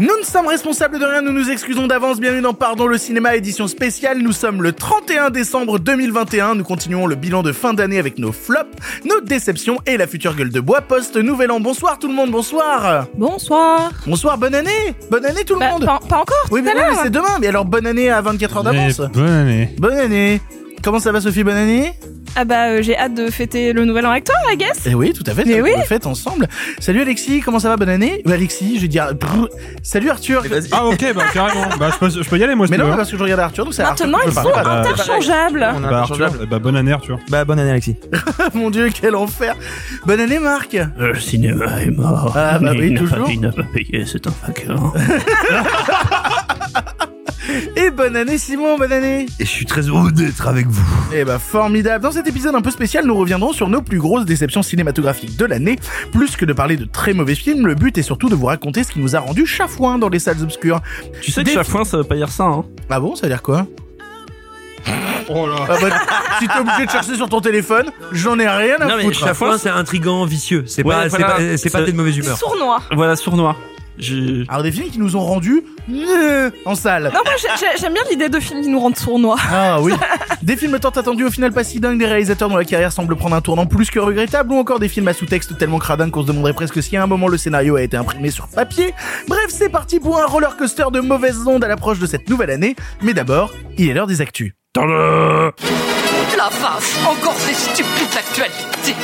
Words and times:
Nous 0.00 0.16
ne 0.16 0.24
sommes 0.24 0.46
responsables 0.46 1.00
de 1.00 1.04
rien, 1.04 1.22
nous 1.22 1.32
nous 1.32 1.50
excusons 1.50 1.88
d'avance. 1.88 2.20
Bienvenue 2.20 2.40
dans 2.42 2.54
Pardon 2.54 2.86
le 2.86 2.98
cinéma 2.98 3.34
édition 3.34 3.66
spéciale. 3.66 4.18
Nous 4.18 4.30
sommes 4.30 4.62
le 4.62 4.72
31 4.72 5.30
décembre 5.30 5.80
2021. 5.80 6.54
Nous 6.54 6.62
continuons 6.62 7.06
le 7.08 7.16
bilan 7.16 7.42
de 7.42 7.50
fin 7.50 7.74
d'année 7.74 7.98
avec 7.98 8.16
nos 8.18 8.30
flops, 8.30 8.70
nos 9.04 9.20
déceptions 9.20 9.78
et 9.86 9.96
la 9.96 10.06
future 10.06 10.36
gueule 10.36 10.50
de 10.50 10.60
bois 10.60 10.82
post 10.82 11.16
nouvel 11.16 11.50
an. 11.50 11.58
Bonsoir 11.58 11.98
tout 11.98 12.06
le 12.06 12.14
monde, 12.14 12.30
bonsoir. 12.30 13.06
Bonsoir. 13.16 13.90
Bonsoir, 14.06 14.38
bonne 14.38 14.54
année. 14.54 14.94
Bonne 15.10 15.26
année 15.26 15.44
tout 15.44 15.54
le 15.54 15.60
Bah, 15.60 15.70
monde. 15.72 15.84
pas, 15.84 15.98
pas 16.08 16.18
encore 16.18 16.46
Oui, 16.52 16.60
tout 16.60 16.66
mais, 16.66 16.74
oui, 16.76 16.80
mais 16.90 16.96
c'est 17.02 17.10
demain. 17.10 17.36
Mais 17.40 17.48
alors 17.48 17.64
bonne 17.64 17.86
année 17.86 18.08
à 18.08 18.20
24 18.20 18.56
heures 18.58 18.62
d'avance. 18.62 19.00
Bonne 19.12 19.26
année. 19.26 19.74
Bonne 19.78 19.98
année. 19.98 20.40
Comment 20.82 21.00
ça 21.00 21.12
va 21.12 21.20
Sophie, 21.20 21.42
bonne 21.44 21.56
année 21.56 21.92
Ah 22.36 22.44
bah 22.44 22.68
euh, 22.68 22.82
j'ai 22.82 22.96
hâte 22.96 23.14
de 23.14 23.30
fêter 23.30 23.72
le 23.72 23.84
nouvel 23.84 24.06
an 24.06 24.10
avec 24.10 24.24
toi, 24.24 24.34
I 24.50 24.56
guess. 24.56 24.78
Eh 24.86 24.94
oui, 24.94 25.12
tout 25.12 25.24
à 25.26 25.34
fait. 25.34 25.44
Mais 25.44 25.60
oui. 25.60 25.72
On 25.74 25.78
le 25.80 25.84
fête 25.84 26.06
ensemble. 26.06 26.46
Salut 26.78 27.02
Alexis, 27.02 27.40
comment 27.40 27.58
ça 27.58 27.68
va 27.68 27.76
Bonne 27.76 27.88
année 27.88 28.22
Euh, 28.26 28.32
Alexis, 28.32 28.76
je 28.76 28.82
vais 28.82 28.88
dire. 28.88 29.12
brrr. 29.14 29.48
Salut 29.82 30.08
Arthur. 30.08 30.44
Ah 30.72 30.86
ok, 30.86 31.04
bah 31.14 31.24
carrément. 31.32 31.66
Bah 31.78 31.90
je 31.92 31.98
peux, 31.98 32.08
je 32.22 32.28
peux 32.28 32.38
y 32.38 32.44
aller 32.44 32.54
moi 32.54 32.66
si 32.66 32.70
Mais 32.70 32.76
tu 32.78 32.84
non, 32.84 32.90
veux. 32.90 32.96
parce 32.96 33.10
que 33.10 33.18
je 33.18 33.22
regarde 33.22 33.40
Arthur, 33.40 33.64
donc 33.64 33.74
c'est 33.74 33.82
Arthur 33.82 34.06
Maintenant 34.06 34.18
que 34.20 34.28
ils 34.28 34.30
je 34.30 34.34
sont 34.36 34.50
parler. 34.50 34.64
bah, 34.64 34.80
interchangeables. 34.88 35.60
Bah 35.82 35.98
Arthur, 36.00 36.30
bah 36.48 36.58
bonne 36.58 36.76
année 36.76 36.92
Arthur. 36.92 37.18
Bah 37.28 37.44
bonne 37.44 37.58
année 37.58 37.70
Alexis. 37.70 37.96
Mon 38.54 38.70
dieu, 38.70 38.88
quel 38.94 39.16
enfer. 39.16 39.56
Bonne 40.06 40.20
année 40.20 40.38
Marc. 40.38 40.76
Le 40.98 41.18
cinéma 41.18 41.82
est 41.82 41.90
mort. 41.90 42.32
Ah, 42.36 42.58
bah 42.60 42.72
oui, 42.78 42.94
toujours. 42.94 43.28
il 43.30 43.40
n'a 43.40 43.50
pas 43.52 43.64
payé, 43.64 44.04
c'est 44.06 44.26
un 44.26 44.32
vainqueur. 44.46 44.94
Et 47.76 47.90
bonne 47.90 48.14
année 48.14 48.36
Simon, 48.36 48.76
bonne 48.76 48.92
année. 48.92 49.24
Et 49.40 49.44
je 49.44 49.48
suis 49.50 49.64
très 49.64 49.80
heureux 49.82 50.12
d'être 50.12 50.46
avec 50.48 50.67
vous. 50.68 51.12
Eh 51.14 51.24
bah 51.24 51.38
formidable. 51.38 52.02
Dans 52.04 52.12
cet 52.12 52.26
épisode 52.26 52.54
un 52.54 52.60
peu 52.60 52.70
spécial, 52.70 53.04
nous 53.06 53.16
reviendrons 53.16 53.52
sur 53.52 53.68
nos 53.68 53.82
plus 53.82 53.98
grosses 53.98 54.24
déceptions 54.24 54.62
cinématographiques 54.62 55.36
de 55.36 55.44
l'année. 55.44 55.78
Plus 56.12 56.36
que 56.36 56.44
de 56.44 56.52
parler 56.52 56.76
de 56.76 56.84
très 56.84 57.12
mauvais 57.14 57.34
films, 57.34 57.66
le 57.66 57.74
but 57.74 57.96
est 57.98 58.02
surtout 58.02 58.28
de 58.28 58.34
vous 58.34 58.46
raconter 58.46 58.84
ce 58.84 58.92
qui 58.92 59.00
nous 59.00 59.16
a 59.16 59.20
rendu 59.20 59.46
chafouin 59.46 59.98
dans 59.98 60.08
les 60.08 60.18
salles 60.18 60.42
obscures. 60.42 60.80
Tu 61.22 61.30
sais 61.32 61.42
que 61.42 61.46
Des- 61.48 61.54
chafouin, 61.54 61.84
ça 61.84 61.96
veut 61.98 62.04
pas 62.04 62.16
dire 62.16 62.28
ça, 62.30 62.44
hein. 62.44 62.64
Ah 62.90 63.00
bon, 63.00 63.14
ça 63.14 63.22
veut 63.22 63.32
dire 63.32 63.42
quoi? 63.42 63.66
Oh 65.30 65.46
là. 65.46 65.56
ah 65.68 65.74
bah, 65.80 65.88
Si 66.38 66.46
t'es 66.48 66.58
obligé 66.58 66.86
de 66.86 66.90
chercher 66.90 67.14
sur 67.16 67.28
ton 67.28 67.40
téléphone, 67.40 67.86
j'en 68.12 68.38
ai 68.38 68.48
rien 68.48 68.76
à 68.80 68.86
Non, 68.86 68.96
mais 68.96 69.02
foutre. 69.04 69.18
chafouin, 69.18 69.58
c'est 69.58 69.68
intrigant, 69.68 70.24
vicieux. 70.24 70.64
C'est 70.66 70.82
Ouais, 70.84 70.94
pas, 70.94 71.08
voilà. 71.08 71.10
c'est 71.10 71.18
pas, 71.18 71.56
c'est 71.58 71.70
pas 71.70 71.78
C'est- 71.80 71.84
t'es 71.86 71.92
de 71.92 71.96
mauvaise 71.96 72.16
humeur. 72.16 72.36
Sournois. 72.38 72.80
Voilà, 72.92 73.16
sournois. 73.16 73.56
Je... 73.98 74.44
Alors 74.48 74.62
des 74.62 74.72
films 74.72 74.90
qui 74.90 74.98
nous 74.98 75.16
ont 75.16 75.20
rendus 75.20 75.62
euh, 75.90 76.50
en 76.64 76.74
salle. 76.74 77.04
Non, 77.14 77.20
moi 77.24 77.34
j'ai- 77.40 77.48
j'ai- 77.58 77.80
j'aime 77.80 77.92
bien 77.94 78.02
l'idée 78.10 78.28
de 78.28 78.38
films 78.40 78.62
qui 78.62 78.68
nous 78.68 78.78
rendent 78.80 78.96
sournois. 78.96 79.36
Ah 79.50 79.78
oui. 79.80 79.92
Des 80.42 80.56
films 80.56 80.78
tant 80.78 80.90
attendus 80.90 81.24
au 81.24 81.30
final 81.30 81.52
pas 81.52 81.64
si 81.64 81.80
dingues, 81.80 81.98
des 81.98 82.06
réalisateurs 82.06 82.48
dont 82.48 82.56
la 82.56 82.64
carrière 82.64 82.92
semble 82.92 83.16
prendre 83.16 83.34
un 83.34 83.40
tournant 83.40 83.66
plus 83.66 83.90
que 83.90 83.98
regrettable, 83.98 84.52
ou 84.52 84.56
encore 84.58 84.78
des 84.78 84.88
films 84.88 85.08
à 85.08 85.12
sous-texte 85.12 85.58
tellement 85.58 85.78
cradins 85.78 86.08
qu'on 86.10 86.22
se 86.22 86.28
demanderait 86.28 86.52
presque 86.54 86.80
si 86.82 86.96
à 86.96 87.02
un 87.02 87.06
moment 87.06 87.26
le 87.28 87.36
scénario 87.36 87.76
a 87.76 87.82
été 87.82 87.96
imprimé 87.96 88.30
sur 88.30 88.46
papier. 88.48 88.94
Bref, 89.26 89.46
c'est 89.48 89.68
parti 89.68 89.98
pour 90.00 90.18
un 90.18 90.26
roller 90.26 90.56
coaster 90.56 90.84
de 90.92 91.00
mauvaises 91.00 91.46
ondes 91.46 91.64
à 91.64 91.68
l'approche 91.68 91.98
de 91.98 92.06
cette 92.06 92.30
nouvelle 92.30 92.50
année. 92.50 92.76
Mais 93.02 93.12
d'abord, 93.14 93.52
il 93.76 93.90
est 93.90 93.94
l'heure 93.94 94.06
des 94.06 94.20
actus. 94.20 94.52
La 96.36 96.48
vache, 96.48 96.94
encore 97.06 97.34
ces 97.36 97.54
stupides 97.54 98.16
actualités. 98.16 98.94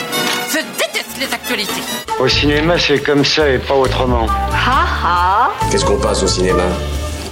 Je 1.29 1.35
actualités. 1.35 1.83
Au 2.21 2.29
cinéma, 2.29 2.79
c'est 2.79 3.03
comme 3.03 3.25
ça 3.25 3.49
et 3.49 3.59
pas 3.59 3.75
autrement. 3.75 4.27
Ha 4.27 4.85
ha 5.05 5.53
Qu'est-ce 5.71 5.85
qu'on 5.85 5.99
passe 5.99 6.23
au 6.23 6.27
cinéma? 6.27 6.65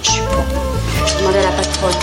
Je 0.03 1.19
demandais 1.19 1.39
à 1.39 1.43
la 1.43 1.51
patronne. 1.51 1.93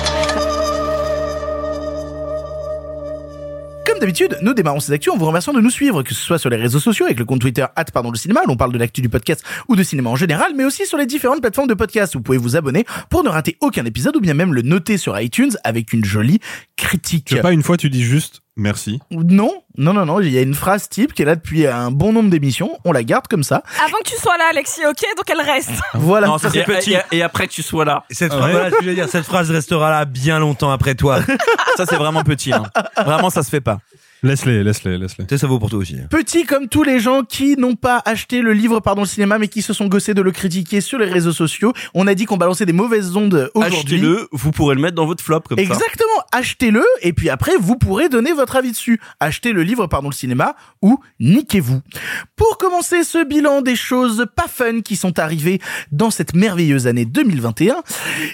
Comme 3.87 3.99
d'habitude, 3.99 4.39
nous 4.43 4.55
démarrons 4.55 4.79
ces 4.79 4.93
actus 4.93 5.12
en 5.12 5.17
vous 5.17 5.27
remerciant 5.27 5.53
de 5.53 5.61
nous 5.61 5.71
suivre, 5.71 6.03
que 6.05 6.15
ce 6.15 6.21
soit 6.23 6.39
sur 6.39 6.49
les 6.49 6.56
réseaux 6.56 6.79
sociaux 6.79 7.06
avec 7.06 7.19
le 7.19 7.25
compte 7.25 7.41
Twitter 7.41 7.67
pardon 7.93 8.11
le 8.11 8.17
cinéma, 8.17 8.43
où 8.45 8.49
l'on 8.49 8.56
parle 8.56 8.73
de 8.73 8.79
l'actu 8.79 9.00
du 9.00 9.09
podcast 9.09 9.45
ou 9.69 9.75
de 9.75 9.83
cinéma 9.83 10.11
en 10.11 10.17
général, 10.17 10.53
mais 10.56 10.65
aussi 10.65 10.87
sur 10.87 10.97
les 10.97 11.06
différentes 11.06 11.41
plateformes 11.41 11.69
de 11.69 11.75
podcast. 11.75 12.15
Vous 12.15 12.23
pouvez 12.23 12.39
vous 12.39 12.56
abonner 12.56 12.84
pour 13.09 13.25
ne 13.25 13.29
rater 13.29 13.56
aucun 13.61 13.84
épisode 13.84 14.15
ou 14.17 14.21
bien 14.21 14.34
même 14.34 14.55
le 14.55 14.62
noter 14.62 14.97
sur 14.97 15.19
iTunes 15.19 15.56
avec 15.65 15.93
une 15.93 16.05
jolie 16.05 16.39
critique. 16.77 17.25
Tu 17.25 17.34
sais 17.34 17.41
pas 17.41 17.53
une 17.53 17.65
fois 17.65 17.77
tu 17.77 17.91
dis 17.91 18.05
juste 18.05 18.40
merci. 18.60 19.00
Non, 19.10 19.62
non, 19.78 19.93
non, 19.93 20.06
non, 20.06 20.21
il 20.21 20.31
y 20.31 20.38
a 20.38 20.43
une 20.43 20.54
phrase 20.54 20.88
type 20.88 21.12
qui 21.15 21.22
est 21.22 21.25
là 21.25 21.34
depuis 21.37 21.66
un 21.66 21.91
bon 21.91 22.12
nombre 22.12 22.31
d'émissions, 22.31 22.71
on 22.84 22.93
la 22.93 23.03
garde 23.03 23.26
comme 23.28 23.43
ça. 23.43 23.62
Avant 23.84 23.98
que 24.04 24.10
tu 24.10 24.16
sois 24.16 24.37
là, 24.37 24.44
Alexis, 24.50 24.82
ok 24.88 25.03
Donc 25.16 25.28
elle 25.31 25.41
reste. 25.41 25.71
Voilà. 25.94 26.26
Non, 26.28 26.38
ça 26.38 26.50
c'est 26.50 26.60
Et, 26.60 26.65
petit. 26.65 26.93
et- 26.93 27.16
et 27.19 27.22
après 27.22 27.47
que 27.49 27.53
tu 27.53 27.62
sois 27.62 27.84
là. 27.84 28.04
Cette 28.10 28.32
phrase, 28.32 28.50
voilà 28.50 28.70
ce 28.70 28.76
que 28.76 28.84
je 28.84 28.88
veux 28.88 28.94
dire. 28.94 29.09
Cette 29.09 29.25
phrase 29.25 29.50
restera 29.50 29.91
là 29.91 30.04
bien 30.04 30.38
longtemps 30.38 30.70
après 30.70 30.94
toi. 30.94 31.20
ça 31.76 31.87
c'est 31.87 31.97
vraiment 31.97 32.22
petit. 32.22 32.53
Hein. 32.53 32.65
Vraiment, 33.04 33.31
ça 33.31 33.43
se 33.43 33.50
fait 33.50 33.60
pas. 33.60 33.81
Laisse-les, 34.22 34.62
laisse-les, 34.62 34.98
laisse-les. 34.98 35.26
Tu 35.26 35.34
sais, 35.34 35.38
ça 35.38 35.47
vaut 35.47 35.58
pour 35.58 35.70
toi 35.70 35.78
aussi. 35.78 35.97
hein. 35.97 36.06
Petit 36.10 36.44
comme 36.44 36.69
tous 36.69 36.82
les 36.82 37.00
gens 37.00 37.22
qui 37.22 37.56
n'ont 37.56 37.75
pas 37.75 38.03
acheté 38.04 38.42
le 38.42 38.53
livre 38.53 38.81
pardon 38.81 39.03
le 39.03 39.06
cinéma 39.06 39.38
mais 39.38 39.48
qui 39.48 39.62
se 39.62 39.72
sont 39.72 39.86
gossés 39.86 40.12
de 40.14 40.20
le 40.22 40.31
critiquer 40.31 40.81
sur 40.81 40.98
les 40.98 41.06
réseaux 41.06 41.32
sociaux. 41.32 41.72
On 41.94 42.06
a 42.06 42.14
dit 42.14 42.26
qu'on 42.26 42.36
balançait 42.36 42.66
des 42.66 42.72
mauvaises 42.75 43.16
ondes 43.16 43.50
aujourd'hui. 43.54 43.97
Achetez-le, 43.97 44.28
vous 44.32 44.50
pourrez 44.50 44.75
le 44.75 44.81
mettre 44.82 44.94
dans 44.94 45.06
votre 45.06 45.25
flop 45.25 45.41
comme 45.48 45.56
ça. 45.58 45.62
Exactement, 45.62 46.22
achetez-le 46.32 46.84
et 47.03 47.12
puis 47.12 47.31
après 47.31 47.53
vous 47.58 47.76
pourrez 47.76 48.08
donner 48.08 48.32
votre 48.32 48.56
avis 48.56 48.72
dessus. 48.72 49.00
Achetez 49.20 49.53
le 49.53 49.62
livre 49.62 49.86
pardon 49.86 50.08
le 50.10 50.14
cinéma 50.14 50.54
ou 50.82 51.00
niquez-vous. 51.20 51.81
Pour 52.37 52.58
commencer 52.58 53.04
ce 53.04 53.25
bilan 53.25 53.62
des 53.62 53.76
choses 53.76 54.26
pas 54.37 54.48
fun 54.48 54.82
qui 54.82 54.97
sont 54.97 55.19
arrivées 55.19 55.60
dans 55.92 56.10
cette 56.10 56.34
merveilleuse 56.34 56.87
année 56.87 57.04
2021, 57.06 57.76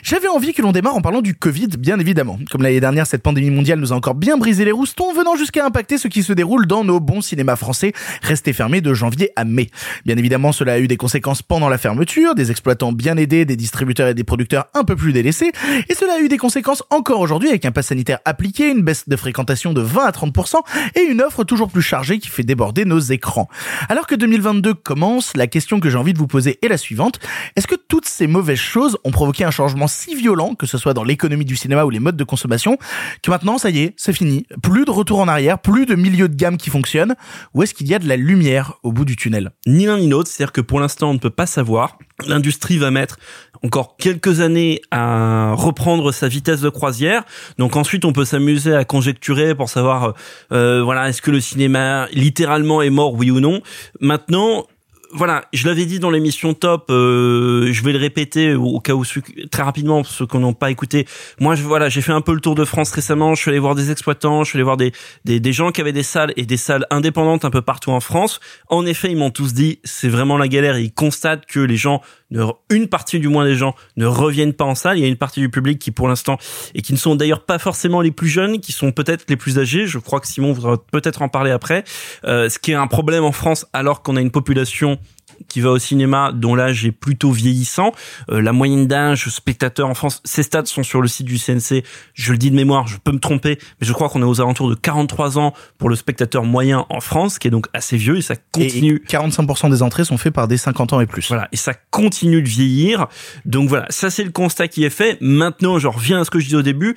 j'avais 0.03 0.28
envie 0.28 0.53
que 0.53 0.62
l'on 0.62 0.72
démarre 0.72 0.97
en 0.97 1.00
parlant 1.00 1.22
du 1.22 1.34
Covid 1.34 1.68
bien 1.78 1.98
évidemment. 2.00 2.38
Comme 2.50 2.62
l'année 2.62 2.80
dernière 2.80 3.06
cette 3.06 3.22
pandémie 3.22 3.50
mondiale 3.50 3.78
nous 3.78 3.92
a 3.92 3.97
encore 3.97 4.14
bien 4.14 4.36
brisé 4.36 4.64
les 4.64 4.72
roustons 4.72 5.12
venant 5.14 5.36
jusqu'à 5.36 5.64
ce 5.76 6.09
qui 6.09 6.22
se 6.22 6.32
déroule 6.32 6.66
dans 6.66 6.84
nos 6.84 7.00
bons 7.00 7.20
cinémas 7.20 7.56
français 7.56 7.92
restés 8.22 8.54
fermés 8.54 8.81
de 8.81 8.94
janvier 8.94 9.31
à 9.37 9.44
mai. 9.44 9.69
Bien 10.06 10.16
évidemment 10.16 10.53
cela 10.53 10.75
a 10.75 10.78
eu 10.78 10.88
des 10.88 10.97
conséquences 10.97 11.42
pendant 11.42 11.69
la 11.69 11.76
fermeture, 11.76 12.34
des 12.34 12.50
exploitants 12.50 12.92
bien 12.92 13.19
aidés, 13.19 13.44
des 13.44 13.56
distributeurs 13.56 14.09
et 14.09 14.15
des 14.15 14.25
producteurs 14.25 14.66
un 14.72 14.84
peu 14.84 14.97
plus 14.97 15.12
délaissés 15.12 15.53
et 15.88 15.94
cela 15.94 16.15
a 16.15 16.20
eu 16.20 16.28
des 16.28 16.38
conséquences 16.38 16.82
encore 16.88 17.20
aujourd'hui 17.20 17.50
avec 17.50 17.66
un 17.66 17.72
pass 17.72 17.88
sanitaire 17.88 18.20
appliqué, 18.25 18.70
une 18.70 18.82
baisse 18.82 19.06
de 19.06 19.16
fréquentation 19.16 19.75
de 19.75 19.82
20 19.82 20.04
à 20.06 20.10
30% 20.12 20.56
et 20.94 21.03
une 21.03 21.20
offre 21.20 21.44
toujours 21.44 21.69
plus 21.69 21.82
chargée 21.82 22.19
qui 22.19 22.28
fait 22.28 22.42
déborder 22.42 22.86
nos 22.86 22.98
écrans. 22.98 23.48
Alors 23.91 24.06
que 24.06 24.15
2022 24.15 24.72
commence, 24.72 25.36
la 25.36 25.47
question 25.47 25.78
que 25.78 25.91
j'ai 25.91 25.98
envie 25.98 26.15
de 26.15 26.19
vous 26.19 26.26
poser 26.26 26.59
est 26.62 26.69
la 26.69 26.78
suivante. 26.78 27.20
Est-ce 27.54 27.66
que 27.66 27.75
toutes 27.75 28.06
ces 28.06 28.26
mauvaises 28.26 28.59
choses 28.59 28.97
ont 29.04 29.10
provoqué 29.10 29.44
un 29.44 29.50
changement 29.50 29.88
si 29.88 30.15
violent, 30.15 30.54
que 30.54 30.66
ce 30.66 30.78
soit 30.78 30.94
dans 30.94 31.04
l'économie 31.04 31.44
du 31.44 31.56
cinéma 31.56 31.84
ou 31.84 31.91
les 31.91 32.00
modes 32.00 32.16
de 32.16 32.25
consommation, 32.25 32.78
que 33.22 33.31
maintenant, 33.31 33.59
ça 33.59 33.70
y 33.70 33.81
est, 33.81 33.94
c'est 33.97 34.12
fini. 34.12 34.47
Plus 34.62 34.84
de 34.84 34.91
retour 34.91 35.20
en 35.20 35.28
arrière, 35.28 35.59
plus 35.66 35.84
de 35.84 35.97
milieu 35.97 36.28
de 36.28 36.37
gamme 36.37 36.59
qui 36.59 36.71
fonctionne, 36.71 37.16
ou 37.53 37.65
est-ce 37.65 37.75
qu'il 37.75 37.88
y 37.88 37.94
a 37.94 37.99
de 37.99 38.06
la 38.06 38.15
lumière 38.15 38.75
au 38.84 38.93
bout 38.93 39.04
du 39.04 39.16
tunnel? 39.16 39.50
Ni 39.66 39.87
l'un 39.87 39.99
ni 39.99 40.09
l'autre, 40.09 40.31
c'est-à-dire 40.31 40.53
que 40.53 40.60
pour 40.60 40.78
l'instant, 40.78 41.10
on 41.10 41.15
ne 41.15 41.19
peut 41.19 41.28
pas 41.28 41.47
savoir. 41.47 41.99
L'industrie 42.25 42.78
va 42.78 42.93
mettre 42.93 43.19
encore 43.65 43.97
quelques 43.97 44.38
années 44.38 44.81
à 44.93 45.54
reprendre 45.54 46.12
sa 46.12 46.28
vitesse 46.28 46.60
de 46.60 46.69
croisière. 46.69 47.25
Donc 47.59 47.75
ensuite, 47.75 48.04
on 48.04 48.12
peut 48.12 48.25
s'amuser 48.25 48.77
à 48.77 48.84
conjecturer 48.84 49.56
pour 49.56 49.69
savoir, 49.69 50.15
euh, 50.53 50.84
voilà, 50.84 51.09
est-ce 51.09 51.21
que 51.21 51.32
le 51.32 51.41
cinéma 51.41 52.06
littéralement 52.12 52.81
est 52.81 52.91
mort, 52.91 53.15
oui 53.15 53.33
ou 53.33 53.41
non. 53.41 53.60
Maintenant, 54.00 54.66
voilà, 55.12 55.44
je 55.53 55.67
l'avais 55.67 55.87
dit 55.87 55.99
dans 55.99 56.11
l'émission 56.11 56.55
Top, 56.55 56.87
euh, 56.91 57.72
je 57.72 57.83
vais 57.83 57.93
le 57.93 57.99
répéter 57.99 58.55
au, 58.55 58.81
cas 58.81 58.94
où 58.94 59.05
très 59.50 59.62
rapidement 59.62 60.03
pour 60.03 60.11
ceux 60.11 60.27
qui 60.27 60.39
n'ont 60.39 60.53
pas 60.53 60.71
écouté. 60.71 61.06
Moi, 61.41 61.55
je, 61.55 61.62
voilà, 61.62 61.89
j'ai 61.89 62.00
fait 62.00 62.12
un 62.12 62.21
peu 62.21 62.34
le 62.34 62.41
tour 62.41 62.55
de 62.55 62.65
France 62.65 62.91
récemment. 62.91 63.34
Je 63.34 63.43
suis 63.43 63.50
allé 63.50 63.59
voir 63.59 63.75
des 63.75 63.91
exploitants, 63.91 64.45
je 64.45 64.50
suis 64.50 64.56
allé 64.56 64.65
voir 64.65 64.77
des, 64.77 64.93
des 65.25 65.41
des 65.41 65.53
gens 65.53 65.71
qui 65.71 65.81
avaient 65.81 65.93
des 65.93 66.03
salles 66.03 66.33
et 66.37 66.45
des 66.45 66.56
salles 66.56 66.87
indépendantes 66.91 67.45
un 67.45 67.50
peu 67.50 67.62
partout 67.62 67.91
en 67.91 68.00
France. 68.00 68.41
En 68.69 68.87
effet, 68.87 69.11
ils 69.11 69.16
m'ont 69.16 69.31
tous 69.31 69.55
dit 69.55 69.81
c'est 69.84 70.09
vraiment 70.09 70.39
la 70.39 70.48
galère. 70.48 70.78
Ils 70.78 70.92
constatent 70.92 71.47
que 71.47 71.60
les 71.60 71.77
gens, 71.77 72.03
ne, 72.31 72.45
une 72.71 72.89
partie 72.89 73.21
du 73.21 73.28
moins 73.28 73.45
des 73.45 73.55
gens, 73.55 73.75
ne 73.97 74.07
reviennent 74.07 74.53
pas 74.53 74.65
en 74.65 74.75
salle. 74.75 74.99
Il 74.99 75.03
y 75.03 75.05
a 75.05 75.09
une 75.09 75.17
partie 75.17 75.41
du 75.41 75.49
public 75.49 75.78
qui, 75.78 75.91
pour 75.91 76.09
l'instant, 76.09 76.39
et 76.75 76.83
qui 76.83 76.93
ne 76.93 76.99
sont 76.99 77.15
d'ailleurs 77.15 77.45
pas 77.45 77.59
forcément 77.59 78.01
les 78.01 78.11
plus 78.11 78.28
jeunes, 78.28 78.61
qui 78.61 78.73
sont 78.73 78.93
peut-être 78.93 79.25
les 79.28 79.37
plus 79.37 79.59
âgés. 79.59 79.87
Je 79.87 79.99
crois 79.99 80.21
que 80.21 80.27
Simon 80.27 80.53
voudra 80.53 80.77
peut-être 80.91 81.23
en 81.23 81.28
parler 81.28 81.51
après. 81.51 81.84
Euh, 82.25 82.49
ce 82.49 82.59
qui 82.59 82.73
est 82.73 82.75
un 82.75 82.87
problème 82.87 83.25
en 83.25 83.33
France, 83.33 83.67
alors 83.73 84.03
qu'on 84.03 84.17
a 84.17 84.21
une 84.21 84.31
population 84.31 84.99
qui 85.48 85.60
va 85.60 85.71
au 85.71 85.78
cinéma 85.78 86.33
dont 86.33 86.54
l'âge 86.54 86.84
est 86.84 86.92
plutôt 86.92 87.30
vieillissant. 87.30 87.92
Euh, 88.30 88.41
la 88.41 88.53
moyenne 88.53 88.86
d'âge 88.86 89.28
spectateur 89.28 89.88
en 89.88 89.94
France, 89.94 90.21
ces 90.24 90.42
stats 90.42 90.66
sont 90.66 90.83
sur 90.83 91.00
le 91.00 91.09
site 91.09 91.27
du 91.27 91.38
CNC. 91.38 91.84
Je 92.15 92.33
le 92.33 92.38
dis 92.38 92.50
de 92.50 92.56
mémoire, 92.56 92.86
je 92.86 92.98
peux 92.98 93.12
me 93.12 93.18
tromper, 93.18 93.59
mais 93.80 93.86
je 93.86 93.92
crois 93.92 94.09
qu'on 94.09 94.22
est 94.22 94.27
aux 94.27 94.41
alentours 94.41 94.68
de 94.68 94.74
43 94.74 95.38
ans 95.38 95.53
pour 95.78 95.88
le 95.88 95.97
spectateur 95.97 96.44
moyen 96.44 96.86
en 96.91 97.00
France, 97.00 97.38
qui 97.38 97.48
est 97.48 97.50
donc 97.50 97.66
assez 97.72 97.97
vieux 97.97 98.16
et 98.16 98.22
ça 98.22 98.34
continue. 98.53 99.03
Et 99.04 99.09
45% 99.09 99.71
des 99.71 99.83
entrées 99.83 100.04
sont 100.04 100.18
faites 100.18 100.34
par 100.34 100.48
des 100.48 100.56
50 100.56 100.92
ans 100.92 101.00
et 101.00 101.06
plus. 101.06 101.28
Voilà, 101.28 101.48
et 101.53 101.56
ça 101.56 101.74
continue 101.91 102.42
de 102.42 102.48
vieillir. 102.48 103.06
Donc 103.44 103.68
voilà, 103.68 103.86
ça 103.91 104.10
c'est 104.10 104.24
le 104.24 104.30
constat 104.30 104.68
qui 104.68 104.84
est 104.84 104.91
fait. 104.91 105.18
Maintenant, 105.21 105.78
je 105.78 105.89
reviens 105.89 106.21
à 106.21 106.24
ce 106.24 106.30
que 106.30 106.39
je 106.39 106.44
disais 106.44 106.56
au 106.56 106.62
début. 106.62 106.97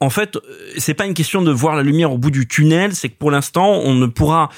En 0.00 0.10
fait, 0.10 0.36
euh, 0.36 0.40
c'est 0.76 0.94
pas 0.94 1.06
une 1.06 1.14
question 1.14 1.42
de 1.42 1.50
voir 1.50 1.76
la 1.76 1.82
lumière 1.82 2.12
au 2.12 2.18
bout 2.18 2.30
du 2.30 2.46
tunnel, 2.46 2.94
c'est 2.94 3.08
que 3.08 3.16
pour 3.16 3.30
l'instant, 3.30 3.70
on 3.70 3.94
ne 3.94 4.06
pourra 4.06 4.50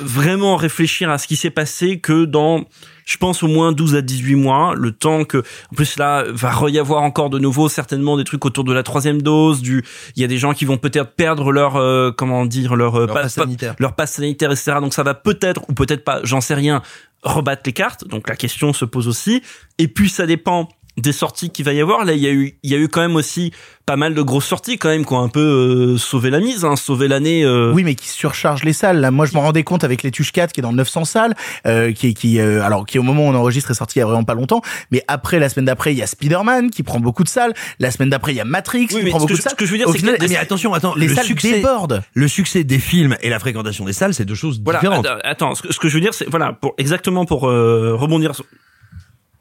vraiment 0.00 0.56
réfléchir 0.56 1.10
à 1.10 1.18
ce 1.18 1.26
qui 1.26 1.36
s'est 1.36 1.50
passé 1.50 1.98
que 1.98 2.24
dans 2.24 2.64
je 3.04 3.16
pense 3.18 3.42
au 3.42 3.48
moins 3.48 3.72
12 3.72 3.96
à 3.96 4.02
18 4.02 4.34
mois, 4.34 4.74
le 4.74 4.90
temps 4.92 5.24
que, 5.24 5.38
en 5.38 5.74
plus 5.76 5.98
là, 5.98 6.24
va 6.28 6.52
y 6.68 6.78
avoir 6.78 7.02
encore 7.02 7.30
de 7.30 7.38
nouveau 7.38 7.68
certainement 7.68 8.16
des 8.16 8.24
trucs 8.24 8.44
autour 8.44 8.64
de 8.64 8.72
la 8.72 8.82
troisième 8.82 9.20
dose, 9.20 9.60
du, 9.60 9.84
il 10.16 10.22
y 10.22 10.24
a 10.24 10.28
des 10.28 10.38
gens 10.38 10.54
qui 10.54 10.64
vont 10.64 10.78
peut-être 10.78 11.12
perdre 11.12 11.52
leur, 11.52 11.76
euh, 11.76 12.10
comment 12.12 12.46
dire, 12.46 12.76
leur, 12.76 12.96
euh, 12.96 13.06
Leur 13.06 13.14
passe 13.14 13.34
sanitaire. 13.34 13.74
leur 13.78 13.94
passe 13.94 14.12
sanitaire, 14.12 14.50
etc. 14.50 14.76
Donc 14.80 14.94
ça 14.94 15.02
va 15.02 15.14
peut-être, 15.14 15.62
ou 15.68 15.74
peut-être 15.74 16.02
pas, 16.02 16.20
j'en 16.24 16.40
sais 16.40 16.54
rien, 16.54 16.82
rebattre 17.22 17.62
les 17.66 17.72
cartes. 17.72 18.06
Donc 18.08 18.28
la 18.28 18.36
question 18.36 18.72
se 18.72 18.84
pose 18.84 19.06
aussi. 19.06 19.42
Et 19.78 19.88
puis 19.88 20.08
ça 20.08 20.26
dépend 20.26 20.68
des 20.96 21.12
sorties 21.12 21.50
qu'il 21.50 21.64
va 21.64 21.72
y 21.72 21.80
avoir. 21.80 22.04
Là, 22.04 22.12
il 22.12 22.20
y 22.20 22.26
a 22.26 22.30
eu, 22.30 22.56
il 22.62 22.70
y 22.70 22.74
a 22.74 22.78
eu 22.78 22.88
quand 22.88 23.00
même 23.00 23.16
aussi 23.16 23.52
pas 23.86 23.96
mal 23.96 24.14
de 24.14 24.22
grosses 24.22 24.46
sorties 24.46 24.78
quand 24.78 24.88
même 24.88 25.04
qui 25.04 25.12
ont 25.12 25.20
un 25.22 25.28
peu 25.28 25.40
euh, 25.40 25.98
sauvé 25.98 26.30
la 26.30 26.40
mise, 26.40 26.64
hein, 26.64 26.76
sauvé 26.76 27.06
l'année. 27.08 27.44
euh. 27.44 27.72
Oui, 27.74 27.84
mais 27.84 27.94
qui 27.96 28.08
surcharge 28.08 28.64
les 28.64 28.72
salles. 28.72 29.00
Là, 29.00 29.10
moi, 29.10 29.26
je 29.26 29.34
m'en 29.34 29.42
rendais 29.42 29.62
compte 29.64 29.84
avec 29.84 30.02
les 30.02 30.10
Tuches 30.10 30.32
4 30.32 30.52
qui 30.52 30.60
est 30.60 30.62
dans 30.62 30.72
900 30.72 31.04
salles, 31.04 31.34
euh, 31.66 31.92
qui, 31.92 32.14
qui, 32.14 32.38
euh, 32.40 32.62
alors, 32.62 32.86
qui 32.86 32.98
au 32.98 33.02
moment 33.02 33.26
où 33.26 33.30
on 33.30 33.34
enregistre 33.34 33.72
est 33.72 33.74
sorti 33.74 33.98
il 33.98 34.00
y 34.00 34.02
a 34.02 34.06
vraiment 34.06 34.24
pas 34.24 34.34
longtemps. 34.34 34.62
Mais 34.90 35.02
après, 35.08 35.38
la 35.38 35.48
semaine 35.48 35.66
d'après, 35.66 35.92
il 35.92 35.98
y 35.98 36.02
a 36.02 36.06
Spider-Man 36.06 36.70
qui 36.70 36.82
prend 36.82 37.00
beaucoup 37.00 37.24
de 37.24 37.28
salles. 37.28 37.52
La 37.78 37.90
semaine 37.90 38.08
d'après, 38.10 38.32
il 38.32 38.36
y 38.36 38.40
a 38.40 38.44
Matrix 38.46 38.88
Oui, 38.92 39.04
qui 39.04 39.10
prend 39.10 39.18
beaucoup 39.18 39.32
je- 39.34 39.38
de 39.38 39.42
salles. 39.42 39.52
ce 39.52 39.56
que 39.56 39.66
je 39.66 39.72
veux 39.72 39.78
dire, 39.78 39.88
c'est 39.90 39.98
que 40.00 40.28
Mais 40.28 40.36
attention, 40.36 40.72
attends, 40.72 40.94
les 40.94 41.08
le 41.08 41.14
salles 41.14 41.26
succès, 41.26 41.52
débordent. 41.56 42.02
le 42.14 42.28
succès 42.28 42.64
des 42.64 42.78
films 42.78 43.16
et 43.20 43.28
la 43.28 43.38
fréquentation 43.38 43.84
des 43.84 43.92
salles, 43.92 44.14
c'est 44.14 44.24
deux 44.24 44.34
choses 44.34 44.60
Voilà, 44.64 44.78
différentes. 44.80 45.04
attends, 45.06 45.18
attends, 45.24 45.54
ce 45.56 45.62
que, 45.62 45.72
ce 45.74 45.78
que 45.78 45.88
je 45.88 45.94
veux 45.94 46.00
dire, 46.00 46.14
c'est 46.14 46.28
voilà, 46.30 46.52
pour 46.54 46.74
exactement 46.78 47.26
pour 47.26 47.48
euh, 47.50 47.94
rebondir, 47.94 48.34
sur- 48.34 48.46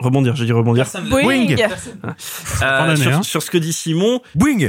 rebondir, 0.03 0.35
j'ai 0.35 0.45
dit 0.45 0.51
rebondir. 0.51 0.85
Boing. 1.09 1.47
Euh, 2.61 2.95
sur, 2.95 3.11
hein. 3.11 3.23
sur 3.23 3.43
ce 3.43 3.51
que 3.51 3.57
dit 3.57 3.73
Simon, 3.73 4.21
Boing 4.35 4.59
y, 4.59 4.67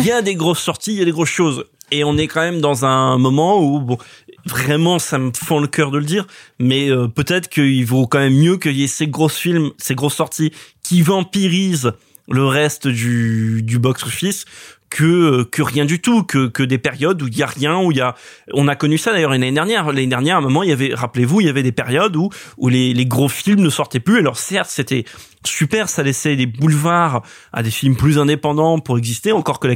il 0.00 0.06
y 0.06 0.12
a 0.12 0.22
des 0.22 0.34
grosses 0.34 0.60
sorties, 0.60 0.92
il 0.92 0.98
y 0.98 1.02
a 1.02 1.04
des 1.04 1.12
grosses 1.12 1.28
choses, 1.30 1.64
et 1.90 2.04
on 2.04 2.16
est 2.16 2.26
quand 2.26 2.40
même 2.40 2.60
dans 2.60 2.84
un 2.84 3.18
moment 3.18 3.60
où 3.60 3.80
bon, 3.80 3.98
vraiment, 4.46 4.98
ça 4.98 5.18
me 5.18 5.30
fend 5.32 5.60
le 5.60 5.66
cœur 5.66 5.90
de 5.90 5.98
le 5.98 6.04
dire, 6.04 6.26
mais 6.58 6.90
euh, 6.90 7.08
peut-être 7.08 7.48
qu'il 7.48 7.84
vaut 7.86 8.06
quand 8.06 8.18
même 8.18 8.36
mieux 8.36 8.56
qu'il 8.56 8.76
y 8.76 8.84
ait 8.84 8.88
ces 8.88 9.06
grosses 9.06 9.36
films, 9.36 9.70
ces 9.78 9.94
grosses 9.94 10.14
sorties 10.14 10.52
qui 10.82 11.02
vampirisent 11.02 11.92
le 12.28 12.46
reste 12.46 12.88
du, 12.88 13.62
du 13.62 13.78
box-office 13.78 14.46
que 14.94 15.42
que 15.42 15.60
rien 15.60 15.84
du 15.84 16.00
tout 16.00 16.22
que 16.22 16.46
que 16.46 16.62
des 16.62 16.78
périodes 16.78 17.20
où 17.20 17.26
il 17.26 17.36
y 17.36 17.42
a 17.42 17.46
rien 17.46 17.78
où 17.78 17.90
il 17.90 17.98
y 17.98 18.00
a 18.00 18.14
on 18.52 18.68
a 18.68 18.76
connu 18.76 18.96
ça 18.96 19.12
d'ailleurs 19.12 19.30
l'année 19.30 19.50
dernière. 19.50 19.86
L'année 19.88 20.06
dernière 20.06 20.36
à 20.36 20.38
un 20.38 20.42
moment 20.42 20.62
il 20.62 20.68
y 20.68 20.72
avait 20.72 20.94
rappelez-vous 20.94 21.40
il 21.40 21.46
y 21.48 21.50
avait 21.50 21.64
des 21.64 21.72
périodes 21.72 22.14
où 22.14 22.30
où 22.58 22.68
les 22.68 22.94
les 22.94 23.04
gros 23.04 23.28
films 23.28 23.60
ne 23.60 23.70
sortaient 23.70 23.98
plus. 23.98 24.18
Alors 24.18 24.38
certes 24.38 24.70
c'était 24.70 25.04
super 25.44 25.88
ça 25.88 26.04
laissait 26.04 26.36
des 26.36 26.46
boulevards 26.46 27.22
à 27.52 27.64
des 27.64 27.72
films 27.72 27.96
plus 27.96 28.20
indépendants 28.20 28.78
pour 28.78 28.96
exister 28.96 29.32
encore 29.32 29.58
que 29.58 29.66
la 29.66 29.74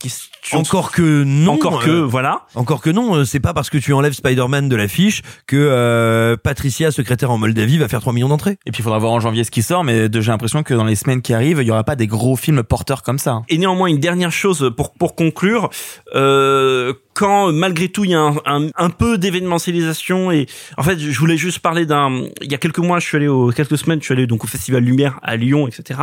question 0.00 0.58
Encore 0.58 0.90
que 0.90 1.22
non. 1.24 1.52
encore 1.52 1.84
que 1.84 1.90
euh, 1.90 2.06
voilà 2.06 2.46
Encore 2.54 2.80
que 2.80 2.90
non, 2.90 3.14
euh, 3.14 3.24
c'est 3.24 3.38
pas 3.40 3.54
parce 3.54 3.70
que 3.70 3.78
tu 3.78 3.92
enlèves 3.92 4.14
Spider-Man 4.14 4.68
de 4.68 4.76
l'affiche 4.76 5.22
que 5.46 5.56
euh, 5.56 6.36
Patricia, 6.36 6.90
secrétaire 6.90 7.30
en 7.30 7.38
Moldavie, 7.38 7.78
va 7.78 7.88
faire 7.88 8.00
3 8.00 8.12
millions 8.12 8.28
d'entrées. 8.28 8.58
Et 8.66 8.72
puis 8.72 8.80
il 8.80 8.82
faudra 8.82 8.98
voir 8.98 9.12
en 9.12 9.20
janvier 9.20 9.44
ce 9.44 9.50
qui 9.50 9.62
sort, 9.62 9.84
mais 9.84 10.08
j'ai 10.12 10.32
l'impression 10.32 10.62
que 10.62 10.74
dans 10.74 10.84
les 10.84 10.96
semaines 10.96 11.22
qui 11.22 11.34
arrivent, 11.34 11.58
il 11.60 11.68
y 11.68 11.70
aura 11.70 11.84
pas 11.84 11.96
des 11.96 12.06
gros 12.06 12.36
films 12.36 12.62
porteurs 12.62 13.02
comme 13.02 13.18
ça. 13.18 13.42
Et 13.48 13.58
néanmoins, 13.58 13.88
une 13.88 14.00
dernière 14.00 14.32
chose 14.32 14.72
pour 14.76 14.92
pour 14.94 15.14
conclure, 15.14 15.70
euh, 16.14 16.94
quand 17.12 17.52
malgré 17.52 17.88
tout 17.88 18.04
il 18.04 18.12
y 18.12 18.14
a 18.14 18.20
un, 18.20 18.36
un, 18.46 18.68
un 18.76 18.90
peu 18.90 19.18
d'événementialisation 19.18 20.30
et 20.30 20.46
en 20.78 20.82
fait 20.82 20.98
je 20.98 21.18
voulais 21.18 21.36
juste 21.36 21.58
parler 21.58 21.84
d'un 21.84 22.24
il 22.40 22.50
y 22.50 22.54
a 22.54 22.58
quelques 22.58 22.78
mois 22.78 22.98
je 23.00 23.06
suis 23.06 23.16
allé 23.16 23.26
au 23.28 23.50
quelques 23.50 23.76
semaines 23.78 23.98
je 24.00 24.04
suis 24.06 24.14
allé 24.14 24.26
donc 24.26 24.44
au 24.44 24.46
festival 24.46 24.82
Lumière 24.84 25.18
à 25.22 25.36
Lyon 25.36 25.66
etc 25.68 26.00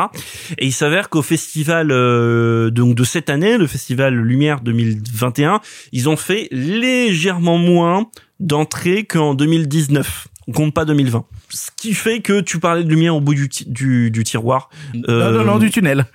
et 0.57 0.65
il 0.65 0.73
s'avère 0.73 1.09
qu'au 1.09 1.21
festival 1.21 1.91
euh, 1.91 2.69
donc 2.69 2.95
de 2.95 3.03
cette 3.03 3.29
année 3.29 3.57
le 3.57 3.67
festival 3.67 4.13
Lumière 4.15 4.59
2021 4.61 5.61
ils 5.93 6.09
ont 6.09 6.17
fait 6.17 6.49
légèrement 6.51 7.57
moins 7.57 8.07
d'entrées 8.39 9.05
qu'en 9.05 9.33
2019 9.33 10.27
on 10.47 10.51
compte 10.51 10.73
pas 10.73 10.85
2020 10.85 11.25
ce 11.49 11.69
qui 11.77 11.93
fait 11.93 12.19
que 12.19 12.41
tu 12.41 12.59
parlais 12.59 12.83
de 12.83 12.89
lumière 12.89 13.15
au 13.15 13.21
bout 13.21 13.33
du, 13.33 13.47
ti- 13.49 13.65
du, 13.69 14.11
du 14.11 14.23
tiroir. 14.25 14.69
Non, 14.93 15.31
non, 15.31 15.43
non, 15.45 15.57
du 15.59 15.71
tunnel. 15.71 16.05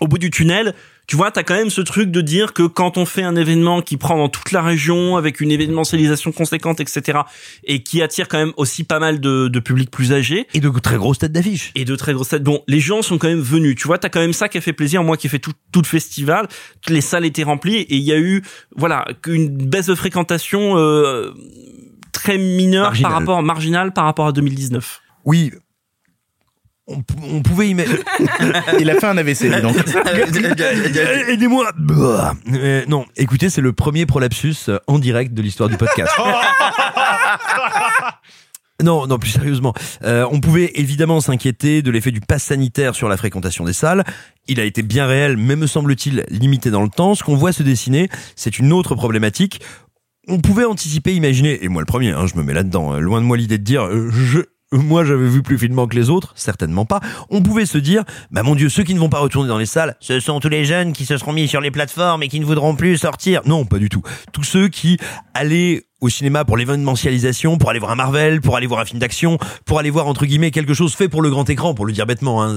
au 0.00 0.08
bout 0.08 0.16
du 0.16 0.30
tunnel, 0.30 0.74
tu 1.08 1.16
vois, 1.16 1.30
t'as 1.30 1.42
quand 1.42 1.54
même 1.54 1.70
ce 1.70 1.80
truc 1.80 2.10
de 2.10 2.20
dire 2.20 2.52
que 2.52 2.64
quand 2.64 2.98
on 2.98 3.06
fait 3.06 3.22
un 3.22 3.34
événement 3.34 3.80
qui 3.80 3.96
prend 3.96 4.18
dans 4.18 4.28
toute 4.28 4.52
la 4.52 4.60
région 4.60 5.16
avec 5.16 5.40
une 5.40 5.50
événementialisation 5.50 6.32
conséquente, 6.32 6.80
etc., 6.80 7.20
et 7.64 7.82
qui 7.82 8.02
attire 8.02 8.28
quand 8.28 8.36
même 8.36 8.52
aussi 8.58 8.84
pas 8.84 8.98
mal 8.98 9.18
de, 9.18 9.48
de 9.48 9.58
public 9.58 9.90
plus 9.90 10.12
âgé 10.12 10.46
Et 10.52 10.60
de 10.60 10.68
très 10.68 10.96
grosses 10.96 11.18
têtes 11.18 11.32
d'affiche. 11.32 11.72
et 11.74 11.86
de 11.86 11.96
très 11.96 12.12
grosses 12.12 12.28
têtes, 12.28 12.42
bon, 12.42 12.62
les 12.68 12.78
gens 12.78 13.00
sont 13.00 13.16
quand 13.16 13.28
même 13.28 13.40
venus. 13.40 13.74
Tu 13.76 13.86
vois, 13.86 13.96
t'as 13.96 14.10
quand 14.10 14.20
même 14.20 14.34
ça 14.34 14.50
qui 14.50 14.58
a 14.58 14.60
fait 14.60 14.74
plaisir. 14.74 15.02
Moi, 15.02 15.16
qui 15.16 15.28
ai 15.28 15.30
fait 15.30 15.38
tout, 15.38 15.54
tout 15.72 15.80
le 15.80 15.86
festival, 15.86 16.46
les 16.88 17.00
salles 17.00 17.24
étaient 17.24 17.42
remplies 17.42 17.76
et 17.76 17.96
il 17.96 18.02
y 18.02 18.12
a 18.12 18.18
eu, 18.18 18.42
voilà, 18.76 19.06
une 19.26 19.48
baisse 19.48 19.86
de 19.86 19.94
fréquentation 19.94 20.76
euh, 20.76 21.32
très 22.12 22.36
mineure 22.36 22.92
par 23.00 23.12
rapport 23.12 23.42
marginale 23.42 23.94
par 23.94 24.04
rapport 24.04 24.26
à 24.26 24.32
2019. 24.32 25.00
Oui. 25.24 25.52
On, 26.88 27.42
pouvait 27.42 27.68
imaginer. 27.68 27.98
Il 28.80 28.88
a 28.88 28.94
fait 28.94 29.06
un 29.06 29.18
AVC, 29.18 29.54
dis 29.54 29.60
donc. 29.60 29.76
Aidez-moi. 31.28 31.70
Euh, 32.52 32.84
non, 32.88 33.04
écoutez, 33.16 33.50
c'est 33.50 33.60
le 33.60 33.74
premier 33.74 34.06
prolapsus 34.06 34.68
euh, 34.68 34.78
en 34.86 34.98
direct 34.98 35.34
de 35.34 35.42
l'histoire 35.42 35.68
du 35.68 35.76
podcast. 35.76 36.10
Non, 38.80 39.08
non, 39.08 39.18
plus 39.18 39.30
sérieusement. 39.30 39.74
Euh, 40.04 40.24
on 40.30 40.38
pouvait 40.38 40.70
évidemment 40.76 41.20
s'inquiéter 41.20 41.82
de 41.82 41.90
l'effet 41.90 42.12
du 42.12 42.20
pass 42.20 42.44
sanitaire 42.44 42.94
sur 42.94 43.08
la 43.08 43.16
fréquentation 43.16 43.64
des 43.64 43.72
salles. 43.72 44.04
Il 44.46 44.60
a 44.60 44.64
été 44.64 44.82
bien 44.82 45.08
réel, 45.08 45.36
mais 45.36 45.56
me 45.56 45.66
semble-t-il 45.66 46.24
limité 46.30 46.70
dans 46.70 46.84
le 46.84 46.88
temps. 46.88 47.16
Ce 47.16 47.24
qu'on 47.24 47.34
voit 47.34 47.52
se 47.52 47.64
dessiner, 47.64 48.08
c'est 48.36 48.60
une 48.60 48.72
autre 48.72 48.94
problématique. 48.94 49.60
On 50.28 50.38
pouvait 50.38 50.64
anticiper, 50.64 51.14
imaginer, 51.14 51.64
et 51.64 51.68
moi 51.68 51.82
le 51.82 51.86
premier, 51.86 52.10
hein, 52.10 52.26
je 52.26 52.36
me 52.36 52.44
mets 52.44 52.52
là-dedans, 52.52 52.92
euh, 52.92 53.00
loin 53.00 53.20
de 53.20 53.26
moi 53.26 53.36
l'idée 53.36 53.56
de 53.56 53.64
dire, 53.64 53.84
euh, 53.84 54.10
je, 54.10 54.40
moi 54.72 55.04
j'avais 55.04 55.28
vu 55.28 55.42
plus 55.42 55.58
finement 55.58 55.86
que 55.86 55.96
les 55.96 56.10
autres, 56.10 56.32
certainement 56.36 56.84
pas. 56.84 57.00
On 57.30 57.42
pouvait 57.42 57.66
se 57.66 57.78
dire, 57.78 58.04
bah 58.30 58.42
mon 58.42 58.54
dieu, 58.54 58.68
ceux 58.68 58.82
qui 58.82 58.94
ne 58.94 59.00
vont 59.00 59.08
pas 59.08 59.20
retourner 59.20 59.48
dans 59.48 59.58
les 59.58 59.66
salles, 59.66 59.96
ce 60.00 60.20
sont 60.20 60.40
tous 60.40 60.48
les 60.48 60.64
jeunes 60.64 60.92
qui 60.92 61.06
se 61.06 61.16
seront 61.16 61.32
mis 61.32 61.48
sur 61.48 61.60
les 61.60 61.70
plateformes 61.70 62.22
et 62.22 62.28
qui 62.28 62.40
ne 62.40 62.44
voudront 62.44 62.76
plus 62.76 62.96
sortir. 62.98 63.42
Non, 63.46 63.64
pas 63.64 63.78
du 63.78 63.88
tout. 63.88 64.02
Tous 64.32 64.44
ceux 64.44 64.68
qui 64.68 64.98
allaient 65.34 65.87
au 66.00 66.08
cinéma 66.08 66.44
pour 66.44 66.56
l'événementialisation, 66.56 67.58
pour 67.58 67.70
aller 67.70 67.78
voir 67.78 67.90
un 67.92 67.96
Marvel, 67.96 68.40
pour 68.40 68.56
aller 68.56 68.66
voir 68.66 68.80
un 68.80 68.84
film 68.84 69.00
d'action, 69.00 69.38
pour 69.64 69.78
aller 69.78 69.90
voir 69.90 70.06
entre 70.06 70.26
guillemets 70.26 70.50
quelque 70.50 70.74
chose 70.74 70.94
fait 70.94 71.08
pour 71.08 71.22
le 71.22 71.30
grand 71.30 71.48
écran, 71.50 71.74
pour 71.74 71.86
le 71.86 71.92
dire 71.92 72.06
bêtement, 72.06 72.42
hein, 72.42 72.56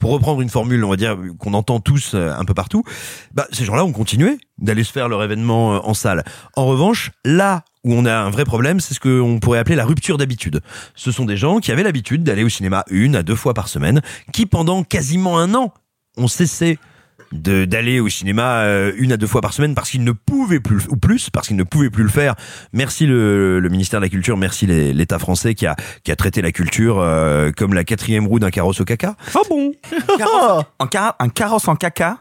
pour 0.00 0.10
reprendre 0.10 0.40
une 0.40 0.50
formule, 0.50 0.84
on 0.84 0.90
va 0.90 0.96
dire 0.96 1.16
qu'on 1.38 1.54
entend 1.54 1.80
tous 1.80 2.12
euh, 2.14 2.32
un 2.36 2.44
peu 2.44 2.54
partout. 2.54 2.84
Bah 3.32 3.46
ces 3.52 3.64
gens-là 3.64 3.84
ont 3.84 3.92
continué 3.92 4.38
d'aller 4.58 4.84
se 4.84 4.92
faire 4.92 5.08
leur 5.08 5.22
événement 5.22 5.76
euh, 5.76 5.78
en 5.82 5.94
salle. 5.94 6.24
En 6.56 6.66
revanche, 6.66 7.10
là 7.24 7.64
où 7.84 7.94
on 7.94 8.04
a 8.06 8.14
un 8.14 8.30
vrai 8.30 8.44
problème, 8.44 8.80
c'est 8.80 8.94
ce 8.94 9.00
qu'on 9.00 9.38
pourrait 9.40 9.58
appeler 9.58 9.76
la 9.76 9.84
rupture 9.84 10.18
d'habitude. 10.18 10.60
Ce 10.94 11.10
sont 11.10 11.24
des 11.24 11.36
gens 11.36 11.58
qui 11.58 11.72
avaient 11.72 11.82
l'habitude 11.82 12.22
d'aller 12.22 12.44
au 12.44 12.48
cinéma 12.48 12.84
une 12.90 13.16
à 13.16 13.22
deux 13.22 13.34
fois 13.34 13.54
par 13.54 13.68
semaine, 13.68 14.00
qui 14.32 14.46
pendant 14.46 14.84
quasiment 14.84 15.38
un 15.38 15.54
an 15.54 15.72
ont 16.16 16.28
cessé 16.28 16.78
d'aller 17.34 18.00
au 18.00 18.08
cinéma 18.08 18.60
euh, 18.60 18.92
une 18.96 19.12
à 19.12 19.16
deux 19.16 19.26
fois 19.26 19.40
par 19.40 19.52
semaine 19.52 19.74
parce 19.74 19.90
qu'ils 19.90 20.04
ne 20.04 20.12
pouvaient 20.12 20.60
plus 20.60 20.86
ou 20.88 20.96
plus 20.96 21.30
parce 21.30 21.48
qu'ils 21.48 21.56
ne 21.56 21.64
pouvaient 21.64 21.90
plus 21.90 22.04
le 22.04 22.08
faire. 22.08 22.34
Merci 22.72 23.06
le, 23.06 23.60
le 23.60 23.68
ministère 23.68 24.00
de 24.00 24.04
la 24.04 24.08
Culture, 24.08 24.36
merci 24.36 24.66
l'État 24.66 25.18
français 25.18 25.54
qui 25.54 25.66
a 25.66 25.74
qui 26.04 26.12
a 26.12 26.16
traité 26.16 26.40
la 26.42 26.52
culture 26.52 27.00
euh, 27.00 27.50
comme 27.56 27.74
la 27.74 27.84
quatrième 27.84 28.26
roue 28.26 28.38
d'un 28.38 28.50
carrosse 28.50 28.80
au 28.80 28.84
caca. 28.84 29.16
Ah 29.34 29.40
bon 29.48 29.72
car- 30.90 31.16
un 31.18 31.28
carrosse 31.28 31.68
en 31.68 31.76
caca, 31.76 32.18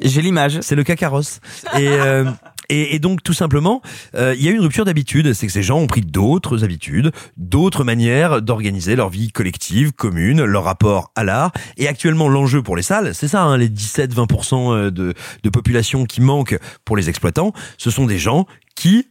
j'ai 0.00 0.20
l'image. 0.22 0.58
C'est 0.60 0.74
le 0.76 0.84
cacarosse. 0.84 1.40
Et 1.78 1.88
euh, 1.88 2.24
et, 2.68 2.94
et 2.94 2.98
donc 2.98 3.22
tout 3.22 3.32
simplement, 3.32 3.82
euh, 4.14 4.34
il 4.36 4.44
y 4.44 4.48
a 4.48 4.50
eu 4.50 4.54
une 4.54 4.60
rupture 4.60 4.84
d'habitude. 4.84 5.32
C'est 5.32 5.46
que 5.46 5.52
ces 5.52 5.62
gens 5.62 5.78
ont 5.78 5.86
pris 5.86 6.00
d'autres 6.00 6.64
habitudes, 6.64 7.12
d'autres 7.36 7.84
manières 7.84 8.42
d'organiser 8.42 8.96
leur 8.96 9.08
vie 9.08 9.30
collective, 9.30 9.92
commune, 9.92 10.44
leur 10.44 10.64
rapport 10.64 11.10
à 11.14 11.24
l'art. 11.24 11.52
Et 11.76 11.88
actuellement, 11.88 12.28
l'enjeu 12.28 12.62
pour 12.62 12.76
les 12.76 12.82
salles, 12.82 13.14
c'est 13.14 13.28
ça, 13.28 13.42
hein, 13.42 13.56
les 13.56 13.68
17-20% 13.68 14.90
de, 14.90 15.14
de 15.42 15.50
population 15.50 16.04
qui 16.04 16.20
manquent 16.20 16.58
pour 16.84 16.96
les 16.96 17.08
exploitants, 17.08 17.52
ce 17.78 17.90
sont 17.90 18.06
des 18.06 18.18
gens 18.18 18.46
qui 18.74 19.06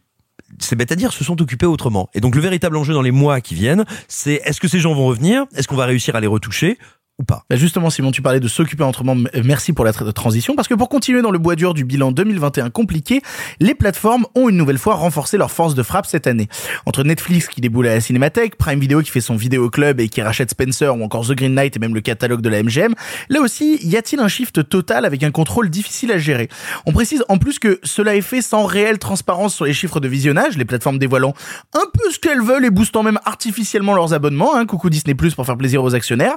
c'est 0.58 0.76
bête 0.76 0.92
à 0.92 0.96
dire, 0.96 1.12
se 1.12 1.24
sont 1.24 1.40
occupés 1.42 1.66
autrement. 1.66 2.08
Et 2.14 2.20
donc 2.20 2.34
le 2.34 2.40
véritable 2.40 2.76
enjeu 2.76 2.94
dans 2.94 3.02
les 3.02 3.10
mois 3.10 3.40
qui 3.40 3.54
viennent, 3.54 3.84
c'est 4.08 4.40
est-ce 4.44 4.60
que 4.60 4.68
ces 4.68 4.80
gens 4.80 4.94
vont 4.94 5.06
revenir? 5.06 5.46
Est-ce 5.54 5.66
qu'on 5.68 5.76
va 5.76 5.86
réussir 5.86 6.14
à 6.14 6.20
les 6.20 6.26
retoucher? 6.26 6.78
Ou 7.18 7.24
pas 7.24 7.44
Bah 7.48 7.56
justement, 7.56 7.88
Simon, 7.88 8.10
tu 8.10 8.20
parlais 8.20 8.40
de 8.40 8.48
s'occuper 8.48 8.84
autrement. 8.84 9.12
M- 9.12 9.28
Merci 9.44 9.72
pour 9.72 9.84
la 9.86 9.92
tra- 9.92 10.12
transition. 10.12 10.54
Parce 10.54 10.68
que 10.68 10.74
pour 10.74 10.88
continuer 10.90 11.22
dans 11.22 11.30
le 11.30 11.38
bois 11.38 11.56
dur 11.56 11.72
du 11.72 11.84
bilan 11.84 12.12
2021 12.12 12.68
compliqué, 12.68 13.22
les 13.58 13.74
plateformes 13.74 14.26
ont 14.34 14.50
une 14.50 14.56
nouvelle 14.58 14.76
fois 14.76 14.96
renforcé 14.96 15.38
leur 15.38 15.50
force 15.50 15.74
de 15.74 15.82
frappe 15.82 16.04
cette 16.04 16.26
année. 16.26 16.48
Entre 16.84 17.04
Netflix 17.04 17.48
qui 17.48 17.62
déboule 17.62 17.86
à 17.86 17.94
la 17.94 18.00
Cinémathèque, 18.02 18.56
Prime 18.56 18.78
Video 18.80 19.00
qui 19.00 19.10
fait 19.10 19.22
son 19.22 19.34
vidéo 19.36 19.70
club 19.70 19.98
et 20.00 20.08
qui 20.10 20.20
rachète 20.20 20.50
Spencer 20.50 20.94
ou 20.94 21.02
encore 21.02 21.26
The 21.26 21.32
Green 21.32 21.54
Knight 21.54 21.76
et 21.76 21.78
même 21.78 21.94
le 21.94 22.02
catalogue 22.02 22.42
de 22.42 22.50
la 22.50 22.62
MGM, 22.62 22.94
là 23.30 23.40
aussi, 23.40 23.78
y 23.82 23.96
a-t-il 23.96 24.20
un 24.20 24.28
shift 24.28 24.68
total 24.68 25.06
avec 25.06 25.22
un 25.22 25.30
contrôle 25.30 25.70
difficile 25.70 26.12
à 26.12 26.18
gérer? 26.18 26.48
On 26.84 26.92
précise 26.92 27.24
en 27.30 27.38
plus 27.38 27.58
que 27.58 27.80
cela 27.82 28.14
est 28.14 28.20
fait 28.20 28.42
sans 28.42 28.66
réelle 28.66 28.98
transparence 28.98 29.54
sur 29.54 29.64
les 29.64 29.72
chiffres 29.72 30.00
de 30.00 30.08
visionnage, 30.08 30.58
les 30.58 30.66
plateformes 30.66 30.98
dévoilant 30.98 31.32
un 31.74 31.84
peu 31.94 32.10
ce 32.10 32.18
qu'elles 32.18 32.42
veulent 32.42 32.66
et 32.66 32.70
boostant 32.70 33.02
même 33.02 33.18
artificiellement 33.24 33.94
leurs 33.94 34.12
abonnements. 34.12 34.54
Hein, 34.54 34.66
coucou 34.66 34.90
Disney 34.90 35.14
Plus 35.14 35.34
pour 35.34 35.46
faire 35.46 35.56
plaisir 35.56 35.82
aux 35.82 35.94
actionnaires. 35.94 36.36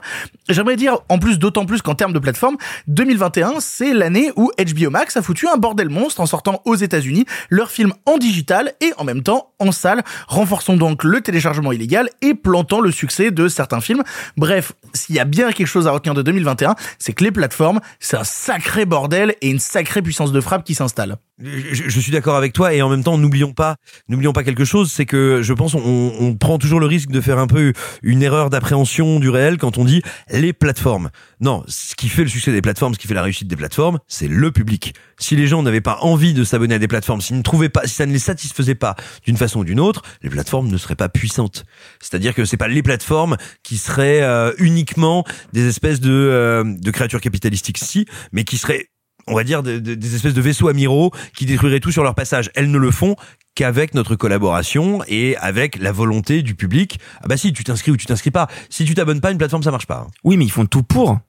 Dire, 0.76 1.00
en 1.10 1.20
plus, 1.20 1.40
d'autant 1.40 1.66
plus 1.66 1.82
qu'en 1.82 1.96
termes 1.96 2.14
de 2.14 2.20
plateforme, 2.20 2.58
2021, 2.88 3.56
c'est 3.60 3.94
l'année 3.94 4.32
où 4.36 4.52
HBO 4.58 4.90
Max 4.90 5.18
a 5.18 5.22
foutu 5.22 5.48
un 5.48 5.58
bordel 5.58 5.90
monstre 5.90 6.22
en 6.22 6.26
sortant 6.26 6.62
aux 6.66 6.76
États-Unis 6.76 7.26
leurs 7.50 7.72
films 7.72 7.94
en 8.06 8.18
digital 8.18 8.74
et 8.82 8.92
en 8.98 9.04
même 9.04 9.24
temps 9.24 9.54
en 9.60 9.72
salle, 9.72 10.04
renforçant 10.28 10.76
donc 10.76 11.04
le 11.04 11.22
téléchargement 11.22 11.72
illégal 11.72 12.10
et 12.22 12.34
plantant 12.34 12.82
le 12.82 12.92
succès 12.92 13.32
de 13.32 13.48
certains 13.48 13.82
films. 13.82 14.04
Bref, 14.38 14.74
s'il 14.94 15.16
y 15.16 15.20
a 15.20 15.26
bien 15.26 15.52
quelque 15.52 15.68
chose 15.68 15.88
à 15.88 15.92
retenir 15.92 16.14
de 16.14 16.22
2021, 16.22 16.76
c'est 16.98 17.14
que 17.14 17.24
les 17.24 17.32
plateformes, 17.32 17.80
c'est 18.00 18.18
un 18.18 18.24
sacré 18.24 18.86
bordel 18.86 19.36
et 19.42 19.50
une 19.50 19.60
sacrée 19.60 20.02
puissance 20.02 20.32
de 20.32 20.42
frappe 20.42 20.64
qui 20.64 20.76
s'installe. 20.76 21.18
Je, 21.42 21.84
je 21.88 22.00
suis 22.00 22.12
d'accord 22.12 22.36
avec 22.36 22.52
toi 22.52 22.74
et 22.74 22.82
en 22.82 22.90
même 22.90 23.02
temps 23.02 23.18
n'oublions 23.18 23.54
pas 23.54 23.78
n'oublions 24.10 24.34
pas 24.34 24.44
quelque 24.44 24.66
chose 24.66 24.92
c'est 24.92 25.06
que 25.06 25.42
je 25.42 25.54
pense 25.54 25.74
on, 25.74 26.12
on 26.20 26.36
prend 26.36 26.58
toujours 26.58 26.82
le 26.82 26.86
risque 26.86 27.12
de 27.12 27.22
faire 27.22 27.40
un 27.40 27.48
peu 27.48 27.72
une 28.04 28.22
erreur 28.22 28.50
d'appréhension 28.50 29.22
du 29.22 29.30
réel 29.30 29.58
quand 29.58 29.78
on 29.78 29.86
dit 29.86 30.02
les 30.32 30.52
plateformes. 30.60 31.10
Non 31.40 31.64
ce 31.68 31.96
qui 31.96 32.10
fait 32.10 32.24
le 32.24 32.30
succès 32.30 32.52
des 32.52 32.62
plateformes 32.62 32.94
ce 32.94 33.00
qui 33.00 33.08
fait 33.08 33.14
la 33.14 33.24
réussite 33.24 33.48
des 33.48 33.56
plateformes 33.56 34.00
c'est 34.08 34.28
le 34.28 34.52
public. 34.52 34.94
Si 35.18 35.36
les 35.36 35.48
gens 35.48 35.64
n'avaient 35.64 35.82
pas 35.82 36.00
envie 36.02 36.34
de 36.34 36.44
s'abonner 36.44 36.76
à 36.76 36.80
des 36.80 36.88
plateformes 36.88 37.22
s'ils 37.22 37.38
ne 37.38 37.42
trouvaient 37.42 37.70
pas 37.70 37.88
si 37.88 37.96
ça 37.96 38.06
ne 38.06 38.12
les 38.12 38.20
satisfaisait 38.20 38.76
pas 38.76 38.96
d'une 39.26 39.38
façon 39.38 39.62
ou 39.62 39.64
d'une 39.64 39.80
autre 39.80 40.04
les 40.22 40.30
plateformes 40.30 40.68
ne 40.68 40.78
seraient 40.78 40.96
pas 40.96 41.10
puissantes. 41.10 41.66
C'est-à-dire 42.00 42.36
que 42.36 42.46
c'est 42.46 42.58
pas 42.58 42.68
les 42.68 42.84
plateformes 42.84 43.38
qui 43.64 43.78
seraient 43.78 44.22
euh, 44.22 44.54
uniquement 44.58 45.24
des 45.54 45.68
espèces 45.68 46.00
de 46.00 46.12
euh, 46.12 46.92
créatures 46.92 47.22
capitalistiques 47.22 47.78
si 47.78 48.06
mais 48.32 48.44
qui 48.44 48.58
seraient 48.58 48.90
on 49.30 49.36
va 49.36 49.44
dire, 49.44 49.64
de- 49.64 49.80
de- 49.80 49.96
des 49.96 50.16
espèces 50.16 50.34
de 50.34 50.42
vaisseaux 50.42 50.68
amiraux 50.68 51.12
qui 51.36 51.46
détruiraient 51.46 51.80
tout 51.80 51.92
sur 51.92 52.04
leur 52.04 52.16
passage. 52.16 52.52
Elles 52.56 52.70
ne 52.72 52.78
le 52.78 52.92
font 52.92 53.16
qu'avec 53.56 53.94
notre 53.94 54.16
collaboration 54.16 55.02
et 55.08 55.36
avec 55.38 55.78
la 55.80 55.92
volonté 55.92 56.42
du 56.42 56.56
public. 56.56 57.00
Ah 57.22 57.28
bah 57.28 57.38
si, 57.38 57.52
tu 57.54 57.64
t'inscris 57.64 57.92
ou 57.92 57.98
tu 57.98 58.06
t'inscris 58.06 58.32
pas. 58.32 58.48
Si 58.70 58.86
tu 58.86 58.94
t'abonnes 58.96 59.22
pas, 59.22 59.32
une 59.32 59.38
plateforme, 59.38 59.64
ça 59.64 59.72
marche 59.72 59.88
pas. 59.88 60.08
Oui, 60.24 60.38
mais 60.38 60.46
ils 60.46 60.52
font 60.52 60.66
tout 60.66 60.84
pour. 60.84 61.20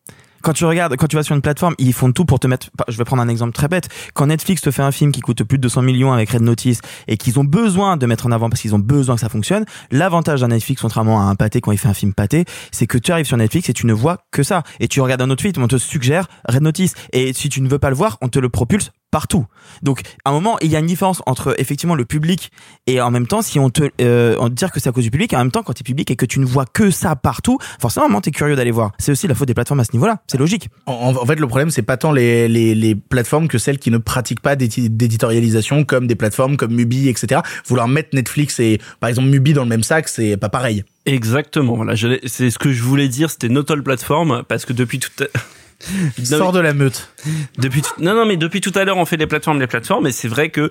Quand 0.43 0.53
tu 0.53 0.65
regardes, 0.65 0.97
quand 0.97 1.07
tu 1.07 1.17
vas 1.17 1.23
sur 1.23 1.35
une 1.35 1.43
plateforme, 1.43 1.75
ils 1.79 1.93
font 1.93 2.13
tout 2.13 2.25
pour 2.25 2.41
te 2.41 2.47
mettre. 2.47 2.69
Je 2.89 2.97
vais 2.97 3.05
prendre 3.05 3.23
un 3.23 3.29
exemple 3.29 3.53
très 3.53 3.69
bête. 3.69 3.89
Quand 4.15 4.27
Netflix 4.27 4.63
te 4.63 4.71
fait 4.71 4.83
un 4.83 4.93
film 4.93 5.13
qui 5.13 5.21
coûte 5.21 5.43
plus 5.45 5.59
de 5.59 5.63
200 5.63 5.83
millions 5.83 6.13
avec 6.13 6.31
Red 6.31 6.43
Notice 6.43 6.81
et 7.09 7.17
qu'ils 7.17 7.39
ont 7.39 7.45
besoin 7.45 7.97
de 7.97 8.07
mettre 8.07 8.27
en 8.27 8.33
avant 8.33 8.49
parce 8.49 8.63
qu'ils 8.63 8.75
ont 8.75 8.79
besoin 8.79 9.17
que 9.17 9.21
ça 9.21 9.29
fonctionne, 9.29 9.65
l'avantage 9.91 10.41
d'un 10.41 10.49
Netflix, 10.49 10.81
contrairement 10.81 11.21
à 11.21 11.25
un 11.25 11.35
pâté 11.35 11.61
quand 11.61 11.73
il 11.73 11.79
fait 11.79 11.89
un 11.89 11.95
film 11.95 12.15
pâté, 12.15 12.45
c'est 12.73 12.87
que 12.87 12.99
tu 12.99 13.13
arrives 13.13 13.27
sur 13.27 13.37
Netflix 13.37 13.69
et 13.69 13.73
tu 13.73 13.87
ne 13.87 13.93
vois 13.93 14.19
que 14.31 14.43
ça. 14.43 14.63
Et 14.79 14.89
tu 14.89 15.01
regardes 15.01 15.23
un 15.23 15.31
autre 15.31 15.43
film, 15.43 15.53
on 15.59 15.69
te 15.69 15.79
suggère 15.79 16.27
Red 16.49 16.63
Notice. 16.63 16.95
Et 17.13 17.33
si 17.33 17.49
tu 17.49 17.61
ne 17.61 17.69
veux 17.69 17.79
pas 17.79 17.91
le 17.91 17.97
voir, 17.97 18.19
on 18.23 18.29
te 18.29 18.39
le 18.39 18.49
propulse 18.49 18.91
partout. 19.11 19.47
Donc, 19.83 20.03
à 20.25 20.31
un 20.31 20.33
moment, 20.33 20.59
il 20.61 20.71
y 20.71 20.77
a 20.77 20.79
une 20.79 20.87
différence 20.87 21.23
entre 21.27 21.55
effectivement 21.59 21.95
le 21.95 22.05
public 22.05 22.51
et 22.87 23.01
en 23.01 23.11
même 23.11 23.27
temps, 23.27 23.43
si 23.43 23.59
on 23.59 23.71
te 23.71 23.91
euh, 24.01 24.37
on 24.39 24.49
te 24.49 24.55
dire 24.55 24.71
que 24.71 24.81
c'est 24.81 24.89
à 24.89 24.93
cause 24.93 25.05
du 25.05 25.11
public, 25.11 25.33
et 25.33 25.37
en 25.37 25.41
même 25.41 25.51
temps, 25.51 25.63
quand 25.63 25.73
tu 25.73 25.81
es 25.81 25.85
public 25.85 26.11
et 26.11 26.17
que 26.17 26.27
tu 26.27 26.41
ne 26.41 26.45
vois 26.47 26.65
que 26.67 26.91
ça 26.91 27.17
partout, 27.17 27.59
forcément, 27.81 28.21
tu 28.21 28.29
es 28.29 28.33
curieux 28.33 28.57
d'aller 28.57 28.71
voir. 28.71 28.93
C'est 28.99 29.13
aussi 29.13 29.27
la 29.27 29.35
faute 29.35 29.49
des 29.49 29.55
plateformes 29.55 29.81
à 29.81 29.85
ce 29.85 29.93
niveau-là. 29.93 30.21
C'est 30.27 30.39
logique. 30.39 30.69
En, 30.87 31.15
en 31.17 31.27
fait, 31.27 31.37
le 31.37 31.47
problème, 31.47 31.71
c'est 31.71 31.83
pas 31.83 31.97
tant 31.97 32.13
les, 32.13 32.49
les, 32.49 32.75
les 32.75 32.95
plateformes 32.95 33.49
que 33.49 33.59
celles 33.59 33.79
qui 33.79 33.91
ne 33.91 33.99
pratiquent 33.99 34.41
pas 34.41 34.57
d'édi- 34.57 34.91
d'éditorialisation, 34.91 35.85
comme 35.85 36.07
des 36.07 36.15
plateformes 36.17 36.57
comme 36.57 36.73
Mubi, 36.73 37.09
etc. 37.09 37.41
Vouloir 37.67 37.89
mettre 37.89 38.11
Netflix 38.15 38.61
et, 38.61 38.81
par 39.01 39.09
exemple, 39.09 39.29
Mubi 39.29 39.53
dans 39.53 39.63
le 39.65 39.69
même 39.69 39.83
sac, 39.83 40.09
c'est 40.09 40.37
pas 40.37 40.49
pareil. 40.49 40.85
Exactement, 41.07 41.77
voilà, 41.77 41.95
c'est 42.27 42.51
ce 42.51 42.59
que 42.59 42.73
je 42.73 42.83
voulais 42.83 43.09
dire, 43.09 43.31
c'était 43.31 43.49
not 43.49 43.71
all 43.73 43.83
platform, 43.83 44.43
parce 44.47 44.65
que 44.67 44.73
depuis 44.73 44.99
tout 44.99 45.11
à... 45.21 45.25
Sors 46.39 46.53
de 46.53 46.61
la 46.61 46.75
meute. 46.75 47.09
Depuis 47.59 47.83
tout- 47.83 47.93
non 47.99 48.15
non 48.15 48.27
mais 48.27 48.37
depuis 48.37 48.61
tout 48.61 48.73
à 48.75 48.85
l'heure 48.85 48.97
on 48.99 49.05
fait 49.07 49.17
les 49.17 49.27
plateformes 49.27 49.61
les 49.61 49.67
plateformes 49.67 50.07
et 50.07 50.13
c'est 50.13 50.29
vrai 50.29 50.51
que 50.51 50.71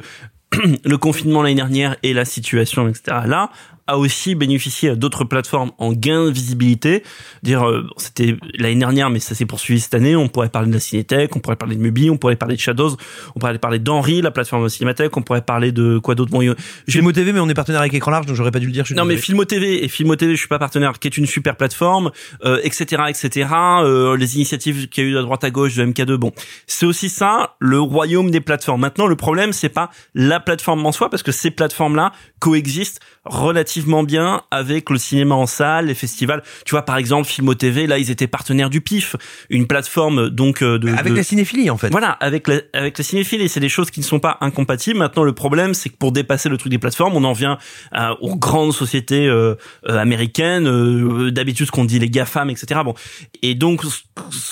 le 0.85 0.97
confinement 0.97 1.41
l'année 1.43 1.55
dernière 1.55 1.95
et 2.03 2.13
la 2.13 2.25
situation 2.25 2.87
etc 2.87 3.17
là 3.25 3.49
a 3.89 3.97
aussi 3.97 4.35
bénéficié 4.35 4.91
à 4.91 4.95
d'autres 4.95 5.23
plateformes 5.23 5.71
en 5.77 5.93
gain 5.93 6.25
de 6.25 6.31
visibilité. 6.31 7.03
Dire, 7.43 7.67
euh, 7.67 7.87
c'était 7.97 8.37
l'année 8.57 8.75
dernière, 8.75 9.09
mais 9.09 9.19
ça 9.19 9.35
s'est 9.35 9.45
poursuivi 9.45 9.79
cette 9.79 9.95
année. 9.95 10.15
On 10.15 10.27
pourrait 10.27 10.49
parler 10.49 10.69
de 10.69 10.73
la 10.73 10.79
Cinétech, 10.79 11.35
on 11.35 11.39
pourrait 11.39 11.55
parler 11.55 11.75
de 11.75 11.81
Mubi, 11.81 12.09
on 12.09 12.17
pourrait 12.17 12.35
parler 12.35 12.55
de 12.55 12.61
Shadows, 12.61 12.95
on 13.35 13.39
pourrait 13.39 13.57
parler 13.57 13.79
d'Henri, 13.79 14.21
la 14.21 14.31
plateforme 14.31 14.69
Cinémathèque, 14.69 15.15
on 15.17 15.21
pourrait 15.21 15.41
parler 15.41 15.71
de 15.71 15.97
quoi 15.97 16.15
d'autre? 16.15 16.31
Bon, 16.31 16.55
Filmo 16.87 17.11
TV, 17.11 17.33
mais 17.33 17.39
on 17.39 17.49
est 17.49 17.53
partenaire 17.53 17.81
avec 17.81 17.93
Écran 17.93 18.11
Large, 18.11 18.27
donc 18.27 18.35
j'aurais 18.35 18.51
pas 18.51 18.59
dû 18.59 18.67
le 18.67 18.71
dire. 18.71 18.83
je 18.85 18.89
suis 18.89 18.95
non 18.95 19.05
mais. 19.05 19.17
Filmo 19.17 19.45
TV 19.45 19.83
et 19.83 19.87
Filmo 19.87 20.15
TV, 20.15 20.33
je 20.33 20.39
suis 20.39 20.47
pas 20.47 20.59
partenaire, 20.59 20.97
qui 20.99 21.07
est 21.07 21.17
une 21.17 21.25
super 21.25 21.55
plateforme, 21.55 22.11
euh, 22.45 22.59
etc., 22.63 23.03
etc. 23.09 23.49
Euh, 23.53 24.15
les 24.15 24.35
initiatives 24.35 24.87
qu'il 24.87 25.03
y 25.03 25.07
a 25.07 25.09
eu 25.09 25.17
à 25.17 25.21
droite 25.21 25.43
à 25.43 25.49
gauche 25.49 25.75
de 25.75 25.85
MK2, 25.85 26.15
bon, 26.15 26.31
c'est 26.67 26.85
aussi 26.85 27.09
ça 27.09 27.55
le 27.59 27.79
royaume 27.79 28.31
des 28.31 28.41
plateformes. 28.41 28.81
Maintenant, 28.81 29.07
le 29.07 29.15
problème 29.15 29.51
c'est 29.51 29.69
pas 29.69 29.89
la 30.13 30.39
plateforme 30.39 30.85
en 30.85 30.91
soi, 30.91 31.09
parce 31.09 31.23
que 31.23 31.31
ces 31.31 31.51
plateformes-là 31.51 32.11
coexistent 32.39 32.99
relativement 33.25 33.78
bien 34.03 34.41
avec 34.51 34.89
le 34.89 34.97
cinéma 34.97 35.35
en 35.35 35.45
salle, 35.45 35.87
les 35.87 35.93
festivals. 35.93 36.43
Tu 36.65 36.71
vois, 36.71 36.83
par 36.83 36.97
exemple, 36.97 37.27
Filmo 37.27 37.53
TV, 37.53 37.87
là, 37.87 37.97
ils 37.97 38.11
étaient 38.11 38.27
partenaires 38.27 38.69
du 38.69 38.81
PIF, 38.81 39.15
une 39.49 39.67
plateforme 39.67 40.29
donc 40.29 40.61
euh, 40.61 40.77
de 40.79 40.89
Avec 40.89 41.13
de- 41.13 41.17
la 41.17 41.23
cinéphilie, 41.23 41.69
en 41.69 41.77
fait. 41.77 41.89
voilà, 41.89 42.11
avec 42.11 42.47
la, 42.47 42.61
avec 42.73 42.97
la 42.97 43.03
cinéphilie, 43.03 43.49
c'est 43.49 43.59
des 43.59 43.69
choses 43.69 43.91
qui 43.91 43.99
ne 43.99 44.05
sont 44.05 44.19
pas 44.19 44.37
incompatibles. 44.41 44.99
Maintenant, 44.99 45.23
le 45.23 45.33
problème, 45.33 45.73
c'est 45.73 45.89
que 45.89 45.97
pour 45.97 46.11
dépasser 46.11 46.49
le 46.49 46.57
truc 46.57 46.71
des 46.71 46.77
plateformes, 46.79 47.15
on 47.15 47.23
en 47.23 47.33
vient 47.33 47.57
à- 47.91 48.13
aux 48.21 48.35
grandes 48.35 48.73
sociétés 48.73 49.27
euh, 49.27 49.55
euh, 49.87 49.97
américaines. 49.97 50.67
euh, 50.67 51.31
d'habitude, 51.31 51.67
ce 51.67 51.71
qu'on 51.71 51.85
dit 51.85 51.99
les 51.99 52.09
GAFAM, 52.09 52.49
etc. 52.49 52.81
Bon, 52.83 52.93
et 53.41 53.55
donc, 53.55 53.83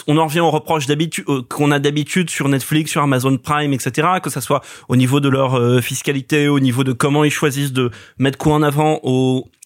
on 0.08 0.18
en 0.18 0.26
revient 0.28 0.40
aux 0.42 0.52
reproches 0.52 0.86
d'habitude 0.88 1.26
euh, 1.30 1.42
qu'on 1.50 1.72
a 1.72 1.80
d'habitude 1.80 2.30
sur 2.30 2.48
Netflix, 2.50 2.92
sur 2.92 3.02
Amazon 3.02 3.38
Prime, 3.38 3.74
etc. 3.74 4.08
Que 4.22 4.30
ça 4.30 4.42
soit 4.42 4.62
au 4.90 4.96
niveau 4.96 5.20
de 5.20 5.30
leur 5.30 5.56
euh, 5.58 5.82
fiscalité, 5.82 6.48
au 6.48 6.60
niveau 6.60 6.84
de 6.84 6.94
comment 6.94 7.24
ils 7.24 7.32
choisissent 7.32 7.74
de 7.74 7.92
mettre 8.20 8.38
quoi 8.38 8.54
en 8.54 8.62
avant, 8.64 9.00
au 9.04 9.17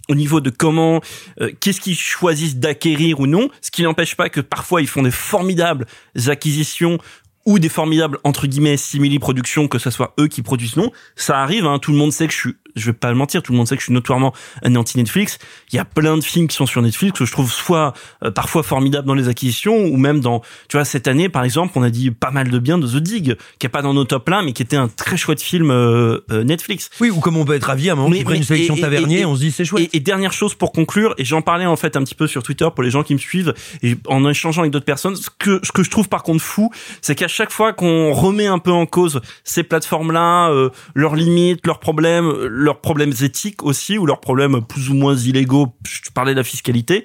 au 0.10 0.16
niveau 0.16 0.42
de 0.42 0.50
comment, 0.50 1.02
euh, 1.40 1.52
qu'est-ce 1.60 1.80
qu'ils 1.80 1.96
choisissent 1.96 2.58
d'acquérir 2.58 3.20
ou 3.20 3.28
non, 3.28 3.50
ce 3.62 3.72
qui 3.72 3.84
n'empêche 3.84 4.16
pas 4.16 4.30
que 4.30 4.42
parfois 4.42 4.82
ils 4.82 4.88
font 4.88 5.04
des 5.04 5.12
formidables 5.12 5.86
acquisitions 6.28 6.98
ou 7.46 7.60
des 7.60 7.70
formidables 7.70 8.20
entre 8.24 8.46
guillemets 8.46 8.78
simili 8.78 9.18
productions 9.18 9.68
que 9.68 9.80
ce 9.80 9.90
soit 9.90 10.14
eux 10.20 10.28
qui 10.28 10.42
produisent 10.42 10.76
non. 10.76 10.92
Ça 11.16 11.42
arrive 11.42 11.66
hein, 11.66 11.80
tout 11.80 11.92
le 11.92 11.98
monde 11.98 12.12
sait 12.12 12.28
que 12.28 12.34
je 12.34 12.40
suis 12.40 12.56
je 12.76 12.88
vais 12.88 12.94
pas 12.94 13.10
le 13.10 13.16
mentir 13.16 13.44
tout 13.44 13.52
le 13.52 13.58
monde 13.58 13.68
sait 13.68 13.76
que 13.76 13.82
je 13.82 13.86
suis 13.86 13.94
notoirement 13.94 14.34
un 14.64 14.76
anti 14.76 14.98
Netflix 14.98 15.38
il 15.72 15.76
y 15.76 15.80
a 15.80 15.86
plein 15.86 16.18
de 16.18 16.24
films 16.24 16.48
qui 16.48 16.56
sont 16.56 16.66
sur 16.66 16.82
Netflix 16.82 17.20
que 17.20 17.26
je 17.26 17.32
trouve 17.32 17.52
soit 17.52 17.94
euh, 18.24 18.32
parfois 18.32 18.64
formidables 18.64 19.08
dans 19.08 19.14
les 19.14 19.28
acquisitions 19.28 19.78
ou 19.86 19.98
même 19.98 20.20
dans 20.20 20.42
tu 20.70 20.78
vois 20.78 20.86
cette 20.86 21.08
année 21.08 21.30
par 21.30 21.44
exemple 21.44 21.74
on 21.76 21.84
a 21.84 21.90
dit 21.90 22.12
pas 22.12 22.32
mal 22.32 22.50
de 22.50 22.60
bien 22.60 22.78
de 22.78 22.88
The 22.88 22.98
Dig 22.98 23.36
qui 23.60 23.66
est 23.66 23.70
pas 23.70 23.82
dans 23.82 23.94
nos 23.94 24.06
top 24.06 24.30
là 24.30 24.42
mais 24.44 24.54
qui 24.54 24.62
était 24.62 24.78
un 24.78 24.88
très 24.88 25.18
chouette 25.18 25.42
film 25.42 25.72
euh, 25.72 26.20
euh, 26.32 26.44
Netflix 26.44 26.90
Oui, 27.00 27.10
ou 27.10 27.20
comme 27.20 27.38
on 27.38 27.46
peut 27.46 27.56
être 27.56 27.66
ravi 27.66 27.90
à 27.90 27.94
un 27.94 27.96
moment 27.96 28.16
prennent 28.24 28.38
une 28.38 28.44
sélection 28.44 28.76
tavernier, 28.76 29.26
on 29.26 29.36
se 29.36 29.42
dit 29.42 29.52
c'est 29.52 29.66
chouette. 29.66 29.90
et, 29.94 29.98
et 29.98 30.00
dernière 30.00 30.34
chose 30.34 30.56
pour 30.56 30.72
conclure, 30.72 31.14
et 31.18 31.26
j'en 31.26 31.42
parlais 31.42 31.66
en 31.66 31.76
fait 31.76 31.96
un 31.96 32.04
petit 32.04 32.16
peu 32.16 32.28
sur 32.28 32.44
Twitter 32.44 32.68
pour 32.74 32.84
les 32.84 32.92
gens 32.92 33.04
qui 33.04 33.14
me 33.14 33.20
suivent, 33.20 33.54
et 33.84 33.96
en 34.08 34.28
échangeant 34.30 34.62
avec 34.62 34.72
d'autres 34.72 34.86
personnes, 34.86 35.16
ce 35.16 35.30
que, 35.38 35.60
ce 35.64 35.72
que 35.72 35.84
je 35.84 35.90
trouve 35.90 36.10
par 36.10 36.24
contre 36.24 36.44
fou, 36.44 36.72
c'est 37.02 37.16
qu'à 37.16 37.28
chaque 37.28 37.52
fois 37.52 37.74
qu'on 37.74 38.14
remet 38.14 38.48
un 38.48 38.60
peu 38.60 38.72
en 38.72 38.86
cause 38.86 39.22
ces 39.44 39.64
plateformes-là, 39.64 40.50
euh, 40.50 40.70
leurs 40.96 41.16
limites, 41.16 41.66
leurs 41.66 41.80
problèmes, 41.80 42.30
leurs 42.62 42.80
problèmes 42.82 43.14
éthiques 43.22 43.64
aussi, 43.64 43.98
ou 43.98 44.06
leurs 44.06 44.22
problèmes 44.22 44.62
plus 44.62 44.90
ou 44.90 44.94
moins 44.94 45.16
illégaux, 45.16 45.74
je 45.86 46.12
parlais 46.14 46.34
de 46.34 46.38
la 46.38 46.44
fiscalité, 46.44 47.04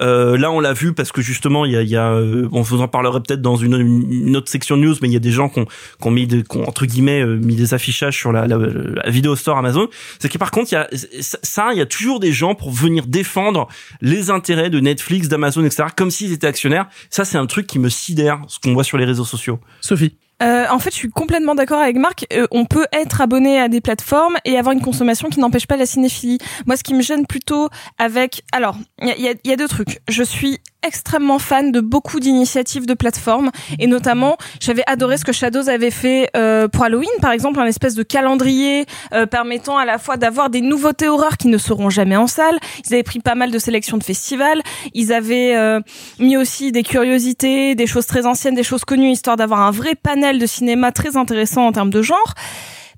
euh, 0.00 0.36
là 0.36 0.50
on 0.50 0.60
l'a 0.60 0.72
vu 0.72 0.92
parce 0.92 1.12
que 1.12 1.22
justement, 1.22 1.64
il 1.64 1.72
y 1.72 1.76
a, 1.76 1.82
il 1.82 1.88
y 1.88 1.96
a 1.96 2.10
euh, 2.10 2.48
on 2.52 2.62
vous 2.62 2.80
en 2.80 2.88
parlerait 2.88 3.20
peut-être 3.20 3.42
dans 3.42 3.56
une, 3.56 4.36
autre 4.36 4.50
section 4.50 4.76
news, 4.76 4.94
mais 5.00 5.08
il 5.08 5.12
y 5.12 5.16
a 5.16 5.20
des 5.20 5.30
gens 5.30 5.48
qui 5.48 5.60
ont, 5.60 5.64
qui 5.64 6.08
ont 6.08 6.10
mis, 6.10 6.26
des, 6.26 6.42
qui 6.42 6.56
ont, 6.56 6.68
entre 6.68 6.86
guillemets, 6.86 7.22
euh, 7.22 7.36
mis 7.36 7.56
des 7.56 7.74
affichages 7.74 8.16
sur 8.16 8.32
la, 8.32 8.46
la, 8.46 8.58
la 8.58 9.10
vidéo 9.10 9.36
store 9.36 9.58
Amazon, 9.58 9.88
c'est 10.18 10.28
que 10.28 10.38
par 10.38 10.50
contre, 10.50 10.72
il 10.72 10.74
y 10.74 10.78
a 10.78 10.88
ça, 11.20 11.70
il 11.72 11.78
y 11.78 11.82
a 11.82 11.86
toujours 11.86 12.20
des 12.20 12.32
gens 12.32 12.54
pour 12.54 12.70
venir 12.70 13.06
défendre 13.06 13.68
les 14.00 14.30
intérêts 14.30 14.70
de 14.70 14.80
Netflix, 14.80 15.28
d'Amazon, 15.28 15.64
etc., 15.64 15.84
comme 15.96 16.10
s'ils 16.10 16.32
étaient 16.32 16.46
actionnaires. 16.46 16.86
Ça, 17.10 17.24
c'est 17.24 17.38
un 17.38 17.46
truc 17.46 17.66
qui 17.66 17.78
me 17.78 17.88
sidère, 17.88 18.40
ce 18.48 18.58
qu'on 18.58 18.74
voit 18.74 18.84
sur 18.84 18.98
les 18.98 19.04
réseaux 19.04 19.24
sociaux. 19.24 19.60
Sophie. 19.80 20.16
Euh, 20.42 20.66
en 20.70 20.78
fait, 20.78 20.90
je 20.90 20.96
suis 20.96 21.08
complètement 21.08 21.54
d'accord 21.54 21.80
avec 21.80 21.96
Marc. 21.96 22.26
Euh, 22.32 22.46
on 22.50 22.66
peut 22.66 22.86
être 22.92 23.20
abonné 23.20 23.58
à 23.58 23.68
des 23.68 23.80
plateformes 23.80 24.36
et 24.44 24.58
avoir 24.58 24.72
une 24.72 24.82
consommation 24.82 25.28
qui 25.28 25.40
n'empêche 25.40 25.66
pas 25.66 25.76
la 25.76 25.86
cinéphilie. 25.86 26.38
Moi, 26.66 26.76
ce 26.76 26.84
qui 26.84 26.94
me 26.94 27.02
gêne 27.02 27.26
plutôt 27.26 27.70
avec... 27.98 28.42
Alors, 28.52 28.76
il 29.00 29.36
y 29.44 29.52
a, 29.52 29.56
deux 29.56 29.68
trucs. 29.68 30.00
Je 30.08 30.22
suis 30.22 30.58
extrêmement 30.86 31.38
fan 31.38 31.72
de 31.72 31.80
beaucoup 31.80 32.20
d'initiatives 32.20 32.86
de 32.86 32.94
plateformes. 32.94 33.50
Et 33.78 33.86
notamment 33.86 34.36
j'avais 34.60 34.84
adoré 34.86 35.16
ce 35.18 35.24
que 35.24 35.32
Shadows 35.32 35.68
avait 35.68 35.90
fait 35.90 36.30
euh, 36.36 36.68
pour 36.68 36.84
Halloween 36.84 37.10
par 37.20 37.32
exemple 37.32 37.60
un 37.60 37.66
espèce 37.66 37.94
de 37.94 38.02
calendrier 38.02 38.86
euh, 39.12 39.26
permettant 39.26 39.78
à 39.78 39.84
la 39.84 39.98
fois 39.98 40.16
d'avoir 40.16 40.50
des 40.50 40.60
nouveautés 40.60 41.08
horreurs 41.08 41.36
qui 41.36 41.48
ne 41.48 41.58
seront 41.58 41.90
jamais 41.90 42.16
en 42.16 42.26
salle. 42.26 42.58
Ils 42.84 42.94
avaient 42.94 43.02
pris 43.02 43.20
pas 43.20 43.34
mal 43.34 43.50
de 43.50 43.58
sélections 43.58 43.98
de 43.98 44.04
festivals. 44.04 44.62
Ils 44.94 45.12
avaient 45.12 45.56
euh, 45.56 45.80
mis 46.18 46.36
aussi 46.36 46.72
des 46.72 46.82
curiosités 46.82 47.74
des 47.74 47.86
choses 47.86 48.06
très 48.06 48.26
anciennes 48.26 48.54
des 48.54 48.62
choses 48.62 48.84
connues 48.84 49.10
histoire 49.10 49.36
d'avoir 49.36 49.60
un 49.60 49.70
vrai 49.70 49.94
panel 49.94 50.38
de 50.38 50.46
cinéma 50.46 50.92
très 50.92 51.16
intéressant 51.16 51.66
en 51.66 51.72
termes 51.72 51.90
de 51.90 52.02
genre 52.02 52.34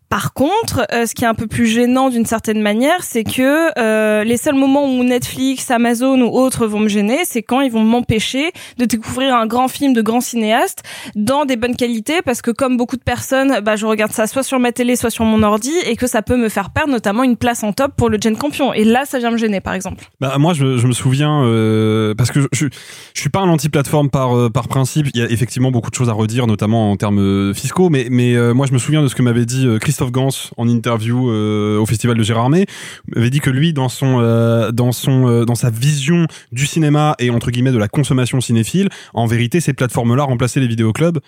Par 0.08 0.32
contre, 0.32 0.86
euh, 0.92 1.06
ce 1.06 1.14
qui 1.14 1.24
est 1.24 1.26
un 1.26 1.34
peu 1.34 1.46
plus 1.46 1.66
gênant 1.66 2.08
d'une 2.08 2.24
certaine 2.24 2.62
manière, 2.62 3.02
c'est 3.02 3.24
que 3.24 3.78
euh, 3.78 4.24
les 4.24 4.36
seuls 4.36 4.54
moments 4.54 4.86
où 4.86 5.04
Netflix, 5.04 5.70
Amazon 5.70 6.20
ou 6.22 6.38
autres 6.38 6.66
vont 6.66 6.80
me 6.80 6.88
gêner, 6.88 7.20
c'est 7.24 7.42
quand 7.42 7.60
ils 7.60 7.70
vont 7.70 7.84
m'empêcher 7.84 8.52
de 8.78 8.84
découvrir 8.86 9.34
un 9.34 9.46
grand 9.46 9.68
film 9.68 9.92
de 9.92 10.00
grand 10.00 10.20
cinéaste 10.20 10.82
dans 11.14 11.44
des 11.44 11.56
bonnes 11.56 11.76
qualités, 11.76 12.22
parce 12.22 12.40
que 12.40 12.50
comme 12.50 12.76
beaucoup 12.76 12.96
de 12.96 13.02
personnes, 13.02 13.60
bah, 13.60 13.76
je 13.76 13.84
regarde 13.84 14.12
ça 14.12 14.26
soit 14.26 14.42
sur 14.42 14.58
ma 14.58 14.72
télé, 14.72 14.96
soit 14.96 15.10
sur 15.10 15.24
mon 15.24 15.42
ordi, 15.42 15.72
et 15.86 15.96
que 15.96 16.06
ça 16.06 16.22
peut 16.22 16.36
me 16.36 16.48
faire 16.48 16.70
perdre 16.70 16.92
notamment 16.92 17.22
une 17.22 17.36
place 17.36 17.62
en 17.62 17.72
top 17.72 17.92
pour 17.96 18.08
le 18.08 18.18
Gen 18.20 18.36
Campion. 18.36 18.72
Et 18.72 18.84
là, 18.84 19.04
ça 19.04 19.18
vient 19.18 19.30
me 19.30 19.36
gêner, 19.36 19.60
par 19.60 19.74
exemple. 19.74 20.04
Bah, 20.20 20.36
moi, 20.38 20.54
je, 20.54 20.64
me 20.64 20.92
souviens, 20.92 21.44
euh, 21.44 22.14
parce 22.14 22.30
que 22.30 22.40
je, 22.40 22.46
je, 22.52 22.66
je 23.14 23.20
suis 23.20 23.30
pas 23.30 23.40
un 23.40 23.48
anti-plateforme 23.48 24.08
par, 24.08 24.50
par 24.52 24.68
principe. 24.68 25.08
Il 25.12 25.20
y 25.20 25.22
a 25.22 25.30
effectivement 25.30 25.70
beaucoup 25.70 25.90
de 25.90 25.94
choses 25.94 26.08
à 26.08 26.14
redire, 26.14 26.46
notamment 26.46 26.92
en 26.92 26.96
termes 26.96 27.52
fiscaux. 27.54 27.90
Mais, 27.90 28.06
mais 28.10 28.34
moi, 28.54 28.66
je 28.66 28.72
me 28.72 28.78
souviens 28.78 29.02
de 29.02 29.08
ce 29.08 29.14
que 29.14 29.22
m'avait 29.22 29.44
dit 29.44 29.66
euh, 29.66 29.78
Christophe 29.98 30.12
Gans 30.12 30.52
en 30.56 30.68
interview 30.68 31.28
euh, 31.28 31.76
au 31.76 31.84
Festival 31.84 32.16
de 32.16 32.22
Gérardmer. 32.22 32.66
Il 33.08 33.18
m'avait 33.18 33.30
dit 33.30 33.40
que 33.40 33.50
lui, 33.50 33.72
dans 33.72 33.88
son, 33.88 34.20
euh, 34.20 34.70
dans 34.70 34.92
son, 34.92 35.26
euh, 35.26 35.44
dans 35.44 35.56
sa 35.56 35.70
vision 35.70 36.28
du 36.52 36.66
cinéma 36.66 37.16
et 37.18 37.30
entre 37.30 37.50
guillemets 37.50 37.72
de 37.72 37.78
la 37.78 37.88
consommation 37.88 38.40
cinéphile, 38.40 38.90
en 39.12 39.26
vérité, 39.26 39.58
ces 39.58 39.72
plateformes-là 39.72 40.22
remplaçaient 40.22 40.60
les 40.60 40.68
vidéoclubs 40.68 41.18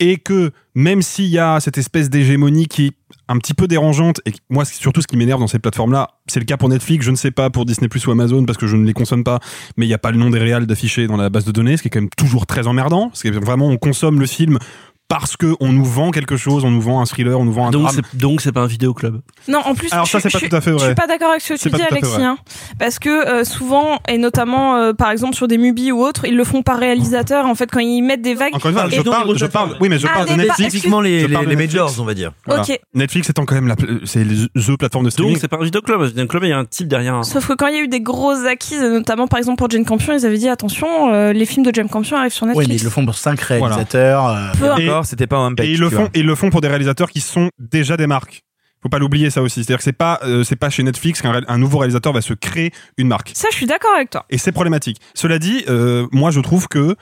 et 0.00 0.16
que 0.16 0.50
même 0.74 1.02
s'il 1.02 1.26
y 1.26 1.38
a 1.38 1.60
cette 1.60 1.78
espèce 1.78 2.10
d'hégémonie 2.10 2.66
qui 2.66 2.86
est 2.86 2.92
un 3.28 3.38
petit 3.38 3.54
peu 3.54 3.68
dérangeante 3.68 4.20
et 4.26 4.32
moi 4.50 4.64
surtout 4.64 5.00
ce 5.00 5.06
qui 5.06 5.16
m'énerve 5.16 5.40
dans 5.40 5.46
ces 5.46 5.58
plateformes 5.58 5.92
là 5.92 6.10
c'est 6.26 6.38
le 6.38 6.44
cas 6.44 6.56
pour 6.56 6.68
Netflix 6.68 7.04
je 7.04 7.10
ne 7.10 7.16
sais 7.16 7.30
pas 7.30 7.50
pour 7.50 7.64
Disney 7.64 7.88
Plus 7.88 8.06
ou 8.06 8.10
Amazon 8.10 8.44
parce 8.44 8.58
que 8.58 8.66
je 8.66 8.76
ne 8.76 8.84
les 8.84 8.92
consomme 8.92 9.24
pas 9.24 9.40
mais 9.76 9.86
il 9.86 9.88
n'y 9.88 9.94
a 9.94 9.98
pas 9.98 10.10
le 10.10 10.18
nom 10.18 10.28
des 10.28 10.38
réals 10.38 10.66
d'affiché 10.66 11.06
dans 11.06 11.16
la 11.16 11.30
base 11.30 11.44
de 11.44 11.52
données 11.52 11.76
ce 11.76 11.82
qui 11.82 11.88
est 11.88 11.90
quand 11.90 12.00
même 12.00 12.10
toujours 12.16 12.46
très 12.46 12.66
emmerdant 12.66 13.08
parce 13.08 13.22
que 13.22 13.28
vraiment 13.28 13.68
on 13.68 13.78
consomme 13.78 14.20
le 14.20 14.26
film 14.26 14.58
parce 15.08 15.36
que 15.36 15.54
on 15.60 15.72
nous 15.72 15.84
vend 15.84 16.10
quelque 16.10 16.36
chose, 16.36 16.64
on 16.64 16.70
nous 16.70 16.80
vend 16.80 17.00
un 17.00 17.04
thriller, 17.06 17.38
on 17.38 17.44
nous 17.44 17.52
vend 17.52 17.68
un 17.68 17.70
Donc 17.70 17.82
drame. 17.82 18.00
donc 18.14 18.40
c'est 18.40 18.50
pas 18.52 18.62
un 18.62 18.66
vidéoclub. 18.66 19.20
Non, 19.48 19.60
en 19.64 19.74
plus, 19.74 19.92
Alors 19.92 20.04
je, 20.06 20.10
ça, 20.10 20.20
c'est 20.20 20.28
je- 20.30 20.38
pas 20.38 20.48
tout 20.48 20.56
à 20.56 20.60
fait 20.60 20.70
Je 20.72 20.76
vrai. 20.76 20.86
suis 20.86 20.94
pas 20.96 21.06
d'accord 21.06 21.30
avec 21.30 21.42
ce 21.42 21.54
que 21.54 21.58
tu 21.58 21.70
dis, 21.70 21.80
Alexis, 21.82 22.20
hein, 22.22 22.36
parce 22.78 22.98
que 22.98 23.08
euh, 23.08 23.44
souvent, 23.44 23.98
et 24.08 24.18
notamment 24.18 24.76
euh, 24.76 24.92
par 24.92 25.10
exemple 25.10 25.34
sur 25.36 25.46
des 25.48 25.58
Mubi 25.58 25.92
ou 25.92 26.02
autres, 26.02 26.24
ils 26.26 26.36
le 26.36 26.44
font 26.44 26.62
par 26.62 26.78
réalisateur. 26.78 27.46
En 27.46 27.54
fait, 27.54 27.70
quand 27.70 27.78
ils 27.80 28.02
mettent 28.02 28.22
des 28.22 28.34
vagues. 28.34 28.54
Encore 28.54 28.70
une 28.70 28.76
fois, 28.76 28.86
Et 28.88 28.96
je 28.96 29.02
donc- 29.02 29.14
parle, 29.14 29.38
je 29.38 29.46
parle, 29.46 29.76
oui, 29.80 29.88
mais 29.88 29.98
je 29.98 30.06
Ah, 30.10 30.14
parle 30.14 30.28
de 30.28 30.34
Netflix. 30.42 30.72
Typiquement 30.72 31.00
les, 31.00 31.20
Je 31.20 31.26
les, 31.26 31.56
majors, 31.56 31.94
on 32.00 32.04
va 32.04 32.14
dire. 32.14 32.32
Voilà. 32.46 32.62
Ok. 32.62 32.78
Netflix 32.94 33.30
étant 33.30 33.44
quand 33.44 33.54
même 33.54 33.68
la, 33.68 33.76
c'est 34.04 34.24
the 34.24 34.76
plateforme 34.76 35.04
de 35.04 35.10
streaming. 35.10 35.34
Donc 35.34 35.40
c'est 35.40 35.48
pas 35.48 35.58
un 35.60 35.64
vidéoclub. 35.64 36.00
Un 36.02 36.06
vidéoclub, 36.06 36.42
il 36.44 36.48
y 36.50 36.52
a 36.52 36.58
un 36.58 36.64
type 36.64 36.88
derrière. 36.88 37.14
un- 37.14 37.22
Sauf 37.22 37.46
que 37.46 37.52
quand 37.52 37.68
il 37.68 37.74
y 37.76 37.78
a 37.78 37.82
eu 37.82 37.88
des 37.88 38.00
grosses 38.00 38.44
acquises, 38.44 38.82
notamment 38.82 39.28
par 39.28 39.38
exemple 39.38 39.58
pour 39.58 39.70
Jane 39.70 39.84
Campion, 39.84 40.14
ils 40.18 40.26
avaient 40.26 40.38
dit 40.38 40.48
attention, 40.48 41.12
euh, 41.12 41.32
les 41.32 41.46
films 41.46 41.64
de 41.64 41.72
Jane 41.72 41.88
Campion 41.88 42.16
arrivent 42.16 42.32
sur 42.32 42.44
Oui, 42.46 42.50
Netflix. 42.50 42.68
mais 42.68 42.76
ils 42.80 42.84
le 42.84 42.90
font 42.90 43.04
pour 43.04 43.14
cinq 43.16 43.40
réalisateurs. 43.40 44.26
euh, 44.28 44.46
Peu 44.58 44.70
C'était 45.04 45.26
pas 45.26 45.38
un 45.38 45.54
Et 45.56 45.72
ils 45.72 45.80
le 45.80 45.90
font, 45.90 46.06
et 46.14 46.20
ils 46.20 46.26
le 46.26 46.34
font 46.34 46.50
pour 46.50 46.60
des 46.60 46.68
réalisateurs 46.68 47.10
qui 47.10 47.20
sont 47.20 47.50
déjà 47.58 47.96
des 47.96 48.06
marques. 48.06 48.44
Faut 48.82 48.88
pas 48.88 48.98
l'oublier 48.98 49.30
ça 49.30 49.42
aussi. 49.42 49.64
C'est-à-dire 49.64 49.78
que 49.78 49.84
c'est 49.84 49.92
pas, 49.92 50.20
euh, 50.22 50.44
c'est 50.44 50.56
pas 50.56 50.70
chez 50.70 50.82
Netflix 50.82 51.20
qu'un 51.20 51.58
nouveau 51.58 51.78
réalisateur 51.78 52.12
va 52.12 52.20
se 52.20 52.34
créer 52.34 52.72
une 52.98 53.08
marque. 53.08 53.32
Ça, 53.34 53.48
je 53.50 53.56
suis 53.56 53.66
d'accord 53.66 53.94
avec 53.96 54.10
toi. 54.10 54.26
Et 54.30 54.38
c'est 54.38 54.52
problématique. 54.52 55.00
Cela 55.14 55.38
dit, 55.38 55.64
euh, 55.68 56.06
moi 56.12 56.30
je 56.30 56.40
trouve 56.40 56.68
que 56.68 56.94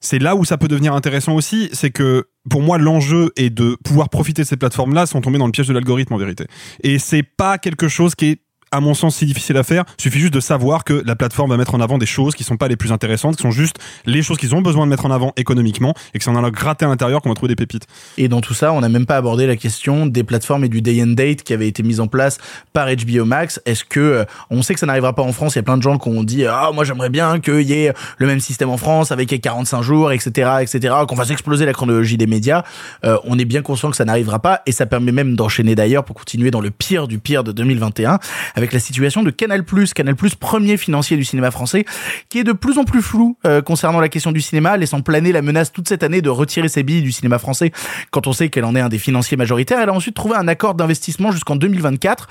c'est 0.00 0.18
là 0.18 0.36
où 0.36 0.44
ça 0.44 0.58
peut 0.58 0.68
devenir 0.68 0.94
intéressant 0.94 1.34
aussi, 1.34 1.68
c'est 1.72 1.90
que 1.90 2.28
pour 2.48 2.62
moi 2.62 2.78
l'enjeu 2.78 3.32
est 3.36 3.50
de 3.50 3.76
pouvoir 3.84 4.08
profiter 4.08 4.42
de 4.42 4.46
ces 4.46 4.56
plateformes-là 4.56 5.06
sans 5.06 5.20
tomber 5.20 5.38
dans 5.38 5.46
le 5.46 5.52
piège 5.52 5.68
de 5.68 5.74
l'algorithme 5.74 6.14
en 6.14 6.18
vérité. 6.18 6.46
Et 6.82 6.98
c'est 6.98 7.22
pas 7.22 7.58
quelque 7.58 7.88
chose 7.88 8.14
qui 8.14 8.26
est 8.26 8.40
à 8.70 8.80
mon 8.80 8.94
sens 8.94 9.16
si 9.16 9.26
difficile 9.26 9.56
à 9.56 9.62
faire, 9.62 9.84
suffit 9.98 10.20
juste 10.20 10.34
de 10.34 10.40
savoir 10.40 10.84
que 10.84 11.02
la 11.04 11.16
plateforme 11.16 11.50
va 11.50 11.56
mettre 11.56 11.74
en 11.74 11.80
avant 11.80 11.98
des 11.98 12.06
choses 12.06 12.34
qui 12.34 12.44
sont 12.44 12.56
pas 12.56 12.68
les 12.68 12.76
plus 12.76 12.92
intéressantes, 12.92 13.36
qui 13.36 13.42
sont 13.42 13.50
juste 13.50 13.78
les 14.06 14.22
choses 14.22 14.38
qu'ils 14.38 14.54
ont 14.54 14.62
besoin 14.62 14.84
de 14.84 14.90
mettre 14.90 15.06
en 15.06 15.10
avant 15.10 15.32
économiquement 15.36 15.94
et 16.14 16.18
que 16.18 16.24
c'est 16.24 16.30
en 16.30 16.36
allant 16.36 16.50
gratter 16.50 16.84
à 16.84 16.88
l'intérieur 16.88 17.22
qu'on 17.22 17.28
va 17.28 17.34
trouver 17.34 17.54
des 17.54 17.56
pépites. 17.56 17.86
Et 18.16 18.28
dans 18.28 18.40
tout 18.40 18.54
ça, 18.54 18.72
on 18.72 18.80
n'a 18.80 18.88
même 18.88 19.06
pas 19.06 19.16
abordé 19.16 19.46
la 19.46 19.56
question 19.56 20.06
des 20.06 20.24
plateformes 20.24 20.64
et 20.64 20.68
du 20.68 20.82
day 20.82 21.02
and 21.02 21.08
date 21.08 21.42
qui 21.42 21.52
avait 21.52 21.68
été 21.68 21.82
mis 21.82 22.00
en 22.00 22.06
place 22.06 22.38
par 22.72 22.88
HBO 22.88 23.24
Max. 23.24 23.60
Est-ce 23.66 23.84
que 23.84 24.00
euh, 24.00 24.24
on 24.50 24.62
sait 24.62 24.74
que 24.74 24.80
ça 24.80 24.86
n'arrivera 24.86 25.14
pas 25.14 25.22
en 25.22 25.32
France 25.32 25.54
Il 25.54 25.58
y 25.58 25.60
a 25.60 25.62
plein 25.62 25.76
de 25.76 25.82
gens 25.82 25.98
qui 25.98 26.08
ont 26.08 26.22
dit 26.22 26.46
ah 26.46 26.70
moi 26.74 26.84
j'aimerais 26.84 27.10
bien 27.10 27.40
qu'il 27.40 27.62
y 27.62 27.72
ait 27.72 27.92
le 28.18 28.26
même 28.26 28.40
système 28.40 28.70
en 28.70 28.76
France 28.76 29.12
avec 29.12 29.30
les 29.30 29.38
45 29.38 29.82
jours, 29.82 30.12
etc., 30.12 30.50
etc. 30.60 30.94
Qu'on 31.08 31.16
fasse 31.16 31.30
exploser 31.30 31.64
la 31.66 31.72
chronologie 31.72 32.16
des 32.16 32.26
médias. 32.26 32.64
Euh, 33.04 33.18
on 33.24 33.38
est 33.38 33.44
bien 33.44 33.62
conscient 33.62 33.90
que 33.90 33.96
ça 33.96 34.04
n'arrivera 34.04 34.40
pas 34.40 34.62
et 34.66 34.72
ça 34.72 34.86
permet 34.86 35.12
même 35.12 35.36
d'enchaîner 35.36 35.74
d'ailleurs 35.74 36.04
pour 36.04 36.16
continuer 36.16 36.50
dans 36.50 36.60
le 36.60 36.70
pire 36.70 37.08
du 37.08 37.18
pire 37.18 37.44
de 37.44 37.52
2021 37.52 38.18
avec 38.58 38.72
la 38.72 38.80
situation 38.80 39.22
de 39.22 39.30
Canal+. 39.30 39.64
Canal+, 39.94 40.16
premier 40.38 40.76
financier 40.76 41.16
du 41.16 41.24
cinéma 41.24 41.50
français, 41.50 41.84
qui 42.28 42.40
est 42.40 42.44
de 42.44 42.52
plus 42.52 42.78
en 42.78 42.84
plus 42.84 43.02
flou 43.02 43.38
euh, 43.46 43.62
concernant 43.62 44.00
la 44.00 44.08
question 44.08 44.32
du 44.32 44.40
cinéma, 44.40 44.76
laissant 44.76 45.00
planer 45.00 45.32
la 45.32 45.42
menace 45.42 45.72
toute 45.72 45.88
cette 45.88 46.02
année 46.02 46.20
de 46.20 46.28
retirer 46.28 46.68
ses 46.68 46.82
billes 46.82 47.02
du 47.02 47.12
cinéma 47.12 47.38
français 47.38 47.72
quand 48.10 48.26
on 48.26 48.32
sait 48.32 48.48
qu'elle 48.48 48.64
en 48.64 48.74
est 48.74 48.80
un 48.80 48.88
des 48.88 48.98
financiers 48.98 49.36
majoritaires. 49.36 49.78
Elle 49.80 49.88
a 49.88 49.92
ensuite 49.92 50.16
trouvé 50.16 50.34
un 50.34 50.48
accord 50.48 50.74
d'investissement 50.74 51.30
jusqu'en 51.30 51.56
2024. 51.56 52.28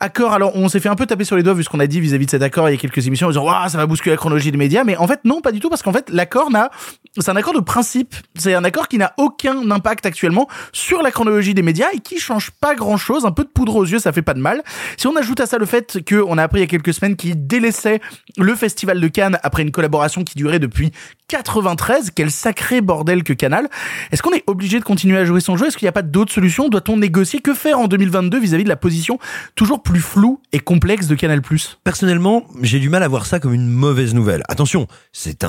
Accord, 0.00 0.32
alors 0.32 0.56
on 0.56 0.68
s'est 0.68 0.80
fait 0.80 0.88
un 0.88 0.96
peu 0.96 1.06
taper 1.06 1.24
sur 1.24 1.36
les 1.36 1.42
doigts 1.42 1.54
vu 1.54 1.62
ce 1.62 1.68
qu'on 1.68 1.80
a 1.80 1.86
dit 1.86 2.00
vis-à-vis 2.00 2.26
de 2.26 2.30
cet 2.30 2.42
accord 2.42 2.68
il 2.68 2.72
y 2.72 2.74
a 2.74 2.80
quelques 2.80 3.06
émissions 3.06 3.26
en 3.26 3.30
disant 3.30 3.44
Waouh, 3.44 3.68
ça 3.68 3.76
va 3.76 3.86
bousculer 3.86 4.14
la 4.14 4.16
chronologie 4.16 4.50
des 4.50 4.58
médias, 4.58 4.82
mais 4.82 4.96
en 4.96 5.06
fait 5.06 5.20
non, 5.24 5.42
pas 5.42 5.52
du 5.52 5.60
tout, 5.60 5.68
parce 5.68 5.82
qu'en 5.82 5.92
fait 5.92 6.08
l'accord 6.08 6.50
n'a, 6.50 6.70
c'est 7.18 7.30
un 7.30 7.36
accord 7.36 7.54
de 7.54 7.60
principe, 7.60 8.14
c'est 8.34 8.54
un 8.54 8.64
accord 8.64 8.88
qui 8.88 8.96
n'a 8.96 9.12
aucun 9.18 9.70
impact 9.70 10.06
actuellement 10.06 10.48
sur 10.72 11.02
la 11.02 11.10
chronologie 11.10 11.52
des 11.52 11.62
médias 11.62 11.88
et 11.92 11.98
qui 11.98 12.18
change 12.18 12.50
pas 12.50 12.74
grand-chose, 12.74 13.26
un 13.26 13.32
peu 13.32 13.44
de 13.44 13.48
poudre 13.48 13.76
aux 13.76 13.84
yeux, 13.84 13.98
ça 13.98 14.12
fait 14.12 14.22
pas 14.22 14.34
de 14.34 14.40
mal. 14.40 14.62
Si 14.96 15.06
on 15.06 15.16
ajoute 15.16 15.40
à 15.40 15.46
ça 15.46 15.58
le 15.58 15.65
fait 15.66 16.02
que 16.04 16.16
on 16.26 16.38
a 16.38 16.42
appris 16.42 16.58
il 16.58 16.62
y 16.62 16.64
a 16.64 16.68
quelques 16.68 16.94
semaines 16.94 17.16
qu'il 17.16 17.46
délaissait 17.46 18.00
le 18.36 18.54
festival 18.54 19.00
de 19.00 19.08
Cannes 19.08 19.38
après 19.42 19.62
une 19.62 19.70
collaboration 19.70 20.24
qui 20.24 20.36
durait 20.36 20.58
depuis 20.58 20.92
93, 21.28 22.10
quel 22.14 22.30
sacré 22.30 22.80
bordel 22.80 23.22
que 23.24 23.32
Canal. 23.32 23.68
Est-ce 24.12 24.22
qu'on 24.22 24.32
est 24.32 24.44
obligé 24.46 24.78
de 24.78 24.84
continuer 24.84 25.18
à 25.18 25.24
jouer 25.24 25.40
son 25.40 25.56
jeu? 25.56 25.66
Est-ce 25.66 25.76
qu'il 25.76 25.86
n'y 25.86 25.90
a 25.90 25.92
pas 25.92 26.02
d'autres 26.02 26.32
solutions? 26.32 26.68
Doit-on 26.68 26.96
négocier? 26.96 27.40
Que 27.40 27.54
faire 27.54 27.78
en 27.78 27.88
2022 27.88 28.38
vis-à-vis 28.38 28.64
de 28.64 28.68
la 28.68 28.76
position 28.76 29.18
toujours 29.54 29.82
plus 29.82 30.00
floue 30.00 30.40
et 30.52 30.60
complexe 30.60 31.06
de 31.06 31.14
Canal? 31.14 31.42
Personnellement, 31.84 32.44
j'ai 32.62 32.78
du 32.78 32.88
mal 32.88 33.02
à 33.02 33.08
voir 33.08 33.26
ça 33.26 33.40
comme 33.40 33.52
une 33.52 33.68
mauvaise 33.68 34.14
nouvelle. 34.14 34.42
Attention, 34.48 34.86
c'est 35.12 35.44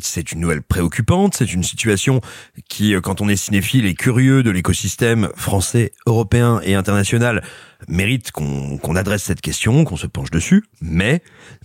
c'est 0.00 0.32
une 0.32 0.40
nouvelle 0.40 0.62
préoccupante, 0.62 1.34
c'est 1.34 1.52
une 1.52 1.62
situation 1.62 2.20
qui, 2.68 2.94
euh, 2.94 3.00
quand 3.00 3.20
on 3.20 3.28
est 3.28 3.36
cinéphile 3.36 3.86
et 3.86 3.94
curieux 3.94 4.42
de 4.42 4.50
l'écosystème 4.50 5.28
français, 5.36 5.92
européen 6.06 6.60
et 6.64 6.74
international, 6.74 7.42
mérite 7.88 8.30
qu'on 8.30 8.78
qu'on 8.78 8.96
adresse 8.96 9.22
cette 9.22 9.40
question, 9.40 9.84
qu'on 9.84 9.96
se 9.96 10.06
penche 10.06 10.30
dessus, 10.30 10.64
mais 10.80 11.22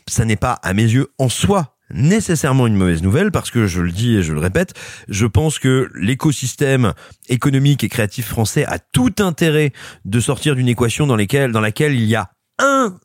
ça 0.08 0.26
n'est 0.26 0.36
pas, 0.36 0.54
à 0.64 0.74
mes 0.74 0.84
yeux, 0.84 1.08
en 1.18 1.30
soi, 1.30 1.76
nécessairement 1.90 2.68
une 2.68 2.76
mauvaise 2.76 3.02
nouvelle 3.02 3.32
parce 3.32 3.50
que 3.52 3.66
je 3.66 3.82
le 3.82 3.92
dis 3.92 4.16
et 4.18 4.24
je 4.24 4.34
le 4.34 4.40
répète, 4.40 4.74
je 5.08 5.26
pense 5.26 5.58
que 5.60 5.90
l'écosystème 5.96 6.94
économique 7.30 7.84
et 7.84 7.90
créatif 7.90 8.28
français 8.28 8.66
a 8.66 8.80
tout 8.80 9.14
intérêt 9.20 9.72
de 10.06 10.20
sortir 10.20 10.56
d'une 10.56 10.68
équation 10.68 11.08
dans, 11.08 11.16
lesquelles, 11.16 11.52
dans 11.52 11.62
laquelle 11.62 11.94
il 11.94 12.04
y 12.04 12.16
a 12.16 12.30
un 12.60 12.98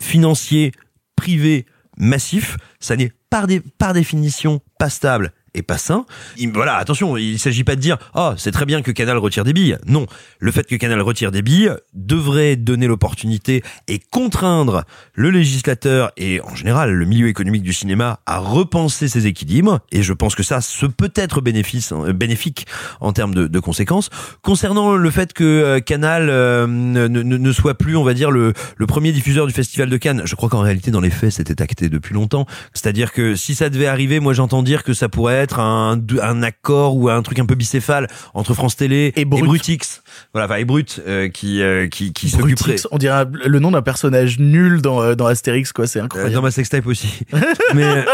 financier 0.00 0.72
privé 1.16 1.66
massif, 1.96 2.56
ça 2.78 2.96
n'est 2.96 3.12
par, 3.30 3.46
dé- 3.46 3.60
par 3.78 3.92
définition 3.94 4.60
pas 4.78 4.90
stable 4.90 5.32
et 5.54 5.62
pas 5.62 5.78
sain. 5.78 6.04
Il- 6.36 6.52
voilà, 6.52 6.76
attention, 6.76 7.16
il 7.16 7.38
s'agit 7.38 7.64
pas 7.64 7.76
de 7.76 7.80
dire 7.80 7.98
"Oh, 8.14 8.32
c'est 8.36 8.52
très 8.52 8.66
bien 8.66 8.82
que 8.82 8.90
Canal 8.90 9.18
retire 9.18 9.44
des 9.44 9.52
billes." 9.52 9.76
Non, 9.86 10.06
le 10.38 10.50
fait 10.52 10.64
que 10.66 10.76
Canal 10.76 11.00
retire 11.02 11.30
des 11.32 11.42
billes 11.42 11.72
devrait 11.94 12.56
donner 12.56 12.86
l'opportunité 12.86 13.62
et 13.88 13.98
contraindre 13.98 14.84
le 15.14 15.30
législateur 15.30 16.12
et 16.16 16.40
en 16.42 16.54
général 16.54 16.92
le 16.92 17.04
milieu 17.06 17.28
économique 17.28 17.62
du 17.62 17.72
cinéma 17.72 18.20
à 18.26 18.38
repenser 18.38 19.08
ses 19.08 19.26
équilibres 19.26 19.80
et 19.92 20.02
je 20.02 20.12
pense 20.12 20.34
que 20.34 20.42
ça 20.42 20.60
ce 20.60 20.86
peut 20.86 21.12
être 21.14 21.40
bénéfice 21.40 21.92
hein, 21.92 22.12
bénéfique 22.12 22.66
en 23.00 23.12
termes 23.12 23.34
de, 23.34 23.60
conséquences. 23.60 24.10
Concernant 24.42 24.96
le 24.96 25.10
fait 25.10 25.32
que 25.32 25.44
euh, 25.44 25.80
Canal 25.80 26.28
euh, 26.30 26.66
ne, 26.66 27.06
ne- 27.08 27.22
ne 27.22 27.52
soit 27.52 27.74
plus, 27.74 27.96
on 27.96 28.04
va 28.04 28.14
dire 28.14 28.30
le, 28.30 28.52
le 28.76 28.86
premier 28.86 29.12
diffuseur 29.12 29.46
du 29.46 29.52
festival 29.52 29.90
de 29.90 29.96
Cannes, 29.96 30.22
je 30.24 30.34
crois 30.34 30.48
qu'en 30.48 30.60
réalité 30.60 30.90
dans 30.90 31.00
les 31.00 31.10
faits 31.10 31.32
c'était 31.32 31.60
acté 31.62 31.88
depuis 31.88 32.14
longtemps. 32.14 32.46
C'est-à-dire 32.72 33.12
que 33.12 33.34
si 33.34 33.54
ça 33.54 33.68
devait 33.70 33.86
arriver, 33.86 34.18
moi 34.20 34.32
j'entends 34.32 34.62
dire 34.62 34.82
que 34.82 34.92
ça 34.94 35.08
pourrait 35.08 35.39
être 35.40 35.60
un, 35.60 36.00
un 36.22 36.42
accord 36.42 36.96
ou 36.96 37.08
un 37.08 37.22
truc 37.22 37.38
un 37.38 37.46
peu 37.46 37.54
bicéphale 37.54 38.06
entre 38.34 38.54
France 38.54 38.76
Télé 38.76 39.12
et, 39.16 39.24
Brut. 39.24 39.44
Brutix. 39.44 40.02
Voilà, 40.32 40.46
enfin 40.46 40.56
et 40.56 40.64
Brut 40.64 41.00
euh, 41.06 41.28
qui 41.28 41.62
euh, 41.62 41.88
qui 41.88 42.12
qui 42.12 42.28
s'occuperait 42.28 42.76
on 42.90 42.98
dirait 42.98 43.26
le 43.30 43.58
nom 43.58 43.70
d'un 43.70 43.82
personnage 43.82 44.38
nul 44.38 44.82
dans, 44.82 45.02
euh, 45.02 45.14
dans 45.14 45.26
Astérix, 45.26 45.72
quoi, 45.72 45.86
c'est 45.86 46.00
incroyable. 46.00 46.34
dans 46.34 46.42
ma 46.42 46.50
sextape 46.50 46.86
aussi. 46.86 47.20
mais 47.74 48.04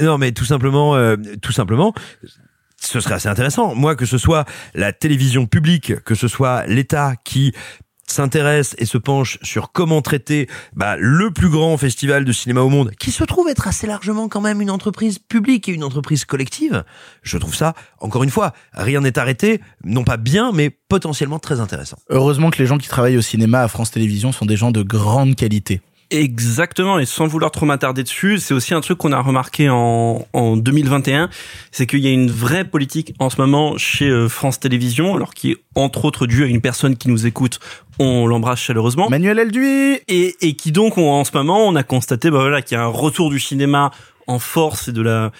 non, 0.00 0.18
mais 0.18 0.32
tout 0.32 0.44
simplement, 0.44 0.96
tout 1.42 1.52
simplement, 1.52 1.94
ce 2.76 3.00
serait 3.00 3.14
assez 3.14 3.28
intéressant. 3.28 3.74
Moi, 3.74 3.96
que 3.96 4.06
ce 4.06 4.18
soit 4.18 4.44
la 4.74 4.92
télévision 4.92 5.46
publique, 5.46 6.02
que 6.04 6.14
ce 6.14 6.28
soit 6.28 6.66
l'État 6.66 7.14
qui 7.24 7.52
s'intéresse 8.06 8.74
et 8.78 8.86
se 8.86 8.98
penche 8.98 9.38
sur 9.42 9.72
comment 9.72 10.02
traiter 10.02 10.48
bah, 10.74 10.96
le 10.98 11.30
plus 11.30 11.48
grand 11.48 11.76
festival 11.76 12.24
de 12.24 12.32
cinéma 12.32 12.62
au 12.62 12.68
monde, 12.68 12.92
qui 12.98 13.10
se 13.10 13.24
trouve 13.24 13.48
être 13.48 13.68
assez 13.68 13.86
largement 13.86 14.28
quand 14.28 14.40
même 14.40 14.60
une 14.60 14.70
entreprise 14.70 15.18
publique 15.18 15.68
et 15.68 15.72
une 15.72 15.84
entreprise 15.84 16.24
collective, 16.24 16.84
je 17.22 17.38
trouve 17.38 17.54
ça, 17.54 17.74
encore 18.00 18.22
une 18.22 18.30
fois, 18.30 18.52
rien 18.72 19.00
n'est 19.00 19.18
arrêté, 19.18 19.60
non 19.84 20.04
pas 20.04 20.16
bien, 20.16 20.52
mais 20.52 20.70
potentiellement 20.70 21.38
très 21.38 21.60
intéressant. 21.60 21.98
Heureusement 22.08 22.50
que 22.50 22.58
les 22.58 22.66
gens 22.66 22.78
qui 22.78 22.88
travaillent 22.88 23.18
au 23.18 23.22
cinéma 23.22 23.62
à 23.62 23.68
France 23.68 23.90
Télévisions 23.90 24.32
sont 24.32 24.46
des 24.46 24.56
gens 24.56 24.70
de 24.70 24.82
grande 24.82 25.34
qualité. 25.34 25.80
Exactement, 26.10 26.98
et 27.00 27.04
sans 27.06 27.26
vouloir 27.26 27.50
trop 27.50 27.66
m'attarder 27.66 28.04
dessus, 28.04 28.38
c'est 28.38 28.54
aussi 28.54 28.74
un 28.74 28.80
truc 28.80 28.98
qu'on 28.98 29.10
a 29.12 29.20
remarqué 29.20 29.68
en, 29.68 30.24
en 30.32 30.56
2021, 30.56 31.28
c'est 31.72 31.86
qu'il 31.86 31.98
y 31.98 32.06
a 32.06 32.10
une 32.12 32.30
vraie 32.30 32.64
politique 32.64 33.12
en 33.18 33.28
ce 33.28 33.40
moment 33.40 33.76
chez 33.76 34.08
euh, 34.08 34.28
France 34.28 34.60
Télévisions, 34.60 35.16
alors 35.16 35.34
qui 35.34 35.50
est 35.52 35.56
entre 35.74 36.04
autres 36.04 36.26
due 36.26 36.44
à 36.44 36.46
une 36.46 36.60
personne 36.60 36.96
qui 36.96 37.08
nous 37.08 37.26
écoute, 37.26 37.58
on 37.98 38.26
l'embrasse 38.28 38.60
chaleureusement. 38.60 39.08
Manuel 39.10 39.38
Elduy 39.40 39.98
Et, 40.06 40.36
et 40.40 40.54
qui 40.54 40.70
donc, 40.70 40.96
on- 40.96 41.10
en 41.10 41.24
ce 41.24 41.32
moment, 41.36 41.66
on 41.66 41.74
a 41.74 41.82
constaté 41.82 42.30
bah 42.30 42.38
voilà, 42.38 42.62
qu'il 42.62 42.76
y 42.76 42.80
a 42.80 42.84
un 42.84 42.88
retour 42.88 43.28
du 43.30 43.40
cinéma 43.40 43.90
en 44.28 44.38
force 44.38 44.88
et 44.88 44.92
de 44.92 45.02
la 45.02 45.32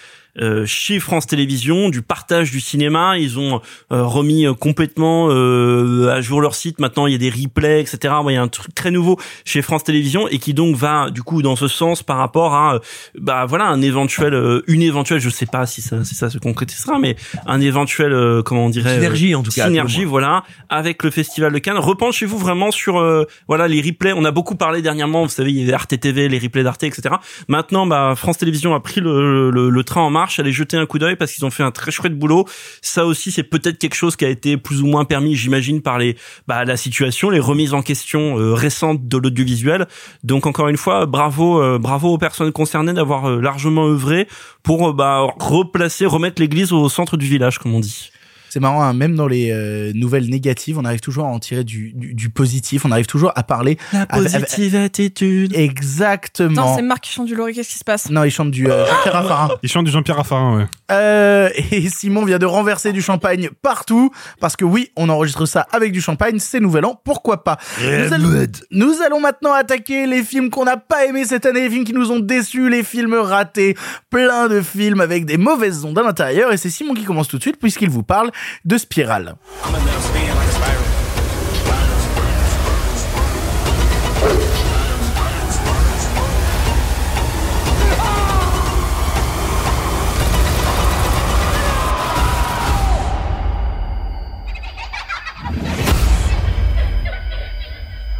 chez 0.64 1.00
France 1.00 1.26
Télévisions, 1.26 1.88
du 1.88 2.02
partage 2.02 2.50
du 2.50 2.60
cinéma. 2.60 3.18
Ils 3.18 3.38
ont 3.38 3.60
euh, 3.92 4.04
remis 4.04 4.46
euh, 4.46 4.54
complètement 4.54 5.28
euh, 5.30 6.10
à 6.10 6.20
jour 6.20 6.40
leur 6.40 6.54
site. 6.54 6.78
Maintenant, 6.78 7.06
il 7.06 7.12
y 7.12 7.14
a 7.14 7.18
des 7.18 7.30
replays, 7.30 7.80
etc. 7.80 8.14
Bon, 8.22 8.30
il 8.30 8.34
y 8.34 8.36
a 8.36 8.42
un 8.42 8.48
truc 8.48 8.74
très 8.74 8.90
nouveau 8.90 9.18
chez 9.44 9.62
France 9.62 9.84
Télévisions 9.84 10.28
et 10.28 10.38
qui 10.38 10.54
donc 10.54 10.76
va 10.76 11.10
du 11.10 11.22
coup 11.22 11.42
dans 11.42 11.56
ce 11.56 11.68
sens 11.68 12.02
par 12.02 12.18
rapport 12.18 12.54
à 12.54 12.74
euh, 12.74 12.78
bah 13.18 13.46
voilà 13.46 13.66
un 13.66 13.80
éventuel, 13.82 14.34
euh, 14.34 14.62
une 14.66 14.82
éventuelle, 14.82 15.20
je 15.20 15.30
sais 15.30 15.46
pas 15.46 15.66
si 15.66 15.82
ça, 15.82 16.04
si 16.04 16.14
ça 16.14 16.30
se 16.30 16.38
concrétisera, 16.38 16.98
mais 16.98 17.16
un 17.46 17.60
éventuel, 17.60 18.12
euh, 18.12 18.42
comment 18.42 18.66
on 18.66 18.70
dirait, 18.70 18.94
Synergie, 18.94 19.34
euh, 19.34 19.38
en 19.38 19.42
tout 19.42 19.50
cas, 19.50 19.66
synergie, 19.66 20.04
voilà, 20.04 20.44
avec 20.68 21.02
le 21.02 21.10
Festival 21.10 21.52
de 21.52 21.58
Cannes. 21.58 21.78
Repenchez-vous 21.78 22.38
vraiment 22.38 22.70
sur 22.70 22.98
euh, 22.98 23.24
voilà 23.48 23.68
les 23.68 23.80
replays. 23.80 24.12
On 24.12 24.24
a 24.24 24.30
beaucoup 24.30 24.56
parlé 24.56 24.82
dernièrement, 24.82 25.22
vous 25.22 25.28
savez, 25.28 25.52
il 25.52 25.58
y 25.58 25.62
avait 25.62 25.72
Arte 25.72 25.98
TV, 25.98 26.28
les 26.28 26.38
replays 26.38 26.62
d'Arte, 26.62 26.82
etc. 26.84 27.14
Maintenant, 27.48 27.86
bah 27.86 28.14
France 28.16 28.38
Télévisions 28.38 28.74
a 28.74 28.80
pris 28.80 29.00
le, 29.00 29.50
le, 29.50 29.70
le 29.70 29.84
train 29.84 30.02
en 30.02 30.10
marche. 30.10 30.25
Allez 30.38 30.52
jeter 30.52 30.76
un 30.76 30.86
coup 30.86 30.98
d'œil 30.98 31.16
parce 31.16 31.32
qu'ils 31.32 31.44
ont 31.44 31.50
fait 31.50 31.62
un 31.62 31.70
très 31.70 31.90
chouette 31.90 32.18
boulot. 32.18 32.44
Ça 32.82 33.06
aussi, 33.06 33.32
c'est 33.32 33.42
peut-être 33.42 33.78
quelque 33.78 33.94
chose 33.94 34.16
qui 34.16 34.24
a 34.24 34.28
été 34.28 34.56
plus 34.56 34.82
ou 34.82 34.86
moins 34.86 35.04
permis, 35.04 35.34
j'imagine, 35.34 35.82
par 35.82 35.98
les 35.98 36.16
bah, 36.46 36.64
la 36.64 36.76
situation, 36.76 37.30
les 37.30 37.40
remises 37.40 37.74
en 37.74 37.82
question 37.82 38.38
euh, 38.38 38.54
récentes 38.54 39.08
de 39.08 39.16
l'audiovisuel. 39.16 39.86
Donc 40.24 40.46
encore 40.46 40.68
une 40.68 40.76
fois, 40.76 41.06
bravo, 41.06 41.62
euh, 41.62 41.78
bravo 41.78 42.12
aux 42.12 42.18
personnes 42.18 42.52
concernées 42.52 42.92
d'avoir 42.92 43.28
euh, 43.28 43.40
largement 43.40 43.86
œuvré 43.86 44.28
pour 44.62 44.94
bah, 44.94 45.26
replacer, 45.38 46.06
remettre 46.06 46.40
l'église 46.40 46.72
au 46.72 46.88
centre 46.88 47.16
du 47.16 47.26
village, 47.26 47.58
comme 47.58 47.74
on 47.74 47.80
dit. 47.80 48.10
C'est 48.56 48.60
marrant, 48.60 48.82
hein, 48.82 48.94
même 48.94 49.14
dans 49.16 49.26
les 49.26 49.50
euh, 49.50 49.92
nouvelles 49.94 50.30
négatives, 50.30 50.78
on 50.78 50.86
arrive 50.86 51.00
toujours 51.00 51.26
à 51.26 51.28
en 51.28 51.38
tirer 51.38 51.62
du, 51.62 51.92
du, 51.92 52.14
du 52.14 52.30
positif, 52.30 52.86
on 52.86 52.90
arrive 52.90 53.04
toujours 53.04 53.30
à 53.36 53.42
parler. 53.42 53.76
La 53.92 54.06
positive 54.06 54.76
attitude. 54.76 55.54
Exactement. 55.54 56.74
C'est 56.74 56.80
Marc 56.80 57.04
qui 57.04 57.12
chante 57.12 57.26
du 57.26 57.34
Laurie, 57.34 57.52
qu'est-ce 57.52 57.68
qui 57.68 57.78
se 57.78 57.84
passe? 57.84 58.08
Non, 58.08 58.24
il 58.24 58.30
chante 58.30 58.50
du 58.50 58.66
euh, 58.66 58.86
Jean-Pierre 58.86 59.12
Raffarin. 59.12 59.48
Il 59.62 59.68
chante 59.68 59.84
du 59.84 59.90
Jean-Pierre 59.90 60.16
Raffarin, 60.16 60.56
ouais. 60.56 60.64
Euh, 60.90 61.50
et 61.70 61.86
Simon 61.90 62.24
vient 62.24 62.38
de 62.38 62.46
renverser 62.46 62.92
du 62.92 63.02
champagne 63.02 63.50
partout, 63.60 64.10
parce 64.40 64.56
que 64.56 64.64
oui, 64.64 64.88
on 64.96 65.10
enregistre 65.10 65.44
ça 65.44 65.66
avec 65.70 65.92
du 65.92 66.00
champagne, 66.00 66.38
c'est 66.38 66.60
nouvel 66.60 66.86
an, 66.86 66.98
pourquoi 67.04 67.44
pas? 67.44 67.58
Nous 67.82 68.14
allons, 68.14 68.46
nous 68.70 69.02
allons 69.04 69.20
maintenant 69.20 69.52
attaquer 69.52 70.06
les 70.06 70.22
films 70.22 70.48
qu'on 70.48 70.64
n'a 70.64 70.78
pas 70.78 71.04
aimés 71.04 71.26
cette 71.26 71.44
année, 71.44 71.64
les 71.64 71.70
films 71.70 71.84
qui 71.84 71.92
nous 71.92 72.10
ont 72.10 72.20
déçus, 72.20 72.70
les 72.70 72.82
films 72.82 73.16
ratés, 73.16 73.76
plein 74.08 74.48
de 74.48 74.62
films 74.62 75.02
avec 75.02 75.26
des 75.26 75.36
mauvaises 75.36 75.84
ondes 75.84 75.98
à 75.98 76.02
l'intérieur, 76.02 76.54
et 76.54 76.56
c'est 76.56 76.70
Simon 76.70 76.94
qui 76.94 77.04
commence 77.04 77.28
tout 77.28 77.36
de 77.36 77.42
suite, 77.42 77.58
puisqu'il 77.58 77.90
vous 77.90 78.02
parle 78.02 78.30
de 78.66 78.78
Spirale. 78.78 79.38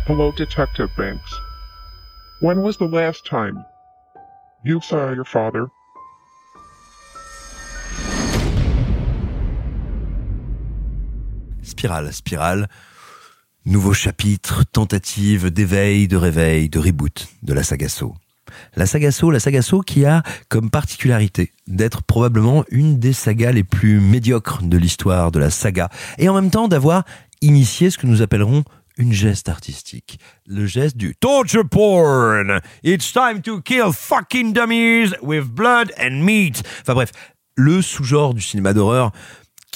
Hello, 0.07 0.31
Detective 0.31 0.89
Banks. 0.97 1.41
When 2.41 2.63
was 2.63 2.77
the 2.77 2.87
last 2.87 3.27
time 3.27 3.65
you 4.65 4.81
saw 4.81 5.13
your 5.13 5.25
father? 5.25 5.69
Spirale, 11.67 12.13
spirale. 12.13 12.69
Nouveau 13.65 13.93
chapitre, 13.93 14.63
tentative 14.65 15.51
d'éveil, 15.51 16.07
de 16.07 16.17
réveil, 16.17 16.69
de 16.69 16.79
reboot 16.79 17.27
de 17.43 17.53
la 17.53 17.65
saga 17.65 17.89
Saw. 17.89 18.15
La 18.77 18.87
saga 18.87 19.11
Saw, 19.11 19.33
la 19.33 19.41
saga 19.41 19.63
Saw 19.63 19.81
qui 19.81 20.05
a 20.05 20.23
comme 20.49 20.71
particularité 20.71 21.51
d'être 21.67 22.05
probablement 22.05 22.65
une 22.71 23.01
des 23.01 23.13
sagas 23.13 23.51
les 23.51 23.65
plus 23.65 23.99
médiocres 23.99 24.63
de 24.63 24.79
l'histoire 24.79 25.33
de 25.33 25.41
la 25.41 25.51
saga 25.51 25.89
et 26.19 26.29
en 26.29 26.35
même 26.35 26.51
temps 26.51 26.69
d'avoir 26.69 27.05
initié 27.43 27.91
ce 27.91 27.99
que 27.99 28.07
nous 28.07 28.23
appellerons 28.23 28.63
une 28.97 29.13
geste 29.13 29.49
artistique. 29.49 30.21
Le 30.47 30.67
geste 30.67 30.97
du 30.97 31.17
torture 31.17 31.69
porn. 31.69 32.61
It's 32.85 33.13
time 33.13 33.43
to 33.43 33.61
kill 33.61 33.93
fucking 33.93 34.53
dummies 34.53 35.17
with 35.21 35.47
blood 35.47 35.93
and 36.01 36.23
meat. 36.23 36.63
Enfin 36.83 36.95
bref, 36.95 37.11
le 37.57 37.83
sous-genre 37.83 38.35
du 38.35 38.41
cinéma 38.41 38.73
d'horreur 38.73 39.11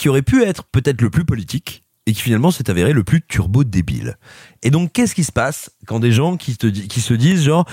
qui 0.00 0.08
aurait 0.08 0.22
pu 0.22 0.42
être 0.42 0.64
peut-être 0.64 1.02
le 1.02 1.10
plus 1.10 1.26
politique 1.26 1.79
et 2.06 2.12
qui 2.12 2.22
finalement 2.22 2.50
s'est 2.50 2.70
avéré 2.70 2.92
le 2.92 3.04
plus 3.04 3.22
turbo 3.22 3.64
débile. 3.64 4.16
Et 4.62 4.70
donc 4.70 4.92
qu'est-ce 4.92 5.14
qui 5.14 5.24
se 5.24 5.32
passe 5.32 5.70
quand 5.86 6.00
des 6.00 6.12
gens 6.12 6.36
qui, 6.36 6.56
te 6.56 6.66
qui 6.66 7.00
se 7.00 7.14
disent 7.14 7.44
genre 7.44 7.66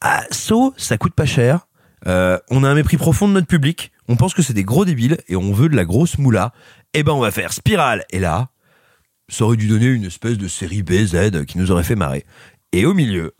ah 0.00 0.24
so 0.30 0.74
ça 0.76 0.98
coûte 0.98 1.14
pas 1.14 1.26
cher, 1.26 1.68
euh, 2.06 2.38
on 2.50 2.64
a 2.64 2.68
un 2.68 2.74
mépris 2.74 2.96
profond 2.96 3.28
de 3.28 3.32
notre 3.32 3.46
public, 3.46 3.92
on 4.08 4.16
pense 4.16 4.34
que 4.34 4.42
c'est 4.42 4.54
des 4.54 4.64
gros 4.64 4.84
débiles 4.84 5.18
et 5.28 5.36
on 5.36 5.52
veut 5.52 5.68
de 5.68 5.76
la 5.76 5.84
grosse 5.84 6.18
moula, 6.18 6.52
eh 6.94 7.02
ben 7.02 7.12
on 7.12 7.20
va 7.20 7.30
faire 7.30 7.52
spirale 7.52 8.04
et 8.10 8.18
là 8.18 8.50
ça 9.28 9.44
aurait 9.44 9.56
dû 9.56 9.66
donner 9.66 9.86
une 9.86 10.04
espèce 10.04 10.38
de 10.38 10.48
série 10.48 10.82
BZ 10.82 11.44
qui 11.46 11.58
nous 11.58 11.70
aurait 11.70 11.84
fait 11.84 11.96
marrer. 11.96 12.24
Et 12.72 12.86
au 12.86 12.94
milieu, 12.94 13.34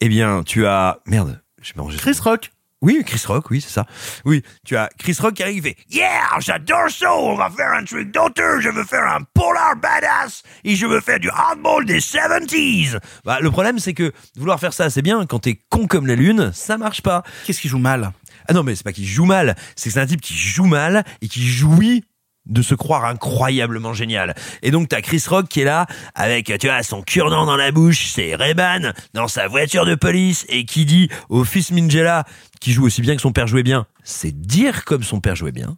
eh 0.00 0.08
bien, 0.08 0.42
tu 0.44 0.66
as... 0.66 1.00
Merde, 1.06 1.40
je 1.62 1.72
vais 1.72 1.80
manger. 1.80 1.98
Chris 1.98 2.18
Rock. 2.22 2.50
Oui, 2.80 3.02
Chris 3.04 3.22
Rock, 3.26 3.50
oui, 3.50 3.60
c'est 3.60 3.72
ça. 3.72 3.86
Oui, 4.24 4.42
tu 4.64 4.76
as 4.76 4.88
Chris 4.98 5.16
Rock 5.18 5.34
qui 5.34 5.42
arrive 5.42 5.66
et 5.66 5.70
fait 5.70 5.76
Yeah, 5.90 6.38
j'adore 6.38 6.88
ça, 6.88 7.12
on 7.12 7.34
va 7.34 7.50
faire 7.50 7.72
un 7.72 7.84
truc 7.84 8.12
d'auteur, 8.12 8.60
je 8.60 8.68
veux 8.68 8.84
faire 8.84 9.04
un 9.04 9.22
polar 9.34 9.74
badass 9.76 10.44
et 10.62 10.76
je 10.76 10.86
veux 10.86 11.00
faire 11.00 11.18
du 11.18 11.28
hardball 11.28 11.84
des 11.84 11.98
70s. 11.98 12.98
Bah, 13.24 13.38
le 13.40 13.50
problème, 13.50 13.80
c'est 13.80 13.94
que 13.94 14.12
vouloir 14.36 14.60
faire 14.60 14.72
ça, 14.72 14.90
c'est 14.90 15.02
bien, 15.02 15.26
quand 15.26 15.40
t'es 15.40 15.60
con 15.68 15.88
comme 15.88 16.06
la 16.06 16.14
lune, 16.14 16.52
ça 16.54 16.78
marche 16.78 17.02
pas. 17.02 17.24
Qu'est-ce 17.44 17.60
qui 17.60 17.68
joue 17.68 17.78
mal? 17.78 18.12
Ah 18.46 18.52
non, 18.52 18.62
mais 18.62 18.76
c'est 18.76 18.84
pas 18.84 18.92
qu'il 18.92 19.06
joue 19.06 19.26
mal, 19.26 19.56
c'est 19.74 19.90
que 19.90 19.94
c'est 19.94 20.00
un 20.00 20.06
type 20.06 20.20
qui 20.20 20.34
joue 20.34 20.66
mal 20.66 21.04
et 21.20 21.28
qui 21.28 21.46
jouit 21.48 22.04
de 22.48 22.62
se 22.62 22.74
croire 22.74 23.04
incroyablement 23.04 23.92
génial. 23.92 24.34
Et 24.62 24.70
donc 24.70 24.88
t'as 24.88 25.00
Chris 25.00 25.22
Rock 25.28 25.48
qui 25.48 25.60
est 25.60 25.64
là 25.64 25.86
avec 26.14 26.52
tu 26.58 26.66
vois 26.66 26.82
son 26.82 27.02
cure-dent 27.02 27.46
dans 27.46 27.56
la 27.56 27.70
bouche, 27.70 28.10
c'est 28.12 28.34
Reban 28.34 28.92
dans 29.14 29.28
sa 29.28 29.48
voiture 29.48 29.86
de 29.86 29.94
police 29.94 30.44
et 30.48 30.64
qui 30.64 30.84
dit 30.84 31.08
au 31.28 31.44
fils 31.44 31.70
Minjela 31.70 32.24
qui 32.60 32.72
joue 32.72 32.86
aussi 32.86 33.02
bien 33.02 33.14
que 33.14 33.22
son 33.22 33.32
père 33.32 33.46
jouait 33.46 33.62
bien, 33.62 33.86
c'est 34.02 34.38
dire 34.38 34.84
comme 34.84 35.02
son 35.02 35.20
père 35.20 35.36
jouait 35.36 35.52
bien. 35.52 35.76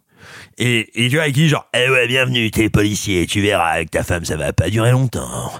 Et, 0.57 1.05
et 1.05 1.09
tu 1.09 1.15
vois, 1.15 1.27
et 1.27 1.31
qui 1.31 1.41
dit 1.41 1.49
genre, 1.49 1.67
eh 1.73 1.89
ouais, 1.89 2.07
bienvenue, 2.07 2.51
t'es 2.51 2.69
policier, 2.69 3.25
tu 3.25 3.41
verras, 3.41 3.69
avec 3.69 3.91
ta 3.91 4.03
femme, 4.03 4.25
ça 4.25 4.35
va 4.35 4.53
pas 4.53 4.69
durer 4.69 4.91
longtemps. 4.91 5.51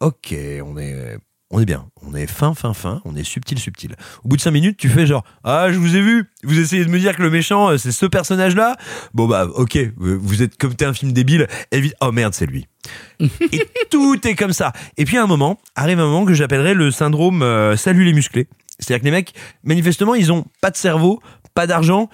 Ok, 0.00 0.34
on 0.64 0.76
est, 0.78 1.18
on 1.50 1.60
est 1.60 1.64
bien, 1.64 1.86
on 2.02 2.14
est 2.14 2.26
fin, 2.26 2.54
fin, 2.54 2.74
fin, 2.74 3.00
on 3.06 3.16
est 3.16 3.24
subtil, 3.24 3.58
subtil. 3.58 3.96
Au 4.22 4.28
bout 4.28 4.36
de 4.36 4.42
cinq 4.42 4.50
minutes, 4.50 4.76
tu 4.76 4.88
fais 4.90 5.06
genre, 5.06 5.24
ah, 5.44 5.72
je 5.72 5.78
vous 5.78 5.96
ai 5.96 6.02
vu, 6.02 6.26
vous 6.44 6.58
essayez 6.58 6.84
de 6.84 6.90
me 6.90 6.98
dire 6.98 7.16
que 7.16 7.22
le 7.22 7.30
méchant, 7.30 7.70
euh, 7.70 7.78
c'est 7.78 7.92
ce 7.92 8.04
personnage-là 8.04 8.76
Bon 9.14 9.26
bah, 9.26 9.46
ok, 9.54 9.78
vous 9.96 10.42
êtes 10.42 10.58
comme 10.58 10.74
t'es 10.74 10.84
un 10.84 10.92
film 10.92 11.12
débile, 11.12 11.46
évi- 11.72 11.94
oh 12.02 12.12
merde, 12.12 12.34
c'est 12.34 12.44
lui. 12.44 12.66
Et 13.20 13.66
tout 13.90 14.18
est 14.26 14.34
comme 14.34 14.52
ça. 14.52 14.72
Et 14.98 15.06
puis 15.06 15.16
à 15.16 15.22
un 15.22 15.26
moment, 15.26 15.58
arrive 15.74 15.98
un 16.00 16.06
moment 16.06 16.26
que 16.26 16.34
j'appellerais 16.34 16.74
le 16.74 16.90
syndrome 16.90 17.42
euh, 17.42 17.76
salut 17.76 18.04
les 18.04 18.12
musclés. 18.12 18.46
C'est-à-dire 18.78 19.00
que 19.00 19.04
les 19.06 19.10
mecs, 19.10 19.32
manifestement, 19.64 20.14
ils 20.14 20.30
ont 20.30 20.44
pas 20.60 20.70
de 20.70 20.76
cerveau, 20.76 21.20
pas 21.54 21.66
d'argent, 21.66 22.10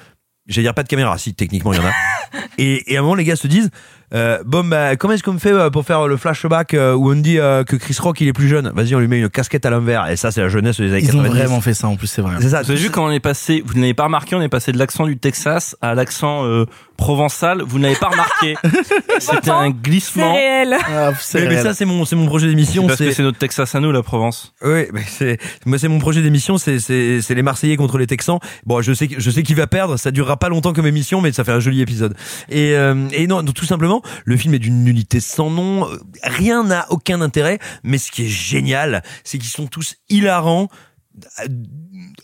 j'allais 0.47 0.67
dire 0.67 0.75
pas 0.75 0.85
de 0.85 0.89
caméra, 0.89 1.19
si 1.19 1.35
techniquement 1.35 1.73
il 1.73 1.81
y 1.81 1.83
en 1.83 1.87
a. 1.87 1.93
et, 2.59 2.93
et 2.93 2.97
à 2.97 3.01
un 3.01 3.03
moment, 3.03 3.17
les 3.17 3.25
gars 3.25 3.37
se 3.37 3.49
disent, 3.49 3.71
euh, 4.15 4.39
bon 4.47 4.65
bah 4.65 4.97
comment 4.97 5.15
est-ce 5.15 5.23
qu'on 5.23 5.39
fait 5.39 5.53
euh, 5.53 5.71
pour 5.71 5.85
faire 5.85 6.07
le 6.07 6.17
flashback 6.17 6.75
euh, 6.75 6.95
où 6.95 7.11
on 7.11 7.17
dit 7.17 7.39
euh, 7.39 7.65
que 7.65 7.77
Chris 7.77 7.97
Rock 8.01 8.21
il 8.21 8.29
est 8.29 8.33
plus 8.33 8.49
jeune? 8.49 8.71
Vas-y, 8.75 8.95
on 8.95 8.99
lui 9.01 9.09
met 9.09 9.19
une 9.21 9.29
casquette 9.29 9.67
à 9.67 9.71
l'envers. 9.71 10.09
Et 10.11 10.17
ça, 10.17 10.31
c'est 10.31 10.41
la 10.41 10.49
jeunesse 10.49 10.79
des 10.81 10.91
années 10.93 11.01
Ils 11.03 11.17
ont 11.17 11.23
90. 11.23 11.39
vraiment 11.39 11.61
fait 11.61 11.75
ça 11.75 11.89
en 11.89 11.97
plus, 11.97 12.07
c'est 12.07 12.23
vrai. 12.23 12.37
C'est 12.41 12.51
ça. 12.51 12.63
Vous 12.63 12.71
avez 12.71 12.81
vu 12.81 12.91
quand 12.91 13.05
on 13.07 13.11
est 13.11 13.21
passé, 13.21 13.63
vous 13.67 13.75
n'avez 13.79 13.95
pas 13.95 14.05
remarqué, 14.05 14.35
on 14.37 14.43
est 14.43 14.49
passé 14.49 14.73
de 14.73 14.79
l'accent 14.79 15.07
du 15.07 15.17
Texas 15.19 15.77
à 15.83 15.95
l'accent 15.95 16.45
euh, 16.47 16.65
provençal. 16.97 17.63
Vous 17.67 17.79
n'avez 17.79 17.97
pas 17.97 18.09
remarqué. 18.09 18.55
C'était 19.19 19.51
un 19.51 19.67
C'est 19.67 19.83
glissement. 19.83 20.33
réel. 20.35 20.77
Ah, 20.87 21.11
c'est 21.21 21.49
Mais, 21.49 21.63
ça, 21.63 21.75
c'est 21.75 21.85
mon, 21.85 22.05
c'est 22.05 22.17
mon 22.17 22.27
projet 22.27 22.47
d'émission. 22.47 22.87
Parce 22.87 22.99
que 22.99 23.07
C'est 23.07 23.13
c'est 23.15 23.23
notre 23.23 23.39
Texas 23.39 23.75
à 23.75 23.81
nous, 23.81 23.91
la 23.93 24.03
Provence. 24.03 24.55
Oui, 24.63 24.85
mais 24.93 25.03
c'est 25.09 25.39
moi 25.67 25.79
c'est 25.79 25.89
mon 25.89 25.99
projet 25.99 26.23
d'émission, 26.23 26.57
c'est 26.59 26.79
c'est 26.79 27.21
c'est 27.21 27.35
les 27.35 27.43
Marseillais 27.43 27.77
contre 27.77 27.99
les 27.99 28.07
Texans. 28.07 28.39
Bon, 28.67 28.81
je 28.83 28.93
sais 28.93 29.09
je 29.17 29.31
sais 29.31 29.43
qui 29.43 29.55
va 29.55 29.67
perdre, 29.67 29.97
ça 29.97 30.11
durera 30.11 30.37
pas 30.37 30.49
longtemps 30.49 30.73
comme 30.73 30.87
émission, 30.87 31.21
mais 31.21 31.33
ça 31.33 31.43
fait 31.45 31.53
un 31.53 31.61
joli 31.61 31.81
épisode. 31.81 32.15
Et 32.49 32.77
euh, 32.77 32.95
et 33.13 33.27
non, 33.27 33.43
donc, 33.43 33.55
tout 33.55 33.65
simplement, 33.65 34.03
le 34.25 34.37
film 34.37 34.55
est 34.55 34.59
d'une 34.59 34.85
nullité 34.85 35.21
sans 35.21 35.51
nom, 35.51 35.89
rien 36.23 36.65
n'a 36.65 36.87
aucun 36.91 37.21
intérêt, 37.21 37.59
mais 37.83 37.99
ce 37.99 38.11
qui 38.11 38.25
est 38.25 38.29
génial, 38.29 39.03
c'est 39.25 39.39
qu'ils 39.39 39.51
sont 39.51 39.67
tous 39.67 39.97
hilarants. 40.09 40.69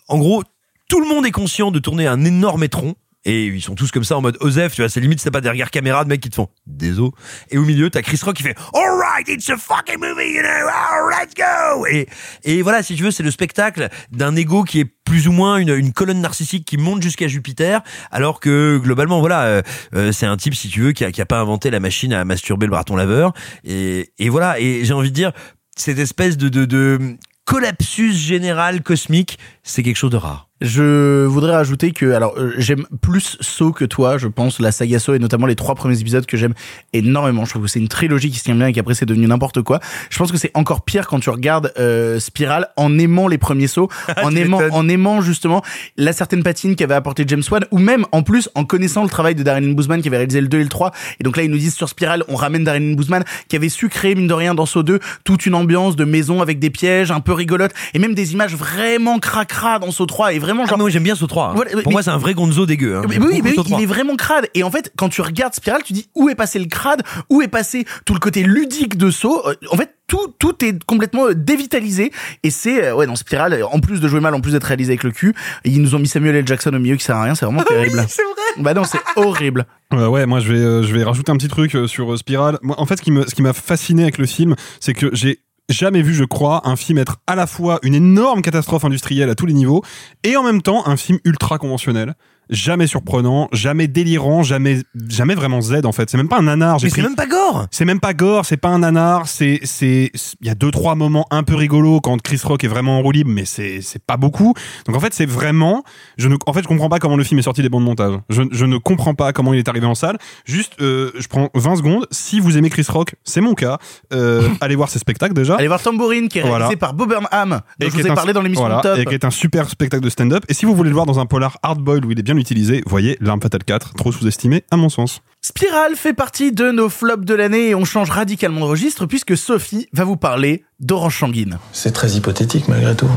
En 0.09 0.19
gros, 0.19 0.43
tout 0.89 1.01
le 1.01 1.09
monde 1.09 1.27
est 1.27 1.31
conscient 1.31 1.71
de 1.71 1.79
tourner 1.79 2.07
un 2.07 2.25
énorme 2.25 2.65
étron 2.65 2.95
Et 3.25 3.47
ils 3.47 3.61
sont 3.63 3.75
tous 3.75 3.91
comme 3.91 4.05
ça 4.05 4.17
en 4.17 4.23
mode 4.23 4.39
Osef, 4.41 4.75
tu 4.75 4.81
vois, 4.81 4.89
c'est 4.89 5.01
limite 5.01 5.21
c'est 5.21 5.31
pas 5.31 5.43
des 5.43 5.51
regards 5.51 5.71
caméra 5.71 6.05
de 6.05 6.09
mecs 6.09 6.21
qui 6.21 6.31
te 6.31 6.35
font 6.35 6.49
désolé. 6.67 7.11
Et 7.51 7.59
au 7.59 7.65
milieu, 7.65 7.91
t'as 7.91 8.01
Chris 8.03 8.19
Rock 8.23 8.37
qui 8.37 8.43
fait 8.43 8.57
Alright, 8.75 9.29
it's 9.29 9.51
a 9.51 9.57
fucking 9.57 9.99
movie, 9.99 10.33
you 10.33 10.43
know, 10.43 10.69
oh, 10.69 11.11
let's 11.11 11.35
go. 11.35 11.87
Et, 11.87 12.09
et 12.45 12.63
voilà, 12.63 12.83
si 12.83 12.95
tu 12.95 13.03
veux, 13.03 13.11
c'est 13.11 13.23
le 13.23 13.31
spectacle 13.31 13.89
d'un 14.11 14.35
ego 14.37 14.65
qui 14.65 14.81
est 14.81 14.85
plus 14.85 15.29
ou 15.29 15.33
moins 15.33 15.59
une, 15.59 15.71
une 15.71 15.93
colonne 15.93 16.21
narcissique 16.21 16.65
qui 16.65 16.79
monte 16.79 17.03
jusqu'à 17.03 17.29
Jupiter, 17.29 17.83
alors 18.11 18.41
que 18.41 18.79
globalement, 18.79 19.21
voilà, 19.21 19.43
euh, 19.43 19.63
euh, 19.95 20.13
c'est 20.13 20.27
un 20.27 20.37
type, 20.37 20.55
si 20.55 20.69
tu 20.69 20.81
veux, 20.81 20.93
qui 20.93 21.05
a, 21.05 21.13
qui 21.13 21.21
a 21.21 21.27
pas 21.27 21.41
inventé 21.41 21.71
la 21.71 21.81
machine 21.81 22.13
à 22.13 22.25
masturber 22.25 22.67
le 22.67 22.71
baraton 22.71 22.97
laveur. 22.97 23.33
Et, 23.65 24.13
et 24.19 24.29
voilà, 24.29 24.59
et 24.61 24.85
j'ai 24.85 24.95
envie 24.95 25.11
de 25.11 25.15
dire, 25.15 25.33
cette 25.77 25.99
espèce 25.99 26.37
de, 26.37 26.49
de, 26.49 26.65
de 26.65 27.17
collapsus 27.45 28.13
général 28.15 28.83
cosmique, 28.83 29.39
c'est 29.63 29.83
quelque 29.83 29.97
chose 29.97 30.11
de 30.11 30.17
rare. 30.17 30.50
Je 30.61 31.25
voudrais 31.25 31.53
rajouter 31.53 31.93
que, 31.93 32.13
alors, 32.13 32.35
euh, 32.37 32.53
j'aime 32.59 32.85
plus 33.01 33.39
Saw 33.41 33.73
que 33.73 33.87
toi, 33.87 34.19
je 34.19 34.29
pense, 34.29 34.61
la 34.61 34.73
saga 34.73 34.99
Saw 34.99 35.15
et 35.15 35.19
notamment 35.19 35.47
les 35.47 35.57
trois 35.57 35.75
premiers 35.75 35.99
épisodes 35.99 36.27
que 36.27 36.37
j'aime 36.37 36.53
énormément. 36.93 37.47
Je 37.47 37.51
trouve 37.51 37.63
que 37.63 37.69
c'est 37.69 37.79
une 37.79 37.89
trilogie 37.89 38.31
qui 38.31 38.39
se 38.39 38.45
tient 38.45 38.55
bien 38.55 38.67
et 38.67 38.73
qu'après 38.75 38.95
c'est 38.95 39.07
devenu 39.07 39.27
n'importe 39.27 39.63
quoi. 39.63 39.81
Je 40.11 40.19
pense 40.19 40.31
que 40.31 40.37
c'est 40.37 40.51
encore 40.53 40.83
pire 40.83 41.07
quand 41.07 41.19
tu 41.19 41.31
regardes 41.31 41.73
euh, 41.79 42.21
Spiral 42.21 42.69
en 42.77 42.99
aimant 42.99 43.27
les 43.27 43.39
premiers 43.39 43.69
Saw, 43.69 43.89
en 44.23 44.37
aimant, 44.37 44.61
en 44.71 44.87
aimant 44.87 45.23
justement 45.23 45.63
la 45.97 46.13
certaine 46.13 46.43
patine 46.43 46.77
qu'avait 46.77 46.95
apporté 46.95 47.25
James 47.27 47.43
Wan, 47.51 47.65
ou 47.71 47.79
même 47.79 48.05
en 48.13 48.23
plus 48.23 48.51
en 48.55 48.67
connaissant 48.67 49.03
le 49.03 49.09
travail 49.09 49.35
de 49.35 49.43
Darren 49.43 49.73
Bousman 49.73 50.03
qui 50.03 50.09
avait 50.09 50.19
réalisé 50.19 50.43
le 50.43 50.49
2 50.49 50.59
et 50.59 50.63
le 50.63 50.69
3. 50.69 50.93
Et 51.21 51.25
donc 51.25 51.39
là 51.39 51.43
ils 51.43 51.51
nous 51.51 51.57
disent 51.57 51.75
sur 51.75 51.89
Spiral, 51.89 52.23
on 52.29 52.37
ramène 52.37 52.65
Darren 52.65 52.95
Bousman 52.97 53.25
qui 53.49 53.57
avait 53.57 53.71
su 53.71 53.89
créer 53.89 54.15
mine 54.15 54.27
de 54.27 54.35
rien 54.35 54.55
dans 54.55 54.67
Saw 54.67 54.83
2 54.83 55.01
toute 55.25 55.47
une 55.47 55.55
ambiance 55.55 55.97
de 55.97 56.05
maison 56.05 56.43
avec 56.43 56.59
des 56.59 56.69
pièges 56.69 57.11
un 57.11 57.21
peu 57.21 57.33
rigolotes 57.33 57.73
et 57.95 57.99
même 57.99 58.13
des 58.13 58.35
images 58.35 58.55
vraiment 58.55 59.19
cracra 59.19 59.79
dans 59.79 59.91
Saw 59.91 60.05
3 60.05 60.35
et 60.35 60.39
vraiment 60.39 60.50
genre 60.59 60.69
Ah, 60.73 60.77
moi 60.77 60.91
j'aime 60.91 61.03
bien 61.03 61.15
ce 61.15 61.25
3. 61.25 61.53
Voilà, 61.55 61.71
Pour 61.73 61.83
mais- 61.87 61.93
moi 61.93 62.03
c'est 62.03 62.11
un 62.11 62.19
vrai 62.19 62.35
Gonzo 62.35 62.67
dégueu. 62.67 62.97
Hein. 62.97 63.03
mais 63.09 63.19
oui, 63.19 63.41
mais 63.43 63.51
oui, 63.51 63.57
3. 63.57 63.79
il 63.79 63.83
est 63.83 63.87
vraiment 63.87 64.17
crade. 64.17 64.47
Et 64.55 64.63
en 64.63 64.71
fait, 64.71 64.93
quand 64.97 65.09
tu 65.09 65.21
regardes 65.23 65.55
Spiral, 65.55 65.83
tu 65.85 65.93
dis 65.93 66.09
où 66.15 66.29
est 66.29 66.35
passé 66.35 66.59
le 66.59 66.67
crade, 66.67 67.03
où 67.29 67.43
est 67.43 67.49
passé 67.49 67.85
tout 68.05 68.15
le 68.15 68.21
côté 68.21 68.43
ludique 68.43 68.97
de 68.97 69.11
Saw. 69.11 69.43
Euh, 69.49 69.55
En 69.71 69.77
fait, 69.77 69.95
tout 70.07 70.35
tout 70.39 70.65
est 70.65 70.83
complètement 70.85 71.27
euh, 71.29 71.35
dévitalisé. 71.35 72.11
Et 72.43 72.51
c'est 72.51 72.85
euh, 72.87 72.95
ouais, 72.95 73.07
dans 73.07 73.17
Spiral, 73.17 73.63
en 73.71 73.81
plus 73.81 74.01
de 74.01 74.09
jouer 74.09 74.21
mal, 74.21 74.35
en 74.35 74.41
plus 74.41 74.53
d'être 74.53 74.65
réalisé 74.65 74.91
avec 74.93 75.05
le 75.05 75.11
cul, 75.13 75.35
ils 75.65 75.81
nous 75.81 75.95
ont 75.95 75.99
mis 75.99 76.09
Samuel 76.09 76.35
L. 76.37 76.47
Jackson 76.47 76.71
au 76.75 76.79
milieu 76.79 76.97
qui 76.97 77.05
sert 77.05 77.17
à 77.17 77.23
rien. 77.23 77.35
C'est 77.35 77.45
vraiment 77.47 77.63
terrible. 77.63 78.05
c'est 78.09 78.23
vrai. 78.23 78.63
Bah 78.63 78.75
non, 78.75 78.85
c'est 78.85 78.99
horrible. 79.17 79.67
Euh, 79.93 80.07
ouais, 80.07 80.25
moi 80.25 80.39
je 80.39 80.53
vais 80.53 80.59
euh, 80.61 80.83
je 80.85 80.95
vais 80.95 81.03
rajouter 81.03 81.33
un 81.33 81.37
petit 81.37 81.49
truc 81.49 81.75
euh, 81.75 81.89
sur 81.89 82.13
euh, 82.13 82.17
Spiral. 82.17 82.59
Moi, 82.63 82.77
en 82.79 82.87
fait, 82.87 82.97
ce 82.99 83.03
qui 83.03 83.11
me 83.11 83.27
ce 83.27 83.35
qui 83.35 83.43
m'a 83.43 83.53
fasciné 83.53 84.05
avec 84.05 84.19
le 84.19 84.27
film, 84.27 84.55
c'est 84.79 84.95
que 84.95 85.11
j'ai 85.13 85.41
jamais 85.71 86.03
vu, 86.03 86.15
je 86.15 86.25
crois, 86.25 86.69
un 86.69 86.77
film 86.77 86.99
être 86.99 87.19
à 87.27 87.35
la 87.35 87.47
fois 87.47 87.79
une 87.83 87.95
énorme 87.95 88.43
catastrophe 88.43 88.85
industrielle 88.85 89.31
à 89.31 89.35
tous 89.35 89.47
les 89.47 89.53
niveaux 89.53 89.83
et 90.25 90.37
en 90.37 90.43
même 90.43 90.63
temps 90.63 90.87
un 90.87 90.97
film 90.97 91.19
ultra 91.25 91.59
conventionnel. 91.59 92.15
Jamais 92.51 92.87
surprenant, 92.87 93.49
jamais 93.53 93.87
délirant, 93.89 94.43
jamais 94.43 94.83
jamais 95.09 95.35
vraiment 95.35 95.61
Z 95.61 95.85
en 95.85 95.93
fait. 95.93 96.11
C'est 96.11 96.17
même 96.17 96.29
pas 96.29 96.39
un 96.39 96.43
nanar. 96.43 96.79
Mais 96.83 96.91
c'est 96.91 97.01
même 97.03 97.15
pas 97.15 97.27
gore. 97.27 97.67
c'est 97.71 97.85
même 97.85 98.01
pas 98.01 98.13
gore, 98.13 98.45
c'est 98.45 98.57
pas 98.57 98.69
un 98.69 98.81
nanar, 98.81 99.29
c'est 99.29 99.61
c'est 99.63 100.11
il 100.41 100.47
y 100.47 100.51
a 100.51 100.55
deux 100.55 100.71
trois 100.71 100.95
moments 100.97 101.27
un 101.31 101.43
peu 101.45 101.55
rigolos 101.55 102.01
quand 102.01 102.21
Chris 102.21 102.41
Rock 102.45 102.65
est 102.65 102.69
vraiment 102.69 102.99
en 102.99 103.03
roue 103.03 103.13
libre 103.13 103.31
mais 103.33 103.45
c'est 103.45 103.81
c'est 103.83 104.03
pas 104.05 104.17
beaucoup. 104.17 104.55
Donc 104.87 104.97
en 104.97 105.01
fait, 105.01 105.15
c'est 105.15 105.27
vraiment 105.27 105.85
je 106.19 106.29
ne 106.29 106.37
en 106.47 106.53
fait, 106.53 106.63
je 106.63 106.69
comprends 106.69 106.89
pas 106.89 106.99
comment 106.99 107.17
le 107.17 107.23
film 107.25 107.39
est 107.39 107.43
sorti 107.43 107.63
des 107.63 107.69
bandes 107.69 107.83
de 107.83 107.89
montage. 107.89 108.15
Je, 108.31 108.43
je 108.51 108.65
ne 108.65 108.79
comprends 108.79 109.15
pas 109.15 109.33
comment 109.33 109.53
il 109.55 109.59
est 109.61 109.69
arrivé 109.69 109.87
en 109.87 109.95
salle. 109.95 110.19
Juste 110.45 110.73
euh, 110.81 111.13
je 111.19 111.29
prends 111.29 111.51
20 111.55 111.77
secondes, 111.77 112.07
si 112.11 112.41
vous 112.41 112.59
aimez 112.59 112.71
Chris 112.71 112.87
Rock, 112.89 113.15
c'est 113.23 113.41
mon 113.41 113.55
cas, 113.55 113.79
euh, 114.13 114.49
allez 114.61 114.75
voir 114.75 114.89
ses 114.89 114.99
spectacles 114.99 115.35
déjà. 115.35 115.55
Allez 115.55 115.69
voir 115.69 115.81
Tambourine 115.81 116.29
qui 116.29 116.39
est 116.39 116.43
réalisé 116.43 116.59
Voilà. 116.65 116.77
par 116.77 116.95
Bob 116.95 117.11
Burnham, 117.11 117.51
dont 117.51 117.61
je 117.81 117.87
qui 117.95 118.01
vous 118.01 118.07
ai 118.07 118.11
un- 118.11 118.15
parlé 118.15 118.33
dans 118.33 118.43
l'émission 118.43 118.67
voilà, 118.67 118.81
Top. 118.83 118.99
Et 118.99 119.05
qui 119.05 119.15
est 119.15 119.25
un 119.25 119.31
super 119.31 119.69
spectacle 119.71 120.03
de 120.03 120.11
stand-up. 120.11 120.45
Et 120.49 120.55
si 120.55 120.67
vous 120.67 120.75
voulez 120.75 120.91
le 120.91 120.95
voir 120.95 121.07
dans 121.07 121.21
un 121.21 121.27
polar 121.27 121.59
hard-boiled 121.63 122.05
où 122.05 122.11
il 122.11 122.19
est 122.19 122.23
bien 122.23 122.37
utilisé, 122.41 122.83
voyez 122.87 123.17
L'Arme 123.21 123.41
Fatale 123.41 123.65
4, 123.65 123.95
trop 123.95 124.11
sous-estimé 124.13 124.65
à 124.71 124.77
mon 124.77 124.89
sens. 124.89 125.21
Spiral 125.43 125.95
fait 125.97 126.13
partie 126.13 126.53
de 126.53 126.71
nos 126.71 126.89
flops 126.89 127.25
de 127.25 127.35
l'année 127.35 127.69
et 127.69 127.75
on 127.75 127.85
change 127.85 128.11
radicalement 128.11 128.61
de 128.61 128.65
registre 128.67 129.07
puisque 129.07 129.37
Sophie 129.37 129.89
va 129.93 130.05
vous 130.05 130.17
parler 130.17 130.65
d'Orange 130.81 131.19
Sanguine. 131.19 131.59
C'est 131.73 131.93
très 131.93 132.11
hypothétique 132.11 132.67
malgré 132.69 132.95
tout. 132.95 133.09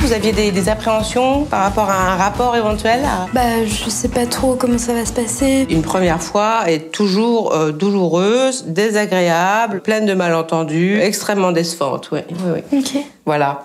Vous 0.00 0.12
aviez 0.12 0.30
des, 0.30 0.52
des 0.52 0.68
appréhensions 0.68 1.46
par 1.46 1.64
rapport 1.64 1.90
à 1.90 2.12
un 2.12 2.16
rapport 2.16 2.54
éventuel 2.54 3.00
à- 3.04 3.26
Bah, 3.34 3.64
je 3.66 3.90
sais 3.90 4.08
pas 4.08 4.24
trop 4.26 4.54
comment 4.54 4.78
ça 4.78 4.94
va 4.94 5.04
se 5.04 5.12
passer. 5.12 5.66
Une 5.68 5.82
première 5.82 6.22
fois 6.22 6.70
est 6.70 6.92
toujours 6.92 7.52
euh, 7.54 7.72
douloureuse, 7.72 8.66
désagréable, 8.66 9.80
pleine 9.80 10.06
de 10.06 10.14
malentendus, 10.14 11.00
extrêmement 11.00 11.50
décevante. 11.50 12.10
Oui, 12.12 12.20
oui, 12.30 12.60
oui. 12.72 12.78
Ok. 12.78 13.02
Voilà. 13.24 13.64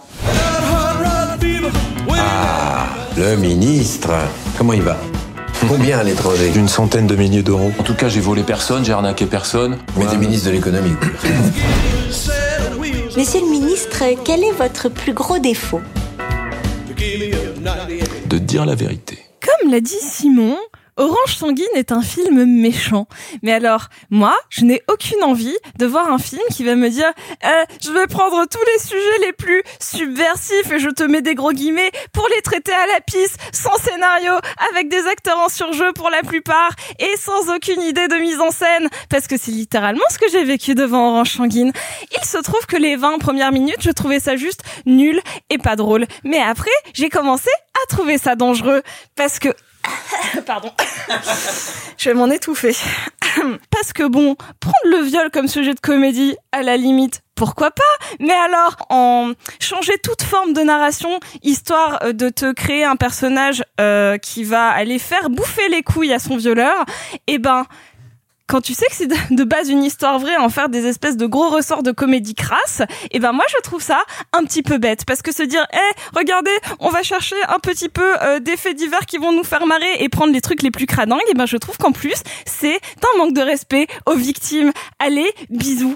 Ah, 2.09 2.85
le 3.17 3.35
ministre. 3.35 4.11
Comment 4.57 4.73
il 4.73 4.81
va? 4.81 4.97
Combien 5.67 5.99
à 5.99 6.03
l'étranger? 6.03 6.51
Une 6.55 6.67
centaine 6.67 7.07
de 7.07 7.15
milliers 7.15 7.43
d'euros. 7.43 7.71
En 7.79 7.83
tout 7.83 7.93
cas, 7.93 8.09
j'ai 8.09 8.19
volé 8.19 8.43
personne, 8.43 8.83
j'ai 8.83 8.93
arnaqué 8.93 9.25
personne. 9.25 9.77
Mais 9.97 10.05
t'es 10.05 10.17
ministre 10.17 10.47
de 10.47 10.51
l'économie. 10.53 10.95
Monsieur 13.17 13.41
le 13.41 13.49
ministre, 13.49 14.03
quel 14.23 14.43
est 14.43 14.51
votre 14.51 14.89
plus 14.89 15.13
gros 15.13 15.39
défaut? 15.39 15.81
De 18.27 18.37
dire 18.37 18.65
la 18.65 18.75
vérité. 18.75 19.19
Comme 19.41 19.71
l'a 19.71 19.81
dit 19.81 19.99
Simon, 20.01 20.55
Orange 20.97 21.35
Sanguine 21.35 21.65
est 21.75 21.91
un 21.91 22.01
film 22.01 22.45
méchant. 22.45 23.07
Mais 23.41 23.53
alors, 23.53 23.87
moi, 24.09 24.37
je 24.49 24.65
n'ai 24.65 24.81
aucune 24.91 25.23
envie 25.23 25.55
de 25.77 25.85
voir 25.85 26.11
un 26.11 26.17
film 26.17 26.41
qui 26.51 26.63
va 26.63 26.75
me 26.75 26.89
dire 26.89 27.11
Euh, 27.43 27.65
je 27.81 27.91
vais 27.91 28.07
prendre 28.07 28.45
tous 28.45 28.59
les 28.73 28.79
sujets 28.79 29.25
les 29.25 29.33
plus 29.33 29.63
subversifs 29.79 30.71
et 30.71 30.79
je 30.79 30.89
te 30.89 31.03
mets 31.03 31.21
des 31.21 31.35
gros 31.35 31.53
guillemets 31.53 31.91
pour 32.13 32.27
les 32.35 32.41
traiter 32.41 32.73
à 32.73 32.87
la 32.93 33.01
pisse, 33.01 33.35
sans 33.51 33.75
scénario, 33.77 34.33
avec 34.71 34.89
des 34.89 35.07
acteurs 35.07 35.39
en 35.39 35.49
surjeu 35.49 35.91
pour 35.93 36.09
la 36.09 36.21
plupart 36.23 36.71
et 36.99 37.17
sans 37.17 37.53
aucune 37.55 37.81
idée 37.81 38.07
de 38.07 38.15
mise 38.15 38.39
en 38.39 38.51
scène. 38.51 38.89
Parce 39.09 39.27
que 39.27 39.37
c'est 39.37 39.51
littéralement 39.51 40.03
ce 40.09 40.19
que 40.19 40.29
j'ai 40.31 40.43
vécu 40.43 40.75
devant 40.75 41.11
Orange 41.11 41.31
Sanguine. 41.31 41.71
Il 42.17 42.25
se 42.25 42.37
trouve 42.37 42.65
que 42.65 42.77
les 42.77 42.95
20 42.95 43.17
premières 43.19 43.51
minutes, 43.51 43.81
je 43.81 43.91
trouvais 43.91 44.19
ça 44.19 44.35
juste 44.35 44.61
nul 44.85 45.21
et 45.49 45.57
pas 45.57 45.75
drôle. 45.75 46.05
Mais 46.23 46.39
après, 46.39 46.69
j'ai 46.93 47.09
commencé 47.09 47.49
à 47.83 47.87
trouver 47.87 48.17
ça 48.17 48.35
dangereux. 48.35 48.81
Parce 49.15 49.39
que 49.39 49.49
Pardon. 50.45 50.71
Je 51.97 52.09
vais 52.09 52.15
m'en 52.15 52.29
étouffer. 52.29 52.75
Parce 53.69 53.93
que 53.93 54.03
bon, 54.07 54.35
prendre 54.59 54.85
le 54.85 55.01
viol 55.03 55.29
comme 55.31 55.47
sujet 55.47 55.73
de 55.73 55.79
comédie, 55.79 56.35
à 56.51 56.63
la 56.63 56.77
limite, 56.77 57.21
pourquoi 57.35 57.71
pas? 57.71 57.81
Mais 58.19 58.33
alors, 58.33 58.75
en 58.89 59.31
changer 59.59 59.93
toute 60.03 60.21
forme 60.21 60.53
de 60.53 60.61
narration, 60.61 61.19
histoire 61.41 61.99
euh, 62.03 62.13
de 62.13 62.29
te 62.29 62.51
créer 62.53 62.83
un 62.83 62.95
personnage 62.95 63.63
euh, 63.79 64.17
qui 64.17 64.43
va 64.43 64.69
aller 64.69 64.99
faire 64.99 65.29
bouffer 65.29 65.67
les 65.69 65.81
couilles 65.81 66.13
à 66.13 66.19
son 66.19 66.37
violeur, 66.37 66.85
eh 67.27 67.39
ben, 67.39 67.65
quand 68.51 68.59
tu 68.59 68.73
sais 68.73 68.85
que 68.87 68.95
c'est 68.95 69.07
de 69.07 69.43
base 69.45 69.69
une 69.69 69.81
histoire 69.81 70.19
vraie, 70.19 70.35
en 70.35 70.49
faire 70.49 70.67
des 70.67 70.85
espèces 70.85 71.15
de 71.15 71.25
gros 71.25 71.47
ressorts 71.49 71.83
de 71.83 71.91
comédie 71.91 72.35
crasse, 72.35 72.81
et 73.11 73.19
ben 73.19 73.31
moi 73.31 73.45
je 73.49 73.61
trouve 73.63 73.81
ça 73.81 74.01
un 74.33 74.43
petit 74.43 74.61
peu 74.61 74.77
bête 74.77 75.05
parce 75.05 75.21
que 75.21 75.33
se 75.33 75.43
dire, 75.43 75.65
eh 75.73 76.17
regardez, 76.17 76.51
on 76.81 76.89
va 76.89 77.01
chercher 77.01 77.37
un 77.47 77.59
petit 77.59 77.87
peu 77.87 78.03
euh, 78.21 78.39
des 78.41 78.57
faits 78.57 78.75
divers 78.75 79.05
qui 79.07 79.17
vont 79.17 79.31
nous 79.31 79.45
faire 79.45 79.65
marrer 79.65 80.03
et 80.03 80.09
prendre 80.09 80.33
les 80.33 80.41
trucs 80.41 80.63
les 80.63 80.71
plus 80.71 80.85
cradingues, 80.85 81.21
et 81.31 81.33
ben 81.33 81.45
je 81.45 81.55
trouve 81.55 81.77
qu'en 81.77 81.93
plus 81.93 82.21
c'est 82.45 82.75
un 82.75 83.17
manque 83.17 83.33
de 83.33 83.41
respect 83.41 83.87
aux 84.05 84.15
victimes. 84.15 84.71
Allez, 84.99 85.31
bisous. 85.49 85.95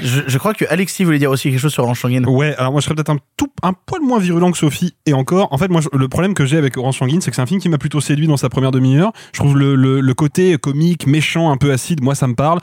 Je, 0.00 0.22
je 0.26 0.38
crois 0.38 0.54
que 0.54 0.64
Alexis 0.68 1.04
voulait 1.04 1.20
dire 1.20 1.30
aussi 1.30 1.50
quelque 1.50 1.60
chose 1.60 1.72
sur 1.72 1.84
Orange 1.84 2.00
Sanguine. 2.00 2.26
Ouais, 2.26 2.56
alors 2.56 2.72
moi 2.72 2.80
je 2.80 2.86
serais 2.86 2.96
peut-être 2.96 3.10
un 3.10 3.18
tout 3.36 3.50
un 3.62 3.72
poil 3.72 4.02
moins 4.02 4.18
virulent 4.18 4.50
que 4.50 4.58
Sophie 4.58 4.94
et 5.06 5.12
encore. 5.12 5.52
En 5.52 5.58
fait, 5.58 5.68
moi 5.68 5.80
je- 5.80 5.96
le 5.96 6.08
problème 6.08 6.34
que 6.34 6.44
j'ai 6.46 6.56
avec 6.56 6.76
Orange 6.76 6.98
Sanguine, 6.98 7.20
c'est 7.20 7.30
que 7.30 7.36
c'est 7.36 7.42
un 7.42 7.46
film 7.46 7.60
qui 7.60 7.68
m'a 7.68 7.78
plutôt 7.78 8.00
séduit 8.00 8.26
dans 8.26 8.36
sa 8.36 8.48
première 8.48 8.72
demi-heure. 8.72 9.12
Je 9.32 9.38
trouve 9.38 9.56
le, 9.56 9.76
le, 9.76 10.00
le 10.00 10.14
côté 10.14 10.58
comique, 10.58 11.06
méchant, 11.06 11.50
un 11.50 11.56
peu 11.56 11.70
moi 12.00 12.14
ça 12.14 12.26
me 12.26 12.34
parle. 12.34 12.60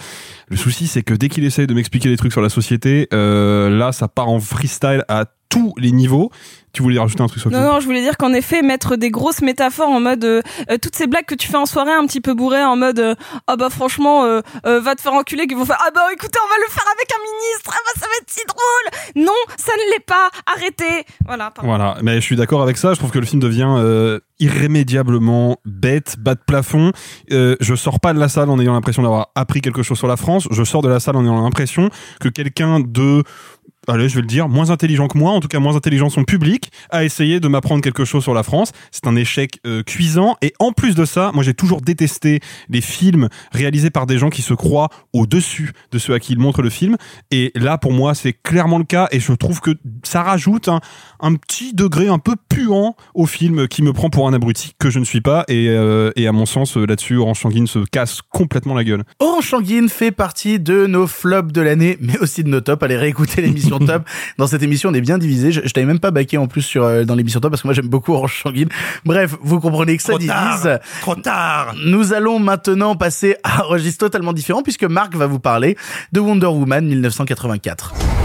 Le 0.49 0.57
souci, 0.57 0.87
c'est 0.87 1.03
que 1.03 1.13
dès 1.13 1.29
qu'il 1.29 1.43
essaye 1.43 1.67
de 1.67 1.73
m'expliquer 1.73 2.09
des 2.09 2.17
trucs 2.17 2.31
sur 2.31 2.41
la 2.41 2.49
société, 2.49 3.07
euh, 3.13 3.69
là 3.69 3.91
ça 3.91 4.07
part 4.07 4.29
en 4.29 4.39
freestyle 4.39 5.03
à 5.07 5.25
tous 5.53 5.73
les 5.77 5.91
niveaux. 5.91 6.31
Tu 6.73 6.81
voulais 6.81 6.99
rajouter 6.99 7.21
un 7.21 7.27
truc 7.27 7.39
Sophie 7.39 7.55
Non, 7.55 7.61
non, 7.61 7.79
je 7.79 7.85
voulais 7.85 8.01
dire 8.01 8.17
qu'en 8.17 8.33
effet, 8.33 8.63
mettre 8.63 8.95
des 8.95 9.11
grosses 9.11 9.43
métaphores 9.43 9.89
en 9.89 9.99
mode 9.99 10.25
euh, 10.25 10.41
euh, 10.71 10.77
toutes 10.81 10.95
ces 10.95 11.05
blagues 11.05 11.25
que 11.25 11.35
tu 11.35 11.47
fais 11.47 11.57
en 11.57 11.67
soirée 11.67 11.91
un 11.91 12.07
petit 12.07 12.19
peu 12.19 12.33
bourré 12.33 12.63
en 12.63 12.75
mode 12.75 12.97
euh, 12.97 13.15
ah 13.45 13.55
bah 13.57 13.69
franchement 13.69 14.25
euh, 14.25 14.41
va 14.63 14.95
te 14.95 15.01
faire 15.01 15.13
enculer 15.13 15.45
qu'ils 15.45 15.57
vont 15.57 15.65
faire 15.65 15.77
ah 15.79 15.91
bah 15.93 16.01
écoutez 16.11 16.39
on 16.43 16.49
va 16.49 16.55
le 16.65 16.71
faire 16.71 16.85
avec 16.97 17.07
un 17.11 17.21
ministre 17.21 17.71
ah 17.71 17.81
bah 17.85 18.01
ça 18.01 18.07
va 18.07 18.13
être 18.19 18.29
si 18.29 18.41
drôle 18.47 19.23
non 19.23 19.53
ça 19.55 19.71
ne 19.73 19.93
l'est 19.93 20.05
pas 20.05 20.31
arrêtez 20.47 21.05
voilà 21.27 21.51
pardon. 21.51 21.69
Voilà, 21.69 21.97
mais 22.01 22.15
je 22.15 22.21
suis 22.21 22.35
d'accord 22.35 22.63
avec 22.63 22.77
ça. 22.77 22.93
Je 22.93 22.99
trouve 22.99 23.11
que 23.11 23.19
le 23.19 23.25
film 23.25 23.39
devient 23.41 24.19
irrémédiablement 24.43 25.57
bête, 25.65 26.15
bas 26.19 26.35
de 26.35 26.41
plafond. 26.45 26.91
Euh, 27.31 27.55
je 27.61 27.75
sors 27.75 27.99
pas 27.99 28.13
de 28.13 28.19
la 28.19 28.27
salle 28.27 28.49
en 28.49 28.59
ayant 28.59 28.73
l'impression 28.73 29.01
d'avoir 29.01 29.29
appris 29.35 29.61
quelque 29.61 29.83
chose 29.83 29.97
sur 29.97 30.07
la 30.07 30.17
France. 30.17 30.47
Je 30.51 30.63
sors 30.63 30.81
de 30.81 30.89
la 30.89 30.99
salle 30.99 31.15
en 31.15 31.23
ayant 31.23 31.41
l'impression 31.41 31.89
que 32.19 32.27
quelqu'un 32.27 32.79
de 32.79 33.23
allez, 33.87 34.09
je 34.09 34.15
vais 34.15 34.21
le 34.21 34.27
dire, 34.27 34.49
moins 34.49 34.69
intelligent 34.69 35.07
que 35.07 35.17
moi, 35.17 35.31
en 35.31 35.39
tout 35.39 35.47
cas 35.47 35.59
moins 35.59 35.75
intelligent 35.75 36.09
son 36.09 36.23
public, 36.23 36.71
a 36.89 37.03
essayé 37.03 37.39
de 37.39 37.47
m'apprendre 37.47 37.81
quelque 37.81 38.05
chose 38.05 38.23
sur 38.23 38.33
la 38.33 38.43
France. 38.43 38.71
C'est 38.91 39.07
un 39.07 39.15
échec 39.15 39.59
euh, 39.65 39.83
cuisant. 39.83 40.35
Et 40.41 40.53
en 40.59 40.71
plus 40.71 40.95
de 40.95 41.05
ça, 41.05 41.31
moi 41.33 41.43
j'ai 41.43 41.53
toujours 41.53 41.81
détesté 41.81 42.39
les 42.69 42.81
films 42.81 43.29
réalisés 43.51 43.89
par 43.89 44.05
des 44.05 44.17
gens 44.17 44.29
qui 44.29 44.41
se 44.41 44.53
croient 44.53 44.89
au-dessus 45.13 45.73
de 45.91 45.97
ceux 45.97 46.13
à 46.13 46.19
qui 46.19 46.33
ils 46.33 46.39
montrent 46.39 46.61
le 46.61 46.69
film. 46.69 46.97
Et 47.31 47.51
là, 47.55 47.77
pour 47.77 47.93
moi, 47.93 48.15
c'est 48.15 48.33
clairement 48.33 48.77
le 48.77 48.83
cas. 48.83 49.07
Et 49.11 49.19
je 49.19 49.33
trouve 49.33 49.59
que 49.59 49.71
ça 50.03 50.23
rajoute 50.23 50.69
un, 50.69 51.35
petit 51.35 51.73
degré 51.73 52.07
un 52.07 52.19
peu 52.19 52.35
puant 52.49 52.95
au 53.13 53.25
film 53.25 53.67
qui 53.67 53.81
me 53.81 53.93
prend 53.93 54.09
pour 54.09 54.27
un 54.27 54.33
abruti 54.33 54.73
que 54.79 54.89
je 54.89 54.99
ne 54.99 55.05
suis 55.05 55.21
pas. 55.21 55.43
Et, 55.47 55.69
euh, 55.69 56.11
à 56.17 56.31
mon 56.31 56.45
sens, 56.45 56.77
euh, 56.77 56.85
là-dessus, 56.85 57.17
Orange 57.17 57.41
Sanguine 57.41 57.67
se 57.67 57.79
casse 57.79 58.21
complètement 58.21 58.73
la 58.73 58.83
gueule. 58.83 59.03
Orange 59.19 59.49
Sanguine 59.49 59.89
fait 59.89 60.11
partie 60.11 60.59
de 60.59 60.87
nos 60.87 61.05
flops 61.07 61.51
de 61.51 61.61
l'année, 61.61 61.97
mais 61.99 62.17
aussi 62.19 62.43
de 62.43 62.49
nos 62.49 62.61
tops. 62.61 62.81
Allez 62.83 62.97
réécouter 62.97 63.41
l'émission 63.41 63.72
top. 63.79 64.03
Dans 64.37 64.47
cette 64.47 64.63
émission, 64.63 64.89
on 64.89 64.93
est 64.93 65.01
bien 65.01 65.17
divisé. 65.17 65.51
Je, 65.51 65.61
je 65.65 65.71
t'avais 65.73 65.85
même 65.87 65.99
pas 65.99 66.11
baqué 66.11 66.37
en 66.37 66.47
plus 66.47 66.61
sur 66.61 66.83
euh, 66.83 67.03
dans 67.03 67.15
l'émission 67.15 67.39
top 67.39 67.51
parce 67.51 67.61
que 67.61 67.67
moi 67.67 67.73
j'aime 67.73 67.87
beaucoup 67.87 68.13
Orange 68.13 68.41
Sanguine. 68.43 68.69
Bref, 69.05 69.35
vous 69.41 69.59
comprenez 69.59 69.97
que 69.97 70.03
ça 70.03 70.13
Trop 70.13 70.19
divise. 70.19 70.79
trop 71.01 71.15
tard. 71.15 71.75
Nous 71.85 72.13
allons 72.13 72.39
maintenant 72.39 72.95
passer 72.95 73.35
à 73.43 73.59
un 73.61 73.63
registre 73.63 74.05
totalement 74.05 74.33
différent 74.33 74.63
puisque 74.63 74.83
Marc 74.83 75.15
va 75.15 75.27
vous 75.27 75.39
parler 75.39 75.77
de 76.11 76.19
Wonder 76.19 76.47
Woman 76.47 76.85
1984. 76.85 78.22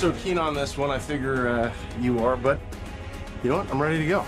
So 0.00 0.12
keen 0.12 0.38
on 0.38 0.54
this 0.54 0.78
one. 0.78 0.90
I 0.90 0.98
figure 0.98 1.46
uh, 1.46 1.70
you 2.00 2.24
are, 2.24 2.34
but 2.34 2.58
you 3.44 3.50
know 3.50 3.58
what? 3.58 3.70
I'm 3.70 3.82
ready 3.82 3.98
to 3.98 4.06
go. 4.06 4.24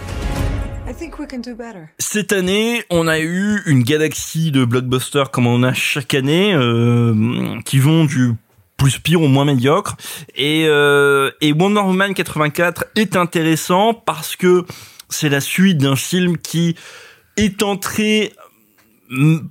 I 0.87 0.93
think 0.93 1.19
we 1.19 1.27
can 1.27 1.41
do 1.41 1.55
better. 1.55 1.89
Cette 1.99 2.33
année, 2.35 2.83
on 2.91 3.09
a 3.09 3.21
eu 3.21 3.63
une 3.65 3.83
galaxie 3.83 4.51
de 4.51 4.67
blockbusters 4.67 5.31
comme 5.31 5.47
on 5.47 5.63
a 5.63 5.73
chaque 5.73 6.13
année, 6.13 6.53
euh, 6.53 7.59
qui 7.65 7.79
vont 7.79 8.05
du 8.05 8.35
plus 8.77 8.99
pire 8.99 9.23
au 9.23 9.29
moins 9.29 9.47
médiocre. 9.47 9.97
Et, 10.35 10.67
euh, 10.67 11.31
et 11.41 11.55
Wonder 11.55 11.81
Woman 11.81 12.13
84 12.13 12.85
est 12.97 13.17
intéressant 13.17 13.95
parce 13.95 14.37
que 14.37 14.67
c'est 15.09 15.31
la 15.31 15.41
suite 15.41 15.79
d'un 15.79 15.97
film 15.97 16.37
qui 16.37 16.77
est 17.39 17.63
entré 17.63 18.35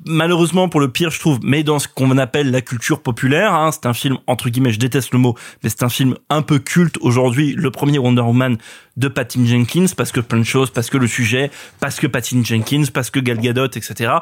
malheureusement 0.05 0.69
pour 0.69 0.79
le 0.79 0.89
pire 0.89 1.11
je 1.11 1.19
trouve 1.19 1.39
mais 1.43 1.61
dans 1.61 1.77
ce 1.77 1.87
qu'on 1.87 2.17
appelle 2.17 2.49
la 2.49 2.61
culture 2.61 3.01
populaire 3.01 3.53
hein, 3.53 3.71
c'est 3.71 3.85
un 3.85 3.93
film 3.93 4.17
entre 4.25 4.49
guillemets 4.49 4.71
je 4.71 4.79
déteste 4.79 5.13
le 5.13 5.19
mot 5.19 5.35
mais 5.63 5.69
c'est 5.69 5.83
un 5.83 5.89
film 5.89 6.15
un 6.29 6.41
peu 6.41 6.57
culte 6.57 6.97
aujourd'hui 7.01 7.53
le 7.53 7.69
premier 7.69 7.99
Wonder 7.99 8.23
Woman 8.23 8.57
de 8.97 9.07
Patty 9.07 9.45
Jenkins 9.45 9.85
parce 9.95 10.11
que 10.11 10.19
plein 10.19 10.39
de 10.39 10.43
choses 10.43 10.71
parce 10.71 10.89
que 10.89 10.97
le 10.97 11.07
sujet 11.07 11.51
parce 11.79 11.99
que 11.99 12.07
Patty 12.07 12.43
Jenkins 12.43 12.85
parce 12.91 13.11
que 13.11 13.19
Gal 13.19 13.37
Gadot 13.37 13.67
etc 13.67 14.13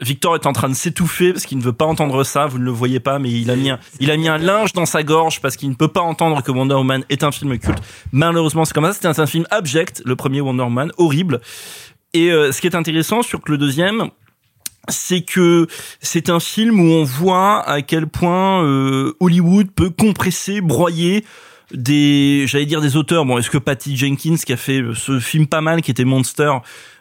Victor 0.00 0.34
est 0.34 0.46
en 0.46 0.52
train 0.52 0.68
de 0.68 0.74
s'étouffer 0.74 1.32
parce 1.32 1.46
qu'il 1.46 1.56
ne 1.56 1.62
veut 1.62 1.72
pas 1.72 1.84
entendre 1.84 2.24
ça. 2.24 2.46
Vous 2.46 2.58
ne 2.58 2.64
le 2.64 2.72
voyez 2.72 2.98
pas, 2.98 3.20
mais 3.20 3.30
il 3.30 3.48
a 3.50 3.56
mis 3.56 3.70
un, 3.70 3.78
il 4.00 4.10
a 4.10 4.16
mis 4.16 4.28
un 4.28 4.38
linge 4.38 4.72
dans 4.72 4.86
sa 4.86 5.04
gorge 5.04 5.40
parce 5.40 5.56
qu'il 5.56 5.68
ne 5.68 5.74
peut 5.74 5.88
pas 5.88 6.00
entendre 6.00 6.42
que 6.42 6.50
Wonder 6.50 6.74
Woman 6.74 7.04
est 7.10 7.22
un 7.22 7.30
film 7.30 7.56
culte. 7.58 7.78
Malheureusement, 8.10 8.64
c'est 8.64 8.74
comme 8.74 8.84
ça. 8.86 8.92
C'était 8.92 9.06
un, 9.06 9.18
un 9.18 9.26
film 9.26 9.46
abject, 9.50 10.02
le 10.04 10.16
premier 10.16 10.40
Wonder 10.40 10.64
Woman, 10.64 10.90
horrible. 10.98 11.40
Et 12.14 12.30
euh, 12.30 12.52
ce 12.52 12.60
qui 12.60 12.68
est 12.68 12.76
intéressant 12.76 13.22
sur 13.22 13.40
le 13.46 13.58
deuxième, 13.58 14.10
c'est 14.88 15.22
que 15.22 15.66
c'est 16.00 16.30
un 16.30 16.40
film 16.40 16.80
où 16.80 16.92
on 16.92 17.02
voit 17.02 17.68
à 17.68 17.82
quel 17.82 18.06
point 18.06 18.64
euh, 18.64 19.16
Hollywood 19.18 19.70
peut 19.74 19.90
compresser, 19.90 20.60
broyer 20.60 21.24
des, 21.72 22.44
j'allais 22.46 22.66
dire 22.66 22.80
des 22.80 22.96
auteurs. 22.96 23.24
Bon, 23.24 23.36
est-ce 23.38 23.50
que 23.50 23.58
Patty 23.58 23.96
Jenkins 23.96 24.36
qui 24.36 24.52
a 24.52 24.56
fait 24.56 24.80
ce 24.94 25.18
film 25.18 25.48
pas 25.48 25.60
mal, 25.60 25.82
qui 25.82 25.90
était 25.90 26.04
Monster, 26.04 26.52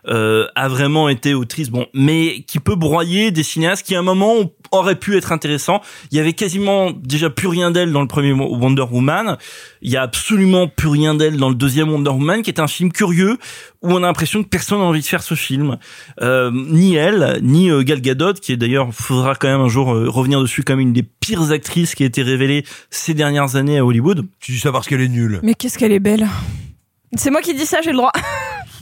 euh, 0.08 0.48
a 0.56 0.68
vraiment 0.68 1.10
été 1.10 1.34
autrice 1.34 1.70
Bon, 1.70 1.88
mais 1.94 2.44
qui 2.48 2.60
peut 2.60 2.76
broyer 2.76 3.32
des 3.32 3.44
cinéastes 3.44 3.86
qui 3.86 3.96
à 3.96 4.00
un 4.00 4.04
moment 4.04 4.52
auraient 4.72 5.00
pu 5.00 5.16
être 5.18 5.32
intéressants. 5.32 5.82
Il 6.12 6.18
y 6.18 6.20
avait 6.20 6.34
quasiment 6.34 6.92
déjà 6.92 7.30
plus 7.30 7.48
rien 7.48 7.72
d'elle 7.72 7.92
dans 7.92 8.02
le 8.02 8.08
premier 8.08 8.34
Wonder 8.34 8.86
Woman. 8.90 9.38
Il 9.82 9.92
y 9.92 9.98
a 9.98 10.02
absolument 10.02 10.68
plus 10.68 10.90
rien 10.90 11.14
d'elle 11.16 11.38
dans 11.38 11.50
le 11.50 11.56
deuxième 11.56 11.90
Wonder 11.90 12.10
Woman, 12.10 12.42
qui 12.42 12.50
est 12.50 12.60
un 12.60 12.68
film 12.68 12.92
curieux 12.92 13.38
où 13.82 13.92
on 13.92 13.98
a 13.98 14.08
l'impression 14.08 14.44
que 14.44 14.48
personne 14.48 14.80
n'a 14.80 14.86
envie 14.86 15.02
de 15.02 15.06
faire 15.06 15.24
ce 15.24 15.36
film. 15.36 15.78
Euh, 16.22 16.52
ni 16.54 16.96
elle, 16.96 17.40
ni 17.42 17.70
euh, 17.70 17.84
Gal 17.84 18.02
Gadot, 18.02 18.34
qui 18.34 18.52
est 18.52 18.58
d'ailleurs, 18.58 18.94
faudra 18.94 19.36
quand 19.36 19.48
même 19.48 19.62
un 19.62 19.70
jour 19.70 19.94
euh, 19.94 20.10
revenir 20.10 20.42
dessus 20.42 20.64
comme 20.64 20.80
une 20.80 20.94
des 20.94 21.04
pires 21.04 21.52
actrices 21.52 21.96
qui 21.96 22.04
a 22.04 22.06
été 22.06 22.24
révélée 22.24 22.66
ces 22.90 23.14
dernières 23.14 23.56
années 23.56 23.78
à 23.78 23.86
Hollywood. 23.86 24.26
Tu 24.40 24.54
dis 24.54 24.60
ça 24.60 24.72
parce 24.72 24.88
qu'elle 24.88 25.02
est 25.02 25.10
nulle. 25.10 25.40
Mais 25.44 25.54
qu'est-ce 25.54 25.78
qu'elle 25.78 25.92
est 25.92 26.00
belle. 26.00 26.28
C'est 27.16 27.30
moi 27.30 27.42
qui 27.42 27.54
dis 27.54 27.66
ça, 27.66 27.80
j'ai 27.84 27.92
le 27.92 27.98
droit. 27.98 28.12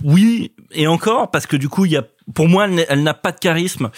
Oui, 0.04 0.52
et 0.74 0.88
encore 0.88 1.32
parce 1.32 1.46
que 1.46 1.56
du 1.56 1.70
coup, 1.70 1.86
il 1.86 1.92
y 1.92 1.98
a 1.98 2.04
pour 2.34 2.48
moi, 2.48 2.68
elle 2.90 3.04
n'a- 3.04 3.14
pas 3.14 3.32
de 3.32 3.40
charisme. 3.40 3.90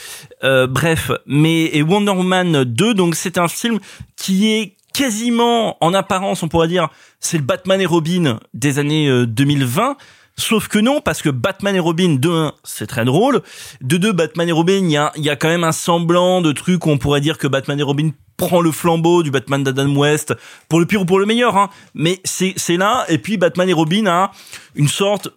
Euh, 0.43 0.65
bref, 0.65 1.11
mais 1.27 1.65
et 1.75 1.83
Wonder 1.83 2.11
Woman 2.11 2.63
2, 2.63 2.93
donc 2.93 3.15
c'est 3.15 3.37
un 3.37 3.47
film 3.47 3.79
qui 4.15 4.51
est 4.51 4.75
quasiment 4.93 5.77
en 5.83 5.93
apparence, 5.93 6.41
on 6.43 6.47
pourrait 6.47 6.67
dire, 6.67 6.89
c'est 7.19 7.37
le 7.37 7.43
Batman 7.43 7.79
et 7.81 7.85
Robin 7.85 8.39
des 8.53 8.79
années 8.79 9.07
euh, 9.07 9.25
2020. 9.25 9.97
Sauf 10.35 10.67
que 10.67 10.79
non, 10.79 10.99
parce 10.99 11.21
que 11.21 11.29
Batman 11.29 11.75
et 11.75 11.79
Robin, 11.79 12.15
de 12.19 12.29
1, 12.29 12.53
c'est 12.63 12.87
très 12.87 13.05
drôle. 13.05 13.43
De 13.81 13.97
2, 13.97 14.13
Batman 14.13 14.49
et 14.49 14.51
Robin, 14.51 14.79
il 14.83 14.89
y 14.89 14.97
a, 14.97 15.11
y 15.15 15.29
a 15.29 15.35
quand 15.35 15.47
même 15.47 15.63
un 15.63 15.71
semblant 15.71 16.41
de 16.41 16.51
truc 16.51 16.87
où 16.87 16.89
on 16.89 16.97
pourrait 16.97 17.21
dire 17.21 17.37
que 17.37 17.45
Batman 17.45 17.79
et 17.79 17.83
Robin 17.83 18.09
prend 18.35 18.61
le 18.61 18.71
flambeau 18.71 19.21
du 19.21 19.29
Batman 19.29 19.63
d'Adam 19.63 19.95
West, 19.95 20.33
pour 20.69 20.79
le 20.79 20.87
pire 20.87 21.01
ou 21.01 21.05
pour 21.05 21.19
le 21.19 21.27
meilleur, 21.27 21.55
hein. 21.55 21.69
Mais 21.93 22.19
c'est, 22.23 22.53
c'est 22.57 22.77
là, 22.77 23.05
et 23.09 23.19
puis 23.19 23.37
Batman 23.37 23.69
et 23.69 23.73
Robin 23.73 24.07
a 24.07 24.31
une 24.75 24.87
sorte, 24.87 25.29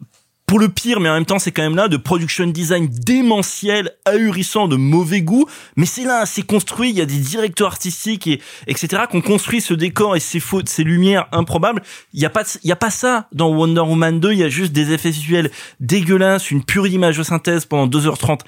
pour 0.47 0.61
le 0.61 0.69
pire, 0.69 1.01
mais 1.01 1.09
en 1.09 1.15
même 1.15 1.27
temps, 1.27 1.41
c'est 1.41 1.51
quand 1.51 1.63
même 1.63 1.75
là, 1.75 1.89
de 1.89 1.97
production 1.97 2.47
design 2.47 2.87
démentiel, 2.87 3.91
ahurissant, 4.05 4.69
de 4.69 4.77
mauvais 4.77 5.21
goût. 5.21 5.47
Mais 5.77 5.87
c'est 5.87 6.05
là, 6.05 6.25
c'est 6.25 6.43
construit, 6.43 6.91
il 6.91 6.97
y 6.97 7.01
a 7.01 7.07
des 7.07 7.19
directeurs 7.19 7.67
artistiques 7.67 8.29
et, 8.29 8.41
etc., 8.69 9.05
qu'on 9.11 9.21
construit 9.21 9.61
ce 9.61 9.75
décor 9.75 10.15
et 10.15 10.21
ces 10.21 10.39
fautes, 10.39 10.69
ces 10.69 10.85
lumières 10.85 11.27
improbables. 11.33 11.83
Il 12.13 12.21
y 12.21 12.27
a 12.27 12.31
pas, 12.31 12.45
y 12.63 12.71
a 12.71 12.77
pas 12.77 12.91
ça 12.91 13.29
dans 13.33 13.49
Wonder 13.49 13.81
Woman 13.81 14.21
2, 14.21 14.33
il 14.33 14.39
y 14.39 14.45
a 14.45 14.49
juste 14.49 14.73
des 14.73 14.93
effets 14.93 15.11
visuels 15.11 15.51
dégueulasses, 15.81 16.51
une 16.53 16.65
pure 16.65 16.87
image 16.87 17.19
de 17.19 17.25
synthèse 17.25 17.65
pendant 17.65 17.89
2h30 17.89 18.41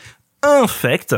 infecte, 0.42 1.16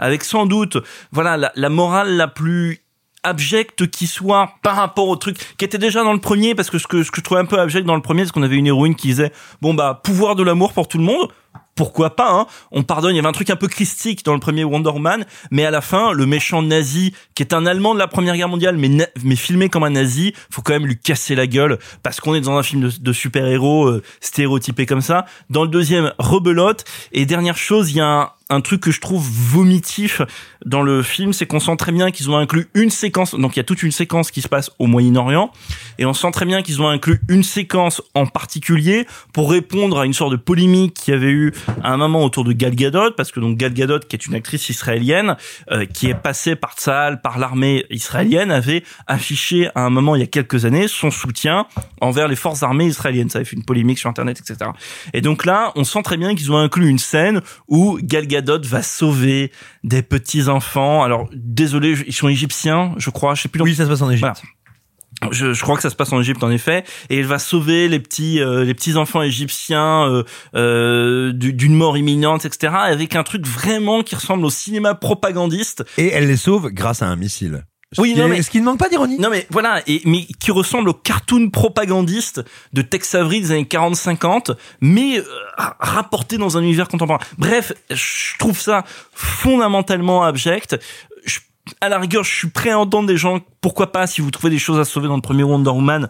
avec 0.00 0.24
sans 0.24 0.46
doute, 0.46 0.78
voilà, 1.12 1.52
la 1.54 1.68
morale 1.68 2.16
la 2.16 2.26
plus 2.26 2.85
abjecte 3.26 3.90
qui 3.90 4.06
soit 4.06 4.50
par 4.62 4.76
rapport 4.76 5.08
au 5.08 5.16
truc 5.16 5.36
qui 5.58 5.64
était 5.64 5.78
déjà 5.78 6.02
dans 6.02 6.12
le 6.12 6.20
premier 6.20 6.54
parce 6.54 6.70
que 6.70 6.78
ce 6.78 6.86
que 6.86 7.02
ce 7.02 7.10
que 7.10 7.18
je 7.18 7.22
trouvais 7.22 7.40
un 7.40 7.46
peu 7.46 7.58
abject 7.58 7.86
dans 7.86 7.96
le 7.96 8.02
premier 8.02 8.24
c'est 8.24 8.32
qu'on 8.32 8.42
avait 8.42 8.56
une 8.56 8.66
héroïne 8.66 8.94
qui 8.94 9.08
disait 9.08 9.32
bon 9.60 9.74
bah 9.74 10.00
pouvoir 10.02 10.36
de 10.36 10.42
l'amour 10.42 10.72
pour 10.72 10.88
tout 10.88 10.98
le 10.98 11.04
monde 11.04 11.28
pourquoi 11.74 12.16
pas 12.16 12.32
hein. 12.32 12.46
On 12.70 12.82
pardonne 12.82 13.12
il 13.12 13.16
y 13.16 13.18
avait 13.18 13.28
un 13.28 13.32
truc 13.32 13.50
un 13.50 13.56
peu 13.56 13.68
christique 13.68 14.24
dans 14.24 14.34
le 14.34 14.40
premier 14.40 14.64
Wonder 14.64 14.90
Woman 14.90 15.26
mais 15.50 15.64
à 15.64 15.70
la 15.70 15.80
fin 15.80 16.12
le 16.12 16.24
méchant 16.26 16.62
nazi 16.62 17.12
qui 17.34 17.42
est 17.42 17.52
un 17.52 17.66
allemand 17.66 17.94
de 17.94 17.98
la 17.98 18.08
première 18.08 18.36
guerre 18.36 18.48
mondiale 18.48 18.76
mais 18.76 19.10
mais 19.22 19.36
filmé 19.36 19.68
comme 19.68 19.84
un 19.84 19.90
nazi 19.90 20.32
faut 20.50 20.62
quand 20.62 20.72
même 20.72 20.86
lui 20.86 20.98
casser 20.98 21.34
la 21.34 21.46
gueule 21.46 21.78
parce 22.02 22.20
qu'on 22.20 22.34
est 22.34 22.40
dans 22.40 22.56
un 22.56 22.62
film 22.62 22.82
de, 22.82 22.90
de 22.98 23.12
super-héros 23.12 23.86
euh, 23.86 24.02
stéréotypé 24.20 24.86
comme 24.86 25.00
ça. 25.00 25.26
Dans 25.50 25.62
le 25.62 25.68
deuxième 25.68 26.12
rebelote. 26.18 26.84
Et 27.12 27.26
dernière 27.26 27.56
chose 27.56 27.90
il 27.90 27.96
y 27.96 28.00
a 28.00 28.06
un 28.06 28.30
un 28.48 28.60
truc 28.60 28.80
que 28.80 28.92
je 28.92 29.00
trouve 29.00 29.26
vomitif 29.28 30.22
dans 30.64 30.82
le 30.82 31.02
film, 31.02 31.32
c'est 31.32 31.46
qu'on 31.46 31.58
sent 31.58 31.76
très 31.76 31.90
bien 31.90 32.12
qu'ils 32.12 32.30
ont 32.30 32.36
inclus 32.36 32.68
une 32.74 32.90
séquence, 32.90 33.34
donc 33.34 33.56
il 33.56 33.58
y 33.58 33.60
a 33.60 33.64
toute 33.64 33.82
une 33.82 33.90
séquence 33.90 34.30
qui 34.30 34.40
se 34.40 34.48
passe 34.48 34.70
au 34.78 34.86
Moyen-Orient, 34.86 35.50
et 35.98 36.06
on 36.06 36.14
sent 36.14 36.30
très 36.30 36.46
bien 36.46 36.62
qu'ils 36.62 36.80
ont 36.80 36.88
inclus 36.88 37.20
une 37.28 37.42
séquence 37.42 38.00
en 38.14 38.26
particulier 38.26 39.06
pour 39.32 39.50
répondre 39.50 39.98
à 39.98 40.06
une 40.06 40.12
sorte 40.12 40.30
de 40.30 40.36
polémique 40.36 40.94
qu'il 40.94 41.14
y 41.14 41.16
avait 41.16 41.30
eu 41.30 41.52
à 41.82 41.92
un 41.92 41.96
moment 41.96 42.22
autour 42.22 42.44
de 42.44 42.52
Gal 42.52 42.76
Gadot, 42.76 43.10
parce 43.16 43.32
que 43.32 43.40
donc 43.40 43.56
Gal 43.56 43.74
Gadot, 43.74 43.98
qui 43.98 44.14
est 44.14 44.26
une 44.26 44.34
actrice 44.34 44.68
israélienne, 44.68 45.36
euh, 45.72 45.84
qui 45.84 46.06
est 46.06 46.14
passée 46.14 46.54
par 46.54 46.74
Tsahal, 46.74 47.20
par 47.20 47.38
l'armée 47.38 47.84
israélienne, 47.90 48.52
avait 48.52 48.84
affiché 49.08 49.70
à 49.74 49.84
un 49.84 49.90
moment 49.90 50.14
il 50.14 50.20
y 50.20 50.24
a 50.24 50.28
quelques 50.28 50.64
années 50.64 50.86
son 50.86 51.10
soutien 51.10 51.66
envers 52.00 52.28
les 52.28 52.36
forces 52.36 52.62
armées 52.62 52.86
israéliennes. 52.86 53.30
Ça 53.30 53.38
avait 53.38 53.44
fait 53.44 53.56
une 53.56 53.64
polémique 53.64 53.98
sur 53.98 54.08
Internet, 54.08 54.40
etc. 54.40 54.70
Et 55.12 55.20
donc 55.20 55.44
là, 55.44 55.72
on 55.74 55.82
sent 55.82 56.02
très 56.02 56.16
bien 56.16 56.34
qu'ils 56.34 56.52
ont 56.52 56.58
inclus 56.58 56.88
une 56.88 56.98
scène 56.98 57.40
où 57.68 57.98
Gal 58.02 58.26
Gadot 58.26 58.35
va 58.40 58.82
sauver 58.82 59.52
des 59.84 60.02
petits 60.02 60.48
enfants. 60.48 61.02
Alors 61.02 61.28
désolé, 61.32 61.96
ils 62.06 62.12
sont 62.12 62.28
égyptiens, 62.28 62.94
je 62.98 63.10
crois. 63.10 63.34
Je 63.34 63.42
sais 63.42 63.48
plus. 63.48 63.62
Oui, 63.62 63.74
ça 63.74 63.84
se 63.84 63.88
passe 63.90 64.02
en 64.02 64.10
Égypte. 64.10 64.42
Je, 65.30 65.54
je 65.54 65.62
crois 65.62 65.76
que 65.76 65.82
ça 65.82 65.88
se 65.88 65.96
passe 65.96 66.12
en 66.12 66.20
Égypte 66.20 66.44
en 66.44 66.50
effet, 66.50 66.84
et 67.08 67.18
elle 67.20 67.24
va 67.24 67.38
sauver 67.38 67.88
les 67.88 67.98
petits 68.00 68.38
euh, 68.40 68.64
les 68.64 68.74
petits 68.74 68.96
enfants 68.96 69.22
égyptiens 69.22 70.06
euh, 70.06 70.24
euh, 70.54 71.32
du- 71.32 71.54
d'une 71.54 71.74
mort 71.74 71.96
imminente, 71.96 72.44
etc. 72.44 72.74
Avec 72.76 73.16
un 73.16 73.22
truc 73.22 73.46
vraiment 73.46 74.02
qui 74.02 74.14
ressemble 74.14 74.44
au 74.44 74.50
cinéma 74.50 74.94
propagandiste. 74.94 75.84
Et 75.96 76.08
elle 76.08 76.26
les 76.26 76.36
sauve 76.36 76.68
grâce 76.68 77.00
à 77.00 77.06
un 77.06 77.16
missile. 77.16 77.64
Oui, 77.98 78.14
non, 78.14 78.28
mais 78.28 78.38
est-ce 78.38 78.50
qu'il 78.50 78.60
ne 78.60 78.66
manque 78.66 78.78
pas 78.78 78.88
d'ironie 78.88 79.18
Non, 79.18 79.30
mais 79.30 79.46
voilà, 79.50 79.82
et 79.86 80.02
mais 80.04 80.24
qui 80.38 80.50
ressemble 80.50 80.88
au 80.88 80.94
cartoon 80.94 81.50
propagandiste 81.50 82.42
de 82.72 82.82
Tex 82.82 83.14
Avery 83.14 83.40
des 83.40 83.52
années 83.52 83.64
40-50, 83.64 84.54
mais 84.80 85.18
euh, 85.18 85.22
rapporté 85.80 86.36
dans 86.38 86.56
un 86.58 86.62
univers 86.62 86.88
contemporain. 86.88 87.18
Bref, 87.38 87.72
je 87.90 88.36
trouve 88.38 88.58
ça 88.60 88.84
fondamentalement 89.12 90.24
abject. 90.24 90.78
Je- 91.24 91.40
à 91.80 91.88
la 91.88 91.98
rigueur, 91.98 92.22
je 92.24 92.32
suis 92.34 92.48
prêt 92.48 92.70
à 92.70 92.78
entendre 92.78 93.08
des 93.08 93.16
gens. 93.16 93.40
Pourquoi 93.60 93.90
pas 93.92 94.06
si 94.06 94.20
vous 94.20 94.30
trouvez 94.30 94.50
des 94.50 94.58
choses 94.58 94.78
à 94.78 94.84
sauver 94.84 95.08
dans 95.08 95.16
le 95.16 95.22
premier 95.22 95.42
Wonder 95.42 95.70
Woman. 95.70 96.08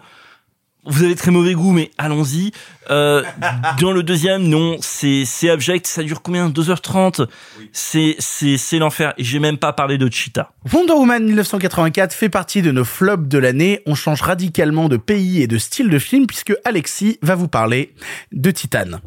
Vous 0.87 1.03
avez 1.03 1.15
très 1.15 1.31
mauvais 1.31 1.55
goût, 1.55 1.73
mais 1.73 1.91
allons-y. 1.99 2.53
Euh, 2.91 3.23
dans 3.81 3.93
le 3.93 4.03
deuxième, 4.03 4.43
non, 4.49 4.77
c'est 4.81 5.25
c'est 5.25 5.51
abject. 5.51 5.87
Ça 5.87 6.03
dure 6.03 6.23
combien? 6.23 6.49
2h30 6.49 7.27
C'est 7.73 8.17
c'est 8.19 8.57
c'est 8.57 8.79
l'enfer. 8.79 9.13
Et 9.19 9.25
j'ai 9.25 9.39
même 9.39 9.59
pas 9.59 9.73
parlé 9.73 9.99
de 9.99 10.11
Cheetah. 10.11 10.51
Wonder 10.73 10.93
Woman 10.93 11.25
1984 11.25 12.13
fait 12.13 12.29
partie 12.29 12.63
de 12.63 12.71
nos 12.71 12.85
flops 12.85 13.29
de 13.29 13.39
l'année. 13.39 13.83
On 13.87 13.95
change 13.95 14.23
radicalement 14.23 14.89
de 14.89 14.97
pays 14.97 15.43
et 15.43 15.47
de 15.47 15.59
style 15.59 15.91
de 15.91 15.99
film 15.99 16.27
puisque 16.27 16.55
Alexis 16.65 17.19
va 17.23 17.35
vous 17.35 17.49
parler 17.49 17.95
de 18.33 18.51
Titan. 18.51 19.01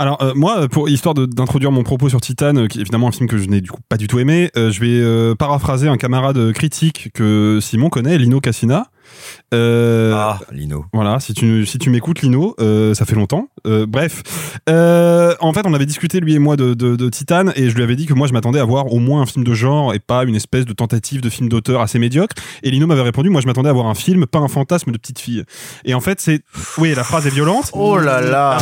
Alors 0.00 0.22
euh, 0.22 0.32
moi, 0.36 0.68
pour 0.68 0.88
histoire 0.88 1.12
d'introduire 1.14 1.72
mon 1.72 1.82
propos 1.82 2.08
sur 2.08 2.20
Titan, 2.20 2.54
euh, 2.54 2.66
qui 2.68 2.78
est 2.78 2.82
évidemment 2.82 3.08
un 3.08 3.12
film 3.12 3.28
que 3.28 3.36
je 3.36 3.48
n'ai 3.48 3.60
du 3.60 3.72
coup 3.72 3.80
pas 3.88 3.96
du 3.96 4.06
tout 4.06 4.20
aimé, 4.20 4.48
euh, 4.56 4.70
je 4.70 4.80
vais 4.80 4.86
euh, 5.00 5.34
paraphraser 5.34 5.88
un 5.88 5.96
camarade 5.96 6.52
critique 6.52 7.10
que 7.12 7.58
Simon 7.60 7.90
connaît, 7.90 8.16
Lino 8.16 8.40
Cassina. 8.40 8.86
Euh, 9.54 10.12
Ah, 10.14 10.38
Lino. 10.52 10.84
Voilà, 10.92 11.20
si 11.20 11.32
tu 11.34 11.64
si 11.66 11.78
tu 11.78 11.90
m'écoutes, 11.90 12.20
Lino, 12.22 12.54
euh, 12.60 12.94
ça 12.94 13.04
fait 13.04 13.14
longtemps. 13.14 13.48
Euh, 13.66 13.86
bref, 13.86 14.22
Euh, 14.68 15.34
en 15.40 15.52
fait, 15.52 15.62
on 15.66 15.74
avait 15.74 15.86
discuté 15.86 16.20
lui 16.20 16.34
et 16.34 16.38
moi 16.38 16.56
de, 16.56 16.74
de, 16.74 16.96
de 16.96 17.08
Titan, 17.08 17.46
et 17.56 17.70
je 17.70 17.74
lui 17.74 17.82
avais 17.82 17.96
dit 17.96 18.06
que 18.06 18.14
moi, 18.14 18.26
je 18.26 18.32
m'attendais 18.32 18.60
à 18.60 18.64
voir 18.64 18.92
au 18.92 18.98
moins 18.98 19.22
un 19.22 19.26
film 19.26 19.44
de 19.44 19.54
genre 19.54 19.94
et 19.94 19.98
pas 19.98 20.24
une 20.24 20.34
espèce 20.34 20.64
de 20.66 20.72
tentative 20.72 21.20
de 21.20 21.30
film 21.30 21.48
d'auteur 21.48 21.80
assez 21.80 21.98
médiocre. 21.98 22.34
Et 22.62 22.70
Lino 22.70 22.86
m'avait 22.86 23.02
répondu, 23.02 23.30
moi, 23.30 23.40
je 23.40 23.46
m'attendais 23.46 23.68
à 23.70 23.72
voir 23.72 23.86
un 23.86 23.94
film, 23.94 24.26
pas 24.26 24.38
un 24.40 24.48
fantasme 24.48 24.92
de 24.92 24.98
petite 24.98 25.18
fille. 25.18 25.44
Et 25.84 25.94
en 25.94 26.00
fait, 26.00 26.20
c'est, 26.20 26.42
oui, 26.78 26.94
la 26.94 27.04
phrase 27.04 27.26
est 27.26 27.30
violente. 27.30 27.70
Oh 27.72 27.98
là 27.98 28.20
là. 28.20 28.58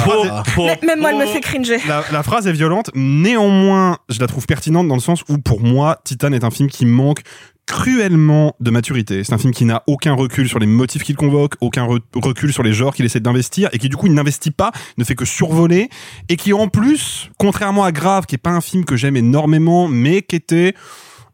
Est- 0.59 0.85
Même 0.87 1.01
moi, 1.01 1.11
elle 1.13 1.19
me 1.19 1.27
fait 1.27 1.41
cringer. 1.41 1.79
la, 1.89 2.03
la 2.13 2.23
phrase 2.23 2.47
est 2.47 2.53
violente, 2.53 2.91
néanmoins, 2.95 3.99
je 4.09 4.21
la 4.21 4.27
trouve 4.27 4.47
pertinente 4.47 4.89
dans 4.89 4.95
le 4.95 5.01
sens 5.01 5.23
où, 5.29 5.39
pour 5.39 5.61
moi, 5.61 5.99
Titan 6.05 6.33
est 6.33 6.45
un 6.45 6.51
film 6.51 6.69
qui 6.69 6.87
manque 6.87 7.21
cruellement 7.67 8.55
de 8.61 8.71
maturité. 8.71 9.25
C'est 9.25 9.33
un 9.33 9.39
film 9.39 9.53
qui 9.53 9.65
n'a 9.65 9.83
aucun 9.87 10.15
recul 10.15 10.49
sur 10.49 10.59
les 10.59 10.67
motifs 10.67 11.03
qu'il 11.03 11.17
convoque, 11.17 11.55
aucun 11.61 11.85
re- 11.85 12.01
recul 12.15 12.53
sur 12.53 12.63
les 12.63 12.73
genres 12.73 12.95
qu'il 12.95 13.05
essaie 13.05 13.21
d'investir, 13.21 13.69
et 13.73 13.79
qui 13.79 13.89
du 13.89 13.97
coup 13.97 14.07
il 14.07 14.15
n'investit 14.15 14.53
pas, 14.53 14.73
ne 14.99 15.05
fait 15.05 15.15
que 15.15 15.25
survoler, 15.25 15.89
et 16.29 16.37
qui 16.37 16.53
en 16.53 16.69
plus, 16.69 17.31
contrairement 17.39 17.85
à 17.85 17.93
Grave, 17.93 18.27
qui 18.27 18.37
est 18.37 18.39
pas 18.39 18.51
un 18.51 18.61
film 18.61 18.85
que 18.85 18.97
j'aime 18.97 19.17
énormément, 19.17 19.89
mais 19.89 20.23
qui 20.23 20.37
était 20.37 20.75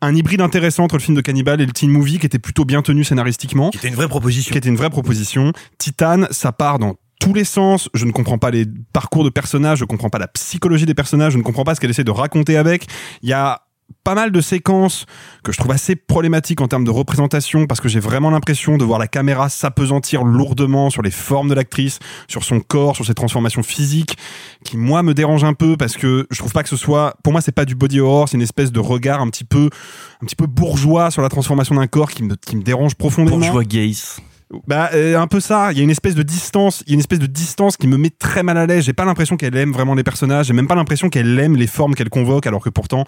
un 0.01 0.17
hybride 0.17 0.41
intéressant 0.41 0.85
entre 0.85 0.97
le 0.97 1.03
film 1.03 1.17
de 1.17 1.21
Cannibal 1.21 1.61
et 1.61 1.67
le 1.67 1.73
teen 1.73 1.91
movie, 1.91 2.19
qui 2.19 2.27
était 2.27 2.41
plutôt 2.41 2.65
bien 2.65 2.83
tenu 2.83 3.05
scénaristiquement. 3.05 3.71
Qui 3.71 3.77
était 3.77 3.89
une 3.89 3.95
vraie 3.95 4.09
proposition. 4.09 4.51
Qui 4.53 4.59
était 4.59 4.69
une 4.69 4.77
vraie 4.77 4.91
proposition. 4.91 5.53
Titan, 5.79 6.25
ça 6.31 6.51
part 6.51 6.81
dans 6.81 6.97
tous 7.21 7.35
les 7.35 7.45
sens. 7.45 7.89
Je 7.95 8.05
ne 8.05 8.11
comprends 8.11 8.39
pas 8.39 8.51
les 8.51 8.67
parcours 8.93 9.23
de 9.23 9.31
personnages, 9.31 9.79
je 9.79 9.85
comprends 9.85 10.11
pas 10.11 10.19
la 10.19 10.27
psychologie 10.27 10.87
des 10.87 10.95
personnages, 10.95 11.35
je 11.35 11.39
ne 11.39 11.45
comprends 11.45 11.63
pas 11.63 11.77
ce 11.77 11.81
qu'elle 11.81 11.91
essaie 11.91 12.03
de 12.03 12.11
raconter 12.11 12.57
avec. 12.57 12.87
Il 13.23 13.29
y 13.29 13.33
a 13.33 13.63
pas 14.05 14.15
mal 14.15 14.33
de 14.33 14.41
séquences 14.41 15.07
que 15.45 15.53
je 15.53 15.59
trouve 15.59 15.73
assez 15.73 15.97
problématiques 15.97 16.61
en 16.61 16.69
termes 16.69 16.85
de 16.85 16.91
représentation 16.91 17.67
parce 17.67 17.81
que 17.81 17.89
j'ai 17.89 18.01
vraiment 18.01 18.31
l'impression 18.31 18.77
de 18.79 18.85
voir 18.85 18.99
la 18.99 19.09
caméra 19.09 19.49
s'apesantir 19.49 20.25
lourdement 20.25 20.91
sur 20.91 21.03
les 21.03 21.11
formes 21.11 21.49
de 21.49 21.55
l'actrice, 21.55 21.99
sur 22.29 22.45
son 22.45 22.61
corps, 22.61 22.97
sur 22.97 23.05
ses 23.05 23.15
transformations 23.15 23.63
physiques 23.63 24.17
qui 24.65 24.77
moi 24.77 25.03
me 25.03 25.15
dérange 25.15 25.45
un 25.45 25.55
peu 25.55 25.77
parce 25.77 25.97
que 25.97 26.27
je 26.31 26.39
trouve 26.39 26.53
pas 26.53 26.63
que 26.63 26.69
ce 26.69 26.77
soit 26.77 27.17
pour 27.23 27.33
moi 27.33 27.41
c'est 27.41 27.53
pas 27.53 27.65
du 27.65 27.75
body 27.75 28.01
horror, 28.01 28.29
c'est 28.29 28.37
une 28.37 28.43
espèce 28.43 28.73
de 28.73 28.81
regard 28.81 29.21
un 29.21 29.29
petit 29.29 29.45
peu 29.45 29.71
un 30.23 30.27
petit 30.27 30.37
peu 30.37 30.47
bourgeois 30.47 31.11
sur 31.11 31.23
la 31.23 31.29
transformation 31.29 31.75
d'un 31.75 31.87
corps 31.87 32.11
qui 32.11 32.23
me 32.23 32.63
dérange 32.63 32.95
profondément. 32.95 33.39
Bourgeois 33.39 33.65
gays. 33.65 34.23
Bah 34.67 34.91
euh, 34.95 35.19
un 35.19 35.27
peu 35.27 35.41
ça, 35.41 35.73
il 35.73 35.79
y 35.79 35.81
a 35.81 35.85
une 35.85 35.91
espèce 35.91 36.15
de 36.15 36.23
distance, 36.23 36.83
il 36.87 36.91
y 36.91 36.93
a 36.93 36.95
une 36.95 37.01
espèce 37.01 37.19
de 37.19 37.27
distance 37.27 37.77
qui 37.77 37.87
me 37.87 37.97
met 37.97 38.11
très 38.11 38.43
mal 38.43 38.59
à 38.59 38.67
l'aise. 38.67 38.85
J'ai 38.85 38.93
pas 38.93 39.05
l'impression 39.05 39.37
qu'elle 39.37 39.57
aime 39.57 39.73
vraiment 39.73 39.95
les 39.95 40.05
personnages, 40.05 40.47
j'ai 40.47 40.53
même 40.53 40.69
pas 40.69 40.75
l'impression 40.75 41.09
qu'elle 41.09 41.39
aime 41.39 41.57
les 41.57 41.67
formes 41.67 41.95
qu'elle 41.95 42.11
convoque 42.11 42.47
alors 42.47 42.63
que 42.63 42.71
pourtant 42.71 43.05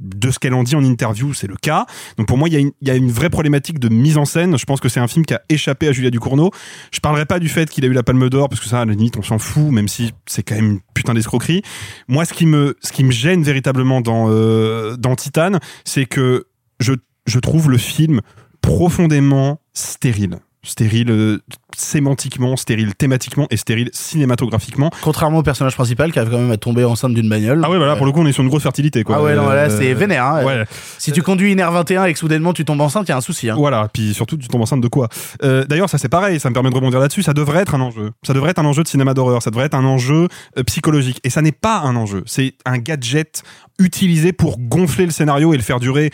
de 0.00 0.30
ce 0.30 0.38
qu'elle 0.38 0.54
en 0.54 0.62
dit 0.62 0.74
en 0.74 0.82
interview, 0.82 1.34
c'est 1.34 1.46
le 1.46 1.56
cas. 1.56 1.86
Donc 2.16 2.26
pour 2.26 2.38
moi, 2.38 2.48
il 2.48 2.54
y, 2.54 2.56
a 2.56 2.60
une, 2.60 2.72
il 2.80 2.88
y 2.88 2.90
a 2.90 2.94
une 2.94 3.10
vraie 3.10 3.30
problématique 3.30 3.78
de 3.78 3.88
mise 3.88 4.16
en 4.16 4.24
scène. 4.24 4.58
Je 4.58 4.64
pense 4.64 4.80
que 4.80 4.88
c'est 4.88 5.00
un 5.00 5.08
film 5.08 5.26
qui 5.26 5.34
a 5.34 5.42
échappé 5.48 5.88
à 5.88 5.92
Julia 5.92 6.10
Ducournau. 6.10 6.50
Je 6.90 7.00
parlerai 7.00 7.26
pas 7.26 7.38
du 7.38 7.48
fait 7.48 7.68
qu'il 7.68 7.84
a 7.84 7.88
eu 7.88 7.92
la 7.92 8.02
Palme 8.02 8.28
d'Or 8.30 8.48
parce 8.48 8.60
que 8.60 8.68
ça, 8.68 8.80
à 8.80 8.84
la 8.84 8.92
limite, 8.92 9.16
on 9.18 9.22
s'en 9.22 9.38
fout, 9.38 9.70
même 9.70 9.88
si 9.88 10.12
c'est 10.26 10.42
quand 10.42 10.54
même 10.54 10.70
une 10.70 10.80
putain 10.94 11.14
d'escroquerie. 11.14 11.62
Moi, 12.08 12.24
ce 12.24 12.32
qui 12.32 12.46
me, 12.46 12.76
ce 12.80 12.92
qui 12.92 13.04
me 13.04 13.10
gêne 13.10 13.42
véritablement 13.42 14.00
dans 14.00 14.26
euh, 14.30 14.96
dans 14.96 15.16
Titan, 15.16 15.52
c'est 15.84 16.06
que 16.06 16.46
je 16.78 16.94
je 17.26 17.38
trouve 17.38 17.70
le 17.70 17.78
film 17.78 18.20
profondément 18.62 19.60
stérile. 19.74 20.38
Stérile 20.62 21.10
euh, 21.10 21.38
sémantiquement, 21.74 22.54
stérile 22.56 22.94
thématiquement 22.94 23.46
et 23.50 23.56
stérile 23.56 23.88
cinématographiquement. 23.92 24.90
Contrairement 25.00 25.38
au 25.38 25.42
personnage 25.42 25.74
principal 25.74 26.12
qui 26.12 26.18
arrive 26.18 26.30
quand 26.30 26.38
même 26.38 26.50
à 26.50 26.58
tomber 26.58 26.84
enceinte 26.84 27.14
d'une 27.14 27.28
bagnole. 27.28 27.62
Ah 27.64 27.70
ouais, 27.70 27.78
voilà, 27.78 27.96
pour 27.96 28.04
le 28.04 28.12
coup, 28.12 28.20
on 28.20 28.26
est 28.26 28.32
sur 28.32 28.42
une 28.42 28.48
grosse 28.50 28.62
fertilité, 28.62 29.02
quoi. 29.02 29.16
Ah 29.18 29.22
ouais, 29.22 29.34
non, 29.34 29.48
là, 29.48 29.70
Euh, 29.70 29.78
c'est 29.78 29.94
vénère. 29.94 30.24
Hein. 30.26 30.44
Ouais. 30.44 30.64
Si 30.98 31.12
tu 31.12 31.22
conduis 31.22 31.52
une 31.52 31.60
R21 31.60 32.08
et 32.08 32.12
que 32.12 32.18
soudainement 32.18 32.52
tu 32.52 32.64
tombes 32.66 32.80
enceinte, 32.82 33.08
il 33.08 33.10
y 33.10 33.12
a 33.12 33.16
un 33.16 33.20
souci. 33.22 33.48
Hein. 33.48 33.54
Voilà, 33.56 33.88
puis 33.92 34.12
surtout 34.12 34.36
tu 34.36 34.48
tombes 34.48 34.60
enceinte 34.62 34.82
de 34.82 34.88
quoi? 34.88 35.08
Euh, 35.42 35.64
D'ailleurs, 35.64 35.88
ça 35.88 35.96
c'est 35.96 36.08
pareil, 36.10 36.38
ça 36.40 36.50
me 36.50 36.54
permet 36.54 36.70
de 36.70 36.74
rebondir 36.74 37.00
là-dessus. 37.00 37.22
Ça 37.22 37.32
devrait 37.32 37.60
être 37.62 37.74
un 37.74 37.80
enjeu. 37.80 38.10
Ça 38.22 38.34
devrait 38.34 38.50
être 38.50 38.58
un 38.58 38.64
enjeu 38.66 38.82
de 38.82 38.88
cinéma 38.88 39.14
d'horreur. 39.14 39.42
Ça 39.42 39.50
devrait 39.50 39.66
être 39.66 39.74
un 39.74 39.84
enjeu 39.84 40.28
psychologique. 40.66 41.20
Et 41.24 41.30
ça 41.30 41.40
n'est 41.42 41.52
pas 41.52 41.78
un 41.78 41.96
enjeu. 41.96 42.22
C'est 42.26 42.54
un 42.66 42.76
gadget 42.78 43.42
utilisé 43.80 44.32
pour 44.32 44.58
gonfler 44.58 45.06
le 45.06 45.10
scénario 45.10 45.52
et 45.52 45.56
le 45.56 45.62
faire 45.62 45.80
durer 45.80 46.10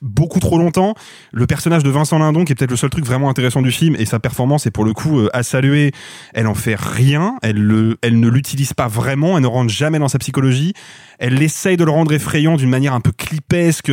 beaucoup 0.00 0.40
trop 0.40 0.58
longtemps. 0.58 0.94
Le 1.32 1.46
personnage 1.46 1.82
de 1.82 1.90
Vincent 1.90 2.18
Lindon, 2.18 2.44
qui 2.44 2.52
est 2.52 2.54
peut-être 2.54 2.70
le 2.70 2.76
seul 2.76 2.90
truc 2.90 3.04
vraiment 3.04 3.30
intéressant 3.30 3.62
du 3.62 3.70
film, 3.70 3.96
et 3.98 4.06
sa 4.06 4.18
performance 4.18 4.66
est 4.66 4.70
pour 4.70 4.84
le 4.84 4.92
coup 4.92 5.20
euh, 5.20 5.28
à 5.32 5.42
saluer. 5.42 5.92
Elle 6.34 6.46
en 6.46 6.54
fait 6.54 6.78
rien. 6.78 7.36
Elle 7.42 7.58
le, 7.58 7.98
elle 8.02 8.18
ne 8.18 8.28
l'utilise 8.28 8.72
pas 8.72 8.88
vraiment. 8.88 9.36
Elle 9.36 9.42
ne 9.42 9.48
rentre 9.48 9.70
jamais 9.70 9.98
dans 9.98 10.08
sa 10.08 10.18
psychologie. 10.18 10.72
Elle 11.18 11.42
essaye 11.42 11.76
de 11.76 11.84
le 11.84 11.90
rendre 11.90 12.12
effrayant 12.12 12.56
d'une 12.56 12.70
manière 12.70 12.94
un 12.94 13.00
peu 13.00 13.12
clipesque. 13.12 13.92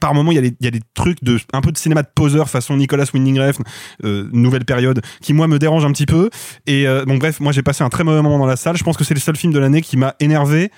Par 0.00 0.14
moment, 0.14 0.32
il 0.32 0.54
y 0.60 0.66
a 0.66 0.70
des, 0.70 0.80
trucs 0.94 1.22
de 1.22 1.38
un 1.52 1.60
peu 1.60 1.70
de 1.70 1.78
cinéma 1.78 2.02
de 2.02 2.08
poseur 2.14 2.50
façon 2.50 2.76
Nicolas 2.76 3.04
Winding 3.12 3.38
Refn, 3.38 3.62
euh, 4.04 4.28
nouvelle 4.32 4.64
période, 4.64 5.00
qui 5.20 5.32
moi 5.32 5.46
me 5.46 5.58
dérange 5.58 5.84
un 5.84 5.92
petit 5.92 6.06
peu. 6.06 6.30
Et 6.66 6.88
euh, 6.88 7.04
bon 7.04 7.16
bref, 7.16 7.40
moi 7.40 7.52
j'ai 7.52 7.62
passé 7.62 7.84
un 7.84 7.88
très 7.88 8.04
mauvais 8.04 8.22
moment 8.22 8.38
dans 8.38 8.46
la 8.46 8.56
salle. 8.56 8.76
Je 8.76 8.84
pense 8.84 8.96
que 8.96 9.04
c'est 9.04 9.14
le 9.14 9.20
seul 9.20 9.36
film 9.36 9.52
de 9.52 9.58
l'année 9.58 9.80
qui 9.80 9.96
m'a 9.96 10.14
énervé 10.20 10.70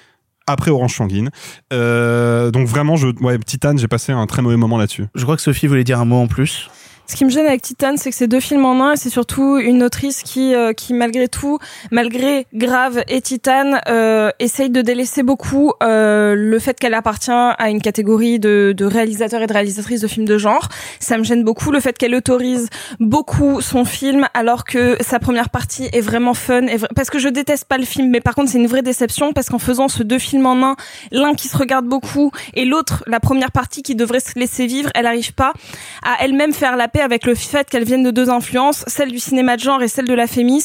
après 0.49 0.71
Orange 0.71 0.95
Sanguine. 0.95 1.31
Euh, 1.73 2.51
donc 2.51 2.67
vraiment, 2.67 2.97
je, 2.97 3.09
ouais, 3.21 3.39
Titan, 3.39 3.77
j'ai 3.77 3.89
passé 3.89 4.13
un 4.13 4.27
très 4.27 4.43
mauvais 4.43 4.57
moment 4.57 4.79
là-dessus. 4.79 5.07
Je 5.15 5.23
crois 5.23 5.37
que 5.37 5.43
Sophie 5.43 5.67
voulait 5.67 5.85
dire 5.85 6.01
un 6.01 6.05
mot 6.05 6.17
en 6.17 6.27
plus. 6.27 6.71
Ce 7.11 7.17
qui 7.17 7.25
me 7.25 7.31
gêne 7.31 7.47
avec 7.47 7.63
Titan, 7.63 7.95
c'est 7.97 8.11
que 8.11 8.17
c'est 8.17 8.29
deux 8.29 8.39
films 8.39 8.67
en 8.67 8.85
un 8.85 8.93
et 8.93 8.97
c'est 8.99 9.09
surtout 9.09 9.57
une 9.57 9.83
autrice 9.83 10.23
qui, 10.23 10.55
euh, 10.55 10.75
qui 10.75 10.93
malgré 10.93 11.27
tout, 11.27 11.59
malgré 11.91 12.47
Grave 12.53 13.03
et 13.09 13.23
Titan, 13.23 13.81
euh, 13.89 14.31
essaye 14.41 14.69
de 14.69 14.83
délaisser 14.83 15.23
beaucoup 15.23 15.73
euh, 15.83 16.35
le 16.37 16.59
fait 16.59 16.79
qu'elle 16.79 16.93
appartient 16.93 17.31
à 17.31 17.71
une 17.71 17.81
catégorie 17.81 18.39
de, 18.39 18.75
de 18.77 18.85
réalisateurs 18.85 19.41
et 19.41 19.47
de 19.47 19.53
réalisatrices 19.55 20.03
de 20.03 20.07
films 20.07 20.27
de 20.27 20.37
genre. 20.37 20.69
Ça 21.01 21.17
me 21.17 21.25
gêne 21.25 21.45
beaucoup 21.45 21.71
le 21.71 21.81
fait 21.81 21.97
qu'elle 21.97 22.15
autorise 22.15 22.69
beaucoup 23.01 23.63
son 23.63 23.87
film 23.87 24.29
alors 24.35 24.65
que 24.65 24.99
sa 25.01 25.19
première 25.19 25.49
partie 25.49 25.89
est 25.95 26.03
vraiment 26.03 26.35
fun. 26.35 26.67
Parce 26.95 27.09
que 27.09 27.19
je 27.19 27.31
déteste 27.31 27.65
pas 27.65 27.79
le 27.79 27.87
film, 27.87 28.11
mais 28.11 28.21
par 28.21 28.35
contre 28.35 28.51
c'est 28.51 28.59
une 28.59 28.67
vraie 28.67 28.83
déception 28.83 29.33
parce 29.33 29.49
qu'en 29.49 29.59
faisant 29.59 29.89
ce 29.89 30.03
deux 30.03 30.19
films 30.19 30.45
en 30.45 30.63
un, 30.63 30.77
l'un 31.11 31.33
qui 31.33 31.49
se 31.49 31.57
regarde 31.57 31.87
beaucoup 31.87 32.33
et 32.53 32.67
l'autre, 32.67 33.03
la 33.07 33.19
première 33.19 33.51
partie 33.51 33.83
qui 33.83 33.95
devrait 33.95 34.21
se 34.21 34.39
laisser 34.39 34.67
vivre, 34.67 34.91
elle 34.95 35.05
n'arrive 35.05 35.33
pas 35.33 35.55
à 36.03 36.23
elle-même 36.23 36.53
faire 36.53 36.77
la 36.77 36.87
paix 36.87 36.98
avec 37.01 37.25
le 37.25 37.35
fait 37.35 37.69
qu'elle 37.69 37.85
vienne 37.85 38.03
de 38.03 38.11
deux 38.11 38.31
influences, 38.31 38.85
celle 38.87 39.11
du 39.11 39.19
cinéma 39.19 39.57
de 39.57 39.63
genre 39.63 39.83
et 39.83 39.89
celle 39.89 40.07
de 40.07 40.15
la 40.15 40.27
fémis. 40.27 40.65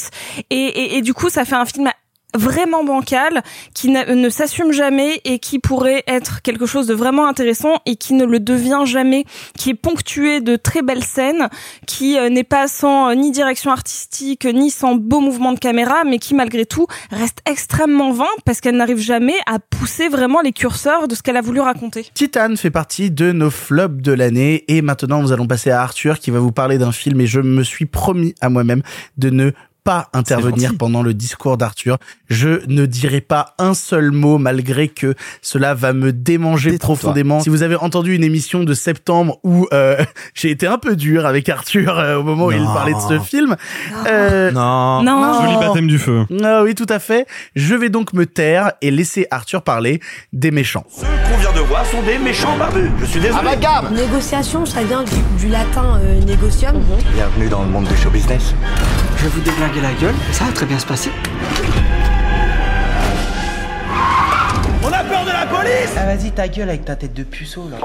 Et 0.49 1.01
du 1.01 1.13
coup, 1.13 1.29
ça 1.29 1.45
fait 1.45 1.55
un 1.55 1.65
film 1.65 1.89
vraiment 2.35 2.83
bancal, 2.83 3.43
qui 3.73 3.89
ne 3.89 4.29
s'assume 4.29 4.71
jamais 4.71 5.21
et 5.25 5.39
qui 5.39 5.59
pourrait 5.59 6.03
être 6.07 6.41
quelque 6.41 6.65
chose 6.65 6.87
de 6.87 6.93
vraiment 6.93 7.27
intéressant 7.27 7.75
et 7.85 7.95
qui 7.95 8.13
ne 8.13 8.25
le 8.25 8.39
devient 8.39 8.83
jamais, 8.85 9.25
qui 9.57 9.71
est 9.71 9.75
ponctué 9.75 10.41
de 10.41 10.55
très 10.55 10.81
belles 10.81 11.03
scènes, 11.03 11.49
qui 11.85 12.17
euh, 12.17 12.29
n'est 12.29 12.43
pas 12.43 12.67
sans 12.67 13.09
euh, 13.09 13.15
ni 13.15 13.31
direction 13.31 13.71
artistique 13.71 14.45
ni 14.45 14.69
sans 14.69 14.95
beaux 14.95 15.19
mouvements 15.19 15.53
de 15.53 15.59
caméra, 15.59 16.03
mais 16.05 16.19
qui 16.19 16.33
malgré 16.33 16.65
tout 16.65 16.87
reste 17.11 17.39
extrêmement 17.49 18.11
vain 18.11 18.25
parce 18.45 18.61
qu'elle 18.61 18.77
n'arrive 18.77 18.97
jamais 18.97 19.35
à 19.45 19.59
pousser 19.59 20.09
vraiment 20.09 20.41
les 20.41 20.51
curseurs 20.51 21.07
de 21.07 21.15
ce 21.15 21.23
qu'elle 21.23 21.37
a 21.37 21.41
voulu 21.41 21.59
raconter. 21.59 22.05
Titan 22.13 22.55
fait 22.55 22.71
partie 22.71 23.11
de 23.11 23.31
nos 23.31 23.49
flops 23.49 24.01
de 24.01 24.11
l'année 24.11 24.63
et 24.67 24.81
maintenant 24.81 25.21
nous 25.21 25.31
allons 25.31 25.47
passer 25.47 25.71
à 25.71 25.81
Arthur 25.81 26.19
qui 26.19 26.31
va 26.31 26.39
vous 26.39 26.51
parler 26.51 26.77
d'un 26.77 26.91
film 26.91 27.21
et 27.21 27.27
je 27.27 27.39
me 27.39 27.63
suis 27.63 27.85
promis 27.85 28.35
à 28.41 28.49
moi-même 28.49 28.81
de 29.17 29.29
ne 29.29 29.51
pas 29.83 30.09
intervenir 30.13 30.77
pendant 30.77 31.03
le 31.03 31.13
discours 31.13 31.57
d'Arthur. 31.57 31.97
Je 32.33 32.61
ne 32.67 32.87
dirai 32.87 33.21
pas 33.21 33.53
un 33.59 33.75
seul 33.75 34.09
mot 34.11 34.39
malgré 34.39 34.87
que 34.87 35.13
cela 35.43 35.75
va 35.75 35.93
me 35.93 36.11
démanger 36.11 36.79
profondément. 36.79 37.39
Si 37.41 37.49
vous 37.49 37.61
avez 37.61 37.75
entendu 37.75 38.15
une 38.15 38.23
émission 38.23 38.63
de 38.63 38.73
septembre 38.73 39.37
où 39.43 39.67
euh, 39.71 40.03
j'ai 40.33 40.49
été 40.49 40.65
un 40.65 40.79
peu 40.79 40.95
dur 40.95 41.27
avec 41.27 41.47
Arthur 41.47 41.99
euh, 41.99 42.17
au 42.17 42.23
moment 42.23 42.47
où 42.47 42.51
il 42.51 42.63
parlait 42.65 42.93
de 42.95 42.99
ce 42.99 43.19
film. 43.19 43.55
euh, 44.07 44.51
Non. 44.51 45.03
Non. 45.03 45.41
Joli 45.43 45.57
baptême 45.57 45.87
du 45.87 45.99
feu. 45.99 46.25
ah 46.43 46.63
oui, 46.63 46.73
tout 46.73 46.87
à 46.89 46.97
fait. 46.97 47.27
Je 47.55 47.75
vais 47.75 47.89
donc 47.89 48.13
me 48.13 48.25
taire 48.25 48.71
et 48.81 48.89
laisser 48.89 49.27
Arthur 49.29 49.61
parler 49.61 49.99
des 50.33 50.49
méchants. 50.49 50.85
Ceux 50.89 51.05
qu'on 51.05 51.37
vient 51.39 51.53
de 51.53 51.59
voir 51.67 51.85
sont 51.85 52.01
des 52.01 52.17
méchants 52.17 52.57
barbus. 52.57 52.89
Je 52.99 53.05
suis 53.05 53.19
désolé. 53.19 53.39
Amalgame 53.39 53.93
Négociation, 53.93 54.65
ça 54.65 54.81
vient 54.83 55.03
du, 55.03 55.11
du 55.39 55.49
latin 55.51 55.99
euh, 56.03 56.19
négocium. 56.21 56.81
Bienvenue 57.13 57.47
dans 57.49 57.61
le 57.61 57.69
monde 57.69 57.87
du 57.87 57.95
show 57.95 58.09
business. 58.09 58.55
Je 59.17 59.23
vais 59.23 59.29
vous 59.29 59.41
déglinguer 59.41 59.81
la 59.81 59.93
gueule, 60.01 60.15
ça 60.31 60.45
va 60.45 60.51
très 60.51 60.65
bien 60.65 60.79
se 60.79 60.85
passer. 60.87 61.11
Police 65.83 65.97
Ah 65.97 66.05
vas-y 66.05 66.31
ta 66.31 66.47
gueule 66.47 66.69
avec 66.69 66.85
ta 66.85 66.95
tête 66.95 67.13
de 67.13 67.23
puceau 67.23 67.63
là. 67.69 67.77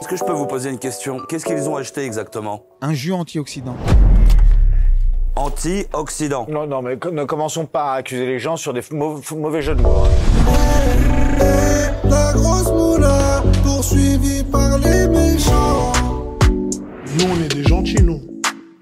Est-ce 0.00 0.08
que 0.08 0.16
je 0.16 0.24
peux 0.24 0.32
vous 0.32 0.46
poser 0.46 0.70
une 0.70 0.78
question? 0.78 1.20
Qu'est-ce 1.28 1.44
qu'ils 1.44 1.68
ont 1.68 1.76
acheté 1.76 2.04
exactement? 2.04 2.64
Un 2.80 2.94
jus 2.94 3.12
antioxydant. 3.12 3.76
Anti-Occident. 5.36 6.46
Non, 6.50 6.66
non, 6.66 6.82
mais 6.82 6.98
ne 7.12 7.24
commençons 7.24 7.66
pas 7.66 7.92
à 7.92 7.96
accuser 7.96 8.26
les 8.26 8.38
gens 8.38 8.56
sur 8.56 8.72
des 8.72 8.80
mauvais 8.92 9.62
jeux 9.62 9.74
de 9.74 9.82
mots. 9.82 10.04
hein. 10.04 11.48
La 12.04 12.32
grosse 12.32 12.70
moula, 12.72 13.42
poursuivie 13.62 14.42
par 14.44 14.78
les 14.78 15.06
méchants. 15.08 15.92
Nous, 16.42 17.24
on 17.24 17.44
est 17.44 17.54
des 17.54 17.62
gentils, 17.64 18.02
nous, 18.02 18.20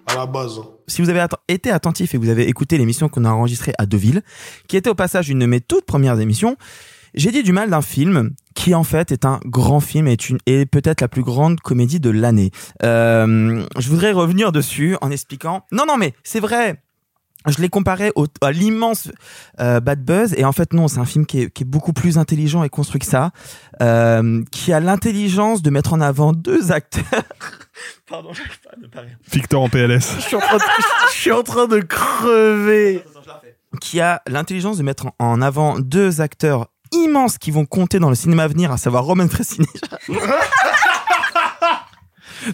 à 0.07 0.15
la 0.17 0.27
base. 0.27 0.61
si 0.87 1.03
vous 1.03 1.11
avez 1.11 1.25
été 1.49 1.71
attentif 1.71 2.15
et 2.15 2.19
vous 2.19 2.29
avez 2.31 2.49
écouté 2.49 2.79
l'émission 2.79 3.09
qu'on 3.09 3.25
a 3.25 3.31
enregistrée 3.31 3.73
à 3.79 3.85
Deauville, 3.85 4.23
qui 4.67 4.77
était 4.79 4.91
au 4.91 4.95
passage 4.95 5.29
une 5.29 5.41
de 5.41 5.47
mes 5.47 5.61
toutes 5.61 5.85
premières 5.85 6.21
émissions, 6.21 6.57
j'ai 7.17 7.33
dit 7.33 7.43
du 7.43 7.53
mal 7.53 7.71
d'un 7.71 7.83
film 7.83 8.35
qui 8.55 8.75
en 8.75 8.85
fait 8.85 9.11
est 9.13 9.25
un 9.25 9.41
grand 9.45 9.81
film 9.81 10.07
et 10.07 10.13
est 10.13 10.29
une 10.29 10.39
et 10.47 10.67
peut-être 10.67 11.01
la 11.01 11.09
plus 11.09 11.23
grande 11.23 11.61
comédie 11.61 12.01
de 12.01 12.11
l'année. 12.11 12.51
Euh, 12.83 13.65
je 13.79 13.89
voudrais 13.89 14.13
revenir 14.13 14.53
dessus 14.53 14.97
en 15.01 15.11
expliquant. 15.11 15.65
Non, 15.73 15.85
non, 15.87 15.97
mais 15.97 16.15
c'est 16.25 16.41
vrai. 16.41 16.83
Je 17.47 17.61
l'ai 17.63 17.69
comparé 17.69 18.11
au, 18.17 18.27
à 18.43 18.51
l'immense 18.51 19.09
euh, 19.61 19.79
Bad 19.79 20.05
Buzz 20.05 20.35
et 20.37 20.45
en 20.45 20.51
fait 20.51 20.73
non, 20.73 20.89
c'est 20.89 20.99
un 20.99 21.05
film 21.05 21.27
qui 21.27 21.43
est, 21.43 21.51
qui 21.51 21.63
est 21.63 21.67
beaucoup 21.67 21.93
plus 21.93 22.19
intelligent 22.19 22.65
et 22.65 22.69
construit 22.69 22.99
que 22.99 23.07
ça, 23.07 23.31
euh, 23.81 24.43
qui 24.51 24.73
a 24.73 24.81
l'intelligence 24.81 25.63
de 25.63 25.71
mettre 25.71 25.93
en 25.93 26.01
avant 26.01 26.33
deux 26.33 26.73
acteurs. 26.73 27.05
Pardon, 28.09 28.33
j'arrive 28.33 28.61
pas 28.61 28.71
à 28.77 28.81
ne 28.81 28.87
pas 28.89 29.01
rire. 29.03 29.17
Victor 29.31 29.63
en 29.63 29.69
PLS. 29.69 30.17
Je 30.17 30.23
suis 30.23 30.37
en 30.37 30.41
train 30.41 30.57
de, 30.57 30.63
je 31.13 31.17
suis 31.17 31.33
en 31.33 31.43
train 31.45 31.67
de 31.69 31.79
crever. 31.79 33.05
qui 33.81 34.01
a 34.01 34.23
l'intelligence 34.27 34.79
de 34.79 34.83
mettre 34.83 35.07
en 35.21 35.41
avant 35.41 35.79
deux 35.79 36.21
acteurs 36.21 36.69
immenses 37.05 37.39
qui 37.39 37.51
vont 37.51 37.67
compter 37.67 37.99
dans 37.99 38.09
le 38.09 38.15
cinéma 38.17 38.45
à 38.45 38.49
venir, 38.49 38.73
à 38.73 38.77
savoir 38.77 39.05
Roman 39.05 39.29
Fresini. 39.29 39.67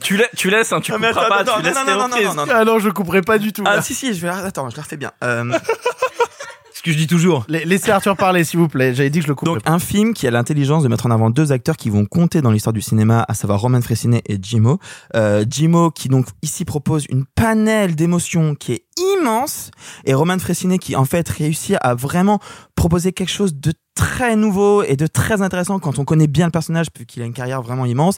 Tu, 0.01 0.17
la- 0.17 0.29
tu 0.37 0.49
laisses, 0.49 0.73
hein, 0.73 0.81
tu 0.81 0.93
Ah, 0.93 0.95
couperas 0.97 1.11
attends, 1.11 1.29
pas, 1.29 1.41
attends, 1.41 1.57
tu 1.59 1.63
laisses 1.65 1.75
non, 1.75 1.85
non, 1.85 2.09
non, 2.09 2.09
non, 2.09 2.35
non, 2.35 2.47
non. 2.47 2.53
Ah 2.55 2.65
non, 2.65 2.79
je 2.79 2.89
couperai 2.89 3.21
pas 3.21 3.39
du 3.39 3.53
tout. 3.53 3.63
Ah 3.67 3.77
là. 3.77 3.83
si 3.83 3.95
si, 3.95 4.15
je 4.15 4.21
vais 4.23 4.29
attends, 4.29 4.71
je 4.71 4.77
la 4.77 4.83
refais 4.83 4.97
bien. 4.97 5.11
Euh, 5.25 5.53
Ce 6.75 6.83
que 6.83 6.91
je 6.93 6.97
dis 6.97 7.07
toujours. 7.07 7.45
La- 7.49 7.65
Laissez 7.65 7.91
Arthur 7.91 8.17
parler, 8.17 8.45
s'il 8.45 8.59
vous 8.59 8.69
plaît. 8.69 8.95
J'avais 8.95 9.11
dit 9.11 9.19
que 9.19 9.25
je 9.25 9.29
le 9.29 9.35
couperais 9.35 9.57
donc 9.57 9.63
un 9.69 9.79
film 9.79 10.15
qui 10.15 10.27
a 10.27 10.31
l'intelligence 10.31 10.83
de 10.83 10.89
mettre 10.89 11.07
en 11.07 11.11
avant 11.11 11.31
deux 11.31 11.53
acteurs 11.53 11.77
qui 11.77 11.91
vont 11.91 12.07
compter 12.07 12.41
dans 12.43 12.51
l'histoire 12.53 12.73
du 12.73 12.81
cinéma, 12.81 13.25
à 13.29 13.35
savoir 13.35 13.61
Roman 13.61 13.83
Fresini 13.83 14.23
et 14.27 14.39
Jimo. 14.41 14.79
Euh, 15.15 15.45
Jimo 15.49 15.91
qui 15.91 16.09
donc 16.09 16.27
ici 16.43 16.65
propose 16.65 17.05
une 17.11 17.25
panel 17.27 17.95
d'émotions 17.95 18.55
qui 18.55 18.73
est 18.73 18.85
immense 19.19 19.71
et 20.05 20.15
Roman 20.15 20.39
Fresini 20.39 20.79
qui 20.79 20.97
en 20.97 21.05
fait 21.05 21.29
réussit 21.29 21.77
à 21.83 21.95
vraiment 21.95 22.41
proposer 22.77 23.13
quelque 23.13 23.31
chose 23.33 23.55
de 23.55 23.73
très 23.95 24.37
nouveau 24.37 24.83
et 24.83 24.97
de 24.97 25.07
très 25.07 25.43
intéressant 25.43 25.79
quand 25.79 25.99
on 25.99 26.05
connaît 26.05 26.27
bien 26.27 26.47
le 26.47 26.53
personnage 26.53 26.91
puisqu'il 26.91 27.23
a 27.23 27.27
une 27.27 27.33
carrière 27.33 27.63
vraiment 27.63 27.85
immense. 27.85 28.17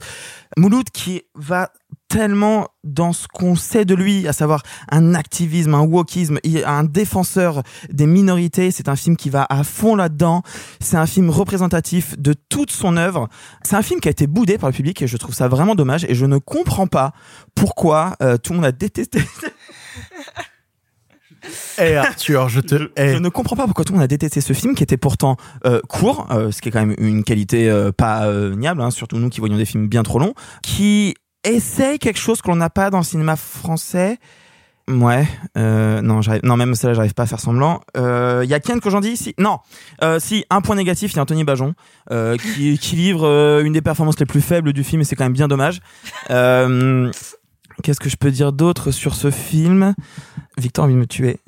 Mouloud 0.56 0.90
qui 0.90 1.22
va 1.34 1.70
tellement 2.08 2.68
dans 2.84 3.12
ce 3.12 3.26
qu'on 3.26 3.56
sait 3.56 3.84
de 3.84 3.94
lui, 3.94 4.28
à 4.28 4.32
savoir 4.32 4.62
un 4.90 5.14
activisme, 5.14 5.74
un 5.74 5.80
wokisme, 5.80 6.38
un 6.64 6.84
défenseur 6.84 7.62
des 7.90 8.06
minorités. 8.06 8.70
C'est 8.70 8.88
un 8.88 8.94
film 8.94 9.16
qui 9.16 9.30
va 9.30 9.46
à 9.48 9.64
fond 9.64 9.96
là-dedans. 9.96 10.42
C'est 10.80 10.96
un 10.96 11.06
film 11.06 11.30
représentatif 11.30 12.16
de 12.18 12.34
toute 12.48 12.70
son 12.70 12.96
œuvre. 12.96 13.28
C'est 13.64 13.74
un 13.74 13.82
film 13.82 14.00
qui 14.00 14.08
a 14.08 14.12
été 14.12 14.26
boudé 14.26 14.58
par 14.58 14.70
le 14.70 14.74
public 14.74 15.02
et 15.02 15.08
je 15.08 15.16
trouve 15.16 15.34
ça 15.34 15.48
vraiment 15.48 15.74
dommage 15.74 16.04
et 16.08 16.14
je 16.14 16.26
ne 16.26 16.38
comprends 16.38 16.86
pas 16.86 17.12
pourquoi 17.56 18.14
euh, 18.22 18.36
tout 18.36 18.52
le 18.52 18.58
monde 18.58 18.66
a 18.66 18.72
détesté. 18.72 19.20
Eh 21.78 21.96
Arthur, 21.96 22.48
je 22.48 22.60
te 22.60 22.90
hais. 22.96 23.14
Je 23.14 23.18
ne 23.18 23.28
comprends 23.28 23.56
pas 23.56 23.64
pourquoi 23.64 23.84
tout 23.84 23.92
le 23.92 23.98
monde 23.98 24.04
a 24.04 24.08
détesté 24.08 24.40
ce 24.40 24.52
film 24.52 24.74
qui 24.74 24.82
était 24.82 24.96
pourtant 24.96 25.36
euh, 25.66 25.80
court, 25.88 26.28
euh, 26.30 26.50
ce 26.50 26.60
qui 26.60 26.68
est 26.68 26.72
quand 26.72 26.84
même 26.84 26.94
une 26.98 27.24
qualité 27.24 27.68
euh, 27.68 27.92
pas 27.92 28.26
euh, 28.26 28.54
niable, 28.54 28.80
hein, 28.82 28.90
surtout 28.90 29.18
nous 29.18 29.28
qui 29.30 29.40
voyons 29.40 29.56
des 29.56 29.64
films 29.64 29.88
bien 29.88 30.02
trop 30.02 30.18
longs, 30.18 30.34
qui 30.62 31.14
essaye 31.44 31.98
quelque 31.98 32.18
chose 32.18 32.40
que 32.42 32.48
l'on 32.48 32.56
n'a 32.56 32.70
pas 32.70 32.90
dans 32.90 32.98
le 32.98 33.04
cinéma 33.04 33.36
français. 33.36 34.18
Ouais, 34.86 35.26
euh, 35.56 36.02
non, 36.02 36.20
j'arrive, 36.20 36.42
non, 36.44 36.58
même 36.58 36.74
celle-là, 36.74 36.92
j'arrive 36.94 37.14
pas 37.14 37.22
à 37.22 37.26
faire 37.26 37.40
semblant. 37.40 37.80
Euh, 37.96 38.42
Il 38.44 38.50
y 38.50 38.54
a 38.54 38.60
Ken 38.60 38.80
que 38.80 38.90
j'en 38.90 39.00
dis 39.00 39.16
si, 39.16 39.34
non, 39.38 39.58
euh, 40.02 40.18
si 40.20 40.44
un 40.50 40.60
point 40.60 40.76
négatif, 40.76 41.12
il 41.12 41.16
y 41.16 41.18
a 41.18 41.22
Anthony 41.22 41.42
Bajon 41.42 41.72
euh, 42.10 42.36
qui, 42.36 42.78
qui 42.78 42.94
livre 42.94 43.26
euh, 43.26 43.64
une 43.64 43.72
des 43.72 43.80
performances 43.80 44.20
les 44.20 44.26
plus 44.26 44.42
faibles 44.42 44.74
du 44.74 44.84
film 44.84 45.00
et 45.00 45.04
c'est 45.04 45.16
quand 45.16 45.24
même 45.24 45.32
bien 45.32 45.48
dommage. 45.48 45.80
Euh, 47.78 47.80
Qu'est-ce 47.82 48.00
que 48.00 48.08
je 48.08 48.16
peux 48.16 48.30
dire 48.30 48.52
d'autre 48.52 48.90
sur 48.90 49.14
ce 49.14 49.30
film? 49.30 49.94
Victor 50.58 50.84
a 50.84 50.86
envie 50.86 50.94
de 50.94 51.00
me 51.00 51.06
tuer. 51.06 51.38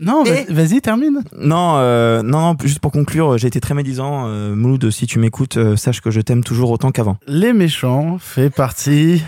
Non, 0.00 0.24
vas- 0.24 0.44
vas-y, 0.48 0.80
termine. 0.80 1.22
Non, 1.38 1.76
euh, 1.76 2.22
non, 2.22 2.52
non, 2.52 2.56
juste 2.64 2.80
pour 2.80 2.90
conclure, 2.90 3.38
j'ai 3.38 3.46
été 3.46 3.60
très 3.60 3.74
médisant. 3.74 4.26
Euh, 4.26 4.54
Mouloud, 4.56 4.90
si 4.90 5.06
tu 5.06 5.18
m'écoutes, 5.20 5.56
euh, 5.56 5.76
sache 5.76 6.00
que 6.00 6.10
je 6.10 6.20
t'aime 6.20 6.42
toujours 6.42 6.70
autant 6.72 6.90
qu'avant. 6.90 7.16
Les 7.28 7.52
méchants 7.52 8.18
fait 8.18 8.50
partie 8.50 9.22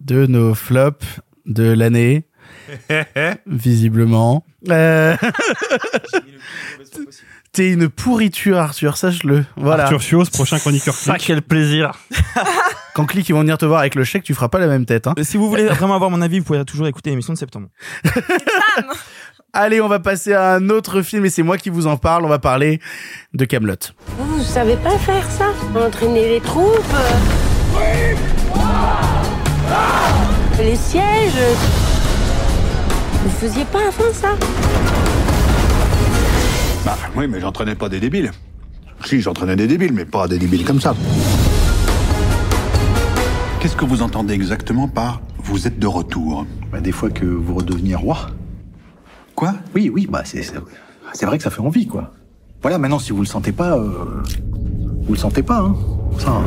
de 0.00 0.26
nos 0.26 0.54
flops 0.54 1.20
de 1.46 1.64
l'année. 1.72 2.26
Visiblement. 3.46 4.44
T'es 7.52 7.72
une 7.72 7.88
pourriture, 7.88 8.58
Arthur, 8.58 8.96
sache-le. 8.96 9.44
Voilà. 9.56 9.84
Arthur 9.84 10.00
Fios, 10.02 10.24
prochain 10.32 10.58
chroniqueur 10.58 10.94
Ça, 10.94 11.14
clic. 11.14 11.26
quel 11.26 11.42
plaisir. 11.42 11.92
Quand 12.94 13.06
Click 13.06 13.28
ils 13.28 13.32
vont 13.32 13.40
venir 13.40 13.58
te 13.58 13.64
voir 13.64 13.80
avec 13.80 13.94
le 13.94 14.04
chèque, 14.04 14.22
tu 14.24 14.34
feras 14.34 14.48
pas 14.48 14.58
la 14.58 14.66
même 14.66 14.84
tête. 14.84 15.06
Hein. 15.06 15.14
Si 15.22 15.36
vous 15.36 15.48
voulez 15.48 15.64
vraiment 15.64 15.94
avoir 15.94 16.10
mon 16.10 16.20
avis, 16.22 16.38
vous 16.38 16.44
pouvez 16.44 16.64
toujours 16.64 16.86
écouter 16.86 17.10
l'émission 17.10 17.32
de 17.32 17.38
septembre. 17.38 17.68
Allez, 19.52 19.80
on 19.80 19.88
va 19.88 19.98
passer 19.98 20.32
à 20.32 20.54
un 20.54 20.70
autre 20.70 21.02
film 21.02 21.24
et 21.24 21.30
c'est 21.30 21.42
moi 21.42 21.56
qui 21.58 21.70
vous 21.70 21.86
en 21.88 21.96
parle. 21.96 22.24
On 22.24 22.28
va 22.28 22.38
parler 22.38 22.80
de 23.34 23.44
Camelot. 23.44 23.74
Vous, 24.18 24.42
savez 24.44 24.76
pas 24.76 24.96
faire 24.98 25.28
ça? 25.28 25.46
Entraîner 25.74 26.28
les 26.28 26.40
troupes? 26.40 26.78
Euh, 26.94 28.14
Les 30.62 30.76
sièges? 30.76 31.56
Vous 33.24 33.30
faisiez 33.40 33.64
pas 33.66 33.80
avant 33.88 34.12
ça? 34.12 34.28
Bah 36.84 36.96
oui, 37.16 37.26
mais 37.28 37.40
j'entraînais 37.40 37.74
pas 37.74 37.88
des 37.88 38.00
débiles. 38.00 38.30
Si, 39.04 39.20
j'entraînais 39.20 39.56
des 39.56 39.66
débiles, 39.66 39.92
mais 39.92 40.04
pas 40.04 40.28
des 40.28 40.38
débiles 40.38 40.64
comme 40.64 40.80
ça. 40.80 40.94
Qu'est-ce 43.60 43.76
que 43.76 43.84
vous 43.84 44.02
entendez 44.02 44.34
exactement 44.34 44.88
par 44.88 45.20
vous 45.42 45.66
êtes 45.66 45.78
de 45.78 45.86
retour 45.86 46.46
Bah, 46.72 46.80
des 46.80 46.92
fois 46.92 47.10
que 47.10 47.24
vous 47.26 47.54
redeveniez 47.54 47.94
roi. 47.94 48.28
Quoi? 49.34 49.54
Oui, 49.74 49.90
oui, 49.92 50.06
bah 50.10 50.22
c'est 50.24 50.42
c'est- 50.42 50.54
c'est 51.14 51.26
vrai 51.26 51.38
que 51.38 51.44
ça 51.44 51.50
fait 51.50 51.60
envie, 51.60 51.86
quoi. 51.86 52.12
Voilà, 52.62 52.78
maintenant, 52.78 52.98
si 52.98 53.12
vous 53.12 53.20
le 53.20 53.26
sentez 53.26 53.52
pas, 53.52 53.76
euh, 53.76 54.22
vous 55.02 55.12
le 55.14 55.18
sentez 55.18 55.42
pas, 55.42 55.58
hein. 55.60 55.74
Ça, 56.18 56.28
hein. 56.30 56.42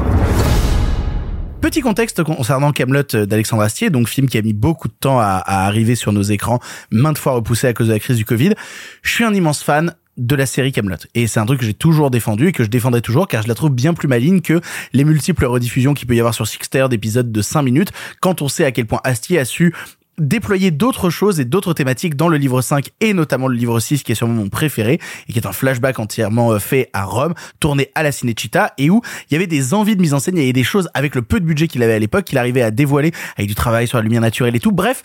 Petit 1.61 1.81
contexte 1.81 2.23
concernant 2.23 2.71
Camelot 2.71 3.03
d'Alexandre 3.25 3.63
Astier, 3.63 3.89
donc 3.89 4.07
film 4.09 4.27
qui 4.27 4.37
a 4.37 4.41
mis 4.41 4.53
beaucoup 4.53 4.87
de 4.89 4.93
temps 4.99 5.19
à, 5.19 5.41
à 5.45 5.65
arriver 5.65 5.95
sur 5.95 6.11
nos 6.11 6.21
écrans, 6.21 6.59
maintes 6.91 7.17
fois 7.17 7.33
repoussé 7.33 7.67
à 7.67 7.73
cause 7.73 7.87
de 7.87 7.93
la 7.93 7.99
crise 7.99 8.17
du 8.17 8.25
Covid. 8.25 8.53
Je 9.01 9.11
suis 9.11 9.23
un 9.23 9.33
immense 9.33 9.63
fan 9.63 9.95
de 10.17 10.35
la 10.35 10.45
série 10.45 10.71
Camelot 10.71 10.97
et 11.15 11.27
c'est 11.27 11.39
un 11.39 11.45
truc 11.45 11.59
que 11.59 11.65
j'ai 11.65 11.73
toujours 11.73 12.11
défendu 12.11 12.47
et 12.47 12.51
que 12.51 12.63
je 12.63 12.69
défendrai 12.69 13.01
toujours 13.01 13.27
car 13.27 13.41
je 13.41 13.47
la 13.47 13.55
trouve 13.55 13.71
bien 13.71 13.93
plus 13.93 14.07
maligne 14.07 14.41
que 14.41 14.61
les 14.93 15.03
multiples 15.03 15.45
rediffusions 15.45 15.93
qu'il 15.93 16.07
peut 16.07 16.15
y 16.15 16.19
avoir 16.19 16.33
sur 16.33 16.47
Sixter 16.47 16.87
d'épisodes 16.89 17.31
de 17.31 17.41
5 17.41 17.61
minutes 17.63 17.91
quand 18.21 18.41
on 18.41 18.47
sait 18.47 18.65
à 18.65 18.71
quel 18.71 18.85
point 18.85 19.01
Astier 19.03 19.39
a 19.39 19.45
su 19.45 19.73
déployer 20.17 20.71
d'autres 20.71 21.09
choses 21.09 21.39
et 21.39 21.45
d'autres 21.45 21.73
thématiques 21.73 22.15
dans 22.15 22.27
le 22.27 22.37
livre 22.37 22.61
5 22.61 22.89
et 23.01 23.13
notamment 23.13 23.47
le 23.47 23.55
livre 23.55 23.79
6 23.79 24.03
qui 24.03 24.11
est 24.11 24.15
sûrement 24.15 24.35
mon 24.35 24.49
préféré 24.49 24.99
et 25.27 25.33
qui 25.33 25.39
est 25.39 25.47
un 25.47 25.51
flashback 25.51 25.99
entièrement 25.99 26.51
euh, 26.51 26.59
fait 26.59 26.89
à 26.93 27.05
Rome, 27.05 27.33
tourné 27.59 27.89
à 27.95 28.03
la 28.03 28.11
Cinecittà 28.11 28.73
et 28.77 28.89
où 28.89 29.01
il 29.29 29.33
y 29.33 29.37
avait 29.37 29.47
des 29.47 29.73
envies 29.73 29.95
de 29.95 30.01
mise 30.01 30.13
en 30.13 30.19
scène, 30.19 30.37
il 30.37 30.41
y 30.41 30.43
avait 30.43 30.53
des 30.53 30.63
choses 30.63 30.89
avec 30.93 31.15
le 31.15 31.21
peu 31.21 31.39
de 31.39 31.45
budget 31.45 31.67
qu'il 31.67 31.81
avait 31.83 31.93
à 31.93 31.99
l'époque 31.99 32.25
qu'il 32.25 32.37
arrivait 32.37 32.61
à 32.61 32.71
dévoiler 32.71 33.11
avec 33.37 33.47
du 33.47 33.55
travail 33.55 33.87
sur 33.87 33.97
la 33.97 34.03
lumière 34.03 34.21
naturelle 34.21 34.55
et 34.55 34.59
tout. 34.59 34.71
Bref, 34.71 35.03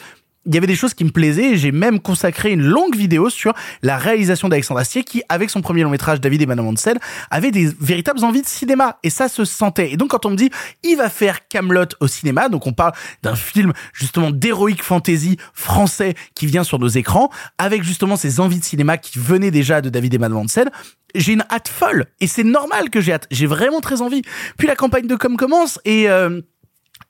il 0.49 0.55
y 0.55 0.59
avait 0.59 0.67
des 0.67 0.75
choses 0.75 0.95
qui 0.95 1.05
me 1.05 1.11
plaisaient 1.11 1.51
et 1.51 1.57
j'ai 1.59 1.73
même 1.73 2.01
consacré 2.01 2.51
une 2.53 2.63
longue 2.63 2.97
vidéo 2.97 3.29
sur 3.29 3.53
la 3.83 3.99
réalisation 3.99 4.49
d'Alexandre 4.49 4.81
Astier 4.81 5.05
qui, 5.05 5.23
avec 5.29 5.51
son 5.51 5.61
premier 5.61 5.83
long 5.83 5.91
métrage 5.91 6.21
David 6.21 6.41
et 6.41 6.47
Madame 6.47 6.67
Ansel, 6.67 6.99
avait 7.31 7.51
des 7.51 7.71
véritables 7.81 8.25
envies 8.25 8.41
de 8.41 8.47
cinéma 8.47 8.99
et 9.03 9.11
ça 9.11 9.29
se 9.29 9.45
sentait. 9.45 9.93
Et 9.93 9.99
donc 9.99 10.11
quand 10.11 10.25
on 10.25 10.31
me 10.31 10.37
dit 10.37 10.51
il 10.83 10.97
va 10.97 11.11
faire 11.11 11.47
Camelot 11.49 11.85
au 12.01 12.09
cinéma, 12.09 12.49
donc 12.49 12.67
on 12.67 12.73
parle 12.73 12.93
d'un 13.23 13.37
film 13.37 13.75
justement 13.93 14.31
d'héroïque 14.31 14.83
fantasy 14.83 15.37
français 15.53 16.15
qui 16.35 16.47
vient 16.47 16.65
sur 16.65 16.79
nos 16.79 16.89
écrans 16.89 17.31
avec 17.59 17.83
justement 17.83 18.17
ces 18.17 18.41
envies 18.41 18.59
de 18.59 18.65
cinéma 18.65 18.97
qui 18.97 19.19
venaient 19.19 19.51
déjà 19.51 19.83
de 19.83 19.91
David 19.91 20.15
et 20.15 20.19
Madame 20.19 20.39
Ansel, 20.39 20.71
j'ai 21.15 21.35
une 21.35 21.45
hâte 21.51 21.69
folle 21.69 22.07
et 22.21 22.27
c'est 22.27 22.45
normal 22.45 22.89
que 22.89 23.03
j'ai 23.03 23.13
hâte. 23.13 23.27
J'ai 23.31 23.47
vraiment 23.47 23.81
très 23.81 24.01
envie. 24.01 24.23
Puis 24.57 24.67
la 24.67 24.77
campagne 24.77 25.07
de 25.07 25.15
com 25.15 25.37
commence 25.37 25.79
et 25.85 26.09
euh, 26.09 26.41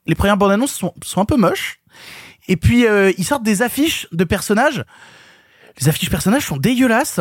les 0.07 0.14
premières 0.16 0.36
bandes 0.36 0.51
annonces 0.51 0.72
sont, 0.72 0.93
sont 1.05 1.20
un 1.20 1.24
peu 1.24 1.36
moches. 1.36 1.78
Et 2.49 2.57
puis 2.57 2.86
euh, 2.86 3.12
ils 3.18 3.24
sortent 3.24 3.42
des 3.42 3.62
affiches 3.62 4.09
de 4.12 4.24
personnages. 4.24 4.84
Les 5.80 5.88
affiches 5.88 6.11
personnages 6.11 6.46
sont 6.46 6.57
dégueulasses. 6.57 7.20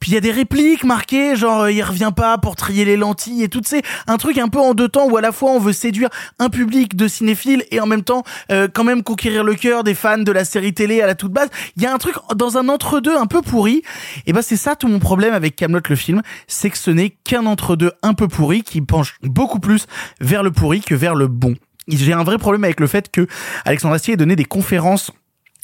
Puis 0.00 0.10
il 0.10 0.14
y 0.14 0.16
a 0.16 0.20
des 0.20 0.32
répliques 0.32 0.84
marquées, 0.84 1.36
genre 1.36 1.62
euh, 1.62 1.72
il 1.72 1.82
revient 1.82 2.12
pas 2.14 2.36
pour 2.38 2.56
trier 2.56 2.84
les 2.84 2.96
lentilles 2.96 3.42
et 3.42 3.48
tout, 3.48 3.62
c'est 3.64 3.82
un 4.06 4.16
truc 4.16 4.38
un 4.38 4.48
peu 4.48 4.58
en 4.58 4.74
deux 4.74 4.88
temps 4.88 5.08
où 5.08 5.16
à 5.16 5.20
la 5.20 5.32
fois 5.32 5.52
on 5.52 5.58
veut 5.58 5.72
séduire 5.72 6.10
un 6.38 6.48
public 6.50 6.96
de 6.96 7.08
cinéphiles 7.08 7.64
et 7.70 7.80
en 7.80 7.86
même 7.86 8.02
temps 8.02 8.22
euh, 8.50 8.68
quand 8.72 8.84
même 8.84 9.02
conquérir 9.02 9.44
le 9.44 9.54
cœur 9.54 9.84
des 9.84 9.94
fans 9.94 10.18
de 10.18 10.32
la 10.32 10.44
série 10.44 10.74
télé 10.74 11.00
à 11.00 11.06
la 11.06 11.14
toute 11.14 11.32
base. 11.32 11.48
Il 11.76 11.82
y 11.82 11.86
a 11.86 11.94
un 11.94 11.98
truc 11.98 12.16
dans 12.34 12.58
un 12.58 12.68
entre-deux 12.68 13.16
un 13.16 13.26
peu 13.26 13.40
pourri. 13.40 13.82
Et 14.26 14.32
ben 14.32 14.42
c'est 14.42 14.56
ça 14.56 14.76
tout 14.76 14.88
mon 14.88 14.98
problème 14.98 15.32
avec 15.32 15.56
Camelot 15.56 15.80
le 15.88 15.96
film, 15.96 16.22
c'est 16.48 16.70
que 16.70 16.78
ce 16.78 16.90
n'est 16.90 17.10
qu'un 17.10 17.46
entre-deux 17.46 17.92
un 18.02 18.14
peu 18.14 18.28
pourri 18.28 18.62
qui 18.62 18.80
penche 18.80 19.16
beaucoup 19.22 19.60
plus 19.60 19.86
vers 20.20 20.42
le 20.42 20.50
pourri 20.50 20.80
que 20.80 20.94
vers 20.94 21.14
le 21.14 21.28
bon. 21.28 21.54
J'ai 21.88 22.12
un 22.12 22.24
vrai 22.24 22.38
problème 22.38 22.64
avec 22.64 22.80
le 22.80 22.86
fait 22.86 23.10
que 23.10 23.26
Alexandre 23.64 23.94
Astier 23.94 24.14
ait 24.14 24.18
donné 24.18 24.36
des 24.36 24.44
conférences 24.44 25.12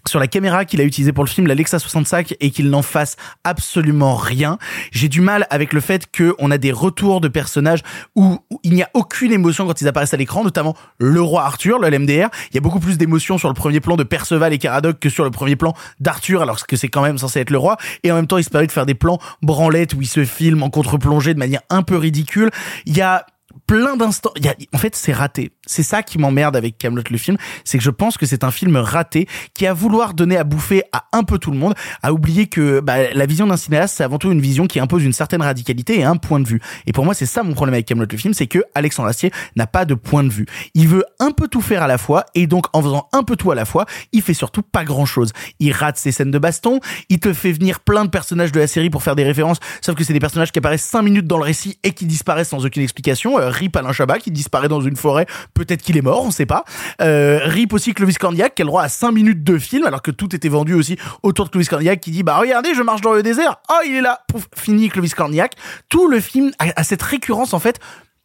sur 0.07 0.19
la 0.19 0.27
caméra 0.27 0.65
qu'il 0.65 0.81
a 0.81 0.85
utilisée 0.85 1.13
pour 1.13 1.25
le 1.25 1.29
film, 1.29 1.47
l'Alexa 1.47 1.79
65, 1.79 2.35
et 2.41 2.51
qu'il 2.51 2.71
n'en 2.71 2.83
fasse 2.83 3.17
absolument 3.45 4.17
rien. 4.17 4.59
J'ai 4.93 5.09
du 5.09 5.21
mal 5.21 5.47
avec 5.51 5.73
le 5.73 5.81
fait 5.81 6.07
qu'on 6.15 6.51
a 6.51 6.59
des 6.59 6.73
retours 6.73 7.21
de 7.21 7.29
personnages 7.29 7.81
où, 8.17 8.39
il 8.63 8.73
n'y 8.73 8.83
a 8.83 8.91
aucune 8.95 9.33
émotion 9.33 9.67
quand 9.67 9.81
ils 9.81 9.89
apparaissent 9.89 10.15
à 10.15 10.17
l'écran, 10.17 10.45
notamment 10.45 10.77
le 10.99 11.21
roi 11.21 11.45
Arthur, 11.45 11.79
le 11.79 11.89
LMDR. 11.89 12.29
Il 12.51 12.55
y 12.55 12.59
a 12.59 12.61
beaucoup 12.61 12.81
plus 12.81 12.99
d'émotion 12.99 13.39
sur 13.39 13.49
le 13.49 13.55
premier 13.55 13.81
plan 13.81 13.97
de 13.97 14.03
Perceval 14.03 14.53
et 14.53 14.59
Caradoc 14.59 14.99
que 14.99 15.09
sur 15.09 15.25
le 15.25 15.31
premier 15.31 15.57
plan 15.57 15.75
d'Arthur, 16.01 16.43
alors 16.43 16.67
que 16.67 16.77
c'est 16.77 16.89
quand 16.89 17.03
même 17.03 17.19
censé 17.19 17.41
être 17.41 17.51
le 17.51 17.59
roi. 17.59 17.77
Et 18.03 18.13
en 18.13 18.15
même 18.15 18.27
temps, 18.27 18.39
il 18.39 18.45
se 18.45 18.51
permet 18.51 18.67
de 18.67 18.73
faire 18.73 18.87
des 18.87 18.95
plans 18.95 19.19
branlettes 19.43 19.95
où 19.95 20.03
il 20.03 20.09
se 20.09 20.25
filme 20.25 20.63
en 20.63 20.71
contre-plongée 20.71 21.35
de 21.35 21.39
manière 21.39 21.63
un 21.71 21.83
peu 21.83 21.97
ridicule. 21.97 22.51
Il 22.87 22.97
y 22.97 23.03
a 23.03 23.27
plein 23.67 23.97
d'instants. 23.97 24.33
En 24.73 24.79
fait, 24.79 24.97
c'est 24.97 25.13
raté. 25.13 25.53
C'est 25.71 25.85
ça 25.85 26.03
qui 26.03 26.19
m'emmerde 26.19 26.57
avec 26.57 26.79
Camelot 26.79 27.05
le 27.11 27.17
film, 27.17 27.37
c'est 27.65 27.79
que 27.79 27.85
je 27.85 27.91
pense 27.91 28.19
que 28.19 28.27
c'est 28.27 28.43
un 28.43 28.51
film 28.51 28.77
raté 28.77 29.29
qui 29.55 29.67
a 29.67 29.73
vouloir 29.73 30.15
donner 30.15 30.37
à 30.37 30.43
bouffer 30.43 30.83
à 30.93 31.05
un 31.13 31.23
peu 31.23 31.39
tout 31.39 31.53
le 31.53 31.59
monde, 31.59 31.75
a 32.03 32.13
oublié 32.13 32.49
que 32.49 32.81
bah, 32.81 33.13
la 33.13 33.27
vision 33.27 33.47
d'un 33.47 33.57
cinéaste, 33.57 33.97
c'est 33.97 34.03
avant 34.03 34.19
tout 34.19 34.33
une 34.33 34.41
vision 34.41 34.67
qui 34.67 34.81
impose 34.81 35.05
une 35.05 35.13
certaine 35.13 35.43
radicalité 35.43 36.01
et 36.01 36.05
un 36.05 36.17
point 36.17 36.41
de 36.41 36.49
vue. 36.49 36.61
Et 36.87 36.93
pour 36.93 37.05
moi, 37.05 37.15
c'est 37.15 37.27
ça 37.27 37.45
mon 37.45 37.55
problème 37.55 37.75
avec 37.75 37.87
Camelot 37.87 38.07
le 38.11 38.19
film, 38.19 38.35
c'est 38.35 38.49
que 38.49 38.59
Alexandre 38.75 39.09
Astier 39.09 39.31
n'a 39.55 39.69
pas 39.69 39.85
de 39.85 39.95
point 39.95 40.25
de 40.25 40.31
vue. 40.31 40.47
Il 40.75 40.89
veut 40.89 41.05
un 41.21 41.31
peu 41.31 41.47
tout 41.47 41.61
faire 41.61 41.85
à 41.85 41.87
la 41.87 41.99
fois 41.99 42.27
et 42.35 42.49
donc 42.49 42.67
en 42.73 42.83
faisant 42.83 43.09
un 43.13 43.23
peu 43.23 43.37
tout 43.37 43.53
à 43.53 43.55
la 43.55 43.65
fois, 43.65 43.87
il 44.11 44.23
fait 44.23 44.35
surtout 44.35 44.63
pas 44.63 44.83
grand 44.83 45.07
chose. 45.07 45.31
Il 45.61 45.73
rate 45.73 45.99
ses 45.99 46.11
scènes 46.11 46.33
de 46.33 46.39
baston, 46.39 46.81
il 47.09 47.21
te 47.21 47.33
fait 47.33 47.53
venir 47.53 47.79
plein 47.79 48.05
de 48.05 48.11
personnages 48.11 48.51
de 48.51 48.59
la 48.59 48.67
série 48.67 48.91
pour 48.91 49.05
faire 49.05 49.15
des 49.15 49.25
références, 49.25 49.59
sauf 49.83 49.95
que 49.95 50.03
c'est 50.03 50.13
des 50.13 50.21
personnages 50.21 50.51
qui 50.51 50.59
apparaissent 50.59 50.85
5 50.85 51.03
minutes 51.03 51.27
dans 51.29 51.39
le 51.39 51.45
récit 51.45 51.79
et 51.85 51.93
qui 51.93 52.07
disparaissent 52.07 52.49
sans 52.49 52.67
aucune 52.67 52.83
explication. 52.83 53.39
Euh, 53.39 53.51
Rip 53.51 53.77
Alain 53.77 53.93
Chabat 53.93 54.19
qui 54.19 54.33
disparaît 54.33 54.69
dans 54.69 54.81
une 54.81 54.97
forêt, 54.97 55.27
peut-être 55.65 55.83
qu'il 55.83 55.97
est 55.97 56.03
mort, 56.03 56.25
on 56.25 56.31
sait 56.31 56.47
pas. 56.47 56.65
Euh, 57.03 57.41
Rip 57.45 57.73
aussi 57.73 57.93
Clovis 57.93 58.17
Cornillac 58.17 58.55
qui 58.55 58.63
a 58.63 58.65
le 58.65 58.69
droit 58.69 58.83
à 58.83 58.89
5 58.89 59.13
minutes 59.13 59.45
de 59.45 59.59
film 59.59 59.85
alors 59.85 60.01
que 60.01 60.11
tout 60.11 60.35
était 60.35 60.49
vendu 60.49 60.75
aussi 60.75 60.97
autour 61.23 61.47
de 61.47 61.51
Clovis 61.51 61.69
Cornillac 61.69 62.01
qui 62.01 62.11
dit 62.11 62.23
bah 62.23 62.37
regardez 62.39 62.75
je 62.75 62.83
marche 62.83 63.03
dans 63.03 63.13
le 63.13 63.23
désert, 63.23 63.57
oh 63.69 63.81
il 63.87 63.97
est 63.97 64.01
là, 64.01 64.21
pouf, 64.29 64.49
fini 64.57 64.89
Clovis 64.89 65.15
Cornillac. 65.15 65.53
Tout 65.89 66.09
le 66.09 66.21
film 66.21 66.51
a, 66.59 66.83
cette 66.83 67.03
récurrence 67.03 67.53
en 67.53 67.59
fait 67.59 67.79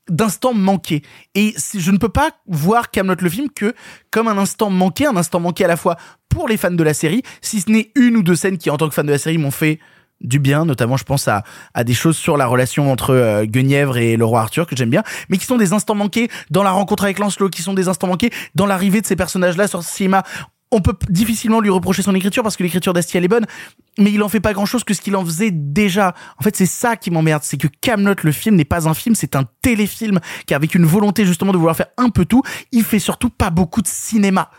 d'instants 0.10 0.54
manqués. 0.54 1.02
Et 1.34 1.56
je 1.74 1.92
ne 1.92 1.98
peux 1.98 2.10
pas 2.10 2.30
voir 2.48 2.92
Camelot 2.92 3.16
le 3.20 3.30
film 3.30 3.50
que 3.50 3.74
comme 4.12 4.28
un 4.28 4.38
instant 4.38 4.70
manqué, 4.70 5.08
un 5.08 5.18
instant 5.18 5.40
manqué 5.40 5.66
à 5.66 5.68
la 5.68 5.78
fois 5.78 5.98
pour 6.30 6.48
les 6.48 6.58
fans 6.58 6.72
de 6.72 6.84
la 6.84 6.94
série, 6.94 7.24
si 7.42 7.62
ce 7.62 7.70
n'est 7.70 7.92
une 7.96 8.16
ou 8.18 8.24
deux 8.24 8.36
scènes 8.36 8.58
qui 8.58 8.70
en 8.70 8.78
tant 8.78 8.88
que 8.88 8.94
fan 8.94 9.06
de 9.06 9.12
la 9.12 9.18
série 9.18 9.38
m'ont 9.38 9.52
fait 9.52 9.80
du 10.26 10.40
bien, 10.40 10.66
notamment 10.66 10.98
je 10.98 11.04
pense 11.04 11.28
à, 11.28 11.44
à 11.74 11.84
des 11.84 11.94
choses 11.94 12.18
sur 12.18 12.38
la 12.38 12.46
relation 12.46 12.92
entre 12.92 13.12
euh, 13.12 13.46
Guenièvre 13.46 13.98
et 13.98 14.18
le 14.18 14.26
roi 14.26 14.42
Arthur 14.42 14.68
que 14.68 14.76
j'aime 14.76 14.90
bien, 14.90 15.04
mais 15.30 15.38
qui 15.38 15.46
sont 15.46 15.58
des 15.58 15.74
instants 15.74 15.96
manqués 15.96 16.30
dans 16.50 16.64
la 16.64 16.72
rencontre 16.72 17.04
avec 17.04 17.20
Lancelot, 17.20 17.50
qui 17.50 17.62
sont 17.62 17.74
des 17.74 17.88
instants 17.88 18.08
manqués 18.08 18.32
dans 18.56 18.66
l'arrivée 18.66 19.02
de 19.02 19.06
ces 19.06 19.16
personnages-là 19.16 19.68
sur 19.68 19.80
le 19.80 19.84
cinéma. 19.84 20.24
On 20.72 20.82
peut 20.82 20.96
difficilement 21.10 21.62
lui 21.62 21.70
reprocher 21.70 22.02
son 22.02 22.16
écriture 22.16 22.44
parce 22.44 22.58
que 22.58 22.64
l'écriture 22.64 22.92
d'Astier 22.92 23.20
elle 23.20 23.24
est 23.24 23.30
bonne, 23.30 23.46
mais 23.98 24.12
il 24.12 24.22
en 24.24 24.30
fait 24.30 24.40
pas 24.40 24.52
grand 24.52 24.66
chose 24.66 24.84
que 24.84 24.94
ce 24.94 25.02
qu'il 25.02 25.16
en 25.16 25.24
faisait 25.24 25.52
déjà. 25.52 26.14
En 26.40 26.44
fait, 26.44 26.56
c'est 26.56 26.66
ça 26.66 26.98
qui 26.98 27.12
m'emmerde, 27.12 27.44
c'est 27.44 27.58
que 27.58 27.68
Camelot 27.82 28.16
le 28.24 28.32
film 28.32 28.56
n'est 28.56 28.66
pas 28.66 28.90
un 28.90 28.94
film, 28.94 29.16
c'est 29.16 29.36
un 29.36 29.46
téléfilm 29.62 30.20
qui 30.48 30.54
avec 30.54 30.76
une 30.76 30.86
volonté 30.86 31.26
justement 31.26 31.54
de 31.54 31.58
vouloir 31.58 31.76
faire 31.76 31.88
un 31.98 32.10
peu 32.10 32.26
tout, 32.26 32.42
il 32.72 32.84
fait 32.84 33.00
surtout 33.00 33.30
pas 33.30 33.52
beaucoup 33.52 33.82
de 33.82 33.88
cinéma. 33.88 34.50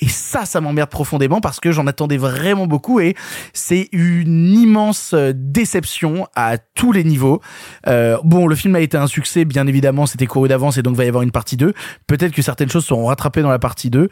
Et 0.00 0.08
ça, 0.08 0.44
ça 0.44 0.60
m'emmerde 0.60 0.90
profondément 0.90 1.40
parce 1.40 1.60
que 1.60 1.72
j'en 1.72 1.86
attendais 1.86 2.16
vraiment 2.16 2.66
beaucoup 2.66 3.00
et 3.00 3.14
c'est 3.52 3.88
une 3.92 4.52
immense 4.52 5.12
euh, 5.14 5.32
déception 5.34 6.26
à 6.34 6.58
tous 6.58 6.92
les 6.92 7.04
niveaux. 7.04 7.40
Euh, 7.86 8.18
bon, 8.24 8.46
le 8.46 8.56
film 8.56 8.74
a 8.74 8.80
été 8.80 8.96
un 8.96 9.06
succès, 9.06 9.44
bien 9.44 9.66
évidemment, 9.66 10.06
c'était 10.06 10.26
couru 10.26 10.48
d'avance 10.48 10.78
et 10.78 10.82
donc 10.82 10.96
va 10.96 11.04
y 11.04 11.08
avoir 11.08 11.22
une 11.22 11.30
partie 11.30 11.56
2. 11.56 11.72
Peut-être 12.06 12.32
que 12.32 12.42
certaines 12.42 12.70
choses 12.70 12.84
seront 12.84 13.06
rattrapées 13.06 13.42
dans 13.42 13.50
la 13.50 13.58
partie 13.58 13.90
2. 13.90 14.08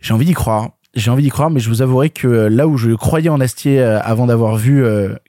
J'ai 0.00 0.12
envie 0.12 0.26
d'y 0.26 0.34
croire. 0.34 0.70
J'ai 0.94 1.10
envie 1.10 1.24
d'y 1.24 1.30
croire, 1.30 1.50
mais 1.50 1.58
je 1.58 1.68
vous 1.68 1.82
avouerai 1.82 2.10
que 2.10 2.28
euh, 2.28 2.48
là 2.48 2.68
où 2.68 2.76
je 2.76 2.90
croyais 2.92 3.30
en 3.30 3.40
Astier 3.40 3.80
euh, 3.80 4.00
avant 4.02 4.26
d'avoir 4.26 4.56
vu 4.56 4.84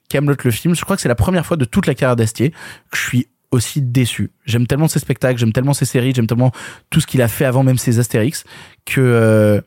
Camelot 0.09 0.35
le 0.43 0.51
film, 0.51 0.75
je 0.75 0.83
crois 0.83 0.95
que 0.95 1.01
c'est 1.01 1.09
la 1.09 1.15
première 1.15 1.45
fois 1.45 1.57
de 1.57 1.65
toute 1.65 1.87
la 1.87 1.95
carrière 1.95 2.15
d'Astier 2.15 2.51
que 2.91 2.97
je 2.97 3.01
suis 3.01 3.27
aussi 3.55 3.81
déçu. 3.81 4.31
J'aime 4.45 4.67
tellement 4.67 4.87
ses 4.87 4.99
spectacles, 4.99 5.39
j'aime 5.39 5.53
tellement 5.53 5.73
ses 5.73 5.85
séries, 5.85 6.13
j'aime 6.13 6.27
tellement 6.27 6.51
tout 6.89 7.01
ce 7.01 7.07
qu'il 7.07 7.21
a 7.21 7.27
fait 7.27 7.45
avant 7.45 7.63
même 7.63 7.77
ses 7.77 7.99
Astérix 7.99 8.43
que 8.85 9.01
euh, 9.01 9.61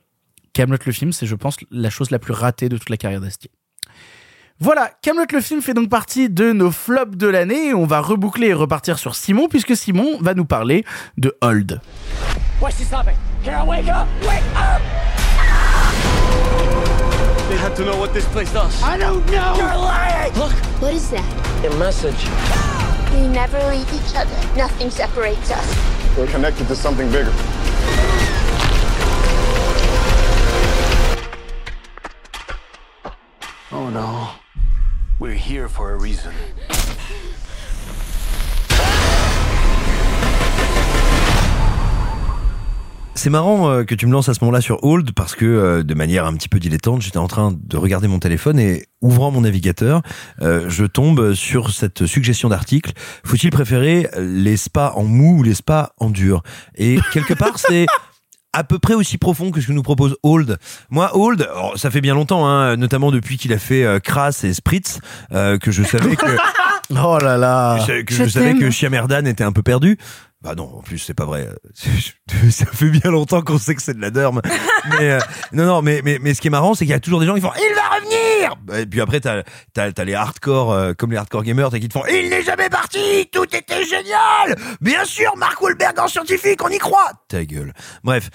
Camelot 0.53 0.79
le 0.87 0.93
film, 0.93 1.13
c'est 1.13 1.27
je 1.27 1.35
pense 1.35 1.57
la 1.71 1.91
chose 1.91 2.11
la 2.11 2.19
plus 2.19 2.33
ratée 2.33 2.69
de 2.69 2.77
toute 2.77 2.91
la 2.91 2.97
carrière 2.97 3.21
d'Astier. 3.21 3.51
Voilà, 4.61 4.91
Camelot 5.03 5.27
le 5.33 5.41
film 5.41 5.63
fait 5.63 5.75
donc 5.75 5.89
partie 5.89 6.29
de 6.29 6.53
nos 6.53 6.73
flops 6.73 7.17
de 7.17 7.29
l'année. 7.29 7.75
On 7.75 7.87
va 7.87 8.01
reboucler 8.01 8.49
et 8.49 8.55
repartir 8.55 8.99
sur 8.99 9.15
Simon 9.15 9.49
puisque 9.49 9.77
Simon 9.77 10.19
va 10.21 10.35
nous 10.35 10.45
parler 10.45 10.85
de 11.17 11.37
Hold. 11.43 11.81
Why 12.61 12.71
is 12.71 12.73
she 12.73 12.85
stopping? 12.85 13.15
Carol, 13.45 13.69
wake 13.69 13.89
up! 13.89 14.09
Wake 14.23 14.43
up! 14.57 14.83
They 17.49 17.57
have 17.57 17.75
to 17.77 17.85
know 17.85 17.97
what 17.97 18.13
this 18.13 18.27
place 18.27 18.53
does. 18.53 18.83
I 18.83 18.99
don't 18.99 19.25
know! 19.31 19.55
You're 19.57 19.77
lying! 19.77 20.35
Look! 20.35 20.53
What 20.81 20.93
is 20.93 21.09
that? 21.11 21.25
A 21.65 21.77
message. 21.79 22.78
We 23.13 23.27
never 23.29 23.59
leave 23.71 23.93
each 23.93 24.15
other. 24.15 24.57
Nothing 24.57 24.91
separates 24.91 25.51
us. 25.51 26.17
We're 26.17 26.27
connected 26.27 26.69
to 26.69 26.77
something 26.77 27.11
bigger. 27.11 27.33
Oh 33.71 33.91
no. 33.91 34.31
We're 35.19 35.33
here 35.33 35.69
for 35.69 35.93
a 35.93 35.97
reason. 35.97 36.35
C'est 43.19 43.31
marrant 43.31 43.69
euh, 43.69 43.83
que 43.83 43.97
tu 43.97 44.07
me 44.07 44.13
lances 44.13 44.29
à 44.29 44.35
ce 44.35 44.39
moment-là 44.43 44.61
sur 44.61 44.85
Hold 44.85 45.11
parce 45.11 45.35
que 45.35 45.45
euh, 45.45 45.83
de 45.83 45.93
manière 45.95 46.25
un 46.25 46.35
petit 46.35 46.49
peu 46.49 46.61
dilettante, 46.61 47.03
j'étais 47.03 47.19
en 47.19 47.27
train 47.27 47.53
de 47.53 47.77
regarder 47.77 48.07
mon 48.07 48.21
téléphone 48.21 48.61
et 48.61 48.87
ouvrant 49.03 49.33
mon 49.33 49.41
navigateur, 49.41 50.03
euh, 50.41 50.67
je 50.69 50.85
tombe 50.85 51.35
sur 51.35 51.71
cette 51.71 52.07
suggestion 52.07 52.49
d'article. 52.49 52.93
Faut-il 53.25 53.51
préférer 53.51 54.09
les 54.17 54.57
spas 54.57 54.93
en 54.95 55.03
mou 55.03 55.39
ou 55.39 55.43
les 55.43 55.55
spas 55.55 55.95
en 55.99 56.11
dur? 56.11 56.45
Et 56.77 57.01
quelque 57.13 57.35
part, 57.35 57.55
c'est 57.59 57.87
à 58.53 58.65
peu 58.65 58.79
près 58.79 58.95
aussi 58.95 59.19
profond 59.19 59.51
que 59.51 59.61
ce 59.61 59.67
que 59.67 59.73
nous 59.73 59.83
propose 59.83 60.17
Hold. 60.23 60.59
Moi, 60.91 61.11
Hold, 61.15 61.43
alors, 61.43 61.79
ça 61.79 61.91
fait 61.91 62.01
bien 62.01 62.15
longtemps, 62.15 62.47
hein, 62.47 62.77
notamment 62.77 63.11
depuis 63.11 63.37
qu'il 63.37 63.53
a 63.53 63.59
fait 63.59 63.85
euh, 63.85 64.01
Crass 64.01 64.45
et 64.45 64.55
Spritz, 64.55 65.01
euh, 65.33 65.59
que 65.59 65.71
je 65.71 65.83
savais 65.83 66.17
que 66.17 66.27
Oh 66.91 67.19
là 67.19 67.37
là. 67.37 67.79
que, 67.87 68.03
que 68.03 68.15
je, 68.15 68.25
savais 68.25 68.55
que 68.55 68.71
Chiamerdan 68.71 69.27
était 69.27 69.45
un 69.45 69.53
peu 69.53 69.63
perdu. 69.63 69.99
Bah 70.41 70.55
non, 70.55 70.73
en 70.79 70.83
plus 70.83 70.99
c'est 70.99 71.15
pas 71.15 71.25
vrai. 71.25 71.49
Ça 72.51 72.67
fait 72.67 72.91
bien 72.91 73.11
longtemps 73.11 73.43
qu'on 73.43 73.59
sait 73.59 73.75
que 73.75 73.83
c'est 73.83 73.95
de 73.95 74.01
la 74.01 74.11
derme. 74.11 74.41
mais 74.99 75.11
euh, 75.11 75.19
non, 75.53 75.67
non, 75.67 75.83
mais, 75.83 76.01
mais 76.05 76.19
mais 76.23 76.33
ce 76.33 76.41
qui 76.41 76.47
est 76.47 76.51
marrant, 76.51 76.75
c'est 76.75 76.85
qu'il 76.85 76.93
y 76.93 76.95
a 76.95 77.01
toujours 77.01 77.19
des 77.19 77.27
gens 77.27 77.35
qui 77.35 77.41
font 77.41 77.51
il 77.57 77.75
va 77.75 77.97
revenir. 77.97 78.81
Et 78.81 78.87
puis 78.87 79.01
après 79.01 79.19
t'as 79.21 79.43
t'as 79.75 79.91
t'as 79.91 80.05
les 80.05 80.15
hardcore 80.15 80.73
euh, 80.73 80.93
comme 80.95 81.11
les 81.11 81.17
hardcore 81.17 81.43
gamers 81.43 81.71
t'as 81.71 81.81
qui 81.81 81.89
te 81.89 81.93
font 81.99 82.05
il 82.09 82.29
n'est 82.29 82.43
jamais 82.43 82.69
parti, 82.69 83.29
tout 83.33 83.45
était 83.53 83.85
génial. 83.85 84.57
Bien 84.81 85.05
sûr, 85.05 85.37
Mark 85.37 85.61
Wahlberg 85.61 85.99
en 85.99 86.07
scientifique, 86.07 86.63
on 86.63 86.69
y 86.69 86.79
croit. 86.79 87.13
Ta 87.29 87.45
gueule. 87.45 87.73
Bref. 88.05 88.31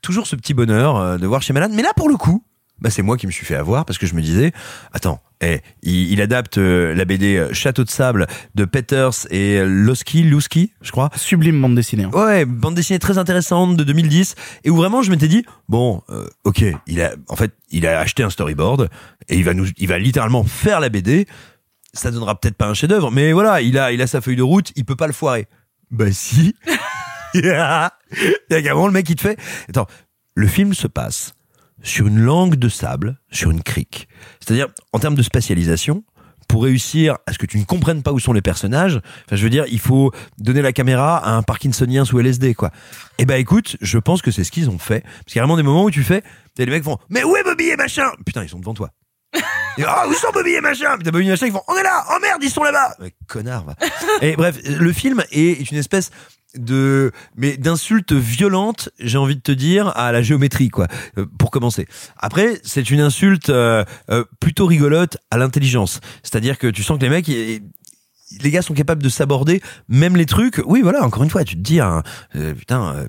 toujours 0.00 0.28
ce 0.28 0.36
petit 0.36 0.54
bonheur 0.54 0.96
euh, 0.96 1.18
de 1.18 1.26
voir 1.26 1.42
chez 1.42 1.52
Malade. 1.52 1.72
Mais 1.74 1.82
là, 1.82 1.92
pour 1.96 2.08
le 2.08 2.16
coup, 2.16 2.44
bah, 2.80 2.90
c'est 2.90 3.02
moi 3.02 3.16
qui 3.16 3.26
me 3.26 3.32
suis 3.32 3.44
fait 3.46 3.54
avoir 3.56 3.84
parce 3.84 3.98
que 3.98 4.06
je 4.06 4.14
me 4.14 4.22
disais, 4.22 4.52
attends, 4.92 5.20
eh, 5.40 5.60
il, 5.82 6.12
il 6.12 6.20
adapte 6.20 6.58
euh, 6.58 6.94
la 6.94 7.04
BD 7.04 7.36
euh, 7.36 7.52
Château 7.52 7.84
de 7.84 7.90
sable 7.90 8.26
de 8.54 8.64
Peters 8.64 9.26
et 9.30 9.62
Losky, 9.64 10.22
Lusky, 10.24 10.72
je 10.80 10.90
crois. 10.90 11.10
Sublime 11.16 11.60
bande 11.60 11.74
dessinée. 11.74 12.04
hein. 12.04 12.10
Ouais, 12.12 12.44
bande 12.44 12.74
dessinée 12.74 12.98
très 12.98 13.18
intéressante 13.18 13.76
de 13.76 13.84
2010 13.84 14.34
et 14.64 14.70
où 14.70 14.76
vraiment 14.76 15.02
je 15.02 15.10
m'étais 15.10 15.28
dit 15.28 15.44
bon, 15.68 16.02
euh, 16.10 16.26
ok, 16.44 16.64
il 16.86 17.00
a 17.02 17.12
en 17.28 17.36
fait 17.36 17.52
il 17.70 17.86
a 17.86 18.00
acheté 18.00 18.22
un 18.22 18.30
storyboard 18.30 18.88
et 19.28 19.36
il 19.36 19.44
va 19.44 19.54
nous, 19.54 19.66
il 19.76 19.86
va 19.88 19.98
littéralement 19.98 20.44
faire 20.44 20.80
la 20.80 20.88
BD. 20.88 21.26
Ça 21.94 22.10
donnera 22.10 22.38
peut-être 22.38 22.56
pas 22.56 22.66
un 22.66 22.74
chef-d'œuvre, 22.74 23.10
mais 23.10 23.32
voilà, 23.32 23.60
il 23.62 23.78
a, 23.78 23.92
il 23.92 24.02
a 24.02 24.06
sa 24.06 24.20
feuille 24.20 24.36
de 24.36 24.42
route, 24.42 24.72
il 24.76 24.84
peut 24.84 24.94
pas 24.96 25.06
le 25.06 25.12
foirer. 25.12 25.46
Bah 25.90 26.12
si. 26.12 26.54
Il 27.34 27.44
y 27.44 27.50
a 27.50 27.92
vraiment 28.60 28.86
le 28.86 28.92
mec 28.92 29.08
il 29.10 29.16
te 29.16 29.20
fait. 29.22 29.38
Attends, 29.68 29.86
le 30.34 30.46
film 30.46 30.72
se 30.74 30.86
passe 30.86 31.34
sur 31.82 32.06
une 32.06 32.20
langue 32.20 32.56
de 32.56 32.68
sable, 32.68 33.18
sur 33.30 33.50
une 33.50 33.62
crique. 33.62 34.08
C'est-à-dire, 34.40 34.68
en 34.92 34.98
termes 34.98 35.14
de 35.14 35.22
spatialisation, 35.22 36.04
pour 36.48 36.62
réussir 36.62 37.18
à 37.26 37.32
ce 37.32 37.38
que 37.38 37.46
tu 37.46 37.58
ne 37.58 37.64
comprennes 37.64 38.02
pas 38.02 38.12
où 38.12 38.18
sont 38.18 38.32
les 38.32 38.42
personnages, 38.42 39.00
enfin, 39.26 39.36
je 39.36 39.44
veux 39.44 39.50
dire, 39.50 39.66
il 39.70 39.78
faut 39.78 40.12
donner 40.38 40.62
la 40.62 40.72
caméra 40.72 41.18
à 41.18 41.32
un 41.32 41.42
Parkinsonien 41.42 42.04
sous 42.04 42.18
LSD, 42.18 42.54
quoi. 42.54 42.70
Eh 43.18 43.26
ben, 43.26 43.36
écoute, 43.36 43.76
je 43.80 43.98
pense 43.98 44.22
que 44.22 44.30
c'est 44.30 44.44
ce 44.44 44.50
qu'ils 44.50 44.70
ont 44.70 44.78
fait. 44.78 45.02
Parce 45.02 45.26
qu'il 45.26 45.36
y 45.36 45.38
a 45.40 45.42
vraiment 45.42 45.58
des 45.58 45.62
moments 45.62 45.84
où 45.84 45.90
tu 45.90 46.02
fais, 46.02 46.22
et 46.58 46.64
les 46.64 46.72
mecs 46.72 46.84
font, 46.84 46.98
mais 47.10 47.22
où 47.22 47.36
est 47.36 47.44
Bobby 47.44 47.68
et 47.68 47.76
machin? 47.76 48.10
Putain, 48.24 48.42
ils 48.42 48.48
sont 48.48 48.58
devant 48.58 48.74
toi. 48.74 48.90
Ah, 49.86 50.06
où 50.08 50.12
sont 50.12 50.30
Bobby 50.32 50.52
et 50.52 50.60
machin? 50.60 50.96
Putain, 50.96 51.10
Bobby 51.10 51.26
et 51.26 51.30
machin, 51.30 51.46
ils 51.46 51.52
font, 51.52 51.62
on 51.68 51.76
est 51.76 51.82
là! 51.82 52.04
Oh 52.10 52.18
merde, 52.20 52.42
ils 52.42 52.50
sont 52.50 52.62
là-bas! 52.62 52.96
Connard. 53.26 53.66
Et 54.22 54.36
bref, 54.36 54.56
le 54.64 54.92
film 54.92 55.22
est, 55.30 55.70
une 55.70 55.78
espèce 55.78 56.10
de 56.56 57.12
mais 57.36 57.58
d'insultes 57.58 58.14
violentes 58.14 58.88
j'ai 58.98 59.18
envie 59.18 59.36
de 59.36 59.40
te 59.40 59.52
dire 59.52 59.88
à 59.98 60.12
la 60.12 60.22
géométrie 60.22 60.70
quoi 60.70 60.86
euh, 61.18 61.26
pour 61.38 61.50
commencer 61.50 61.86
après 62.16 62.58
c'est 62.64 62.90
une 62.90 63.00
insulte 63.00 63.50
euh, 63.50 63.84
euh, 64.08 64.24
plutôt 64.40 64.64
rigolote 64.64 65.18
à 65.30 65.36
l'intelligence 65.36 66.00
c'est-à-dire 66.22 66.56
que 66.56 66.66
tu 66.66 66.82
sens 66.82 66.98
que 66.98 67.02
les 67.02 67.10
mecs 67.10 67.26
les 67.26 68.50
gars 68.50 68.62
sont 68.62 68.72
capables 68.72 69.02
de 69.02 69.10
s'aborder 69.10 69.60
même 69.88 70.16
les 70.16 70.24
trucs 70.24 70.62
oui 70.64 70.80
voilà 70.80 71.04
encore 71.04 71.22
une 71.22 71.28
fois 71.28 71.44
tu 71.44 71.54
te 71.54 71.60
dis 71.60 71.80
putain 72.56 73.06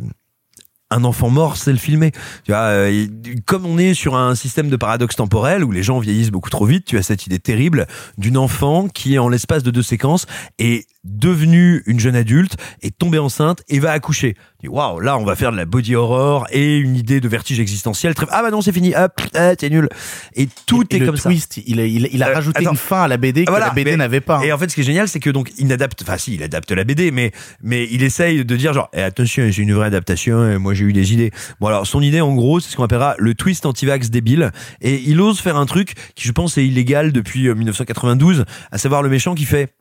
un 0.91 1.03
enfant 1.03 1.29
mort, 1.29 1.57
c'est 1.57 1.71
le 1.71 1.77
filmer. 1.77 2.11
Tu 2.43 2.51
vois, 2.51 2.61
euh, 2.61 3.07
comme 3.45 3.65
on 3.65 3.77
est 3.77 3.93
sur 3.93 4.15
un 4.15 4.35
système 4.35 4.69
de 4.69 4.75
paradoxe 4.75 5.15
temporel 5.15 5.63
où 5.63 5.71
les 5.71 5.83
gens 5.83 5.99
vieillissent 5.99 6.31
beaucoup 6.31 6.49
trop 6.49 6.65
vite, 6.65 6.85
tu 6.85 6.97
as 6.97 7.03
cette 7.03 7.25
idée 7.25 7.39
terrible 7.39 7.87
d'une 8.17 8.37
enfant 8.37 8.87
qui, 8.87 9.19
en 9.19 9.29
l'espace 9.29 9.63
de 9.63 9.71
deux 9.71 9.83
séquences, 9.83 10.25
est 10.57 10.87
devenue 11.03 11.83
une 11.85 11.99
jeune 11.99 12.15
adulte, 12.15 12.57
est 12.81 12.97
tombée 12.97 13.19
enceinte 13.19 13.63
et 13.69 13.79
va 13.79 13.91
accoucher. 13.91 14.35
Waouh, 14.68 14.99
là, 14.99 15.18
on 15.18 15.24
va 15.24 15.38
faire 15.38 15.53
de 15.53 15.57
la 15.57 15.64
body 15.66 15.95
horror 15.95 16.45
et 16.51 16.78
une 16.80 16.97
idée 16.97 17.22
de 17.22 17.30
vertige 17.30 17.62
existentiel. 17.62 18.14
Très- 18.14 18.26
Ah 18.30 18.41
bah 18.41 18.51
non, 18.51 18.62
c'est 18.62 18.74
fini. 18.74 18.93
Hop, 18.93 19.14
ah, 19.34 19.55
t'es 19.55 19.70
nul. 19.70 19.88
Et 20.36 20.49
tout 20.66 20.84
Et 20.89 20.97
est 20.97 21.05
comme 21.05 21.16
ça. 21.16 21.30
twist, 21.30 21.62
il 21.66 21.80
a, 21.80 21.86
il 21.86 22.05
a, 22.05 22.10
il 22.12 22.22
a 22.24 22.28
Euh, 22.28 22.34
rajouté 22.34 22.60
attends. 22.60 22.72
une 22.72 22.78
fin 22.78 23.03
à 23.03 23.07
la 23.07 23.16
BD 23.16 23.45
que 23.45 23.51
Voilà, 23.51 23.68
la 23.68 23.72
BD 23.74 23.95
n'avait 23.95 24.20
pas. 24.20 24.43
Et 24.43 24.51
en 24.51 24.57
fait, 24.57 24.68
ce 24.70 24.76
qui 24.76 24.82
est 24.82 24.84
génial, 24.84 25.07
c'est 25.07 25.22
que 25.22 25.30
donc 25.30 25.51
il 25.57 25.72
adapte, 25.72 26.01
enfin 26.01 26.18
si, 26.18 26.34
il 26.36 26.43
adapte 26.43 26.72
la 26.74 26.84
BD, 26.84 27.12
mais 27.12 27.32
mais 27.64 27.88
il 27.89 28.03
essaye 28.03 28.43
de 28.43 28.55
dire 28.57 28.74
genre, 28.74 28.89
eh, 28.93 29.01
attention, 29.01 29.43
c'est 29.49 29.62
une 29.62 29.74
vraie 29.74 29.88
adaptation. 29.88 30.51
Et 30.51 30.57
moi, 30.57 30.74
j'ai 30.74 30.84
eu 30.84 30.91
des 30.93 31.14
idées. 31.14 31.32
Bon 31.62 31.68
alors, 31.68 31.88
son 31.88 32.01
idée, 32.01 32.20
en 32.20 32.34
gros, 32.36 32.60
c'est 32.60 32.70
ce 32.70 32.76
qu'on 32.76 32.84
appellera 32.84 33.16
le 33.18 33.36
twist 33.36 33.66
anti-vax 33.66 34.10
débile. 34.10 34.51
Et 34.82 35.01
il 35.05 35.22
ose 35.22 35.39
faire 35.39 35.55
un 35.55 35.66
truc 35.68 35.93
qui, 36.16 36.28
je 36.28 36.34
pense, 36.34 36.57
est 36.57 36.66
illégal 36.68 37.14
depuis 37.14 37.47
euh, 37.47 37.55
1992, 37.55 38.43
à 38.74 38.78
savoir 38.78 39.03
le 39.03 39.10
méchant 39.10 39.36
qui 39.36 39.45
fait, 39.45 39.74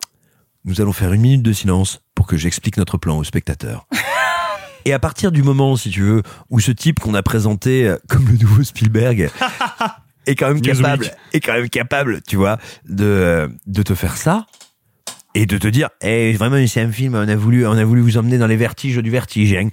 nous 0.65 0.81
allons 0.81 0.93
faire 0.93 1.13
une 1.13 1.21
minute 1.23 1.43
de 1.43 1.53
silence 1.53 2.01
pour 2.15 2.29
que 2.29 2.37
j'explique 2.37 2.77
notre 2.77 2.97
plan 2.97 3.19
aux 3.19 3.25
spectateurs. 3.25 3.89
Et 4.89 4.95
à 4.95 4.99
partir 4.99 5.33
du 5.33 5.43
moment, 5.43 5.77
si 5.77 5.91
tu 5.91 6.01
veux, 6.01 6.23
où 6.49 6.61
ce 6.61 6.73
type 6.73 6.99
qu'on 6.99 7.13
a 7.13 7.23
présenté 7.23 7.87
euh, 7.87 7.97
comme 8.09 8.27
le 8.27 8.39
nouveau 8.39 8.63
Spielberg 8.63 9.29
est 10.27 10.35
quand 10.35 10.49
même 10.49 10.63
Newsweek. 10.63 10.77
capable, 10.79 11.11
est 11.35 11.41
quand 11.41 11.53
même 11.53 11.69
capable, 11.69 12.23
tu 12.27 12.37
vois, 12.37 12.57
de 12.89 13.05
euh, 13.05 13.49
de 13.67 13.83
te 13.83 13.95
faire 13.95 14.17
ça 14.17 14.47
et 15.35 15.45
de 15.45 15.59
te 15.59 15.69
dire, 15.69 15.91
eh 16.01 16.33
vraiment 16.33 16.57
c'est 16.67 16.81
un 16.81 16.91
film, 16.91 17.17
on 17.17 17.29
a 17.29 17.37
voulu, 17.37 17.67
on 17.67 17.73
a 17.73 17.85
voulu 17.85 18.01
vous 18.01 18.17
emmener 18.17 18.39
dans 18.39 18.47
les 18.47 18.57
vertiges 18.57 18.97
du 18.97 19.11
vertige. 19.11 19.53
hein. 19.53 19.69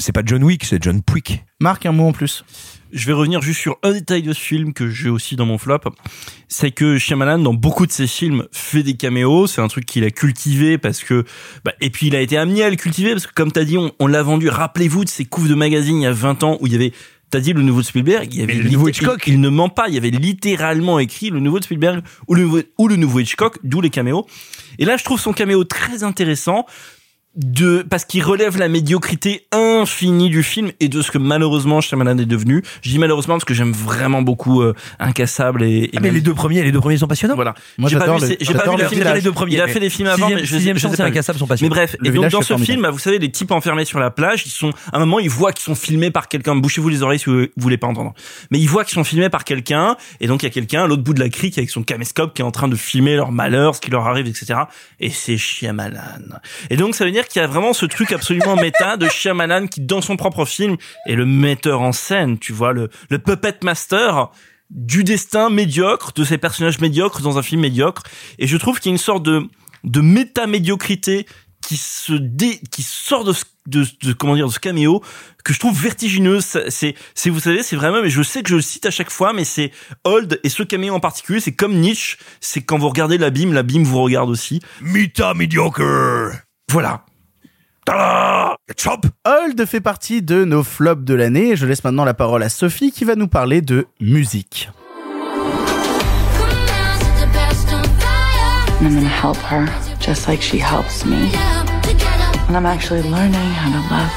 C'est 0.00 0.10
pas 0.10 0.22
John 0.26 0.42
Wick, 0.42 0.64
c'est 0.64 0.82
John 0.82 1.00
Puig. 1.00 1.44
Marc, 1.60 1.86
un 1.86 1.92
mot 1.92 2.08
en 2.08 2.12
plus. 2.12 2.44
Je 2.92 3.06
vais 3.06 3.12
revenir 3.12 3.42
juste 3.42 3.60
sur 3.60 3.78
un 3.82 3.92
détail 3.92 4.22
de 4.22 4.32
ce 4.32 4.40
film 4.40 4.72
que 4.72 4.88
j'ai 4.88 5.08
aussi 5.08 5.36
dans 5.36 5.46
mon 5.46 5.58
flop. 5.58 5.80
C'est 6.48 6.70
que 6.70 6.98
Shyamalan, 6.98 7.38
dans 7.40 7.54
beaucoup 7.54 7.86
de 7.86 7.92
ses 7.92 8.06
films, 8.06 8.46
fait 8.52 8.82
des 8.82 8.94
caméos. 8.94 9.46
C'est 9.46 9.60
un 9.60 9.68
truc 9.68 9.86
qu'il 9.86 10.04
a 10.04 10.10
cultivé 10.10 10.78
parce 10.78 11.02
que, 11.02 11.24
bah, 11.64 11.72
et 11.80 11.90
puis 11.90 12.06
il 12.06 12.16
a 12.16 12.20
été 12.20 12.36
amené 12.36 12.62
à 12.62 12.70
le 12.70 12.76
cultiver 12.76 13.12
parce 13.12 13.26
que, 13.26 13.34
comme 13.34 13.50
t'as 13.50 13.64
dit, 13.64 13.76
on, 13.76 13.92
on 13.98 14.06
l'a 14.06 14.22
vendu. 14.22 14.48
Rappelez-vous 14.48 15.04
de 15.04 15.08
ces 15.08 15.24
couves 15.24 15.48
de 15.48 15.54
magazines 15.54 15.96
il 15.96 16.04
y 16.04 16.06
a 16.06 16.12
20 16.12 16.44
ans 16.44 16.58
où 16.60 16.66
il 16.66 16.72
y 16.72 16.76
avait, 16.76 16.92
t'as 17.30 17.40
dit 17.40 17.52
le 17.52 17.62
nouveau 17.62 17.80
de 17.80 17.86
Spielberg, 17.86 18.28
il 18.32 18.40
y 18.40 18.42
avait 18.42 18.54
le 18.54 18.70
nouveau 18.70 18.88
Il, 18.88 18.94
il 19.26 19.40
ne 19.40 19.48
ment 19.48 19.68
pas. 19.68 19.88
Il 19.88 19.94
y 19.94 19.98
avait 19.98 20.10
littéralement 20.10 20.98
écrit 21.00 21.30
le 21.30 21.40
nouveau 21.40 21.58
de 21.58 21.64
Spielberg 21.64 22.02
ou 22.28 22.34
le 22.34 22.42
nouveau, 22.42 22.60
ou 22.78 22.88
le 22.88 22.96
nouveau 22.96 23.18
Hitchcock, 23.18 23.58
d'où 23.64 23.80
les 23.80 23.90
caméos. 23.90 24.26
Et 24.78 24.84
là, 24.84 24.96
je 24.96 25.04
trouve 25.04 25.20
son 25.20 25.32
caméo 25.32 25.64
très 25.64 26.04
intéressant 26.04 26.66
de 27.36 27.84
parce 27.88 28.04
qu'il 28.04 28.22
relève 28.24 28.56
la 28.58 28.68
médiocrité 28.68 29.46
infinie 29.52 30.30
du 30.30 30.42
film 30.42 30.70
et 30.80 30.88
de 30.88 31.02
ce 31.02 31.10
que 31.10 31.18
malheureusement 31.18 31.80
Shyamalan 31.80 32.18
est 32.18 32.24
devenu. 32.26 32.62
Je 32.82 32.90
dis 32.90 32.98
malheureusement 32.98 33.34
parce 33.34 33.44
que 33.44 33.54
j'aime 33.54 33.72
vraiment 33.72 34.22
beaucoup 34.22 34.62
euh, 34.62 34.74
Incassable 34.98 35.62
et, 35.62 35.84
et 35.84 35.90
Ah, 35.96 36.00
mais 36.00 36.10
les 36.10 36.20
deux 36.22 36.34
premiers, 36.34 36.62
les 36.62 36.72
deux 36.72 36.80
premiers 36.80 36.96
sont 36.96 37.06
passionnants. 37.06 37.34
voilà. 37.34 37.54
Moi, 37.78 37.90
J'ai 37.90 37.98
pas 37.98 38.06
vu, 38.16 38.20
le- 38.28 38.36
j'ai 38.40 38.54
pas 38.54 38.70
vu 38.70 38.82
le 38.82 38.88
village. 38.88 39.14
les 39.16 39.20
deux 39.22 39.32
premiers. 39.32 39.52
Il 39.54 39.60
a 39.60 39.68
fait 39.68 39.80
des 39.80 39.90
films 39.90 40.08
avant, 40.08 40.16
Sixième- 40.26 40.38
mais 40.40 40.46
je, 40.46 40.56
sixième 40.56 40.78
je 40.78 40.88
sais. 40.88 41.02
Incassable 41.02 41.38
sont 41.38 41.44
Mais 41.44 41.48
passionnants. 41.50 41.74
bref, 41.74 41.96
Le 42.00 42.08
et 42.08 42.12
donc 42.12 42.28
dans 42.30 42.40
ce 42.40 42.46
formidable. 42.48 42.72
film, 42.80 42.90
vous 42.90 42.98
savez, 42.98 43.18
les 43.18 43.30
types 43.30 43.50
enfermés 43.50 43.84
sur 43.84 43.98
la 43.98 44.10
plage, 44.10 44.44
ils 44.46 44.50
sont, 44.50 44.70
à 44.92 44.96
un 44.96 45.00
moment, 45.00 45.18
ils 45.18 45.28
voient 45.30 45.52
qu'ils 45.52 45.64
sont 45.64 45.74
filmés 45.74 46.10
par 46.10 46.28
quelqu'un. 46.28 46.56
Bouchez-vous 46.56 46.88
les 46.88 47.02
oreilles 47.02 47.18
si 47.18 47.26
vous 47.30 47.46
voulez 47.56 47.76
pas 47.76 47.86
entendre. 47.86 48.14
Mais 48.50 48.58
ils 48.58 48.68
voient 48.68 48.84
qu'ils 48.84 48.94
sont 48.94 49.04
filmés 49.04 49.28
par 49.28 49.44
quelqu'un, 49.44 49.96
et 50.20 50.26
donc 50.26 50.42
il 50.42 50.46
y 50.46 50.48
a 50.48 50.52
quelqu'un 50.52 50.84
à 50.84 50.86
l'autre 50.86 51.02
bout 51.02 51.12
de 51.14 51.20
la 51.20 51.28
crique 51.28 51.58
avec 51.58 51.68
son 51.70 51.82
caméscope 51.82 52.34
qui 52.34 52.40
est 52.42 52.44
en 52.44 52.50
train 52.50 52.68
de 52.68 52.76
filmer 52.76 53.14
leur 53.16 53.30
malheur, 53.30 53.74
ce 53.74 53.80
qui 53.80 53.90
leur 53.90 54.06
arrive, 54.06 54.26
etc. 54.26 54.60
Et 55.00 55.10
c'est 55.10 55.36
Shyamalan. 55.36 56.00
Et 56.70 56.76
donc 56.76 56.94
ça 56.94 57.04
veut 57.04 57.10
dire 57.12 57.25
qu'il 57.28 57.40
y 57.40 57.44
a 57.44 57.48
vraiment 57.48 57.72
ce 57.72 57.86
truc 57.86 58.12
absolument 58.12 58.56
méta 58.56 58.96
de 58.96 59.08
Shyamalan 59.08 59.66
qui, 59.66 59.80
dans 59.80 60.00
son 60.00 60.16
propre 60.16 60.44
film, 60.44 60.76
est 61.06 61.14
le 61.14 61.26
metteur 61.26 61.80
en 61.80 61.92
scène, 61.92 62.38
tu 62.38 62.52
vois, 62.52 62.72
le, 62.72 62.88
le 63.10 63.18
puppet 63.18 63.56
master 63.62 64.28
du 64.70 65.04
destin 65.04 65.48
médiocre, 65.50 66.12
de 66.14 66.24
ces 66.24 66.38
personnages 66.38 66.80
médiocres 66.80 67.20
dans 67.22 67.38
un 67.38 67.42
film 67.42 67.60
médiocre. 67.60 68.02
Et 68.38 68.46
je 68.46 68.56
trouve 68.56 68.80
qu'il 68.80 68.90
y 68.90 68.92
a 68.92 68.96
une 68.96 68.98
sorte 68.98 69.22
de, 69.22 69.46
de 69.84 70.00
méta-médiocrité 70.00 71.26
qui 71.62 71.76
se 71.76 72.12
dé, 72.12 72.60
qui 72.70 72.82
sort 72.82 73.24
de, 73.24 73.32
ce- 73.32 73.44
de, 73.66 73.84
de, 74.02 74.12
comment 74.12 74.34
dire, 74.36 74.46
de 74.46 74.52
ce 74.52 74.60
caméo 74.60 75.02
que 75.44 75.52
je 75.52 75.58
trouve 75.58 75.80
vertigineuse. 75.80 76.44
C'est, 76.68 76.94
c'est, 77.14 77.30
vous 77.30 77.40
savez, 77.40 77.62
c'est 77.64 77.74
vraiment, 77.76 78.02
mais 78.02 78.10
je 78.10 78.22
sais 78.22 78.42
que 78.42 78.48
je 78.50 78.56
le 78.56 78.60
cite 78.60 78.86
à 78.86 78.90
chaque 78.92 79.10
fois, 79.10 79.32
mais 79.32 79.44
c'est 79.44 79.72
Old 80.04 80.38
et 80.44 80.48
ce 80.48 80.62
caméo 80.62 80.94
en 80.94 81.00
particulier, 81.00 81.40
c'est 81.40 81.54
comme 81.54 81.74
Nietzsche, 81.74 82.18
c'est 82.40 82.62
quand 82.62 82.78
vous 82.78 82.88
regardez 82.88 83.18
l'abîme, 83.18 83.52
l'abîme 83.52 83.82
vous 83.84 84.00
regarde 84.02 84.30
aussi. 84.30 84.60
Mita 84.80 85.34
mediocre. 85.34 85.82
Voilà. 86.70 87.04
Hold 87.88 89.64
fait 89.66 89.80
partie 89.80 90.22
de 90.22 90.44
nos 90.44 90.62
flops 90.62 91.04
de 91.04 91.14
l'année. 91.14 91.56
Je 91.56 91.66
laisse 91.66 91.84
maintenant 91.84 92.04
la 92.04 92.14
parole 92.14 92.42
à 92.42 92.48
Sophie 92.48 92.92
qui 92.92 93.04
va 93.04 93.14
nous 93.14 93.28
parler 93.28 93.60
de 93.60 93.86
musique. 94.00 94.70
I'm 98.80 98.94
gonna 98.94 99.08
help 99.08 99.36
her 99.50 99.66
just 100.00 100.28
like 100.28 100.42
she 100.42 100.58
helps 100.58 101.04
me. 101.04 101.30
And 102.48 102.56
I'm 102.56 102.66
actually 102.66 103.02
learning 103.02 103.34
how 103.34 103.70
to 103.70 103.80
love 103.90 104.12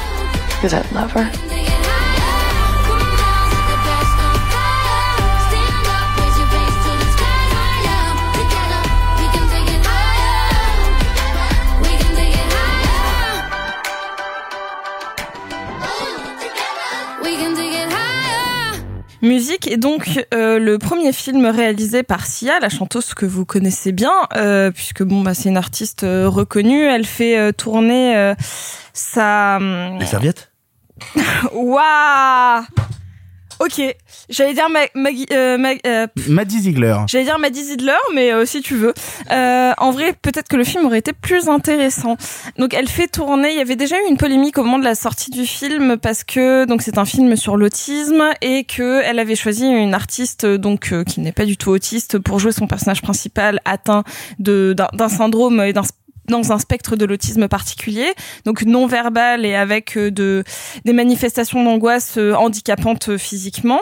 because 0.54 0.74
I 0.74 0.82
love 0.94 1.10
her. 1.12 1.49
Musique 19.22 19.70
est 19.70 19.76
donc 19.76 20.26
euh, 20.32 20.58
le 20.58 20.78
premier 20.78 21.12
film 21.12 21.44
réalisé 21.44 22.02
par 22.02 22.24
Sia, 22.24 22.58
la 22.60 22.70
chanteuse 22.70 23.12
que 23.12 23.26
vous 23.26 23.44
connaissez 23.44 23.92
bien, 23.92 24.12
euh, 24.34 24.70
puisque 24.70 25.02
bon 25.02 25.20
bah 25.20 25.34
c'est 25.34 25.50
une 25.50 25.58
artiste 25.58 26.04
euh, 26.04 26.28
reconnue. 26.28 26.84
Elle 26.84 27.06
fait 27.06 27.52
tourner 27.52 28.16
euh, 28.16 28.34
sa. 28.94 29.58
Les 29.58 30.06
serviettes? 30.06 30.50
Waouh. 31.52 32.64
Ok, 33.60 33.80
j'allais 34.30 34.54
dire 34.54 34.70
Ma- 34.70 34.86
Maggie- 34.94 35.26
euh, 35.32 35.58
Ma- 35.58 35.74
euh, 35.86 36.06
Maddie 36.28 36.60
Ziegler. 36.60 36.96
J'allais 37.06 37.24
dire 37.24 37.38
Maddie 37.38 37.62
Zidler, 37.62 37.92
mais 38.14 38.32
euh, 38.32 38.46
si 38.46 38.62
tu 38.62 38.74
veux. 38.74 38.94
Euh, 39.30 39.72
en 39.76 39.90
vrai, 39.90 40.14
peut-être 40.22 40.48
que 40.48 40.56
le 40.56 40.64
film 40.64 40.86
aurait 40.86 40.98
été 41.00 41.12
plus 41.12 41.48
intéressant. 41.50 42.16
Donc, 42.58 42.72
elle 42.72 42.88
fait 42.88 43.06
tourner. 43.06 43.50
Il 43.50 43.58
y 43.58 43.60
avait 43.60 43.76
déjà 43.76 43.96
eu 43.96 44.08
une 44.08 44.16
polémique 44.16 44.56
au 44.56 44.64
moment 44.64 44.78
de 44.78 44.84
la 44.84 44.94
sortie 44.94 45.30
du 45.30 45.44
film 45.44 45.98
parce 45.98 46.24
que 46.24 46.64
donc 46.64 46.80
c'est 46.80 46.96
un 46.96 47.04
film 47.04 47.36
sur 47.36 47.58
l'autisme 47.58 48.24
et 48.40 48.64
que 48.64 49.02
elle 49.04 49.18
avait 49.18 49.36
choisi 49.36 49.66
une 49.66 49.92
artiste 49.92 50.46
donc 50.46 50.92
euh, 50.92 51.04
qui 51.04 51.20
n'est 51.20 51.32
pas 51.32 51.44
du 51.44 51.56
tout 51.58 51.70
autiste 51.70 52.18
pour 52.18 52.38
jouer 52.38 52.52
son 52.52 52.66
personnage 52.66 53.02
principal 53.02 53.60
atteint 53.66 54.04
de 54.38 54.74
d'un 54.94 55.08
syndrome 55.10 55.60
et 55.60 55.72
d'un 55.74 55.82
dans 56.30 56.52
un 56.52 56.58
spectre 56.58 56.96
de 56.96 57.04
l'autisme 57.04 57.48
particulier, 57.48 58.12
donc 58.44 58.62
non 58.62 58.86
verbal 58.86 59.44
et 59.44 59.54
avec 59.54 59.96
euh, 59.96 60.10
de 60.10 60.44
des 60.84 60.92
manifestations 60.92 61.62
d'angoisse 61.62 62.14
euh, 62.16 62.34
handicapantes 62.34 63.10
euh, 63.10 63.18
physiquement. 63.18 63.80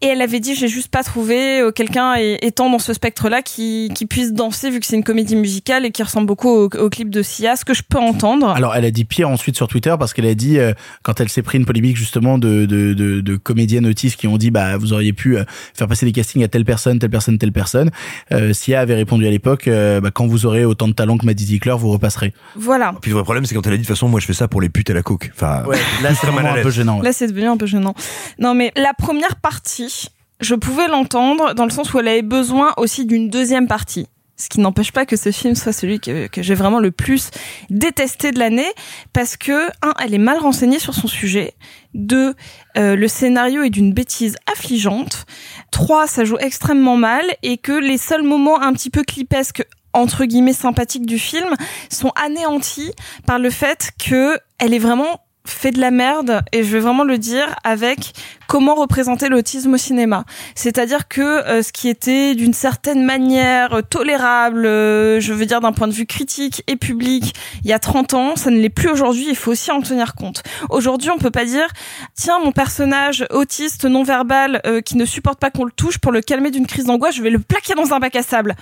Et 0.00 0.06
elle 0.06 0.22
avait 0.22 0.38
dit, 0.38 0.54
j'ai 0.54 0.68
juste 0.68 0.88
pas 0.88 1.02
trouvé 1.02 1.60
euh, 1.60 1.72
quelqu'un 1.72 2.14
étant 2.14 2.70
dans 2.70 2.78
ce 2.78 2.92
spectre-là 2.92 3.42
qui, 3.42 3.90
qui 3.94 4.06
puisse 4.06 4.32
danser 4.32 4.70
vu 4.70 4.78
que 4.78 4.86
c'est 4.86 4.94
une 4.94 5.02
comédie 5.02 5.34
musicale 5.34 5.84
et 5.84 5.90
qui 5.90 6.02
ressemble 6.04 6.26
beaucoup 6.28 6.48
au, 6.48 6.64
au 6.66 6.88
clip 6.88 7.10
de 7.10 7.20
Sia, 7.22 7.56
ce 7.56 7.64
que 7.64 7.74
je 7.74 7.82
peux 7.82 7.98
entendre. 7.98 8.48
Alors, 8.50 8.76
elle 8.76 8.84
a 8.84 8.92
dit 8.92 9.04
pire 9.04 9.28
ensuite 9.28 9.56
sur 9.56 9.66
Twitter 9.66 9.94
parce 9.98 10.12
qu'elle 10.12 10.26
a 10.26 10.34
dit, 10.34 10.58
euh, 10.60 10.72
quand 11.02 11.20
elle 11.20 11.28
s'est 11.28 11.42
pris 11.42 11.58
une 11.58 11.64
polémique 11.66 11.96
justement 11.96 12.38
de, 12.38 12.64
de, 12.64 12.94
de, 12.94 13.20
de 13.20 13.36
comédiennes 13.36 13.86
autistes 13.86 14.16
qui 14.20 14.28
ont 14.28 14.36
dit, 14.38 14.52
bah, 14.52 14.76
vous 14.76 14.92
auriez 14.92 15.12
pu 15.12 15.36
euh, 15.36 15.44
faire 15.74 15.88
passer 15.88 16.06
des 16.06 16.12
castings 16.12 16.44
à 16.44 16.48
telle 16.48 16.64
personne, 16.64 16.98
telle 17.00 17.10
personne, 17.10 17.36
telle 17.38 17.52
personne. 17.52 17.90
Euh, 18.30 18.52
Sia 18.52 18.78
avait 18.80 18.94
répondu 18.94 19.26
à 19.26 19.30
l'époque, 19.30 19.66
euh, 19.66 20.00
bah, 20.00 20.10
quand 20.12 20.28
vous 20.28 20.46
aurez 20.46 20.64
autant 20.64 20.86
de 20.86 20.92
talent 20.92 21.18
que 21.18 21.26
Maddie 21.26 21.46
Ziegler, 21.46 21.74
vous 21.76 21.90
repasserez. 21.90 22.32
Voilà. 22.54 22.94
Puis 23.02 23.10
le 23.10 23.14
vrai 23.16 23.24
problème, 23.24 23.46
c'est 23.46 23.54
quand 23.56 23.66
elle 23.66 23.72
a 23.72 23.76
dit 23.76 23.82
de 23.82 23.86
toute 23.88 23.96
façon, 23.96 24.08
moi 24.08 24.20
je 24.20 24.26
fais 24.26 24.32
ça 24.32 24.46
pour 24.46 24.60
les 24.60 24.68
putes 24.68 24.90
et 24.90 24.94
la 24.94 25.02
coke. 25.02 25.30
Enfin, 25.34 25.64
Ouais, 25.66 25.76
là, 26.04 26.14
c'est 26.20 26.28
à 26.28 26.30
un 26.30 26.62
peu 26.62 26.70
gênant. 26.70 26.98
ouais. 26.98 27.04
Là, 27.04 27.12
c'est 27.12 27.26
devenu 27.26 27.46
un 27.48 27.56
peu 27.56 27.66
gênant. 27.66 27.94
Non, 28.38 28.54
mais 28.54 28.70
la 28.76 28.92
première 28.94 29.36
partie, 29.36 29.87
je 30.40 30.54
pouvais 30.54 30.88
l'entendre 30.88 31.54
dans 31.54 31.64
le 31.64 31.70
sens 31.70 31.92
où 31.92 31.98
elle 31.98 32.08
avait 32.08 32.22
besoin 32.22 32.72
aussi 32.76 33.06
d'une 33.06 33.28
deuxième 33.28 33.66
partie. 33.66 34.06
Ce 34.36 34.48
qui 34.48 34.60
n'empêche 34.60 34.92
pas 34.92 35.04
que 35.04 35.16
ce 35.16 35.32
film 35.32 35.56
soit 35.56 35.72
celui 35.72 35.98
que, 35.98 36.28
j'ai 36.36 36.54
vraiment 36.54 36.78
le 36.78 36.92
plus 36.92 37.30
détesté 37.70 38.30
de 38.30 38.38
l'année, 38.38 38.72
parce 39.12 39.36
que, 39.36 39.66
un, 39.82 39.92
elle 40.00 40.14
est 40.14 40.18
mal 40.18 40.38
renseignée 40.38 40.78
sur 40.78 40.94
son 40.94 41.08
sujet. 41.08 41.54
Deux, 41.92 42.34
euh, 42.76 42.94
le 42.94 43.08
scénario 43.08 43.64
est 43.64 43.70
d'une 43.70 43.92
bêtise 43.92 44.36
affligeante. 44.46 45.26
Trois, 45.72 46.06
ça 46.06 46.24
joue 46.24 46.38
extrêmement 46.38 46.96
mal, 46.96 47.24
et 47.42 47.58
que 47.58 47.72
les 47.72 47.98
seuls 47.98 48.22
moments 48.22 48.62
un 48.62 48.72
petit 48.74 48.90
peu 48.90 49.02
clipesques 49.02 49.64
entre 49.92 50.24
guillemets 50.24 50.52
sympathiques 50.52 51.06
du 51.06 51.18
film 51.18 51.48
sont 51.90 52.12
anéantis 52.14 52.92
par 53.26 53.40
le 53.40 53.50
fait 53.50 53.90
que 53.98 54.38
elle 54.58 54.74
est 54.74 54.78
vraiment 54.78 55.20
fait 55.50 55.70
de 55.70 55.80
la 55.80 55.90
merde 55.90 56.42
et 56.52 56.62
je 56.62 56.72
vais 56.72 56.80
vraiment 56.80 57.04
le 57.04 57.18
dire 57.18 57.54
avec 57.64 58.12
comment 58.48 58.74
représenter 58.74 59.28
l'autisme 59.28 59.74
au 59.74 59.76
cinéma. 59.76 60.24
C'est-à-dire 60.54 61.08
que 61.08 61.20
euh, 61.20 61.62
ce 61.62 61.72
qui 61.72 61.88
était 61.88 62.34
d'une 62.34 62.54
certaine 62.54 63.04
manière 63.04 63.82
tolérable, 63.88 64.66
euh, 64.66 65.20
je 65.20 65.32
veux 65.32 65.46
dire 65.46 65.60
d'un 65.60 65.72
point 65.72 65.86
de 65.86 65.92
vue 65.92 66.06
critique 66.06 66.62
et 66.66 66.76
public, 66.76 67.34
il 67.62 67.70
y 67.70 67.72
a 67.72 67.78
30 67.78 68.14
ans, 68.14 68.36
ça 68.36 68.50
ne 68.50 68.58
l'est 68.58 68.70
plus 68.70 68.88
aujourd'hui, 68.88 69.26
il 69.28 69.36
faut 69.36 69.52
aussi 69.52 69.70
en 69.70 69.80
tenir 69.82 70.14
compte. 70.14 70.42
Aujourd'hui, 70.70 71.10
on 71.10 71.18
peut 71.18 71.30
pas 71.30 71.44
dire 71.44 71.68
tiens 72.14 72.38
mon 72.40 72.52
personnage 72.52 73.26
autiste 73.30 73.84
non 73.84 74.02
verbal 74.02 74.60
euh, 74.66 74.80
qui 74.80 74.96
ne 74.96 75.04
supporte 75.04 75.38
pas 75.38 75.50
qu'on 75.50 75.64
le 75.64 75.72
touche 75.72 75.98
pour 75.98 76.12
le 76.12 76.20
calmer 76.20 76.50
d'une 76.50 76.66
crise 76.66 76.84
d'angoisse, 76.84 77.14
je 77.14 77.22
vais 77.22 77.30
le 77.30 77.38
plaquer 77.38 77.74
dans 77.74 77.92
un 77.92 77.98
bac 77.98 78.16
à 78.16 78.22
sable 78.22 78.56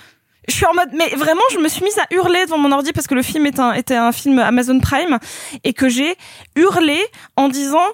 je 0.48 0.54
suis 0.54 0.66
en 0.66 0.74
mode 0.74 0.90
mais 0.92 1.08
vraiment 1.16 1.42
je 1.52 1.58
me 1.58 1.68
suis 1.68 1.82
mise 1.82 1.98
à 1.98 2.06
hurler 2.10 2.44
devant 2.44 2.58
mon 2.58 2.72
ordi 2.72 2.92
parce 2.92 3.06
que 3.06 3.14
le 3.14 3.22
film 3.22 3.46
était 3.46 3.94
un 3.94 4.12
film 4.12 4.38
Amazon 4.38 4.80
Prime 4.80 5.18
et 5.64 5.72
que 5.72 5.88
j'ai 5.88 6.16
hurlé 6.54 6.98
en 7.36 7.48
disant 7.48 7.86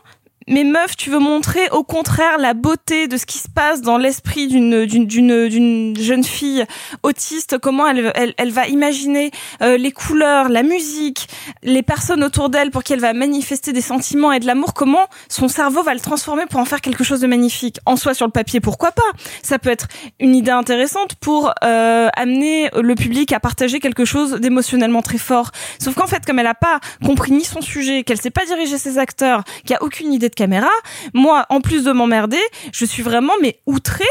mais 0.49 0.65
meuf, 0.65 0.97
tu 0.97 1.11
veux 1.11 1.19
montrer 1.19 1.69
au 1.71 1.85
contraire 1.85 2.39
la 2.39 2.55
beauté 2.55 3.09
de 3.09 3.17
ce 3.17 3.27
qui 3.27 3.39
se 3.39 3.49
passe 3.49 3.81
dans 3.81 3.99
l'esprit 3.99 4.49
d'une 4.49 4.87
d'une 4.87 5.07
d'une 5.07 5.97
jeune 5.99 6.25
fille 6.25 6.65
autiste, 7.03 7.59
comment 7.59 7.87
elle 7.87 8.13
elle, 8.15 8.35
elle 8.37 8.51
va 8.51 8.67
imaginer 8.67 9.31
euh, 9.63 9.77
les 9.77 9.93
couleurs, 9.93 10.49
la 10.49 10.63
musique, 10.63 11.29
les 11.63 11.83
personnes 11.83 12.25
autour 12.25 12.49
d'elle 12.49 12.71
pour 12.71 12.83
qu'elle 12.83 13.01
va 13.01 13.13
manifester 13.13 13.73
des 13.73 13.81
sentiments 13.81 14.33
et 14.33 14.41
de 14.41 14.47
l'amour, 14.47 14.75
comment 14.75 15.07
son 15.29 15.49
cerveau 15.49 15.83
va 15.83 15.95
le 15.95 16.01
transformer 16.01 16.47
pour 16.47 16.61
en 16.61 16.65
faire 16.65 16.81
quelque 16.81 17.05
chose 17.05 17.21
de 17.21 17.27
magnifique? 17.27 17.79
En 17.87 17.97
soi 17.97 18.15
sur 18.15 18.27
le 18.27 18.33
papier, 18.33 18.61
pourquoi 18.61 18.93
pas? 18.93 19.03
Ça 19.43 19.59
peut 19.59 19.71
être 19.71 19.87
une 20.21 20.35
idée 20.35 20.51
intéressante 20.51 21.15
pour 21.17 21.53
euh, 21.65 22.09
amener 22.17 22.71
le 22.75 22.95
public 22.95 23.33
à 23.33 23.41
partager 23.41 23.81
quelque 23.81 24.05
chose 24.05 24.33
d'émotionnellement 24.33 25.03
très 25.03 25.19
fort. 25.19 25.51
Sauf 25.79 25.95
qu'en 25.95 26.07
fait, 26.07 26.25
comme 26.25 26.39
elle 26.39 26.47
a 26.47 26.55
pas 26.55 26.81
compris 27.05 27.33
ni 27.33 27.45
son 27.45 27.61
sujet, 27.61 28.03
qu'elle 28.03 28.21
sait 28.21 28.31
pas 28.31 28.45
diriger 28.45 28.79
ses 28.79 28.99
acteurs, 28.99 29.45
qu'il 29.63 29.71
y 29.71 29.75
a 29.75 29.83
aucune 29.83 30.13
idée 30.13 30.31
caméra, 30.35 30.71
moi, 31.15 31.47
en 31.49 31.61
plus 31.61 31.85
de 31.85 31.93
m'emmerder, 31.93 32.41
je 32.73 32.85
suis 32.85 33.03
vraiment 33.03 33.33
mais 33.41 33.61
outrée 33.67 34.05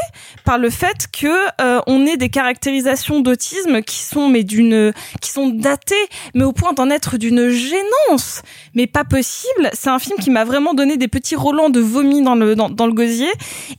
par 0.45 0.57
le 0.57 0.69
fait 0.69 1.07
que 1.11 1.27
euh, 1.61 1.81
on 1.87 2.05
ait 2.05 2.17
des 2.17 2.29
caractérisations 2.29 3.19
d'autisme 3.19 3.81
qui 3.81 3.97
sont 3.97 4.29
mais 4.29 4.43
d'une 4.43 4.93
qui 5.21 5.31
sont 5.31 5.49
datées, 5.49 5.95
mais 6.33 6.43
au 6.43 6.53
point 6.53 6.73
d'en 6.73 6.89
être 6.89 7.17
d'une 7.17 7.49
gênance, 7.49 8.41
mais 8.73 8.87
pas 8.87 9.03
possible. 9.03 9.69
C'est 9.73 9.89
un 9.89 9.99
film 9.99 10.17
qui 10.19 10.29
m'a 10.29 10.43
vraiment 10.43 10.73
donné 10.73 10.97
des 10.97 11.07
petits 11.07 11.35
relents 11.35 11.69
de 11.69 11.79
vomi 11.79 12.21
dans 12.21 12.35
le 12.35 12.55
dans, 12.55 12.69
dans 12.69 12.87
le 12.87 12.93
gosier 12.93 13.31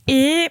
et 0.07 0.47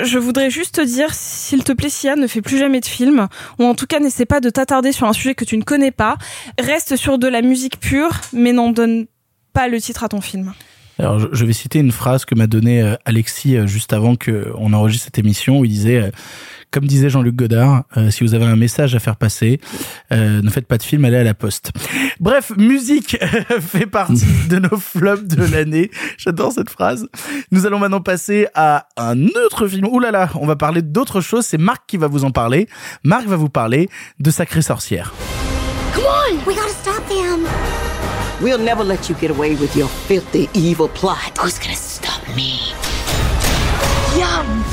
je 0.00 0.18
voudrais 0.18 0.50
juste 0.50 0.76
te 0.76 0.80
dire, 0.80 1.12
s'il 1.12 1.64
te 1.64 1.72
plaît, 1.72 1.90
Sia, 1.90 2.16
ne 2.16 2.26
fais 2.26 2.40
plus 2.40 2.58
jamais 2.58 2.80
de 2.80 2.86
film, 2.86 3.28
ou 3.58 3.64
en 3.64 3.74
tout 3.74 3.86
cas 3.86 4.00
n'essaie 4.00 4.24
pas 4.24 4.40
de 4.40 4.48
t'attarder 4.48 4.92
sur 4.92 5.06
un 5.06 5.12
sujet 5.12 5.34
que 5.34 5.44
tu 5.44 5.56
ne 5.56 5.62
connais 5.62 5.90
pas. 5.90 6.16
Reste 6.58 6.96
sur 6.96 7.18
de 7.18 7.28
la 7.28 7.42
musique 7.42 7.78
pure, 7.78 8.20
mais 8.32 8.52
n'en 8.52 8.70
donne 8.70 9.06
pas 9.52 9.68
le 9.68 9.80
titre 9.80 10.04
à 10.04 10.08
ton 10.08 10.20
film. 10.20 10.54
Alors, 11.02 11.18
je- 11.34 11.44
vais 11.44 11.52
citer 11.52 11.80
une 11.80 11.90
phrase 11.90 12.24
que 12.24 12.36
m'a 12.36 12.46
donnée 12.46 12.80
euh, 12.80 12.94
Alexis 13.04 13.56
euh, 13.56 13.66
juste 13.66 13.92
avant 13.92 14.14
qu'on 14.14 14.72
enregistre 14.72 15.06
cette 15.06 15.18
émission 15.18 15.58
où 15.58 15.64
il 15.64 15.70
disait, 15.70 16.00
euh, 16.00 16.10
comme 16.70 16.84
disait 16.86 17.10
Jean-Luc 17.10 17.34
Godard, 17.34 17.82
si 18.10 18.22
vous 18.24 18.32
avez 18.34 18.44
un 18.46 18.54
message 18.56 18.94
à 18.94 18.98
faire 19.00 19.16
passer, 19.16 19.60
ne 20.10 20.48
faites 20.48 20.66
pas 20.66 20.78
de 20.78 20.82
film, 20.82 21.04
allez 21.04 21.18
à 21.18 21.22
la 21.24 21.34
poste. 21.34 21.70
Bref, 22.18 22.50
musique 22.56 23.18
fait 23.60 23.84
partie 23.84 24.24
de 24.48 24.58
nos 24.58 24.78
flops 24.78 25.24
de 25.24 25.44
l'année. 25.44 25.90
J'adore 26.16 26.52
cette 26.52 26.70
phrase. 26.70 27.06
Nous 27.50 27.66
allons 27.66 27.78
maintenant 27.78 28.00
passer 28.00 28.46
à 28.54 28.86
un 28.96 29.26
autre 29.44 29.66
film. 29.68 29.86
Ouh 29.86 29.98
là 30.00 30.12
là, 30.12 30.30
on 30.36 30.46
va 30.46 30.56
parler 30.56 30.80
d'autre 30.80 31.20
chose. 31.20 31.44
C'est 31.44 31.58
Marc 31.58 31.82
qui 31.86 31.98
va 31.98 32.06
vous 32.06 32.24
en 32.24 32.30
parler. 32.30 32.68
Marc 33.04 33.26
va 33.26 33.36
vous 33.36 33.50
parler 33.50 33.90
de 34.18 34.30
Sacrée 34.30 34.62
Sorcière. 34.62 35.12
Come 35.94 36.04
on! 36.04 36.36
We 36.48 36.56
gotta 36.56 36.70
stop! 36.70 37.02
We'll 38.42 38.58
never 38.58 38.82
let 38.82 39.08
you 39.08 39.14
get 39.14 39.30
away 39.30 39.54
with 39.54 39.76
your 39.76 39.86
filthy, 39.86 40.48
evil 40.52 40.88
plot. 40.88 41.38
Who's 41.38 41.60
gonna 41.60 41.76
stop 41.76 42.26
me? 42.34 42.58
Yum! 44.18 44.64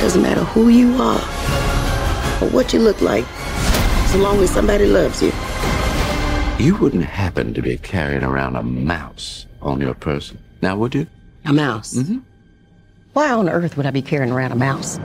Doesn't 0.00 0.20
matter 0.20 0.42
who 0.42 0.68
you 0.68 1.00
are 1.00 1.20
or 2.42 2.50
what 2.50 2.72
you 2.72 2.80
look 2.80 3.00
like, 3.00 3.24
so 4.08 4.18
long 4.18 4.42
as 4.42 4.50
somebody 4.50 4.86
loves 4.86 5.22
you. 5.22 5.32
You 6.58 6.76
wouldn't 6.78 7.04
happen 7.04 7.54
to 7.54 7.62
be 7.62 7.78
carrying 7.78 8.24
around 8.24 8.56
a 8.56 8.62
mouse 8.64 9.46
on 9.62 9.80
your 9.80 9.94
person, 9.94 10.38
now 10.60 10.76
would 10.76 10.92
you? 10.92 11.06
A 11.44 11.52
mouse. 11.52 11.94
Mm-hmm. 11.94 12.18
Why 13.12 13.30
on 13.30 13.48
earth 13.48 13.76
would 13.76 13.86
I 13.86 13.92
be 13.92 14.02
carrying 14.02 14.32
around 14.32 14.50
a 14.50 14.56
mouse? 14.56 14.98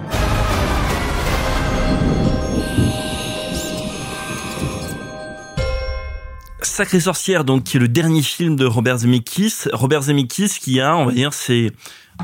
Sacrée 6.64 7.02
sorcière, 7.02 7.44
donc, 7.44 7.66
qui 7.66 7.78
est 7.78 7.80
le 7.80 7.88
dernier 7.88 8.22
film 8.22 8.56
de 8.56 8.66
Robert 8.66 9.00
Zemeckis. 9.00 9.68
Robert 9.74 10.04
Zemeckis 10.04 10.60
qui 10.60 10.80
a, 10.80 10.96
on 10.96 11.06
va 11.06 11.12
dire, 11.12 11.34
ces 11.34 11.72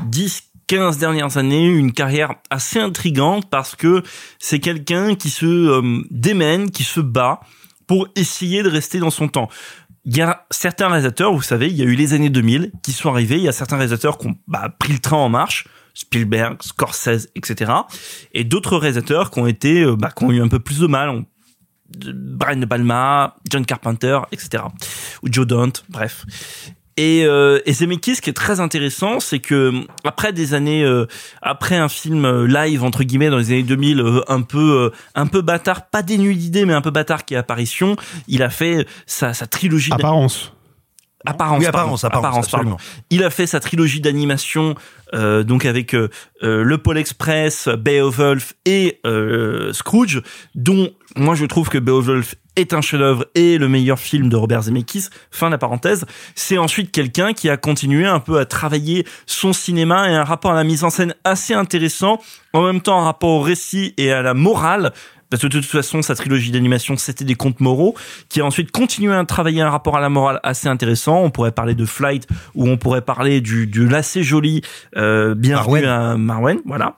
10, 0.06 0.50
15 0.66 0.98
dernières 0.98 1.36
années, 1.36 1.66
une 1.66 1.92
carrière 1.92 2.34
assez 2.48 2.78
intrigante 2.78 3.50
parce 3.50 3.76
que 3.76 4.02
c'est 4.38 4.60
quelqu'un 4.60 5.14
qui 5.14 5.28
se 5.28 5.46
euh, 5.46 6.02
démène, 6.10 6.70
qui 6.70 6.84
se 6.84 7.00
bat 7.00 7.40
pour 7.86 8.08
essayer 8.14 8.62
de 8.62 8.68
rester 8.68 8.98
dans 8.98 9.10
son 9.10 9.28
temps. 9.28 9.48
Il 10.04 10.16
y 10.16 10.22
a 10.22 10.46
certains 10.50 10.86
réalisateurs, 10.86 11.32
vous 11.32 11.42
savez, 11.42 11.66
il 11.66 11.76
y 11.76 11.82
a 11.82 11.86
eu 11.86 11.94
les 11.94 12.14
années 12.14 12.30
2000 12.30 12.70
qui 12.82 12.92
sont 12.92 13.10
arrivés, 13.10 13.36
il 13.36 13.42
y 13.42 13.48
a 13.48 13.52
certains 13.52 13.76
réalisateurs 13.76 14.16
qui 14.16 14.28
ont 14.28 14.36
bah, 14.46 14.72
pris 14.78 14.92
le 14.92 15.00
train 15.00 15.16
en 15.16 15.28
marche, 15.28 15.66
Spielberg, 15.92 16.62
Scorsese, 16.62 17.28
etc. 17.34 17.72
Et 18.32 18.44
d'autres 18.44 18.76
réalisateurs 18.76 19.30
qui 19.30 19.40
ont 19.40 19.46
été, 19.46 19.82
euh, 19.82 19.96
bah, 19.96 20.10
qui 20.16 20.24
ont 20.24 20.30
eu 20.30 20.40
un 20.40 20.48
peu 20.48 20.60
plus 20.60 20.78
de 20.78 20.86
mal, 20.86 21.24
Brian 21.98 22.56
De 22.56 22.66
Palma, 22.66 23.36
John 23.50 23.64
Carpenter, 23.64 24.18
etc. 24.32 24.64
Ou 25.22 25.28
Joe 25.30 25.46
Dante, 25.46 25.84
bref. 25.88 26.24
Et, 26.96 27.24
euh, 27.24 27.60
et 27.64 27.72
Zemeckis, 27.72 28.16
ce 28.16 28.20
qui 28.20 28.28
est 28.28 28.34
très 28.34 28.60
intéressant, 28.60 29.20
c'est 29.20 29.38
que 29.38 29.72
après 30.04 30.34
des 30.34 30.52
années, 30.52 30.84
euh, 30.84 31.06
après 31.40 31.76
un 31.76 31.88
film 31.88 32.26
euh, 32.26 32.46
live 32.46 32.84
entre 32.84 33.04
guillemets 33.04 33.30
dans 33.30 33.38
les 33.38 33.52
années 33.52 33.62
2000, 33.62 34.00
euh, 34.00 34.20
un 34.28 34.42
peu, 34.42 34.92
euh, 34.92 34.96
un 35.14 35.26
peu 35.26 35.40
bâtard, 35.40 35.88
pas 35.88 36.02
dénué 36.02 36.34
d'idées, 36.34 36.66
mais 36.66 36.74
un 36.74 36.82
peu 36.82 36.90
bâtard 36.90 37.24
qui 37.24 37.32
est 37.32 37.38
apparition, 37.38 37.96
il 38.28 38.42
a 38.42 38.50
fait 38.50 38.86
sa, 39.06 39.32
sa 39.32 39.46
trilogie. 39.46 39.92
Apparence. 39.92 40.52
Apparence, 41.26 41.58
Oui, 41.58 41.64
pardon. 41.64 41.78
apparence, 41.80 42.04
apparence, 42.04 42.48
pardon. 42.48 42.76
Il 43.10 43.22
a 43.24 43.30
fait 43.30 43.46
sa 43.46 43.60
trilogie 43.60 44.00
d'animation, 44.00 44.74
euh, 45.12 45.42
donc 45.42 45.66
avec 45.66 45.94
euh, 45.94 46.08
euh, 46.42 46.62
Le 46.62 46.78
Pôle 46.78 46.96
Express, 46.96 47.68
Beowulf 47.68 48.54
et 48.64 49.00
euh, 49.06 49.72
Scrooge, 49.74 50.22
dont 50.54 50.90
moi 51.16 51.34
je 51.34 51.44
trouve 51.44 51.68
que 51.68 51.76
Beowulf 51.78 52.36
est 52.56 52.72
un 52.72 52.80
chef-d'œuvre 52.80 53.26
et 53.34 53.58
le 53.58 53.68
meilleur 53.68 53.98
film 53.98 54.28
de 54.30 54.36
Robert 54.36 54.62
Zemeckis. 54.62 55.08
Fin 55.30 55.46
de 55.48 55.52
la 55.52 55.58
parenthèse. 55.58 56.04
C'est 56.34 56.58
ensuite 56.58 56.90
quelqu'un 56.90 57.32
qui 57.34 57.48
a 57.50 57.56
continué 57.56 58.06
un 58.06 58.20
peu 58.20 58.38
à 58.38 58.44
travailler 58.46 59.06
son 59.26 59.52
cinéma 59.52 60.08
et 60.10 60.14
un 60.14 60.24
rapport 60.24 60.52
à 60.52 60.54
la 60.54 60.64
mise 60.64 60.84
en 60.84 60.90
scène 60.90 61.14
assez 61.24 61.52
intéressant, 61.54 62.18
en 62.54 62.62
même 62.62 62.80
temps 62.80 62.98
un 63.00 63.04
rapport 63.04 63.30
au 63.30 63.40
récit 63.40 63.94
et 63.98 64.10
à 64.10 64.22
la 64.22 64.34
morale 64.34 64.92
parce 65.30 65.42
que 65.42 65.46
de 65.46 65.60
toute 65.60 65.70
façon, 65.70 66.02
sa 66.02 66.14
trilogie 66.14 66.50
d'animation, 66.50 66.96
c'était 66.96 67.24
des 67.24 67.36
contes 67.36 67.60
moraux, 67.60 67.94
qui 68.28 68.40
a 68.40 68.44
ensuite 68.44 68.70
continué 68.72 69.14
à 69.14 69.24
travailler 69.24 69.62
un 69.62 69.70
rapport 69.70 69.96
à 69.96 70.00
la 70.00 70.08
morale 70.08 70.40
assez 70.42 70.68
intéressant. 70.68 71.22
On 71.22 71.30
pourrait 71.30 71.52
parler 71.52 71.74
de 71.74 71.84
Flight, 71.84 72.26
ou 72.54 72.68
on 72.68 72.76
pourrait 72.76 73.02
parler 73.02 73.40
du, 73.40 73.66
du 73.66 73.88
l'assez 73.88 74.22
joli 74.22 74.62
euh, 74.96 75.34
Bienvenue 75.34 75.82
Marwen. 75.82 75.84
à 75.84 76.16
Marwen, 76.16 76.58
voilà. 76.64 76.96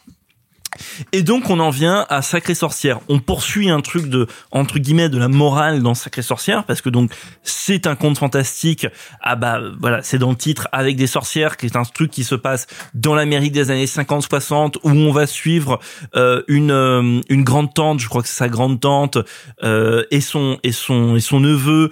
Et 1.12 1.22
donc 1.22 1.50
on 1.50 1.60
en 1.60 1.70
vient 1.70 2.06
à 2.08 2.22
Sacré 2.22 2.54
Sorcière. 2.54 3.00
On 3.08 3.18
poursuit 3.18 3.70
un 3.70 3.80
truc 3.80 4.06
de 4.08 4.26
entre 4.50 4.78
guillemets 4.78 5.08
de 5.08 5.18
la 5.18 5.28
morale 5.28 5.82
dans 5.82 5.94
Sacré 5.94 6.22
Sorcière 6.22 6.64
parce 6.64 6.80
que 6.80 6.88
donc 6.88 7.12
c'est 7.42 7.86
un 7.86 7.94
conte 7.94 8.18
fantastique. 8.18 8.86
Ah 9.20 9.36
bah 9.36 9.60
voilà, 9.80 10.02
c'est 10.02 10.18
dans 10.18 10.30
le 10.30 10.36
titre 10.36 10.68
avec 10.72 10.96
des 10.96 11.06
sorcières 11.06 11.56
qui 11.56 11.66
est 11.66 11.76
un 11.76 11.84
truc 11.84 12.10
qui 12.10 12.24
se 12.24 12.34
passe 12.34 12.66
dans 12.94 13.14
l'Amérique 13.14 13.52
des 13.52 13.70
années 13.70 13.86
50-60 13.86 14.76
où 14.82 14.90
on 14.90 15.12
va 15.12 15.26
suivre 15.26 15.80
euh, 16.16 16.42
une 16.48 16.70
euh, 16.70 17.20
une 17.28 17.44
grande 17.44 17.74
tante, 17.74 18.00
je 18.00 18.08
crois 18.08 18.22
que 18.22 18.28
c'est 18.28 18.34
sa 18.34 18.48
grande 18.48 18.80
tante 18.80 19.18
euh, 19.62 20.04
et 20.10 20.20
son 20.20 20.58
et 20.62 20.72
son 20.72 21.16
et 21.16 21.20
son 21.20 21.40
neveu 21.40 21.90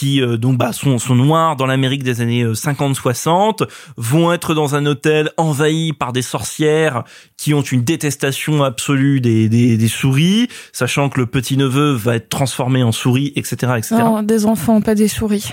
qui 0.00 0.22
euh, 0.22 0.38
donc 0.38 0.56
bah 0.56 0.72
sont, 0.72 0.96
sont 0.96 1.14
noirs 1.14 1.56
dans 1.56 1.66
l'Amérique 1.66 2.02
des 2.02 2.22
années 2.22 2.42
50-60 2.42 3.68
vont 3.98 4.32
être 4.32 4.54
dans 4.54 4.74
un 4.74 4.86
hôtel 4.86 5.30
envahi 5.36 5.92
par 5.92 6.14
des 6.14 6.22
sorcières 6.22 7.04
qui 7.36 7.52
ont 7.52 7.60
une 7.60 7.84
détestation 7.84 8.64
absolue 8.64 9.20
des, 9.20 9.50
des, 9.50 9.76
des 9.76 9.88
souris, 9.88 10.48
sachant 10.72 11.10
que 11.10 11.20
le 11.20 11.26
petit 11.26 11.58
neveu 11.58 11.92
va 11.92 12.16
être 12.16 12.30
transformé 12.30 12.82
en 12.82 12.92
souris, 12.92 13.34
etc., 13.36 13.74
etc. 13.76 13.96
Non, 13.98 14.22
des 14.22 14.46
enfants, 14.46 14.80
pas 14.80 14.94
des 14.94 15.08
souris. 15.08 15.52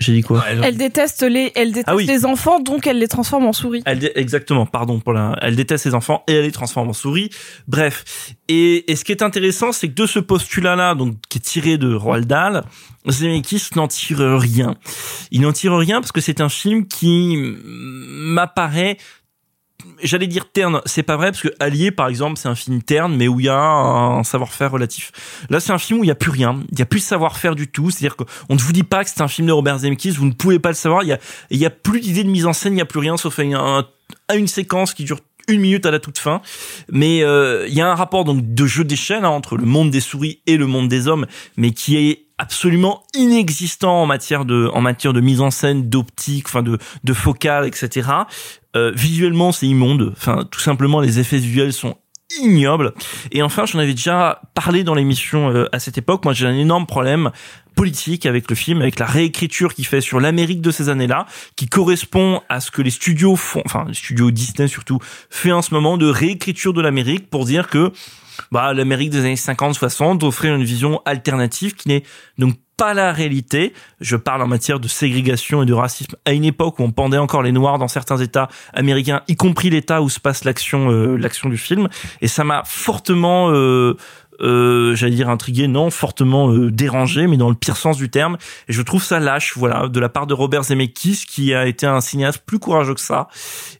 J'ai 0.00 0.12
dit 0.14 0.22
quoi 0.22 0.42
Elle 0.48 0.76
déteste 0.78 1.22
les, 1.22 1.52
elle 1.54 1.68
déteste 1.72 1.88
Ah 1.88 1.94
oui. 1.94 2.06
les 2.06 2.24
enfants, 2.24 2.58
donc 2.58 2.86
elle 2.86 2.98
les 2.98 3.06
transforme 3.06 3.44
en 3.46 3.52
souris. 3.52 3.82
Elle 3.84 3.98
dé- 3.98 4.12
exactement, 4.16 4.64
pardon 4.64 4.98
pour 4.98 5.12
la. 5.12 5.36
Elle 5.42 5.56
déteste 5.56 5.84
ses 5.84 5.94
enfants 5.94 6.24
et 6.26 6.32
elle 6.32 6.44
les 6.44 6.52
transforme 6.52 6.88
en 6.88 6.92
souris. 6.94 7.28
Bref, 7.68 8.32
et, 8.48 8.90
et 8.90 8.96
ce 8.96 9.04
qui 9.04 9.12
est 9.12 9.22
intéressant, 9.22 9.72
c'est 9.72 9.88
que 9.88 9.94
de 9.94 10.06
ce 10.06 10.18
postulat-là, 10.18 10.94
donc 10.94 11.16
qui 11.28 11.36
est 11.38 11.42
tiré 11.42 11.76
de 11.76 11.92
Roald 11.94 12.26
Dahl, 12.26 12.64
Zemeckis 13.08 13.68
n'en 13.76 13.88
tire 13.88 14.18
rien. 14.38 14.74
Il 15.30 15.42
n'en 15.42 15.52
tire 15.52 15.76
rien 15.76 16.00
parce 16.00 16.12
que 16.12 16.20
c'est 16.22 16.40
un 16.40 16.48
film 16.48 16.86
qui 16.86 17.36
m'apparaît 17.36 18.96
j'allais 20.02 20.26
dire 20.26 20.50
terne, 20.52 20.80
c'est 20.86 21.02
pas 21.02 21.16
vrai 21.16 21.30
parce 21.32 21.42
que 21.42 21.48
Allier 21.60 21.90
par 21.90 22.08
exemple, 22.08 22.38
c'est 22.38 22.48
un 22.48 22.54
film 22.54 22.82
terne 22.82 23.16
mais 23.16 23.28
où 23.28 23.40
il 23.40 23.46
y 23.46 23.48
a 23.48 23.58
un 23.58 24.22
savoir-faire 24.24 24.70
relatif. 24.72 25.12
Là, 25.50 25.60
c'est 25.60 25.72
un 25.72 25.78
film 25.78 26.00
où 26.00 26.04
il 26.04 26.08
y 26.08 26.10
a 26.10 26.14
plus 26.16 26.30
rien, 26.30 26.60
il 26.72 26.78
y 26.78 26.82
a 26.82 26.86
plus 26.86 27.00
de 27.00 27.04
savoir-faire 27.04 27.54
du 27.54 27.68
tout, 27.68 27.90
c'est-à-dire 27.90 28.16
qu'on 28.16 28.54
ne 28.54 28.58
vous 28.60 28.72
dit 28.72 28.82
pas 28.82 29.04
que 29.04 29.10
c'est 29.10 29.20
un 29.22 29.28
film 29.28 29.46
de 29.48 29.52
Robert 29.52 29.78
Zemeckis, 29.78 30.10
vous 30.12 30.26
ne 30.26 30.32
pouvez 30.32 30.58
pas 30.58 30.70
le 30.70 30.74
savoir, 30.74 31.02
il 31.02 31.08
y 31.08 31.12
a 31.12 31.18
il 31.50 31.58
y 31.58 31.66
a 31.66 31.70
plus 31.70 32.00
d'idée 32.00 32.24
de 32.24 32.30
mise 32.30 32.46
en 32.46 32.52
scène, 32.52 32.74
il 32.74 32.78
y 32.78 32.82
a 32.82 32.86
plus 32.86 33.00
rien 33.00 33.16
sauf 33.16 33.38
un, 33.38 33.52
un- 34.28 34.36
une 34.36 34.48
séquence 34.48 34.94
qui 34.94 35.04
dure 35.04 35.18
une 35.48 35.60
minute 35.60 35.84
à 35.86 35.90
la 35.90 35.98
toute 35.98 36.18
fin, 36.18 36.42
mais 36.92 37.22
euh, 37.24 37.66
il 37.66 37.74
y 37.74 37.80
a 37.80 37.90
un 37.90 37.94
rapport 37.94 38.24
donc 38.24 38.54
de 38.54 38.66
jeu 38.66 38.84
d'échelle 38.84 39.24
hein, 39.24 39.30
entre 39.30 39.56
le 39.56 39.64
monde 39.64 39.90
des 39.90 40.00
souris 40.00 40.40
et 40.46 40.56
le 40.56 40.66
monde 40.66 40.88
des 40.88 41.08
hommes, 41.08 41.26
mais 41.56 41.72
qui 41.72 41.96
est 41.96 42.26
absolument 42.38 43.02
inexistant 43.14 44.00
en 44.02 44.06
matière 44.06 44.44
de 44.44 44.70
en 44.72 44.80
matière 44.80 45.12
de 45.12 45.20
mise 45.20 45.40
en 45.40 45.50
scène, 45.50 45.88
d'optique, 45.88 46.46
enfin 46.46 46.62
de 46.62 46.78
de 47.04 47.12
focale, 47.12 47.66
etc. 47.66 48.08
Euh, 48.76 48.92
visuellement, 48.94 49.52
c'est 49.52 49.66
immonde. 49.66 50.12
Enfin, 50.16 50.44
tout 50.50 50.60
simplement, 50.60 51.00
les 51.00 51.18
effets 51.18 51.38
visuels 51.38 51.72
sont 51.72 51.96
ignobles. 52.38 52.94
Et 53.32 53.42
enfin, 53.42 53.66
j'en 53.66 53.78
avais 53.78 53.92
déjà 53.92 54.40
parlé 54.54 54.84
dans 54.84 54.94
l'émission 54.94 55.50
euh, 55.50 55.66
à 55.72 55.78
cette 55.78 55.98
époque. 55.98 56.24
Moi, 56.24 56.32
j'ai 56.32 56.46
un 56.46 56.56
énorme 56.56 56.86
problème 56.86 57.30
politique 57.74 58.26
avec 58.26 58.48
le 58.48 58.54
film, 58.54 58.82
avec 58.82 58.98
la 58.98 59.06
réécriture 59.06 59.74
qu'il 59.74 59.86
fait 59.86 60.00
sur 60.00 60.20
l'Amérique 60.20 60.60
de 60.60 60.70
ces 60.70 60.88
années-là, 60.88 61.26
qui 61.56 61.68
correspond 61.68 62.42
à 62.48 62.60
ce 62.60 62.70
que 62.70 62.82
les 62.82 62.90
studios 62.90 63.36
font, 63.36 63.62
enfin, 63.64 63.84
les 63.88 63.94
studios 63.94 64.30
Disney 64.30 64.68
surtout, 64.68 64.98
fait 65.30 65.52
en 65.52 65.62
ce 65.62 65.72
moment 65.74 65.96
de 65.96 66.06
réécriture 66.06 66.72
de 66.72 66.80
l'Amérique 66.80 67.30
pour 67.30 67.44
dire 67.44 67.68
que 67.68 67.92
bah, 68.52 68.72
l'Amérique 68.74 69.10
des 69.10 69.20
années 69.20 69.34
50-60 69.34 70.24
offrir 70.24 70.54
une 70.54 70.64
vision 70.64 71.00
alternative 71.04 71.74
qui 71.74 71.88
n'est 71.88 72.02
donc 72.38 72.54
pas 72.80 72.94
la 72.94 73.12
réalité. 73.12 73.74
Je 74.00 74.16
parle 74.16 74.40
en 74.40 74.46
matière 74.46 74.80
de 74.80 74.88
ségrégation 74.88 75.62
et 75.62 75.66
de 75.66 75.74
racisme 75.74 76.16
à 76.24 76.32
une 76.32 76.46
époque 76.46 76.78
où 76.78 76.82
on 76.82 76.92
pendait 76.92 77.18
encore 77.18 77.42
les 77.42 77.52
noirs 77.52 77.76
dans 77.76 77.88
certains 77.88 78.16
États 78.16 78.48
américains, 78.72 79.20
y 79.28 79.36
compris 79.36 79.68
l'État 79.68 80.00
où 80.00 80.08
se 80.08 80.18
passe 80.18 80.44
l'action, 80.44 80.90
euh, 80.90 81.16
l'action 81.16 81.50
du 81.50 81.58
film. 81.58 81.88
Et 82.22 82.26
ça 82.26 82.42
m'a 82.42 82.62
fortement, 82.64 83.50
euh, 83.50 83.98
euh, 84.40 84.94
j'allais 84.94 85.14
dire 85.14 85.28
intrigué, 85.28 85.68
non, 85.68 85.90
fortement 85.90 86.50
euh, 86.50 86.70
dérangé, 86.70 87.26
mais 87.26 87.36
dans 87.36 87.50
le 87.50 87.54
pire 87.54 87.76
sens 87.76 87.98
du 87.98 88.08
terme. 88.08 88.38
Et 88.66 88.72
je 88.72 88.80
trouve 88.80 89.04
ça 89.04 89.20
lâche, 89.20 89.52
voilà, 89.58 89.86
de 89.86 90.00
la 90.00 90.08
part 90.08 90.26
de 90.26 90.32
Robert 90.32 90.62
Zemeckis, 90.64 91.26
qui 91.28 91.52
a 91.52 91.66
été 91.66 91.84
un 91.84 92.00
cinéaste 92.00 92.44
plus 92.46 92.58
courageux 92.58 92.94
que 92.94 93.00
ça. 93.02 93.28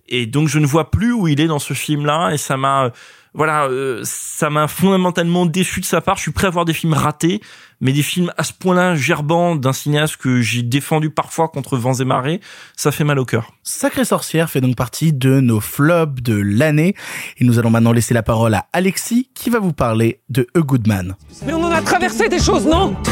Et 0.08 0.26
donc 0.26 0.48
je 0.48 0.58
ne 0.58 0.66
vois 0.66 0.90
plus 0.90 1.14
où 1.14 1.26
il 1.26 1.40
est 1.40 1.46
dans 1.46 1.58
ce 1.58 1.72
film-là, 1.72 2.32
et 2.32 2.36
ça 2.36 2.58
m'a 2.58 2.92
voilà, 3.34 3.66
euh, 3.66 4.00
ça 4.04 4.50
m'a 4.50 4.66
fondamentalement 4.68 5.46
déçu 5.46 5.80
de 5.80 5.84
sa 5.84 6.00
part. 6.00 6.16
Je 6.16 6.22
suis 6.22 6.32
prêt 6.32 6.46
à 6.46 6.50
voir 6.50 6.64
des 6.64 6.72
films 6.72 6.94
ratés, 6.94 7.40
mais 7.80 7.92
des 7.92 8.02
films 8.02 8.32
à 8.36 8.44
ce 8.44 8.52
point-là 8.52 8.94
gerbants 8.94 9.56
d'un 9.56 9.72
cinéaste 9.72 10.16
que 10.16 10.40
j'ai 10.40 10.62
défendu 10.62 11.10
parfois 11.10 11.48
contre 11.48 11.76
vents 11.76 11.94
et 11.94 12.04
marées, 12.04 12.40
ça 12.76 12.90
fait 12.90 13.04
mal 13.04 13.18
au 13.18 13.24
cœur. 13.24 13.52
Sacrée 13.62 14.04
sorcière 14.04 14.50
fait 14.50 14.60
donc 14.60 14.76
partie 14.76 15.12
de 15.12 15.40
nos 15.40 15.60
flops 15.60 16.22
de 16.22 16.34
l'année. 16.34 16.94
Et 17.38 17.44
nous 17.44 17.58
allons 17.58 17.70
maintenant 17.70 17.92
laisser 17.92 18.14
la 18.14 18.22
parole 18.22 18.54
à 18.54 18.66
Alexis 18.72 19.30
qui 19.34 19.50
va 19.50 19.58
vous 19.58 19.72
parler 19.72 20.20
de 20.28 20.46
A 20.54 20.60
Good 20.60 20.86
Man. 20.88 21.16
Mais 21.46 21.52
on 21.52 21.64
en 21.64 21.70
a 21.70 21.82
traversé 21.82 22.28
des 22.28 22.40
choses, 22.40 22.66
non? 22.66 22.96
Tu 23.04 23.10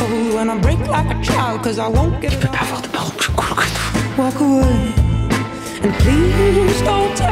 peux 2.36 2.48
pas 2.48 2.58
avoir 2.62 2.82
de 2.82 2.88
parents 2.88 3.10
plus 3.10 3.32
cool 3.32 3.56
que 3.56 3.62
toi. 3.62 5.07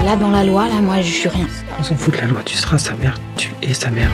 Là, 0.04 0.16
dans 0.16 0.30
la 0.30 0.44
loi, 0.44 0.66
là, 0.68 0.80
moi, 0.80 0.96
je 1.00 1.10
suis 1.10 1.28
rien. 1.28 1.46
On 1.78 1.82
s'en 1.82 1.94
fout 1.96 2.14
de 2.14 2.20
la 2.20 2.26
loi, 2.26 2.40
tu 2.44 2.56
seras 2.56 2.78
sa 2.78 2.94
mère, 2.94 3.18
tu 3.36 3.50
es 3.62 3.74
sa 3.74 3.90
mère. 3.90 4.08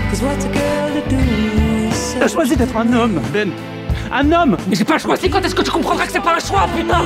T'as 2.18 2.28
choisi 2.28 2.56
d'être 2.56 2.76
un 2.76 2.92
homme, 2.92 3.20
Ben. 3.32 3.50
Un 4.14 4.30
homme 4.30 4.56
Mais 4.68 4.76
j'ai 4.76 4.84
pas 4.84 4.98
choisi, 4.98 5.30
quand 5.30 5.40
est-ce 5.40 5.54
que 5.54 5.62
tu 5.62 5.70
comprendras 5.70 6.06
que 6.06 6.12
c'est 6.12 6.20
pas 6.20 6.36
un 6.36 6.40
choix, 6.40 6.68
putain? 6.76 7.02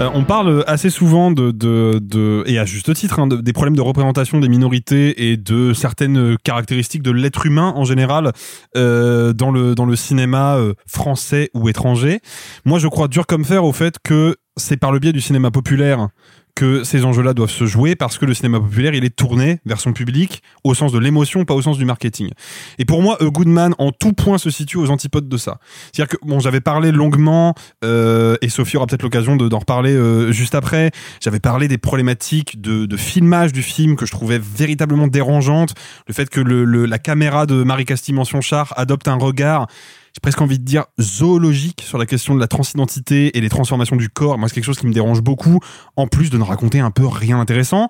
Euh, 0.00 0.08
on 0.12 0.24
parle 0.24 0.64
assez 0.66 0.90
souvent 0.90 1.30
de, 1.30 2.42
et 2.46 2.58
à 2.58 2.64
juste 2.64 2.92
titre, 2.94 3.18
hein, 3.20 3.26
de- 3.26 3.36
des 3.36 3.52
problèmes 3.52 3.76
de 3.76 3.80
représentation 3.80 4.40
des 4.40 4.48
minorités 4.48 5.30
et 5.30 5.36
de 5.36 5.72
certaines 5.72 6.36
caractéristiques 6.42 7.02
de 7.02 7.10
l'être 7.12 7.46
humain 7.46 7.72
en 7.76 7.84
général 7.84 8.32
euh, 8.76 9.32
dans 9.32 9.50
le 9.52 9.74
dans 9.74 9.84
le 9.86 9.94
cinéma 9.94 10.56
euh, 10.56 10.74
français 10.86 11.50
ou 11.54 11.68
étranger. 11.68 12.20
Moi, 12.64 12.78
je 12.78 12.88
crois 12.88 13.08
dur 13.08 13.26
comme 13.26 13.44
fer 13.44 13.64
au 13.64 13.72
fait 13.72 13.96
que 14.02 14.36
c'est 14.56 14.76
par 14.76 14.90
le 14.92 14.98
biais 15.00 15.12
du 15.12 15.20
cinéma 15.20 15.50
populaire 15.50 16.08
que 16.54 16.84
ces 16.84 17.04
enjeux-là 17.04 17.34
doivent 17.34 17.50
se 17.50 17.66
jouer 17.66 17.96
parce 17.96 18.16
que 18.16 18.24
le 18.26 18.34
cinéma 18.34 18.60
populaire, 18.60 18.94
il 18.94 19.04
est 19.04 19.14
tourné 19.14 19.58
vers 19.66 19.80
son 19.80 19.92
public 19.92 20.42
au 20.62 20.74
sens 20.74 20.92
de 20.92 20.98
l'émotion, 20.98 21.44
pas 21.44 21.54
au 21.54 21.62
sens 21.62 21.78
du 21.78 21.84
marketing. 21.84 22.30
Et 22.78 22.84
pour 22.84 23.02
moi, 23.02 23.16
A 23.20 23.24
Good 23.24 23.48
Man, 23.48 23.74
en 23.78 23.90
tout 23.90 24.12
point, 24.12 24.38
se 24.38 24.50
situe 24.50 24.76
aux 24.76 24.90
antipodes 24.90 25.28
de 25.28 25.36
ça. 25.36 25.58
C'est-à-dire 25.92 26.16
que, 26.16 26.26
bon, 26.26 26.38
j'avais 26.40 26.60
parlé 26.60 26.92
longuement, 26.92 27.54
euh, 27.84 28.36
et 28.40 28.48
Sophie 28.48 28.76
aura 28.76 28.86
peut-être 28.86 29.02
l'occasion 29.02 29.36
de- 29.36 29.48
d'en 29.48 29.58
reparler 29.58 29.92
euh, 29.94 30.30
juste 30.32 30.54
après, 30.54 30.92
j'avais 31.20 31.40
parlé 31.40 31.66
des 31.66 31.78
problématiques 31.78 32.60
de, 32.60 32.86
de 32.86 32.96
filmage 32.96 33.52
du 33.52 33.62
film 33.62 33.96
que 33.96 34.06
je 34.06 34.12
trouvais 34.12 34.38
véritablement 34.38 35.08
dérangeantes, 35.08 35.74
le 36.06 36.14
fait 36.14 36.30
que 36.30 36.40
le, 36.40 36.64
le- 36.64 36.86
la 36.86 36.98
caméra 36.98 37.46
de 37.46 37.62
Marie 37.64 37.84
Castille-Mention-Char 37.84 38.72
adopte 38.76 39.08
un 39.08 39.16
regard 39.16 39.66
j'ai 40.14 40.20
presque 40.20 40.40
envie 40.40 40.60
de 40.60 40.64
dire 40.64 40.84
zoologique 41.00 41.82
sur 41.84 41.98
la 41.98 42.06
question 42.06 42.34
de 42.34 42.40
la 42.40 42.46
transidentité 42.46 43.36
et 43.36 43.40
les 43.40 43.48
transformations 43.48 43.96
du 43.96 44.08
corps. 44.08 44.38
Moi, 44.38 44.48
c'est 44.48 44.54
quelque 44.54 44.64
chose 44.64 44.78
qui 44.78 44.86
me 44.86 44.92
dérange 44.92 45.22
beaucoup, 45.22 45.58
en 45.96 46.06
plus 46.06 46.30
de 46.30 46.38
ne 46.38 46.44
raconter 46.44 46.78
un 46.78 46.92
peu 46.92 47.06
rien 47.06 47.38
d'intéressant. 47.38 47.88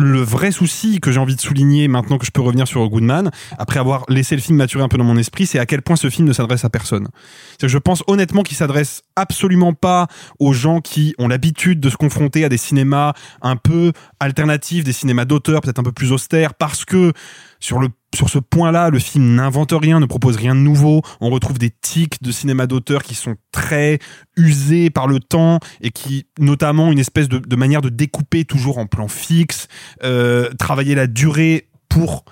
Le 0.00 0.20
vrai 0.20 0.52
souci 0.52 1.00
que 1.00 1.10
j'ai 1.10 1.18
envie 1.18 1.34
de 1.34 1.40
souligner 1.40 1.88
maintenant 1.88 2.18
que 2.18 2.24
je 2.24 2.30
peux 2.30 2.40
revenir 2.40 2.68
sur 2.68 2.88
Goodman, 2.88 3.32
après 3.58 3.80
avoir 3.80 4.04
laissé 4.08 4.36
le 4.36 4.40
film 4.40 4.56
maturer 4.56 4.84
un 4.84 4.88
peu 4.88 4.96
dans 4.96 5.04
mon 5.04 5.16
esprit, 5.16 5.44
c'est 5.44 5.58
à 5.58 5.66
quel 5.66 5.82
point 5.82 5.96
ce 5.96 6.08
film 6.08 6.26
ne 6.26 6.32
s'adresse 6.32 6.64
à 6.64 6.70
personne. 6.70 7.08
C'est 7.50 7.66
que 7.66 7.68
je 7.68 7.78
pense 7.78 8.04
honnêtement 8.06 8.44
qu'il 8.44 8.56
s'adresse 8.56 9.02
absolument 9.16 9.74
pas 9.74 10.06
aux 10.38 10.52
gens 10.52 10.80
qui 10.80 11.16
ont 11.18 11.26
l'habitude 11.26 11.80
de 11.80 11.90
se 11.90 11.96
confronter 11.96 12.44
à 12.44 12.48
des 12.48 12.58
cinémas 12.58 13.12
un 13.42 13.56
peu 13.56 13.92
alternatifs, 14.20 14.84
des 14.84 14.92
cinémas 14.92 15.24
d'auteur 15.24 15.60
peut-être 15.60 15.80
un 15.80 15.84
peu 15.84 15.92
plus 15.92 16.12
austères, 16.12 16.54
parce 16.54 16.84
que 16.84 17.12
sur 17.60 18.28
ce 18.28 18.38
point-là, 18.38 18.90
le 18.90 18.98
film 18.98 19.34
n'invente 19.34 19.72
rien, 19.72 20.00
ne 20.00 20.06
propose 20.06 20.36
rien 20.36 20.54
de 20.54 20.60
nouveau. 20.60 21.02
On 21.20 21.30
retrouve 21.30 21.58
des 21.58 21.70
tics 21.70 22.22
de 22.22 22.32
cinéma 22.32 22.66
d'auteur 22.66 23.02
qui 23.02 23.14
sont 23.14 23.36
très 23.52 23.98
usés 24.36 24.90
par 24.90 25.06
le 25.06 25.20
temps 25.20 25.58
et 25.80 25.90
qui, 25.90 26.26
notamment, 26.38 26.92
une 26.92 26.98
espèce 26.98 27.28
de, 27.28 27.38
de 27.38 27.56
manière 27.56 27.82
de 27.82 27.88
découper 27.88 28.44
toujours 28.44 28.78
en 28.78 28.86
plan 28.86 29.08
fixe, 29.08 29.68
euh, 30.04 30.50
travailler 30.58 30.94
la 30.94 31.06
durée 31.06 31.68
pour 31.88 32.24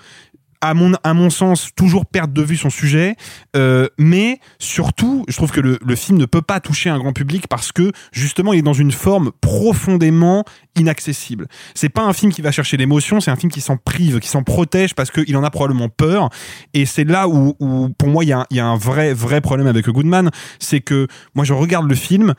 à 0.61 0.73
mon, 0.73 0.93
à 1.03 1.13
mon 1.13 1.29
sens, 1.29 1.69
toujours 1.75 2.05
perdre 2.05 2.33
de 2.33 2.41
vue 2.41 2.57
son 2.57 2.69
sujet, 2.69 3.15
euh, 3.55 3.87
mais 3.97 4.39
surtout, 4.59 5.25
je 5.27 5.35
trouve 5.35 5.51
que 5.51 5.61
le, 5.61 5.79
le 5.85 5.95
film 5.95 6.17
ne 6.17 6.25
peut 6.25 6.41
pas 6.41 6.59
toucher 6.59 6.89
un 6.89 6.97
grand 6.97 7.13
public 7.13 7.47
parce 7.47 7.71
que 7.71 7.91
justement, 8.11 8.53
il 8.53 8.59
est 8.59 8.63
dans 8.63 8.73
une 8.73 8.91
forme 8.91 9.31
profondément 9.41 10.43
inaccessible. 10.75 11.47
C'est 11.75 11.89
pas 11.89 12.03
un 12.03 12.13
film 12.13 12.31
qui 12.31 12.41
va 12.41 12.51
chercher 12.51 12.77
l'émotion, 12.77 13.19
c'est 13.19 13.31
un 13.31 13.35
film 13.35 13.51
qui 13.51 13.61
s'en 13.61 13.77
prive, 13.77 14.19
qui 14.19 14.29
s'en 14.29 14.43
protège 14.43 14.95
parce 14.95 15.11
qu'il 15.11 15.35
en 15.37 15.43
a 15.43 15.49
probablement 15.49 15.89
peur. 15.89 16.29
Et 16.73 16.85
c'est 16.85 17.03
là 17.03 17.27
où, 17.27 17.55
où, 17.59 17.89
pour 17.97 18.09
moi, 18.09 18.23
il 18.23 18.27
y 18.27 18.33
a, 18.33 18.45
y 18.51 18.59
a 18.59 18.65
un 18.65 18.77
vrai, 18.77 19.13
vrai 19.13 19.41
problème 19.41 19.67
avec 19.67 19.87
Goodman, 19.87 20.29
c'est 20.59 20.81
que 20.81 21.07
moi, 21.35 21.45
je 21.45 21.53
regarde 21.53 21.87
le 21.87 21.95
film, 21.95 22.33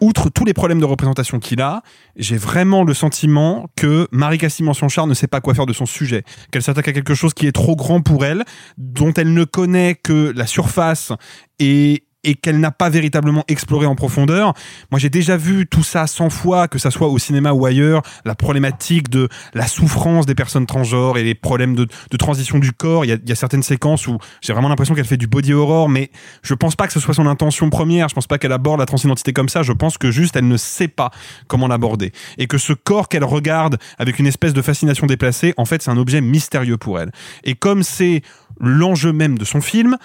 outre 0.00 0.30
tous 0.30 0.44
les 0.44 0.54
problèmes 0.54 0.80
de 0.80 0.84
représentation 0.84 1.38
qu'il 1.38 1.60
a, 1.60 1.82
j'ai 2.16 2.36
vraiment 2.36 2.84
le 2.84 2.94
sentiment 2.94 3.68
que 3.76 4.08
Marie 4.12 4.38
Cassie 4.38 4.62
Mention-Char 4.62 5.06
ne 5.06 5.14
sait 5.14 5.26
pas 5.26 5.40
quoi 5.40 5.54
faire 5.54 5.66
de 5.66 5.72
son 5.72 5.86
sujet, 5.86 6.24
qu'elle 6.50 6.62
s'attaque 6.62 6.88
à 6.88 6.92
quelque 6.92 7.14
chose 7.14 7.34
qui 7.34 7.46
est 7.46 7.52
trop 7.52 7.76
grand 7.76 8.00
pour 8.00 8.24
elle, 8.24 8.44
dont 8.78 9.12
elle 9.14 9.32
ne 9.32 9.44
connaît 9.44 9.94
que 9.94 10.32
la 10.34 10.46
surface 10.46 11.12
et 11.58 12.04
et 12.24 12.34
qu'elle 12.34 12.60
n'a 12.60 12.70
pas 12.70 12.90
véritablement 12.90 13.44
exploré 13.48 13.86
en 13.86 13.94
profondeur. 13.94 14.54
Moi, 14.90 14.98
j'ai 14.98 15.10
déjà 15.10 15.36
vu 15.36 15.66
tout 15.66 15.82
ça 15.82 16.06
100 16.06 16.30
fois, 16.30 16.68
que 16.68 16.78
ça 16.78 16.90
soit 16.90 17.08
au 17.08 17.18
cinéma 17.18 17.52
ou 17.52 17.66
ailleurs, 17.66 18.02
la 18.24 18.34
problématique 18.34 19.08
de 19.08 19.28
la 19.54 19.66
souffrance 19.66 20.26
des 20.26 20.34
personnes 20.34 20.66
transgenres 20.66 21.18
et 21.18 21.22
les 21.22 21.34
problèmes 21.34 21.74
de, 21.74 21.86
transition 22.18 22.58
du 22.58 22.72
corps. 22.72 23.04
Il 23.04 23.08
y, 23.08 23.12
a, 23.12 23.16
il 23.22 23.28
y 23.28 23.32
a 23.32 23.36
certaines 23.36 23.62
séquences 23.62 24.06
où 24.06 24.18
j'ai 24.42 24.52
vraiment 24.52 24.68
l'impression 24.68 24.94
qu'elle 24.94 25.06
fait 25.06 25.16
du 25.16 25.26
body 25.26 25.54
horror, 25.54 25.88
mais 25.88 26.10
je 26.42 26.54
pense 26.54 26.76
pas 26.76 26.86
que 26.86 26.92
ce 26.92 27.00
soit 27.00 27.14
son 27.14 27.26
intention 27.26 27.70
première. 27.70 28.08
Je 28.08 28.14
pense 28.14 28.26
pas 28.26 28.38
qu'elle 28.38 28.52
aborde 28.52 28.80
la 28.80 28.86
transidentité 28.86 29.32
comme 29.32 29.48
ça. 29.48 29.62
Je 29.62 29.72
pense 29.72 29.96
que 29.96 30.10
juste 30.10 30.36
elle 30.36 30.48
ne 30.48 30.56
sait 30.56 30.88
pas 30.88 31.10
comment 31.48 31.68
l'aborder 31.68 32.12
et 32.38 32.46
que 32.46 32.58
ce 32.58 32.72
corps 32.72 33.08
qu'elle 33.08 33.24
regarde 33.24 33.78
avec 33.98 34.18
une 34.18 34.26
espèce 34.26 34.52
de 34.52 34.62
fascination 34.62 35.06
déplacée, 35.06 35.54
en 35.56 35.64
fait, 35.64 35.82
c'est 35.82 35.90
un 35.90 35.96
objet 35.96 36.20
mystérieux 36.20 36.76
pour 36.76 37.00
elle. 37.00 37.10
Et 37.44 37.54
comme 37.54 37.82
c'est 37.82 38.22
l'enjeu 38.60 39.12
même 39.12 39.38
de 39.38 39.44
son 39.44 39.60
film, 39.60 39.96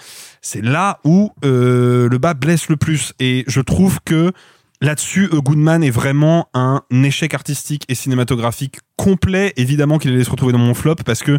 c'est 0.46 0.62
là 0.62 1.00
où 1.02 1.32
euh, 1.44 2.08
le 2.08 2.18
bas 2.18 2.34
blesse 2.34 2.68
le 2.68 2.76
plus. 2.76 3.14
Et 3.18 3.44
je 3.48 3.60
trouve 3.60 3.98
que 4.04 4.30
là-dessus, 4.80 5.28
A 5.32 5.40
Goodman 5.40 5.82
est 5.82 5.90
vraiment 5.90 6.48
un 6.54 6.82
échec 6.92 7.34
artistique 7.34 7.84
et 7.88 7.96
cinématographique 7.96 8.78
complet. 8.96 9.52
Évidemment 9.56 9.98
qu'il 9.98 10.12
allait 10.12 10.24
se 10.24 10.30
retrouver 10.30 10.52
dans 10.52 10.58
mon 10.58 10.74
flop 10.74 10.96
parce 11.04 11.22
que 11.22 11.38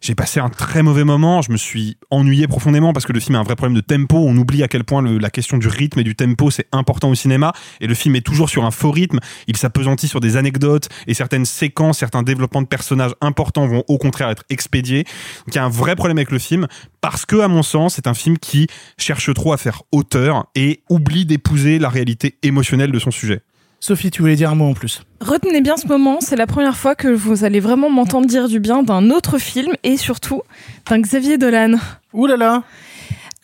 j'ai 0.00 0.14
passé 0.14 0.40
un 0.40 0.48
très 0.48 0.82
mauvais 0.82 1.04
moment. 1.04 1.42
Je 1.42 1.50
me 1.50 1.56
suis 1.56 1.96
ennuyé 2.10 2.46
profondément 2.46 2.92
parce 2.92 3.06
que 3.06 3.12
le 3.12 3.20
film 3.20 3.36
a 3.36 3.40
un 3.40 3.42
vrai 3.42 3.56
problème 3.56 3.74
de 3.74 3.80
tempo. 3.80 4.18
On 4.18 4.36
oublie 4.36 4.62
à 4.62 4.68
quel 4.68 4.84
point 4.84 5.02
la 5.02 5.30
question 5.30 5.58
du 5.58 5.68
rythme 5.68 6.00
et 6.00 6.04
du 6.04 6.14
tempo 6.14 6.50
c'est 6.50 6.68
important 6.72 7.10
au 7.10 7.14
cinéma. 7.14 7.52
Et 7.80 7.86
le 7.86 7.94
film 7.94 8.16
est 8.16 8.24
toujours 8.24 8.48
sur 8.48 8.64
un 8.64 8.70
faux 8.70 8.90
rythme. 8.90 9.20
Il 9.46 9.56
s'apesantit 9.56 10.08
sur 10.08 10.20
des 10.20 10.36
anecdotes 10.36 10.88
et 11.06 11.14
certaines 11.14 11.46
séquences, 11.46 11.98
certains 11.98 12.22
développements 12.22 12.62
de 12.62 12.66
personnages 12.66 13.14
importants 13.20 13.66
vont 13.66 13.84
au 13.88 13.98
contraire 13.98 14.30
être 14.30 14.44
expédiés. 14.50 15.04
Donc 15.46 15.54
il 15.54 15.56
y 15.56 15.58
a 15.58 15.64
un 15.64 15.70
vrai 15.70 15.96
problème 15.96 16.18
avec 16.18 16.30
le 16.30 16.38
film 16.38 16.66
parce 17.00 17.26
que, 17.26 17.36
à 17.36 17.48
mon 17.48 17.62
sens, 17.62 17.94
c'est 17.94 18.06
un 18.06 18.14
film 18.14 18.38
qui 18.38 18.66
cherche 18.98 19.32
trop 19.34 19.52
à 19.52 19.56
faire 19.56 19.82
hauteur 19.92 20.46
et 20.54 20.82
oublie 20.90 21.26
d'épouser 21.26 21.78
la 21.78 21.88
réalité 21.88 22.38
émotionnelle 22.42 22.92
de 22.92 22.98
son 22.98 23.10
sujet. 23.10 23.42
Sophie, 23.80 24.10
tu 24.10 24.22
voulais 24.22 24.34
dire 24.34 24.50
un 24.50 24.54
mot 24.56 24.66
en 24.66 24.74
plus 24.74 25.02
Retenez 25.20 25.60
bien 25.60 25.76
ce 25.76 25.86
moment, 25.86 26.18
c'est 26.20 26.36
la 26.36 26.46
première 26.46 26.76
fois 26.76 26.94
que 26.94 27.08
vous 27.08 27.44
allez 27.44 27.60
vraiment 27.60 27.90
m'entendre 27.90 28.26
dire 28.26 28.48
du 28.48 28.58
bien 28.58 28.82
d'un 28.82 29.10
autre 29.10 29.38
film 29.38 29.72
et 29.84 29.96
surtout 29.96 30.42
d'un 30.88 31.00
Xavier 31.00 31.38
Dolan. 31.38 31.74
Ouh 32.12 32.26
là 32.26 32.36
là 32.36 32.64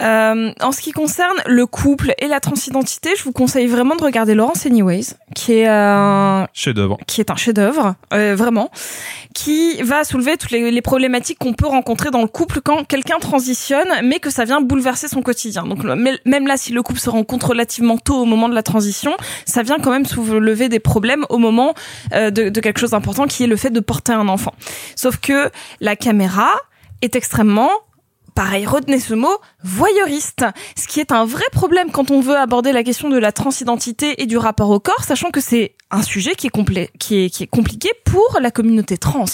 Euh, 0.03 0.51
en 0.61 0.72
ce 0.72 0.80
qui 0.80 0.90
concerne 0.90 1.36
le 1.47 1.66
couple 1.66 2.14
et 2.18 2.26
la 2.26 2.40
transidentité, 2.40 3.11
je 3.16 3.22
vous 3.22 3.32
conseille 3.32 3.68
vraiment 3.68 3.95
de 3.95 4.03
regarder 4.03 4.34
Laurence 4.34 4.66
Anyways, 4.66 5.14
qui 5.36 5.53
est 5.53 5.66
un 5.68 6.49
Chef-d'œuvre. 6.53 6.99
qui 7.07 7.20
est 7.20 7.30
un 7.30 7.36
chef-d'œuvre, 7.36 7.95
euh, 8.12 8.34
vraiment, 8.34 8.70
qui 9.34 9.80
va 9.82 10.03
soulever 10.03 10.36
toutes 10.36 10.51
les, 10.51 10.72
les 10.72 10.82
problématiques 10.82 11.38
qu'on 11.38 11.53
peut 11.53 11.68
rencontrer 11.68 12.11
dans 12.11 12.22
le 12.22 12.26
couple 12.26 12.61
quand 12.61 12.84
quelqu'un 12.84 13.18
transitionne, 13.20 13.88
mais 14.03 14.18
que 14.18 14.30
ça 14.30 14.45
vient 14.45 14.61
bouleverser 14.61 15.07
son 15.07 15.22
quotidien. 15.22 15.62
Donc 15.64 15.84
même 15.84 16.47
là, 16.47 16.57
si 16.57 16.72
le 16.72 16.82
couple 16.82 16.99
se 16.99 17.11
rencontre 17.11 17.51
relativement 17.51 17.97
tôt 17.97 18.16
au 18.16 18.24
moment 18.24 18.49
de 18.49 18.55
la 18.55 18.64
transition, 18.64 19.16
ça 19.47 19.62
vient 19.62 19.78
quand 19.78 19.92
même 19.92 20.07
soulever 20.07 20.68
des 20.68 20.80
problèmes 20.80 21.24
au 21.28 21.38
moment 21.38 21.72
euh, 22.14 22.30
de, 22.30 22.49
de 22.49 22.61
quelque 22.61 22.80
chose 22.80 22.90
d'important, 22.90 23.26
qui 23.26 23.45
est 23.45 23.49
le 23.49 23.57
fait 23.57 23.70
de 23.70 23.80
porter 23.80 24.12
un 24.12 24.26
enfant. 24.26 24.55
Sauf 24.97 25.18
que 25.18 25.51
la 25.80 25.95
caméra 25.95 26.51
est 27.01 27.14
extrêmement 27.16 27.70
Pareil, 28.35 28.66
retenez 28.66 28.99
ce 28.99 29.14
mot, 29.14 29.37
voyeuriste, 29.62 30.45
ce 30.76 30.89
qui 30.89 30.99
est 30.99 31.12
un 31.12 31.24
vrai 31.24 31.45
problème 31.53 31.93
quand 31.93 32.11
on 32.11 32.20
veut 32.20 32.37
aborder 32.37 32.72
la 32.72 32.82
question 32.82 33.09
de 33.09 33.16
la 33.16 33.30
transidentité 33.30 34.20
et 34.22 34.26
du 34.26 34.37
rapport 34.37 34.70
au 34.70 34.80
corps, 34.80 35.05
sachant 35.05 35.30
que 35.30 35.41
c'est 35.41 35.76
un 35.91 36.03
sujet 36.03 36.35
qui 36.35 36.49
est, 36.49 36.99
qui 36.99 37.24
est, 37.24 37.47
compliqué 37.47 37.91
pour 38.05 38.39
la 38.41 38.51
communauté 38.51 38.99
trans. 38.99 39.24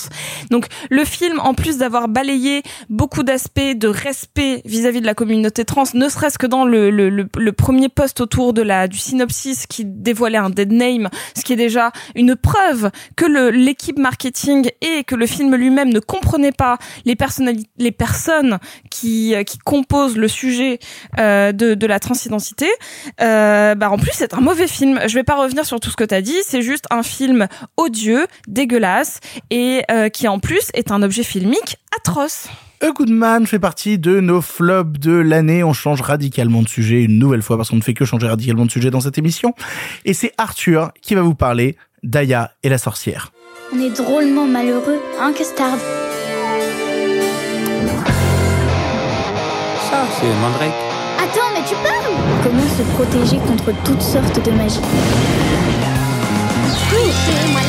Donc 0.51 0.67
le 0.91 1.05
film, 1.05 1.41
en 1.41 1.55
plus 1.55 1.79
d'avoir 1.79 2.09
balayé 2.09 2.63
beaucoup 2.89 3.23
d'aspects 3.23 3.61
de 3.75 3.89
respect 3.89 4.63
vis-à-vis 4.65 5.01
de 5.01 5.07
la 5.07 5.15
communauté 5.15 5.65
trans, 5.65 5.85
ne 5.95 6.09
serait-ce 6.09 6.39
que 6.39 6.47
dans 6.47 6.65
le, 6.65 7.53
premier 7.53 7.89
post 7.89 8.21
autour 8.21 8.53
de 8.53 8.63
la 8.63 8.89
du 8.89 8.99
synopsis 8.99 9.67
qui 9.67 9.85
dévoilait 9.85 10.39
un 10.39 10.51
dead 10.51 10.73
name, 10.73 11.09
ce 11.37 11.43
qui 11.43 11.53
est 11.53 11.57
déjà 11.57 11.93
une 12.15 12.37
preuve 12.37 12.91
que 13.17 13.51
l'équipe 13.51 13.99
marketing 13.99 14.71
et 14.81 15.05
que 15.05 15.15
le 15.15 15.27
film 15.27 15.55
lui-même 15.55 15.91
ne 15.93 16.01
comprenait 16.01 16.53
pas 16.53 16.79
les 17.05 17.17
les 17.79 17.93
personnes 17.93 18.59
qui 18.91 19.35
qui 19.47 19.59
composent 19.59 20.17
le 20.17 20.29
sujet 20.29 20.79
euh, 21.19 21.53
de 21.53 21.87
la 21.87 22.01
transidentité. 22.01 22.69
Euh, 23.21 23.75
bah 23.75 23.91
en 23.91 23.99
plus 23.99 24.13
c'est 24.13 24.35
un 24.35 24.41
mauvais 24.41 24.67
film. 24.67 25.01
Je 25.07 25.15
vais 25.15 25.25
pas 25.25 25.37
revenir 25.37 25.65
sur 25.67 25.81
tout 25.81 25.91
ce 25.91 25.97
que 25.97 26.05
t'as 26.05 26.21
dit. 26.21 26.37
C'est 26.51 26.63
juste 26.63 26.87
un 26.91 27.05
film 27.05 27.47
odieux, 27.77 28.27
dégueulasse 28.49 29.21
et 29.51 29.83
euh, 29.89 30.09
qui 30.09 30.27
en 30.27 30.41
plus 30.41 30.69
est 30.75 30.91
un 30.91 31.01
objet 31.01 31.23
filmique 31.23 31.77
atroce. 31.97 32.49
A 32.81 32.91
Good 32.91 33.11
Man 33.11 33.47
fait 33.47 33.61
partie 33.61 34.01
de 34.01 34.19
nos 34.19 34.41
flops 34.41 34.99
de 34.99 35.13
l'année. 35.13 35.63
On 35.63 35.73
change 35.73 36.01
radicalement 36.01 36.63
de 36.63 36.69
sujet 36.69 37.05
une 37.05 37.21
nouvelle 37.21 37.43
fois 37.43 37.57
parce 37.57 37.71
qu'on 37.71 37.77
ne 37.77 37.83
fait 37.83 37.95
que 37.95 38.05
changer 38.05 38.27
radicalement 38.27 38.67
de 38.67 38.71
sujet 38.73 38.91
dans 38.91 38.99
cette 38.99 39.17
émission. 39.17 39.55
Et 40.05 40.13
c'est 40.13 40.33
Arthur 40.39 40.91
qui 41.01 41.15
va 41.15 41.23
vous 41.23 41.37
parler 41.37 41.77
d'Aya 42.03 42.51
et 42.65 42.69
la 42.69 42.79
sorcière. 42.79 43.31
On 43.73 43.79
est 43.79 43.97
drôlement 43.97 44.49
malheureux, 44.49 44.99
hein, 45.21 45.33
Custard 45.33 45.79
Ça, 49.89 50.05
c'est 50.19 50.35
Mandrake. 50.41 50.75
Attends, 51.17 51.51
mais 51.55 51.63
tu 51.69 51.77
parles 51.77 52.11
Comment 52.43 52.63
se 52.63 52.83
protéger 52.95 53.37
contre 53.37 53.73
toutes 53.85 54.03
sortes 54.03 54.45
de 54.45 54.51
magie? 54.51 54.81
Ooh. 56.93 57.60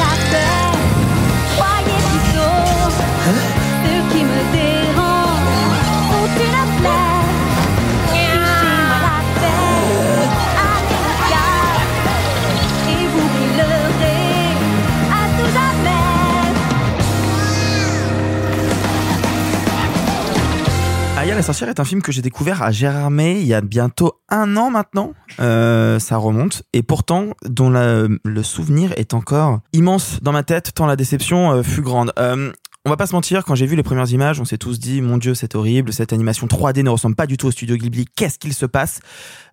La 21.33 21.41
sorcière 21.41 21.69
est 21.69 21.79
un 21.79 21.85
film 21.85 22.01
que 22.03 22.11
j'ai 22.11 22.21
découvert 22.21 22.61
à 22.61 22.71
Gérardmer 22.71 23.39
il 23.39 23.47
y 23.47 23.53
a 23.53 23.61
bientôt 23.61 24.19
un 24.29 24.57
an 24.57 24.69
maintenant. 24.69 25.13
Euh, 25.39 25.97
ça 25.97 26.17
remonte 26.17 26.63
et 26.73 26.83
pourtant 26.83 27.29
dont 27.45 27.69
le 27.69 28.43
souvenir 28.43 28.93
est 28.97 29.15
encore 29.15 29.61
immense 29.73 30.19
dans 30.21 30.33
ma 30.33 30.43
tête 30.43 30.73
tant 30.75 30.85
la 30.85 30.95
déception 30.95 31.51
euh, 31.51 31.63
fut 31.63 31.81
grande. 31.81 32.11
Euh, 32.19 32.51
on 32.85 32.89
va 32.89 32.97
pas 32.97 33.07
se 33.07 33.13
mentir, 33.13 33.45
quand 33.45 33.55
j'ai 33.55 33.65
vu 33.65 33.75
les 33.75 33.83
premières 33.83 34.11
images, 34.11 34.39
on 34.39 34.45
s'est 34.45 34.57
tous 34.57 34.79
dit 34.79 35.01
mon 35.01 35.17
dieu 35.17 35.33
c'est 35.33 35.55
horrible, 35.55 35.93
cette 35.93 36.13
animation 36.13 36.47
3D 36.47 36.83
ne 36.83 36.89
ressemble 36.89 37.15
pas 37.15 37.27
du 37.27 37.37
tout 37.37 37.47
au 37.47 37.51
studio 37.51 37.75
Ghibli, 37.75 38.05
qu'est-ce 38.15 38.37
qu'il 38.37 38.53
se 38.53 38.65
passe? 38.65 38.99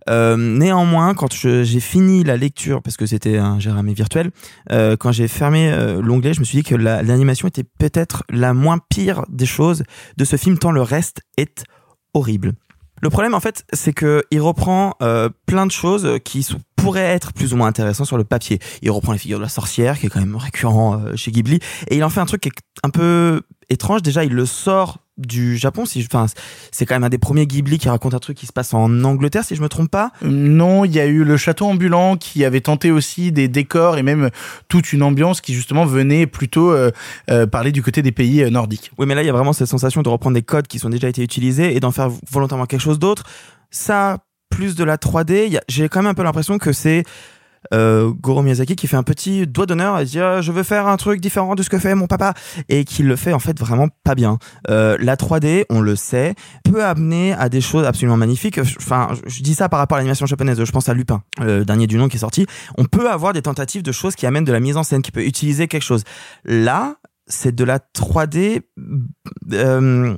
Euh, 0.09 0.37
Néanmoins, 0.37 1.15
quand 1.15 1.33
j'ai 1.33 1.81
fini 1.81 2.25
la 2.25 2.37
lecture, 2.37 2.83
parce 2.83 2.97
que 2.97 3.07
c'était 3.07 3.39
un 3.39 3.59
Gérardmer 3.59 3.95
virtuel, 3.95 4.31
euh, 4.73 4.97
quand 4.97 5.13
j'ai 5.13 5.29
fermé 5.29 5.71
euh, 5.71 6.01
l'onglet, 6.01 6.35
je 6.35 6.41
me 6.41 6.45
suis 6.45 6.59
dit 6.59 6.65
que 6.65 6.75
la- 6.75 7.03
l'animation 7.03 7.49
était 7.49 7.65
peut-être 7.65 8.25
la 8.31 8.55
moins 8.55 8.79
pire 8.89 9.25
des 9.29 9.47
choses 9.47 9.83
de 10.17 10.25
ce 10.25 10.37
film, 10.37 10.59
tant 10.59 10.71
le 10.73 10.83
reste 10.83 11.21
est 11.37 11.65
horrible. 12.15 12.53
Le 13.01 13.11
problème, 13.11 13.35
en 13.35 13.41
fait, 13.41 13.65
c'est 13.73 13.93
que 13.93 14.25
il 14.33 14.41
reprend 14.41 14.95
plein 15.47 15.67
de 15.67 15.71
choses 15.71 16.19
qui 16.25 16.43
sont- 16.43 16.59
pourraient 16.75 17.01
être 17.15 17.33
plus 17.33 17.53
ou 17.53 17.57
moins 17.57 17.69
intéressantes 17.69 18.07
sur 18.09 18.17
le 18.19 18.25
papier. 18.25 18.59
Il 18.83 18.91
reprend 18.91 19.13
les 19.13 19.19
figures 19.19 19.39
de 19.39 19.43
la 19.45 19.49
sorcière, 19.49 19.99
qui 19.99 20.07
est 20.07 20.09
quand 20.09 20.19
même 20.21 20.35
récurrent 20.37 21.01
chez 21.17 21.31
Ghibli, 21.31 21.61
et 21.91 21.97
il 21.97 22.03
en 22.05 22.09
fait 22.11 22.21
un 22.21 22.27
truc 22.27 22.41
qui 22.43 22.49
est 22.49 22.53
un 22.83 22.91
peu 22.91 23.43
étrange. 23.69 24.03
Déjà, 24.03 24.25
il 24.25 24.33
le 24.33 24.47
sort 24.47 24.99
du 25.19 25.57
Japon. 25.57 25.85
Si, 25.85 26.01
je- 26.03 26.07
enfin, 26.11 26.27
c'est 26.71 26.87
quand 26.87 26.95
même 26.95 27.05
un 27.05 27.09
des 27.09 27.19
premiers 27.19 27.47
Ghibli 27.47 27.79
qui 27.79 27.89
raconte 27.89 28.15
un 28.15 28.19
truc 28.19 28.37
qui 28.37 28.47
se 28.47 28.53
passe 28.53 28.73
en 28.73 29.05
Angleterre, 29.05 29.45
si 29.45 29.55
je 29.57 29.61
me 29.63 29.69
trompe 29.69 29.91
pas. 29.91 30.13
Non, 30.23 30.85
il 30.85 30.93
y 30.95 31.01
a 31.01 31.07
eu 31.07 31.25
le 31.25 31.37
château 31.37 31.67
ambulant 31.67 32.17
qui 32.17 32.45
avait 32.45 32.61
tenté 32.61 32.91
aussi 32.91 33.33
des 33.33 33.49
décors 33.49 33.99
et 33.99 34.03
même 34.03 34.31
toute 34.69 34.93
une 34.93 35.03
ambiance 35.03 35.41
qui 35.41 35.53
justement 35.55 35.85
venait 35.85 36.27
plutôt 36.27 36.71
euh, 36.73 36.91
euh, 37.31 37.47
parler 37.47 37.73
du 37.73 37.83
côté 37.83 38.01
des 38.03 38.13
pays 38.13 38.43
euh, 38.43 38.51
nordiques. 38.51 38.91
Oui, 38.99 39.07
mais 39.07 39.15
là, 39.15 39.23
il 39.23 39.27
y 39.27 39.31
a 39.31 39.33
vraiment 39.33 39.53
cette 39.53 39.69
sensation 39.69 40.03
de 40.03 40.09
reprendre 40.09 40.35
des 40.35 40.43
codes 40.43 40.67
qui 40.69 40.79
sont 40.79 40.89
déjà 40.91 41.09
été 41.09 41.23
utilisés 41.23 41.77
et 41.77 41.81
d'en 41.81 41.91
faire 41.91 42.09
volontairement 42.31 42.67
quelque 42.67 42.81
chose 42.81 42.99
d'autre. 42.99 43.25
Ça, 43.71 44.19
plus 44.51 44.75
de 44.77 44.85
la 44.85 44.97
3D, 44.97 45.45
il 45.47 45.53
y 45.53 45.57
a- 45.59 45.63
j'ai 45.69 45.89
quand 45.89 46.01
même 46.03 46.11
un 46.11 46.15
peu 46.15 46.23
l'impression 46.23 46.59
que 46.59 46.73
c'est 46.73 47.03
euh, 47.75 48.13
Goro 48.21 48.43
Miyazaki 48.43 48.77
qui 48.77 48.87
fait 48.87 48.97
un 48.97 49.03
petit 49.03 49.47
doigt 49.47 49.67
d'honneur 49.67 49.99
et 49.99 50.05
dit 50.05 50.21
Ah, 50.21 50.41
je 50.41 50.53
veux 50.53 50.63
faire 50.63 50.87
un 50.87 50.97
truc 50.97 51.21
différent 51.21 51.55
de 51.55 51.63
ce 51.63 51.71
que 51.71 51.79
fait 51.79 51.95
mon 51.95 52.07
papa 52.07 52.35
et 52.69 52.85
qui 52.85 53.03
le 53.03 53.17
fait 53.17 53.33
en 53.33 53.39
fait 53.39 53.59
vraiment 53.59 53.89
pas 54.05 54.15
bien. 54.15 54.39
Euh, 54.69 54.97
la 55.01 55.17
3D, 55.17 55.65
on 55.71 55.81
le 55.81 55.97
sait, 55.97 56.35
peut 56.65 56.85
amener 56.85 57.33
à 57.33 57.49
des 57.49 57.61
choses 57.61 57.85
absolument 57.85 58.17
magnifiques. 58.17 58.59
Enfin, 58.79 59.09
je 59.27 59.43
dis 59.43 59.55
ça 59.55 59.69
par 59.69 59.79
rapport 59.79 59.97
à 59.97 60.01
l'animation 60.01 60.27
japonaise. 60.27 60.63
Je 60.63 60.73
pense 60.73 60.89
à 60.89 60.95
Lupin, 60.95 61.23
le 61.41 61.65
dernier 61.65 61.87
du 61.87 61.97
nom 61.97 62.09
qui 62.09 62.17
est 62.17 62.21
sorti. 62.21 62.47
On 62.77 62.85
peut 62.85 63.11
avoir 63.11 63.33
des 63.33 63.43
tentatives 63.43 63.83
de 63.83 63.93
choses 63.93 64.15
qui 64.15 64.27
amènent 64.27 64.45
de 64.45 64.53
la 64.53 64.61
mise 64.61 64.77
en 64.77 64.83
scène, 64.83 65.03
qui 65.03 65.13
peut 65.13 65.25
utiliser 65.25 65.69
quelque 65.69 65.83
chose. 65.83 66.05
Là, 66.45 66.97
c'est 67.27 67.55
de 67.55 67.65
la 67.65 67.79
3D 67.79 68.63
euh, 69.53 70.15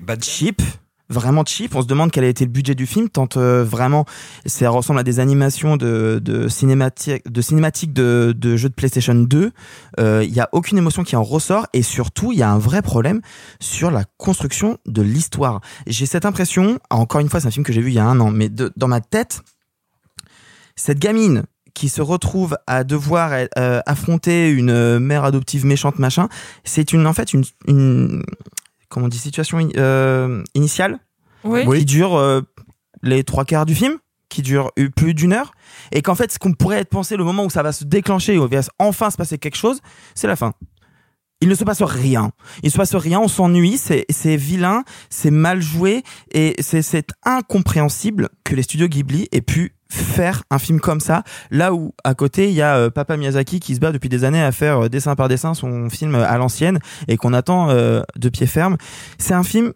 Bad 0.00 0.24
cheap. 0.24 0.62
Vraiment 1.10 1.44
cheap. 1.44 1.74
On 1.74 1.82
se 1.82 1.86
demande 1.86 2.10
quel 2.10 2.24
a 2.24 2.28
été 2.28 2.44
le 2.44 2.50
budget 2.50 2.74
du 2.74 2.86
film, 2.86 3.08
tant 3.08 3.28
euh, 3.36 3.64
vraiment 3.64 4.04
ça 4.46 4.70
ressemble 4.70 5.00
à 5.00 5.02
des 5.02 5.20
animations 5.20 5.76
de, 5.76 6.20
de 6.24 6.48
cinématique, 6.48 7.30
de 7.30 7.40
cinématiques 7.42 7.92
de, 7.92 8.34
de 8.36 8.56
jeux 8.56 8.68
de 8.68 8.74
PlayStation 8.74 9.14
2. 9.14 9.50
Euh, 9.98 10.24
Il 10.24 10.32
y 10.34 10.40
a 10.40 10.48
aucune 10.52 10.78
émotion 10.78 11.02
qui 11.02 11.16
en 11.16 11.22
ressort 11.22 11.66
et 11.72 11.82
surtout 11.82 12.32
il 12.32 12.38
y 12.38 12.42
a 12.42 12.50
un 12.50 12.58
vrai 12.58 12.80
problème 12.82 13.20
sur 13.58 13.90
la 13.90 14.04
construction 14.16 14.78
de 14.86 15.02
l'histoire. 15.02 15.60
J'ai 15.86 16.06
cette 16.06 16.24
impression, 16.24 16.78
encore 16.90 17.20
une 17.20 17.28
fois 17.28 17.40
c'est 17.40 17.48
un 17.48 17.50
film 17.50 17.64
que 17.64 17.72
j'ai 17.72 17.80
vu 17.82 17.90
il 17.90 17.94
y 17.94 17.98
a 17.98 18.06
un 18.06 18.20
an, 18.20 18.30
mais 18.30 18.48
de- 18.48 18.72
dans 18.76 18.88
ma 18.88 19.00
tête, 19.00 19.42
cette 20.76 20.98
gamine 20.98 21.44
qui 21.74 21.88
se 21.88 22.02
retrouve 22.02 22.56
à 22.66 22.84
devoir 22.84 23.30
euh, 23.58 23.80
affronter 23.86 24.48
une 24.50 24.70
euh, 24.70 24.98
mère 24.98 25.24
adoptive 25.24 25.64
méchante 25.64 25.98
machin, 25.98 26.28
c'est 26.64 26.92
une 26.92 27.06
en 27.06 27.12
fait 27.12 27.32
une, 27.32 27.44
une 27.68 28.22
comment 28.90 29.06
on 29.06 29.08
dit 29.08 29.18
situation 29.18 29.58
in- 29.58 29.70
euh, 29.78 30.42
initiale 30.54 30.98
Oui. 31.44 31.66
qui 31.78 31.84
dure 31.86 32.16
euh, 32.16 32.42
les 33.02 33.24
trois 33.24 33.44
quarts 33.46 33.64
du 33.64 33.74
film, 33.74 33.96
qui 34.28 34.42
dure 34.42 34.70
plus 34.94 35.14
d'une 35.14 35.32
heure, 35.32 35.52
et 35.90 36.02
qu'en 36.02 36.14
fait 36.14 36.30
ce 36.30 36.38
qu'on 36.38 36.52
pourrait 36.52 36.78
être 36.80 36.90
pensé 36.90 37.16
le 37.16 37.24
moment 37.24 37.44
où 37.44 37.50
ça 37.50 37.62
va 37.62 37.72
se 37.72 37.84
déclencher, 37.84 38.36
où 38.38 38.44
il 38.46 38.54
va 38.56 38.60
enfin 38.78 39.10
se 39.10 39.16
passer 39.16 39.38
quelque 39.38 39.56
chose, 39.56 39.80
c'est 40.14 40.26
la 40.26 40.36
fin. 40.36 40.52
Il 41.42 41.48
ne 41.48 41.54
se 41.54 41.64
passe 41.64 41.80
rien. 41.82 42.32
Il 42.62 42.66
ne 42.66 42.70
se 42.70 42.76
passe 42.76 42.94
rien, 42.94 43.18
on 43.18 43.26
s'ennuie, 43.28 43.78
c'est 43.78 44.04
c'est 44.10 44.36
vilain, 44.36 44.84
c'est 45.08 45.30
mal 45.30 45.62
joué, 45.62 46.02
et 46.32 46.54
c'est 46.60 46.82
c'est 46.82 47.08
incompréhensible 47.24 48.28
que 48.44 48.54
les 48.54 48.62
studios 48.62 48.88
Ghibli 48.88 49.26
aient 49.32 49.40
pu 49.40 49.74
faire 49.90 50.44
un 50.50 50.58
film 50.58 50.80
comme 50.80 51.00
ça, 51.00 51.24
là 51.50 51.74
où 51.74 51.92
à 52.04 52.14
côté 52.14 52.48
il 52.48 52.54
y 52.54 52.62
a 52.62 52.76
euh, 52.76 52.90
Papa 52.90 53.16
Miyazaki 53.16 53.60
qui 53.60 53.74
se 53.74 53.80
bat 53.80 53.92
depuis 53.92 54.08
des 54.08 54.24
années 54.24 54.42
à 54.42 54.52
faire 54.52 54.84
euh, 54.84 54.88
dessin 54.88 55.16
par 55.16 55.28
dessin 55.28 55.52
son 55.54 55.90
film 55.90 56.14
à 56.14 56.38
l'ancienne 56.38 56.78
et 57.08 57.16
qu'on 57.16 57.34
attend 57.34 57.70
euh, 57.70 58.02
de 58.16 58.28
pied 58.28 58.46
ferme. 58.46 58.76
C'est 59.18 59.34
un 59.34 59.42
film 59.42 59.72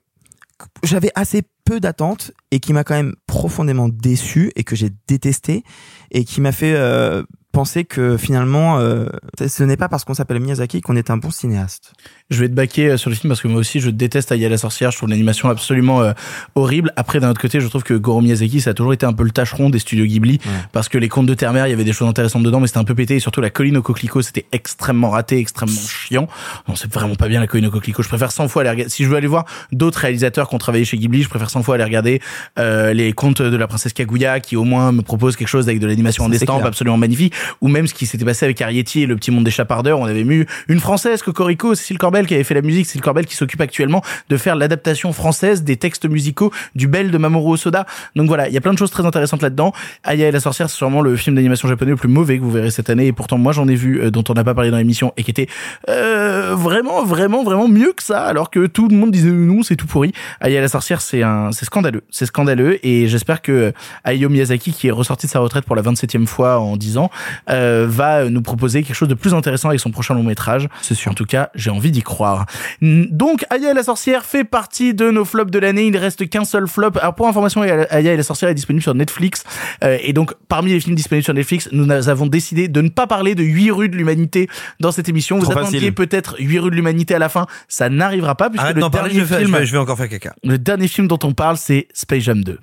j'avais 0.83 1.11
assez 1.15 1.43
peu 1.65 1.81
d'attentes 1.81 2.33
et 2.51 2.61
qui 2.61 2.73
m'a 2.73 2.85
quand 2.85 2.95
même 2.95 3.15
profondément 3.27 3.89
déçu 3.89 4.53
et 4.57 4.65
que 4.65 4.77
j'ai 4.77 4.91
détesté 5.09 5.65
et 6.11 6.25
qui 6.25 6.41
m'a 6.41 6.53
fait 6.53 6.75
euh, 6.75 7.23
penser 7.53 7.85
que 7.85 8.17
finalement 8.17 8.79
euh, 8.79 9.07
ce 9.47 9.63
n'est 9.63 9.77
pas 9.77 9.89
parce 9.89 10.05
qu'on 10.05 10.15
s'appelle 10.15 10.41
Miyazaki 10.41 10.81
qu'on 10.81 10.97
est 10.97 11.11
un 11.11 11.17
bon 11.17 11.31
cinéaste. 11.31 11.93
Je 12.31 12.41
vais 12.41 12.49
te 12.49 12.55
baquer 12.55 12.89
euh, 12.89 12.97
sur 12.97 13.11
le 13.11 13.17
film 13.17 13.29
parce 13.29 13.43
que 13.43 13.49
moi 13.49 13.61
aussi 13.61 13.81
je 13.81 13.91
déteste 13.91 14.33
Aya 14.33 14.49
la 14.49 14.57
sorcière, 14.57 14.91
je 14.91 14.97
trouve 14.97 15.11
l'animation 15.11 15.51
absolument 15.51 16.01
euh, 16.01 16.13
horrible. 16.55 16.91
Après 16.97 17.21
d'un 17.21 17.29
autre 17.29 17.41
côté, 17.41 17.61
je 17.61 17.69
trouve 17.69 17.83
que 17.83 17.93
Goro 17.93 18.23
Miyazaki 18.23 18.63
ça 18.63 18.71
a 18.71 18.73
toujours 18.73 18.95
été 18.95 19.05
un 19.05 19.13
peu 19.13 19.25
le 19.25 19.31
tâcheron 19.31 19.69
des 19.69 19.79
studios 19.79 20.07
Ghibli 20.07 20.41
parce 20.73 20.89
que 20.89 20.97
les 20.97 21.11
contes 21.11 21.27
de 21.27 21.35
terre-mer, 21.35 21.67
il 21.67 21.71
y 21.71 21.73
avait 21.75 21.85
des 21.85 21.93
choses 21.93 22.09
intéressantes 22.09 22.43
dedans 22.43 22.61
mais 22.61 22.67
c'était 22.67 22.79
un 22.79 22.85
peu 22.85 22.95
pété 22.95 23.17
et 23.17 23.21
surtout 23.21 23.43
la 23.43 23.51
colline 23.51 23.77
au 23.77 23.83
coquelicot, 23.83 24.23
c'était 24.23 24.47
extrêmement 24.53 25.11
raté, 25.11 25.39
extrêmement 25.39 25.77
chiant. 25.77 26.27
Non, 26.67 26.77
c'est 26.77 26.91
vraiment 26.91 27.15
pas 27.15 27.29
bien 27.29 27.41
la 27.41 27.47
colline 27.47 27.67
au 27.67 27.71
coquelicot. 27.71 28.03
Je 28.03 28.09
préfère 28.09 28.33
100 28.33 28.49
fois 28.49 28.63
aller 28.63 28.71
regarder 28.71 28.91
si 28.91 29.05
je 29.05 29.11
veux 29.11 29.17
aller 29.17 29.27
voir 29.27 29.45
d'autres 29.71 29.99
réalisateurs 29.99 30.49
qui 30.49 30.55
ont 30.55 30.59
travaillé 30.59 30.87
chez 30.87 30.97
Ghibli, 30.97 31.25
je 31.25 31.29
préfère 31.29 31.51
100 31.51 31.63
fois 31.63 31.75
aller 31.75 31.85
regarder 31.85 32.23
euh, 32.59 32.95
les 32.95 33.13
contes 33.13 33.43
de 33.43 33.57
la 33.57 33.67
princesse 33.67 33.93
Kaguya 33.93 34.41
qui 34.41 34.57
au 34.57 34.65
moins 34.65 34.93
me 34.93 35.03
proposent 35.03 35.37
quelque 35.37 35.49
chose 35.49 35.69
avec 35.69 35.79
de 35.79 35.87
l'animation 35.87 36.25
en 36.25 36.31
clair. 36.31 36.65
absolument 36.65 36.97
magnifique 36.97 37.35
ou 37.61 37.69
même 37.69 37.87
ce 37.87 37.93
qui 37.93 38.07
s'était 38.07 38.25
passé 38.25 38.47
avec 38.47 38.63
Arietti 38.63 39.03
et 39.03 39.07
le 39.07 39.15
petit 39.17 39.31
monde 39.31 39.45
des 39.45 39.51
chapardeurs, 39.51 39.99
on 39.99 40.07
avait 40.07 40.23
eu 40.23 40.47
une 40.69 40.81
française 40.81 41.21
Cocorico, 41.21 41.75
Cécile 41.75 41.99
Corbel 42.15 42.29
qui 42.29 42.35
avait 42.35 42.45
fait 42.45 42.55
la 42.55 42.63
musique, 42.63 42.87
Cécile 42.87 43.01
Corbel 43.01 43.27
qui 43.27 43.35
s'occupe 43.35 43.61
actuellement 43.61 44.01
de 44.29 44.37
faire 44.37 44.55
l'adaptation 44.55 45.13
française 45.13 45.65
des 45.65 45.77
textes 45.77 46.09
musicaux 46.09 46.53
du 46.77 46.87
Bel 46.87 47.11
de 47.11 47.19
Mamoru 47.19 47.55
Osoda. 47.55 47.87
Donc 48.15 48.29
voilà, 48.29 48.47
il 48.47 48.55
y 48.55 48.57
a 48.57 48.61
plein 48.61 48.73
de 48.73 48.79
choses 48.79 48.93
très 48.93 49.05
intéressantes 49.05 49.43
là-dedans. 49.43 49.73
Aya 50.05 50.29
et 50.29 50.31
la 50.31 50.39
sorcière, 50.39 50.71
c'est 50.71 50.77
sûrement 50.77 51.01
le 51.01 51.17
film 51.17 51.35
d'animation 51.35 51.67
japonais 51.67 51.91
le 51.91 51.97
plus 51.97 52.09
mauvais 52.09 52.39
que 52.39 52.45
vous 52.45 52.53
verrez 52.53 52.71
cette 52.71 52.89
année 52.89 53.07
et 53.09 53.13
pourtant 53.13 53.37
moi 53.37 53.51
j'en 53.51 53.67
ai 53.67 53.75
vu 53.75 54.01
euh, 54.01 54.13
dont 54.13 54.23
on 54.29 54.35
n'a 54.35 54.45
pas 54.45 54.55
parlé 54.55 54.71
dans 54.71 54.77
l'émission 54.77 55.13
et 55.17 55.25
qui 55.25 55.33
était 55.33 55.49
euh, 55.89 56.55
vraiment 56.55 57.05
vraiment 57.05 57.43
vraiment 57.43 57.67
mieux 57.67 57.93
que 57.93 58.03
ça 58.05 58.23
alors 58.23 58.49
que 58.49 58.67
tout 58.67 58.87
le 58.87 58.95
monde 58.97 59.11
disait 59.11 59.31
non, 59.31 59.65
c'est 59.65 59.75
tout 59.75 59.89
pourri. 59.89 60.13
Aya 60.41 60.59
et 60.59 60.63
la 60.63 60.69
sorcière, 60.69 61.01
c'est 61.01 61.25
un 61.25 61.51
c'est 61.51 61.65
scandaleux, 61.65 62.05
c'est 62.11 62.27
scandaleux 62.27 62.79
et 62.87 63.09
j'espère 63.09 63.43
que 63.43 63.73
Hayao 64.05 64.29
Miyazaki 64.29 64.73
qui 64.73 64.87
est 64.87 64.93
ressorti 64.93 65.27
de 65.27 65.33
sa 65.33 65.41
retraite 65.41 65.65
pour 65.65 65.75
la 65.75 65.83
27e 65.83 66.27
fois 66.27 66.61
en 66.61 66.77
10 66.77 66.99
ans 66.99 67.11
euh, 67.51 67.87
va 67.89 68.31
nous 68.31 68.43
proposer 68.43 68.85
quelque 68.85 68.95
chose 68.95 69.09
de 69.09 69.15
plus 69.15 69.35
intéressant 69.35 69.71
avec 69.71 69.81
son 69.81 69.91
prochain 69.91 70.15
long 70.15 70.23
métrage. 70.23 70.69
C'est 70.83 70.95
sûr. 70.95 71.11
En 71.11 71.15
tout 71.15 71.25
cas, 71.25 71.51
j'ai 71.55 71.71
envie 71.71 71.91
d'y 71.91 72.03
croire. 72.05 72.47
Donc, 72.83 73.45
Aya 73.51 73.71
et 73.71 73.75
la 73.75 73.83
sorcière 73.83 74.25
fait 74.25 74.45
partie 74.45 74.95
de 74.95 75.11
nos 75.11 75.25
flops 75.25 75.51
de 75.51 75.59
l'année. 75.59 75.87
Il 75.87 75.93
ne 75.93 75.99
reste 75.99 76.29
qu'un 76.29 76.45
seul 76.45 76.69
flop. 76.69 76.93
Alors, 77.01 77.15
pour 77.15 77.27
information, 77.27 77.63
Aya 77.63 78.13
et 78.13 78.17
la 78.17 78.23
sorcière 78.23 78.49
est 78.51 78.55
disponible 78.55 78.83
sur 78.83 78.95
Netflix. 78.95 79.45
Euh, 79.83 79.99
et 80.03 80.13
donc, 80.13 80.33
parmi 80.49 80.71
les 80.73 80.81
films 80.81 80.95
disponibles 80.97 81.25
sur 81.25 81.35
Netflix, 81.35 81.69
nous 81.73 81.91
avons 81.91 82.27
décidé 82.27 82.69
de 82.69 82.81
ne 82.81 82.89
pas 82.91 83.07
parler 83.07 83.35
de 83.35 83.43
8 83.43 83.71
rues 83.71 83.89
de 83.89 83.97
l'humanité 83.97 84.49
dans 84.81 84.93
cette 84.93 85.09
émission. 85.09 85.39
Vous 85.39 85.45
Trop 85.45 85.53
attendiez 85.59 85.79
facile. 85.81 85.95
peut-être 85.95 86.37
8 86.39 86.59
rues 86.59 86.71
de 86.71 86.77
l'humanité 86.77 87.15
à 87.15 87.19
la 87.19 87.29
fin. 87.29 87.47
Ça 87.69 87.89
n'arrivera 87.89 88.35
pas 88.35 88.49
puisque 88.51 88.63
Arrête 88.63 88.77
le 88.77 88.81
d'en 88.83 88.91
parler, 88.91 89.09
dernier 89.11 89.21
je 89.21 89.25
vais, 89.25 89.29
faire- 89.29 89.39
film, 89.45 89.55
je 89.55 89.59
vais- 89.61 89.67
je 89.67 89.73
vais 89.73 89.79
encore 89.79 89.97
faire 89.97 90.09
caca. 90.09 90.35
le 90.45 90.59
dernier 90.59 90.89
film 90.89 91.09
dont 91.09 91.19
on 91.25 91.33
parle, 91.33 91.57
c'est 91.57 91.89
Space 91.95 92.23
Jam 92.23 92.43
2. 92.45 92.59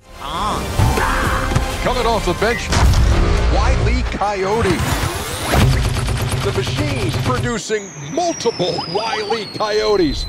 Coming 1.83 2.05
off 2.05 2.23
the 2.25 2.39
bench, 2.39 2.69
Wiley 3.53 4.03
Coyote. 4.17 5.10
The 6.43 6.51
machine's 6.53 7.15
producing 7.17 7.91
multiple 8.11 8.73
Wiley 8.89 9.45
Coyotes. 9.53 10.25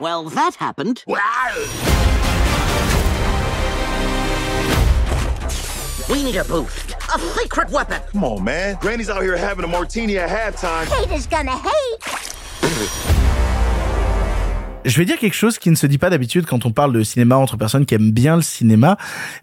Well, 0.00 0.30
that 0.30 0.54
happened. 0.54 1.04
We 6.08 6.22
need 6.22 6.36
a 6.36 6.44
boost. 6.44 6.94
A 7.14 7.18
secret 7.18 7.68
weapon. 7.68 8.00
Come 8.12 8.24
on, 8.24 8.42
man. 8.42 8.78
Granny's 8.80 9.10
out 9.10 9.20
here 9.20 9.36
having 9.36 9.66
a 9.66 9.68
martini 9.68 10.16
at 10.16 10.30
halftime. 10.30 10.86
Haters 10.86 11.26
gonna 11.26 11.58
hate. 11.58 13.22
Je 14.86 14.98
vais 14.98 15.04
dire 15.04 15.18
quelque 15.18 15.34
chose 15.34 15.58
qui 15.58 15.68
ne 15.68 15.74
se 15.74 15.88
dit 15.88 15.98
pas 15.98 16.10
d'habitude 16.10 16.46
quand 16.46 16.64
on 16.64 16.70
parle 16.70 16.92
de 16.92 17.02
cinéma 17.02 17.36
entre 17.36 17.56
personnes 17.56 17.86
qui 17.86 17.96
aiment 17.96 18.12
bien 18.12 18.36
le 18.36 18.42
cinéma. 18.42 18.96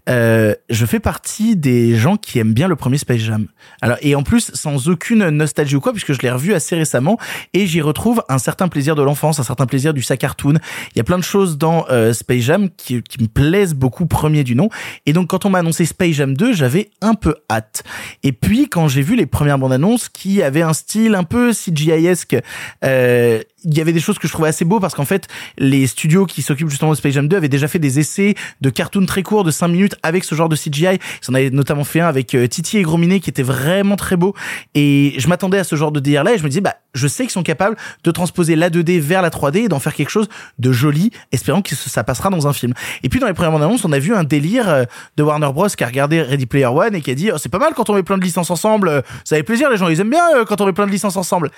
Euh, 0.08 0.56
je 0.70 0.86
fais 0.86 1.02
partie 1.02 1.58
des 1.58 1.98
gens 1.98 2.16
qui 2.16 2.40
aiment 2.40 2.54
bien 2.54 2.70
le 2.70 2.78
premier 2.78 2.98
Space 2.98 3.20
Jam. 3.20 3.48
Alors 3.82 3.98
et 4.02 4.16
en 4.16 4.24
plus 4.24 4.52
sans 4.54 4.88
aucune 4.88 5.28
nostalgie 5.32 5.76
ou 5.76 5.82
quoi 5.82 5.92
puisque 5.92 6.14
je 6.14 6.20
l'ai 6.20 6.32
revu 6.32 6.54
assez 6.54 6.78
récemment 6.78 7.18
et 7.54 7.68
j'y 7.68 7.82
retrouve 7.82 8.24
un 8.30 8.38
certain 8.38 8.70
plaisir 8.70 8.96
de 8.96 9.02
l'enfance, 9.02 9.38
un 9.38 9.44
certain 9.44 9.66
plaisir 9.66 9.94
du 9.94 10.02
sac 10.02 10.20
cartoon. 10.20 10.60
Il 10.96 10.98
y 10.98 11.02
a 11.02 11.04
plein 11.04 11.18
de 11.18 11.24
choses 11.24 11.58
dans 11.58 11.88
euh, 11.90 12.14
Space 12.14 12.44
Jam 12.44 12.70
qui, 12.78 13.04
qui 13.04 13.22
me 13.22 13.28
plaisent 13.28 13.74
beaucoup 13.74 14.06
premier 14.06 14.46
du 14.46 14.56
nom 14.56 14.70
et 15.06 15.12
donc 15.12 15.28
quand 15.28 15.44
on 15.44 15.50
m'a 15.50 15.60
annoncé 15.60 15.84
Space 15.84 16.14
Jam 16.14 16.38
2, 16.38 16.54
j'avais 16.54 16.90
un 17.02 17.16
peu 17.16 17.36
hâte. 17.52 17.84
Et 18.24 18.32
puis 18.32 18.70
quand 18.70 18.88
j'ai 18.88 19.02
vu 19.02 19.18
les 19.18 19.26
premières 19.26 19.60
bandes 19.60 19.74
annonces 19.74 20.08
qui 20.08 20.42
avaient 20.42 20.62
un 20.62 20.74
style 20.74 21.16
un 21.16 21.26
peu 21.26 21.52
CGI-esque 21.52 22.38
euh, 22.86 23.42
il 23.66 23.78
y 23.78 23.82
avait 23.82 23.94
des 23.94 24.00
choses 24.00 24.20
que 24.20 24.28
je 24.28 24.34
trouvais 24.34 24.50
assez 24.50 24.66
beaux 24.66 24.80
parce 24.80 24.94
qu'en 24.94 25.06
fait, 25.06 25.28
les 25.58 25.88
studios 25.88 26.26
qui 26.26 26.42
s'occupent 26.42 26.70
justement 26.70 26.92
de 26.92 26.98
Space 26.98 27.14
Jam 27.14 27.28
2 27.28 27.38
avaient 27.38 27.50
déjà 27.50 27.68
fait 27.68 27.80
des 27.80 28.00
essais 28.00 28.36
de 28.62 28.70
cartoons 28.70 29.06
très 29.06 29.24
courts 29.24 29.44
de 29.44 29.52
5 29.52 29.68
minutes 29.68 29.96
avec 30.04 30.24
ce 30.24 30.36
genre 30.36 30.50
de 30.50 30.56
CGI. 30.56 30.98
Ils 30.98 31.32
en 31.32 31.34
avaient 31.34 31.50
notamment 31.50 31.84
fait 31.84 32.00
un 32.00 32.08
avec 32.08 32.36
euh, 32.36 32.48
Titi 32.48 32.78
et 32.78 32.82
Grominet 32.82 33.20
qui 33.20 33.30
était 33.30 33.44
vraiment 33.44 33.96
très 33.96 34.16
beau. 34.16 34.34
Et 34.76 35.14
je 35.18 35.28
m'attendais 35.28 35.60
à 35.60 35.64
ce 35.64 35.76
genre 35.76 35.92
de 35.92 36.00
délire 36.00 36.24
là 36.24 36.34
et 36.34 36.38
je 36.38 36.44
me 36.44 36.50
disais, 36.50 36.62
bah, 36.62 36.76
je 36.94 37.08
sais 37.08 37.24
qu'ils 37.24 37.32
sont 37.32 37.44
capables 37.44 37.76
de 38.04 38.12
transposer 38.12 38.56
la 38.56 38.70
2D 38.70 39.00
vers 39.00 39.22
la 39.22 39.30
3D 39.30 39.66
et 39.66 39.68
d'en 39.68 39.80
faire 39.80 39.94
quelque 39.94 40.10
chose 40.10 40.28
de 40.60 40.72
joli, 40.72 41.12
espérant 41.32 41.62
que 41.62 41.76
ça 41.76 42.04
passera 42.04 42.30
dans 42.30 42.48
un 42.48 42.54
film. 42.54 42.74
Et 43.04 43.10
puis 43.10 43.20
dans 43.20 43.28
les 43.28 43.34
premières 43.34 43.56
annonces, 43.56 43.86
on 43.86 43.92
a 43.92 44.00
vu 44.00 44.14
un 44.14 44.24
délire 44.24 44.70
euh, 44.70 44.84
de 45.18 45.24
Warner 45.24 45.52
Bros 45.54 45.68
qui 45.68 45.84
a 45.84 45.88
regardé 45.88 46.22
Ready 46.22 46.46
Player 46.46 46.66
One 46.66 46.96
et 46.96 47.02
qui 47.02 47.12
a 47.12 47.16
dit, 47.16 47.32
oh, 47.32 47.38
c'est 47.38 47.50
pas 47.50 47.60
mal 47.60 47.74
quand 47.76 47.90
on 47.90 47.96
met 47.96 48.04
plein 48.04 48.18
de 48.18 48.24
licences 48.24 48.50
ensemble, 48.50 48.88
euh, 48.88 49.02
ça 49.24 49.36
fait 49.36 49.44
plaisir, 49.44 49.70
les 49.70 49.78
gens 49.78 49.88
ils 49.88 50.00
aiment 50.00 50.10
bien 50.10 50.46
quand 50.48 50.62
on 50.62 50.66
met 50.66 50.74
plein 50.74 50.86
de 50.86 50.92
licences 50.92 51.18
ensemble. 51.18 51.50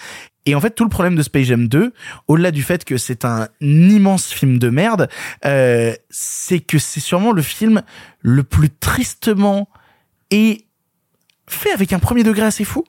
Et 0.47 0.53
en 0.53 0.61
fait, 0.61 0.71
tout 0.71 0.83
le 0.83 0.89
problème 0.89 1.15
de 1.15 1.23
Space 1.23 1.45
Jam 1.45 1.67
2, 1.67 1.91
au-delà 2.27 2.51
du 2.51 2.61
fait 2.61 2.85
que 2.85 2.97
c'est 2.97 3.25
un 3.25 3.47
immense 3.65 4.31
film 4.31 4.59
de 4.59 4.69
merde, 4.69 5.09
euh, 5.45 5.93
c'est 6.09 6.59
que 6.59 6.77
c'est 6.77 6.99
sûrement 6.99 7.31
le 7.31 7.41
film 7.41 7.83
le 8.21 8.43
plus 8.43 8.69
tristement 8.69 9.69
et 10.31 10.65
fait 11.47 11.71
avec 11.71 11.93
un 11.93 11.99
premier 11.99 12.23
degré 12.23 12.43
assez 12.43 12.63
fou, 12.63 12.83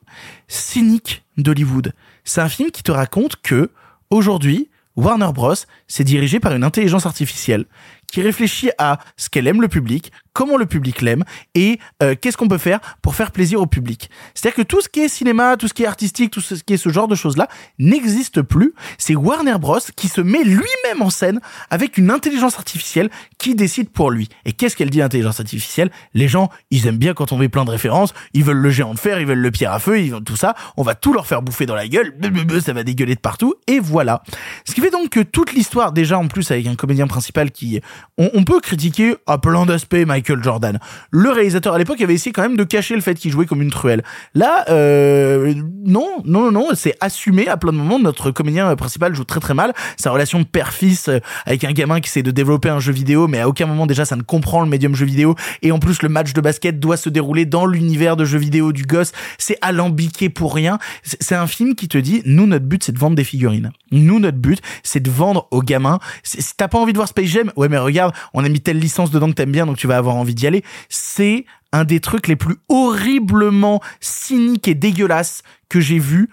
cynique 0.48 1.24
d'Hollywood. 1.36 1.92
C'est 2.24 2.40
un 2.40 2.48
film 2.48 2.70
qui 2.70 2.82
te 2.82 2.92
raconte 2.92 3.36
que, 3.42 3.70
aujourd'hui, 4.10 4.70
Warner 4.96 5.30
Bros. 5.34 5.54
s'est 5.86 6.04
dirigé 6.04 6.40
par 6.40 6.54
une 6.54 6.64
intelligence 6.64 7.06
artificielle 7.06 7.66
qui 8.06 8.22
réfléchit 8.22 8.70
à 8.78 8.98
ce 9.16 9.28
qu'elle 9.28 9.46
aime 9.46 9.60
le 9.60 9.68
public, 9.68 10.10
comment 10.36 10.58
le 10.58 10.66
public 10.66 11.00
l'aime 11.00 11.24
et 11.54 11.78
euh, 12.02 12.14
qu'est-ce 12.20 12.36
qu'on 12.36 12.46
peut 12.46 12.58
faire 12.58 12.78
pour 13.00 13.14
faire 13.14 13.30
plaisir 13.30 13.58
au 13.58 13.66
public. 13.66 14.10
C'est-à-dire 14.34 14.56
que 14.56 14.68
tout 14.68 14.82
ce 14.82 14.88
qui 14.90 15.00
est 15.00 15.08
cinéma, 15.08 15.56
tout 15.56 15.66
ce 15.66 15.72
qui 15.72 15.84
est 15.84 15.86
artistique, 15.86 16.30
tout 16.30 16.42
ce 16.42 16.56
qui 16.56 16.74
est 16.74 16.76
ce 16.76 16.90
genre 16.90 17.08
de 17.08 17.14
choses-là 17.14 17.48
n'existe 17.78 18.42
plus. 18.42 18.74
C'est 18.98 19.14
Warner 19.14 19.56
Bros 19.58 19.78
qui 19.96 20.08
se 20.08 20.20
met 20.20 20.44
lui-même 20.44 21.00
en 21.00 21.08
scène 21.08 21.40
avec 21.70 21.96
une 21.96 22.10
intelligence 22.10 22.56
artificielle 22.56 23.08
qui 23.38 23.54
décide 23.54 23.88
pour 23.88 24.10
lui. 24.10 24.28
Et 24.44 24.52
qu'est-ce 24.52 24.76
qu'elle 24.76 24.90
dit 24.90 25.00
intelligence 25.00 25.40
artificielle? 25.40 25.90
Les 26.12 26.28
gens, 26.28 26.50
ils 26.70 26.86
aiment 26.86 26.98
bien 26.98 27.14
quand 27.14 27.32
on 27.32 27.38
met 27.38 27.48
plein 27.48 27.64
de 27.64 27.70
références, 27.70 28.12
ils 28.34 28.44
veulent 28.44 28.58
le 28.58 28.70
géant 28.70 28.92
de 28.92 28.98
fer, 28.98 29.18
ils 29.18 29.26
veulent 29.26 29.38
le 29.38 29.50
pierre 29.50 29.72
à 29.72 29.78
feu, 29.78 30.00
ils 30.00 30.10
veulent 30.10 30.22
tout 30.22 30.36
ça, 30.36 30.54
on 30.76 30.82
va 30.82 30.94
tout 30.94 31.14
leur 31.14 31.26
faire 31.26 31.40
bouffer 31.40 31.64
dans 31.64 31.74
la 31.74 31.88
gueule, 31.88 32.14
ça 32.62 32.74
va 32.74 32.82
dégueuler 32.82 33.14
de 33.14 33.20
partout 33.20 33.54
et 33.66 33.80
voilà. 33.80 34.22
Ce 34.66 34.74
qui 34.74 34.82
fait 34.82 34.90
donc 34.90 35.08
que 35.08 35.20
toute 35.20 35.54
l'histoire 35.54 35.92
déjà 35.92 36.18
en 36.18 36.28
plus 36.28 36.50
avec 36.50 36.66
un 36.66 36.74
comédien 36.74 37.06
principal 37.06 37.50
qui 37.50 37.80
on, 38.18 38.28
on 38.34 38.44
peut 38.44 38.60
critiquer 38.60 39.16
à 39.26 39.38
plein 39.38 39.64
d'aspects 39.64 39.94
Mike 39.94 40.25
Jordan. 40.40 40.78
Le 41.10 41.30
réalisateur 41.30 41.74
à 41.74 41.78
l'époque 41.78 42.00
avait 42.00 42.14
essayé 42.14 42.32
quand 42.32 42.42
même 42.42 42.56
de 42.56 42.64
cacher 42.64 42.94
le 42.94 43.00
fait 43.00 43.14
qu'il 43.14 43.30
jouait 43.30 43.46
comme 43.46 43.62
une 43.62 43.70
truelle. 43.70 44.02
Là, 44.34 44.64
euh, 44.68 45.54
non, 45.84 46.08
non, 46.24 46.50
non, 46.50 46.68
c'est 46.74 46.96
assumé 47.00 47.48
à 47.48 47.56
plein 47.56 47.72
de 47.72 47.78
moments. 47.78 47.98
Notre 47.98 48.30
comédien 48.30 48.74
principal 48.76 49.14
joue 49.14 49.24
très 49.24 49.40
très 49.40 49.54
mal. 49.54 49.72
Sa 49.96 50.10
relation 50.10 50.44
père-fils 50.44 51.08
euh, 51.08 51.20
avec 51.46 51.64
un 51.64 51.72
gamin 51.72 52.00
qui 52.00 52.08
essaie 52.08 52.22
de 52.22 52.30
développer 52.30 52.68
un 52.68 52.80
jeu 52.80 52.92
vidéo, 52.92 53.28
mais 53.28 53.40
à 53.40 53.48
aucun 53.48 53.66
moment 53.66 53.86
déjà 53.86 54.04
ça 54.04 54.16
ne 54.16 54.22
comprend 54.22 54.62
le 54.62 54.68
médium 54.68 54.94
jeu 54.94 55.06
vidéo. 55.06 55.34
Et 55.62 55.72
en 55.72 55.78
plus, 55.78 56.02
le 56.02 56.08
match 56.08 56.32
de 56.32 56.40
basket 56.40 56.78
doit 56.80 56.96
se 56.96 57.08
dérouler 57.08 57.44
dans 57.44 57.66
l'univers 57.66 58.16
de 58.16 58.24
jeux 58.24 58.38
vidéo 58.38 58.72
du 58.72 58.84
gosse. 58.84 59.12
C'est 59.38 59.58
alambiqué 59.60 60.28
pour 60.28 60.54
rien. 60.54 60.78
C'est 61.02 61.34
un 61.34 61.46
film 61.46 61.74
qui 61.74 61.88
te 61.88 61.98
dit, 61.98 62.22
nous, 62.24 62.46
notre 62.46 62.64
but, 62.64 62.82
c'est 62.84 62.92
de 62.92 62.98
vendre 62.98 63.16
des 63.16 63.24
figurines. 63.24 63.72
Nous, 63.92 64.18
notre 64.18 64.38
but, 64.38 64.60
c'est 64.82 65.00
de 65.00 65.10
vendre 65.10 65.48
aux 65.50 65.62
gamins. 65.62 65.98
Si 66.22 66.56
t'as 66.56 66.68
pas 66.68 66.78
envie 66.78 66.92
de 66.92 66.98
voir 66.98 67.08
Space 67.08 67.26
Jam, 67.26 67.52
ouais, 67.56 67.68
mais 67.68 67.78
regarde, 67.78 68.14
on 68.34 68.44
a 68.44 68.48
mis 68.48 68.60
telle 68.60 68.78
licence 68.78 69.10
dedans 69.10 69.28
que 69.28 69.34
t'aimes 69.34 69.52
bien, 69.52 69.66
donc 69.66 69.76
tu 69.76 69.86
vas 69.86 69.96
avoir 69.96 70.16
envie 70.16 70.34
d'y 70.34 70.46
aller. 70.46 70.64
C'est 70.88 71.44
un 71.72 71.84
des 71.84 72.00
trucs 72.00 72.26
les 72.26 72.36
plus 72.36 72.56
horriblement 72.68 73.80
cyniques 74.00 74.68
et 74.68 74.74
dégueulasses 74.74 75.42
que 75.68 75.80
j'ai 75.80 75.98
vu, 75.98 76.28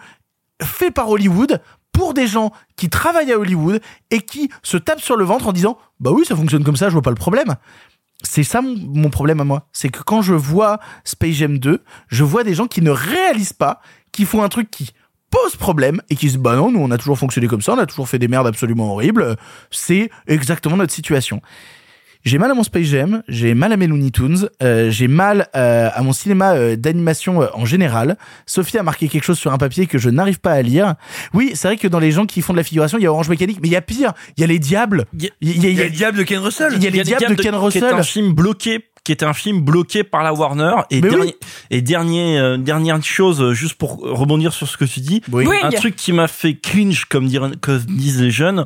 fait 0.61 0.91
par 0.91 1.09
Hollywood, 1.09 1.61
pour 1.91 2.15
des 2.15 2.25
gens 2.25 2.51
qui 2.75 2.89
travaillent 2.89 3.31
à 3.31 3.37
Hollywood 3.37 3.79
et 4.09 4.21
qui 4.21 4.49
se 4.63 4.77
tapent 4.77 5.01
sur 5.01 5.15
le 5.15 5.25
ventre 5.25 5.47
en 5.47 5.53
disant, 5.53 5.77
bah 5.99 6.11
oui, 6.11 6.25
ça 6.25 6.35
fonctionne 6.35 6.63
comme 6.63 6.75
ça, 6.75 6.87
je 6.87 6.93
vois 6.93 7.03
pas 7.03 7.11
le 7.11 7.15
problème 7.15 7.55
c'est 8.23 8.43
ça 8.43 8.61
mon, 8.61 9.09
problème 9.09 9.41
à 9.41 9.43
moi. 9.43 9.67
C'est 9.73 9.89
que 9.89 10.01
quand 10.01 10.21
je 10.21 10.33
vois 10.33 10.79
Space 11.03 11.35
Jam 11.35 11.59
2, 11.59 11.83
je 12.07 12.23
vois 12.23 12.43
des 12.43 12.55
gens 12.55 12.67
qui 12.67 12.81
ne 12.81 12.89
réalisent 12.89 13.53
pas, 13.53 13.81
qui 14.11 14.25
font 14.25 14.41
un 14.41 14.49
truc 14.49 14.71
qui 14.71 14.91
pose 15.33 15.55
problème 15.55 15.99
et 16.11 16.15
qui 16.15 16.29
se 16.29 16.37
bah 16.37 16.55
non, 16.55 16.71
nous 16.71 16.79
on 16.79 16.91
a 16.91 16.97
toujours 16.99 17.17
fonctionné 17.17 17.47
comme 17.47 17.61
ça, 17.61 17.73
on 17.73 17.79
a 17.79 17.87
toujours 17.87 18.07
fait 18.07 18.19
des 18.19 18.27
merdes 18.27 18.45
absolument 18.45 18.93
horribles. 18.93 19.35
C'est 19.71 20.11
exactement 20.27 20.77
notre 20.77 20.93
situation. 20.93 21.41
J'ai 22.23 22.37
mal 22.37 22.51
à 22.51 22.53
mon 22.53 22.63
Space 22.63 22.85
Jam, 22.85 23.23
j'ai 23.27 23.53
mal 23.53 23.73
à 23.73 23.77
mes 23.77 23.87
Looney 23.87 24.11
Tunes, 24.11 24.47
euh, 24.61 24.91
j'ai 24.91 25.09
mal 25.09 25.49
euh, 25.55 25.89
à 25.91 26.03
mon 26.03 26.13
cinéma 26.13 26.53
euh, 26.53 26.75
d'animation 26.77 27.41
euh, 27.41 27.47
en 27.53 27.65
général. 27.65 28.15
Sophie 28.45 28.77
a 28.77 28.83
marqué 28.83 29.09
quelque 29.09 29.23
chose 29.23 29.39
sur 29.39 29.51
un 29.51 29.57
papier 29.57 29.87
que 29.87 29.97
je 29.97 30.09
n'arrive 30.09 30.39
pas 30.39 30.53
à 30.53 30.61
lire. 30.61 30.95
Oui, 31.33 31.51
c'est 31.55 31.67
vrai 31.67 31.77
que 31.77 31.87
dans 31.87 31.99
les 31.99 32.11
gens 32.11 32.25
qui 32.25 32.41
font 32.41 32.53
de 32.53 32.57
la 32.57 32.63
figuration, 32.63 32.97
il 32.97 33.03
y 33.03 33.07
a 33.07 33.11
Orange 33.11 33.27
Mécanique, 33.27 33.57
mais 33.61 33.67
il 33.67 33.71
y 33.71 33.75
a 33.75 33.81
pire, 33.81 34.13
il 34.37 34.41
y 34.41 34.43
a 34.43 34.47
les 34.47 34.59
Diables. 34.59 35.05
Il 35.17 35.23
y 35.41 35.49
y 35.49 35.81
a 35.81 35.83
le 35.83 35.89
diable 35.89 36.17
de 36.19 36.23
Ken 36.23 36.39
Russell. 36.39 36.73
Il 36.75 36.83
y 36.83 36.87
a 36.87 36.91
les 36.91 37.03
Diables 37.03 37.35
de 37.35 37.41
Ken 37.41 37.55
Russell. 37.55 37.93
un 37.93 38.03
film 38.03 38.33
bloqué 38.33 38.85
qui 39.03 39.11
était 39.11 39.25
un 39.25 39.33
film 39.33 39.61
bloqué 39.61 40.03
par 40.03 40.23
la 40.23 40.33
Warner 40.33 40.75
et 40.89 41.01
dernier 41.01 41.17
oui. 41.17 41.35
et 41.71 41.81
dernier 41.81 42.39
euh, 42.39 42.57
dernière 42.57 43.03
chose 43.03 43.41
euh, 43.41 43.53
juste 43.53 43.75
pour 43.75 43.97
rebondir 43.97 44.53
sur 44.53 44.67
ce 44.67 44.77
que 44.77 44.85
tu 44.85 45.01
dis 45.01 45.21
Oui. 45.31 45.45
un 45.61 45.71
truc 45.71 45.95
qui 45.95 46.13
m'a 46.13 46.27
fait 46.27 46.55
cringe 46.55 47.05
comme, 47.05 47.27
dire, 47.27 47.51
comme 47.61 47.79
disent 47.79 48.21
les 48.21 48.31
jeunes 48.31 48.65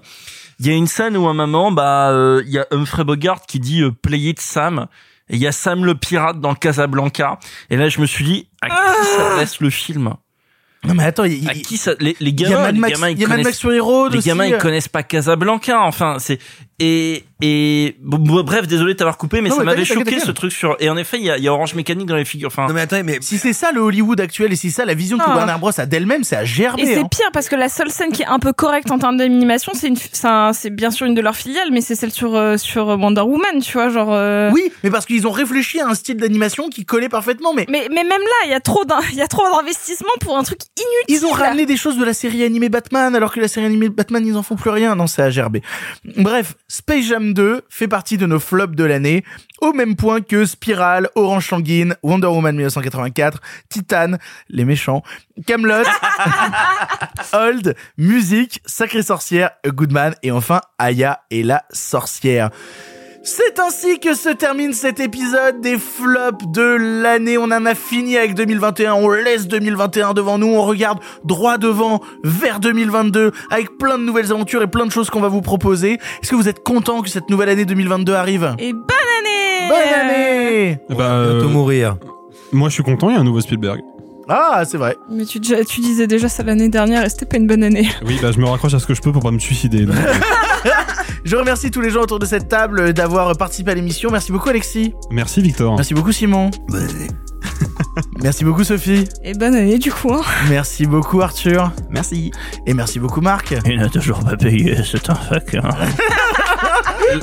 il 0.59 0.67
y 0.67 0.69
a 0.69 0.73
une 0.73 0.87
scène 0.87 1.17
où 1.17 1.27
à 1.27 1.31
un 1.31 1.33
moment 1.33 1.71
bah 1.71 2.09
euh, 2.11 2.43
il 2.45 2.51
y 2.51 2.59
a 2.59 2.67
Humphrey 2.71 3.03
Bogart 3.03 3.41
qui 3.47 3.59
dit 3.59 3.81
euh, 3.81 3.91
play 3.91 4.19
it 4.19 4.39
Sam 4.39 4.87
et 5.29 5.35
il 5.35 5.41
y 5.41 5.47
a 5.47 5.51
Sam 5.51 5.85
le 5.85 5.95
pirate 5.95 6.39
dans 6.39 6.49
le 6.49 6.55
Casablanca 6.55 7.39
et 7.69 7.77
là 7.77 7.89
je 7.89 7.99
me 7.99 8.05
suis 8.05 8.23
dit 8.25 8.47
à 8.61 8.69
qui 8.69 9.07
s'adresse 9.17 9.59
le 9.59 9.69
film? 9.69 10.13
Non 10.83 10.93
mais 10.93 11.03
attends, 11.03 11.23
il, 11.25 11.49
à 11.49 11.53
qui 11.53 11.75
ça 11.75 11.93
les, 11.99 12.15
les 12.19 12.29
il 12.29 12.39
y 12.39 12.45
a 12.45 12.49
gamins 12.49 12.71
Mad 12.71 12.75
les 12.75 12.91
gamins 12.91 13.09
ils 13.09 13.19
y 13.19 13.25
a 13.25 13.27
Mad 13.27 13.37
connaissent 13.37 13.63
Max 13.63 13.73
les 13.73 13.79
aussi. 13.79 14.27
gamins 14.27 14.45
ils 14.45 14.57
connaissent 14.57 14.87
pas 14.87 15.03
Casablanca 15.03 15.81
enfin 15.81 16.17
c'est 16.19 16.39
et 16.79 17.23
et 17.41 17.95
bon, 18.01 18.17
bon, 18.17 18.43
bref 18.43 18.67
désolé 18.67 18.93
de 18.93 18.97
t'avoir 18.97 19.17
coupé 19.17 19.41
mais 19.41 19.49
Non, 19.49 19.57
ça 19.57 19.63
m'avait 19.63 19.85
choqué 19.85 20.19
ce 20.19 20.31
truc 20.31 20.51
sur 20.51 20.75
et 20.79 20.89
en 20.89 20.97
effet 20.97 21.17
il 21.19 21.23
y 21.25 21.29
a, 21.29 21.37
il 21.37 21.43
y 21.43 21.47
a 21.47 21.53
Orange 21.53 21.75
Mécanique 21.75 22.07
dans 22.07 22.15
les 22.15 22.25
figures 22.25 22.47
enfin 22.47 22.67
Non 22.67 22.73
mais 22.73 22.81
attends, 22.81 23.01
mais 23.03 23.17
Si 23.21 23.37
c'est 23.37 23.53
ça 23.53 23.71
le 23.71 23.79
Hollywood 23.81 24.19
actuel 24.19 24.51
et 24.53 24.55
si 24.55 24.69
c'est 24.71 24.77
ça 24.77 24.85
la 24.85 24.93
vision 24.95 25.17
que 25.17 25.23
Ah. 25.27 25.35
Warner 25.35 25.55
Bros 25.59 25.71
a 25.79 25.85
d'elle-même, 25.85 26.23
c'est 26.23 26.35
à 26.35 26.45
gerber. 26.45 26.81
Et 26.81 26.85
c'est 26.85 26.99
hein. 26.99 27.07
pire 27.09 27.29
parce 27.33 27.47
que 27.49 27.55
la 27.55 27.69
seule 27.69 27.89
scène 27.91 28.11
qui 28.11 28.23
est 28.23 28.27
un 28.27 28.39
peu 28.39 28.53
correcte 28.53 28.89
en 28.91 28.97
termes 28.99 29.17
d'animation, 29.17 29.71
c'est 29.75 29.87
une, 29.87 29.95
c'est 30.53 30.69
bien 30.71 30.89
sûr 30.91 31.05
une 31.05 31.13
de 31.15 31.21
leurs 31.21 31.35
filiales, 31.35 31.69
mais 31.71 31.81
c'est 31.81 31.95
celle 31.95 32.11
sur 32.11 32.35
euh, 32.35 32.57
sur 32.57 32.87
Wonder 32.87 33.21
Woman, 33.21 33.59
tu 33.61 33.73
vois, 33.73 33.89
genre. 33.89 34.13
euh, 34.13 34.49
Oui, 34.51 34.71
mais 34.83 34.89
parce 34.89 35.05
qu'ils 35.05 35.27
ont 35.27 35.31
réfléchi 35.31 35.79
à 35.79 35.87
un 35.87 35.93
style 35.95 36.17
d'animation 36.17 36.69
qui 36.69 36.85
collait 36.85 37.09
parfaitement. 37.09 37.53
Mais 37.53 37.65
Mais 37.69 37.87
mais 37.89 38.03
même 38.03 38.09
là, 38.21 38.45
il 38.45 38.51
y 38.51 38.55
a 38.55 38.59
trop 38.59 38.83
il 39.11 39.17
y 39.17 39.21
a 39.21 39.27
trop 39.27 39.43
d'investissement 39.51 40.13
pour 40.21 40.37
un 40.37 40.43
truc 40.43 40.59
inutile. 40.77 41.23
ils 41.23 41.25
ont 41.25 41.33
ramené 41.35 41.65
des 41.65 41.77
choses 41.77 41.97
de 41.97 42.03
la 42.05 42.13
série 42.13 42.43
animée 42.43 42.69
Batman, 42.69 43.15
alors 43.15 43.31
que 43.33 43.39
la 43.39 43.47
série 43.47 43.65
animée 43.67 43.89
Batman, 43.89 44.25
ils 44.25 44.35
en 44.37 44.43
font 44.43 44.55
plus 44.55 44.69
rien. 44.71 44.95
Non, 44.95 45.05
c'est 45.07 45.21
à 45.21 45.29
gerber. 45.29 45.61
Bref, 46.17 46.55
Space 46.69 47.05
Jam 47.05 47.33
2 47.33 47.61
fait 47.69 47.87
partie 47.87 48.17
de 48.17 48.25
nos 48.25 48.39
flops 48.39 48.75
de 48.75 48.83
l'année, 48.83 49.23
au 49.61 49.71
même 49.71 49.95
point 49.95 50.21
que 50.21 50.45
Spiral, 50.45 51.09
Orange 51.15 51.47
Sanguine, 51.47 51.95
Wonder 52.03 52.27
Woman 52.27 52.55
1984, 52.55 53.39
Titan, 53.69 54.17
Les 54.49 54.65
Méchants, 54.65 55.01
Camelot, 55.45 55.85
Old, 57.33 57.75
Musique, 57.97 58.61
Sacrée 58.65 59.03
Sorcière, 59.03 59.51
A 59.65 59.69
Good 59.69 59.93
Man, 59.93 60.15
et 60.23 60.31
enfin 60.31 60.61
Aya 60.77 61.21
et 61.31 61.43
la 61.43 61.63
Sorcière. 61.71 62.49
C'est 63.29 63.59
ainsi 63.59 63.99
que 63.99 64.13
se 64.15 64.29
termine 64.29 64.71
cet 64.71 65.01
épisode 65.01 65.59
des 65.59 65.77
flops 65.77 66.45
de 66.47 67.01
l'année. 67.01 67.37
On 67.37 67.43
en 67.51 67.65
a 67.65 67.75
fini 67.75 68.15
avec 68.15 68.35
2021. 68.35 68.93
On 68.93 69.09
laisse 69.09 69.49
2021 69.49 70.13
devant 70.13 70.37
nous. 70.37 70.47
On 70.47 70.61
regarde 70.63 70.99
droit 71.25 71.57
devant 71.57 71.99
vers 72.23 72.61
2022 72.61 73.33
avec 73.51 73.77
plein 73.77 73.97
de 73.97 74.03
nouvelles 74.05 74.31
aventures 74.31 74.61
et 74.61 74.67
plein 74.67 74.85
de 74.85 74.91
choses 74.93 75.09
qu'on 75.09 75.19
va 75.19 75.27
vous 75.27 75.41
proposer. 75.41 75.95
Est-ce 76.23 76.31
que 76.31 76.35
vous 76.37 76.47
êtes 76.47 76.63
content 76.63 77.01
que 77.01 77.09
cette 77.09 77.29
nouvelle 77.29 77.49
année 77.49 77.65
2022 77.65 78.13
arrive? 78.13 78.55
Et 78.59 78.71
bonne 78.71 78.81
année. 79.19 79.67
Bonne 79.67 79.93
année 79.99 80.79
Bah, 80.97 81.11
euh, 81.15 81.33
bientôt 81.33 81.49
mourir. 81.49 81.97
moi, 82.53 82.69
je 82.69 82.75
suis 82.75 82.83
content. 82.83 83.09
Il 83.09 83.15
y 83.15 83.17
a 83.17 83.19
un 83.19 83.25
nouveau 83.25 83.41
Spielberg. 83.41 83.81
Ah, 84.29 84.63
c'est 84.65 84.77
vrai. 84.77 84.95
Mais 85.09 85.25
tu, 85.25 85.41
tu 85.41 85.81
disais 85.81 86.07
déjà 86.07 86.29
ça 86.29 86.43
l'année 86.43 86.69
dernière 86.69 87.03
et 87.03 87.09
c'était 87.09 87.25
pas 87.25 87.37
une 87.37 87.47
bonne 87.47 87.63
année. 87.63 87.89
Oui, 88.05 88.19
bah, 88.21 88.31
je 88.33 88.39
me 88.39 88.45
raccroche 88.45 88.73
à 88.73 88.79
ce 88.79 88.87
que 88.87 88.93
je 88.93 89.01
peux 89.01 89.11
pour 89.11 89.21
pas 89.23 89.31
me 89.31 89.39
suicider. 89.39 89.85
Je 91.27 91.35
remercie 91.35 91.71
tous 91.71 91.81
les 91.81 91.89
gens 91.89 92.03
autour 92.03 92.19
de 92.19 92.25
cette 92.25 92.47
table 92.47 92.93
d'avoir 92.93 93.35
participé 93.35 93.71
à 93.71 93.73
l'émission. 93.73 94.09
Merci 94.09 94.31
beaucoup 94.31 94.47
Alexis. 94.47 94.93
Merci, 95.11 95.41
Victor. 95.41 95.75
Merci 95.75 95.93
beaucoup 95.93 96.13
Simon. 96.13 96.51
Bonne 96.69 96.83
année. 96.83 97.07
Merci 98.23 98.45
beaucoup 98.45 98.63
Sophie. 98.63 99.03
Et 99.25 99.33
bonne 99.33 99.53
année 99.53 99.77
du 99.77 99.91
coup. 99.91 100.13
hein. 100.13 100.21
Merci 100.49 100.85
beaucoup 100.85 101.21
Arthur. 101.21 101.73
Merci. 101.89 102.31
Et 102.65 102.73
merci 102.73 102.99
beaucoup 102.99 103.19
Marc. 103.19 103.53
il 103.65 103.77
n'a 103.77 103.89
toujours 103.89 104.23
pas 104.23 104.37
payé 104.37 104.77
c'est 104.89 105.09
un 105.09 105.15
fac 105.15 105.53
hein. 105.55 105.69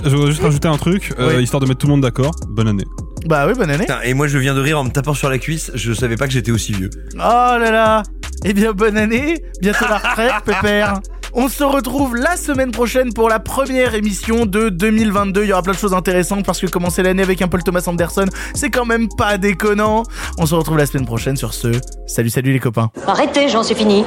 Je 0.04 0.10
voudrais 0.10 0.30
juste 0.32 0.42
rajouter 0.42 0.68
un 0.68 0.76
truc, 0.76 1.14
euh, 1.18 1.36
Oui. 1.38 1.42
histoire 1.42 1.60
de 1.60 1.66
mettre 1.66 1.78
tout 1.80 1.86
le 1.86 1.92
monde 1.92 2.02
d'accord. 2.02 2.32
Bonne 2.48 2.68
année. 2.68 2.84
Bah 3.26 3.46
oui, 3.46 3.54
bonne 3.54 3.70
année. 3.70 3.84
Putain, 3.86 4.00
et 4.02 4.12
moi 4.12 4.26
je 4.26 4.36
viens 4.36 4.54
de 4.54 4.60
rire 4.60 4.78
en 4.78 4.84
me 4.84 4.90
tapant 4.90 5.14
sur 5.14 5.30
la 5.30 5.38
cuisse, 5.38 5.70
je 5.74 5.94
savais 5.94 6.16
pas 6.16 6.26
que 6.26 6.32
j'étais 6.34 6.50
aussi 6.52 6.72
vieux. 6.72 6.90
Oh 7.14 7.18
là 7.18 7.70
là 7.70 8.02
Eh 8.44 8.52
bien, 8.52 8.72
bonne 8.72 8.98
année 8.98 9.42
Bientôt 9.62 9.86
la 9.88 9.96
retraite, 9.98 10.32
pépère 10.44 11.00
on 11.34 11.48
se 11.48 11.64
retrouve 11.64 12.16
la 12.16 12.36
semaine 12.36 12.70
prochaine 12.70 13.12
pour 13.12 13.28
la 13.28 13.40
première 13.40 13.94
émission 13.94 14.46
de 14.46 14.68
2022. 14.68 15.42
Il 15.42 15.48
y 15.48 15.52
aura 15.52 15.62
plein 15.62 15.72
de 15.72 15.78
choses 15.78 15.94
intéressantes 15.94 16.44
parce 16.44 16.60
que 16.60 16.66
commencer 16.66 17.02
l'année 17.02 17.22
avec 17.22 17.42
un 17.42 17.48
Paul 17.48 17.62
Thomas 17.62 17.84
Anderson, 17.86 18.26
c'est 18.54 18.70
quand 18.70 18.86
même 18.86 19.08
pas 19.08 19.36
déconnant. 19.38 20.04
On 20.38 20.46
se 20.46 20.54
retrouve 20.54 20.78
la 20.78 20.86
semaine 20.86 21.06
prochaine 21.06 21.36
sur 21.36 21.52
ce. 21.52 21.68
Salut, 22.06 22.30
salut 22.30 22.52
les 22.52 22.60
copains. 22.60 22.90
Arrêtez, 23.06 23.48
j'en 23.48 23.62
suis 23.62 23.74
fini. 23.74 24.04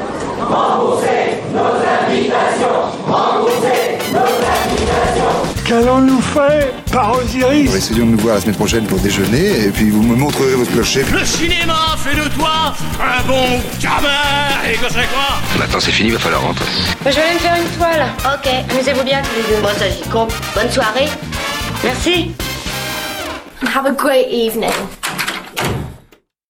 Qu'allons-nous 5.67 6.21
faire 6.21 6.71
par 6.93 7.17
Osiris 7.17 7.75
Essayons 7.75 8.05
de 8.05 8.11
nous 8.11 8.17
voir 8.19 8.35
la 8.35 8.41
semaine 8.41 8.55
prochaine 8.55 8.85
pour 8.85 8.99
déjeuner 8.99 9.65
et 9.65 9.69
puis 9.69 9.89
vous 9.89 10.01
me 10.01 10.15
montrerez 10.15 10.55
votre 10.55 10.71
clocher. 10.71 11.03
Le 11.11 11.25
cinéma 11.25 11.97
fait 11.97 12.15
de 12.15 12.25
toi 12.35 12.73
un 13.01 13.27
bon 13.27 13.59
gamin 13.81 14.07
Et 14.69 14.75
que 14.75 14.85
c'est 14.87 15.07
quoi 15.09 15.59
Maintenant 15.59 15.79
c'est 15.81 15.91
fini, 15.91 16.11
va 16.11 16.19
falloir 16.19 16.41
rentrer. 16.43 16.65
je 17.05 17.09
vais 17.09 17.21
aller 17.21 17.33
me 17.33 17.39
faire 17.39 17.55
une 17.57 17.77
toile. 17.77 18.05
Ok, 18.33 18.49
amusez-vous 18.71 19.03
bien 19.03 19.21
tous 19.21 19.35
les 19.35 19.55
deux. 19.55 19.61
Bon, 19.61 19.69
ça 19.77 19.89
j'y 19.89 20.09
compte. 20.09 20.33
Bonne 20.55 20.71
soirée. 20.71 21.09
Merci. 21.83 22.31
Have 23.75 23.85
a 23.87 23.91
great 23.91 24.27
evening. 24.31 24.71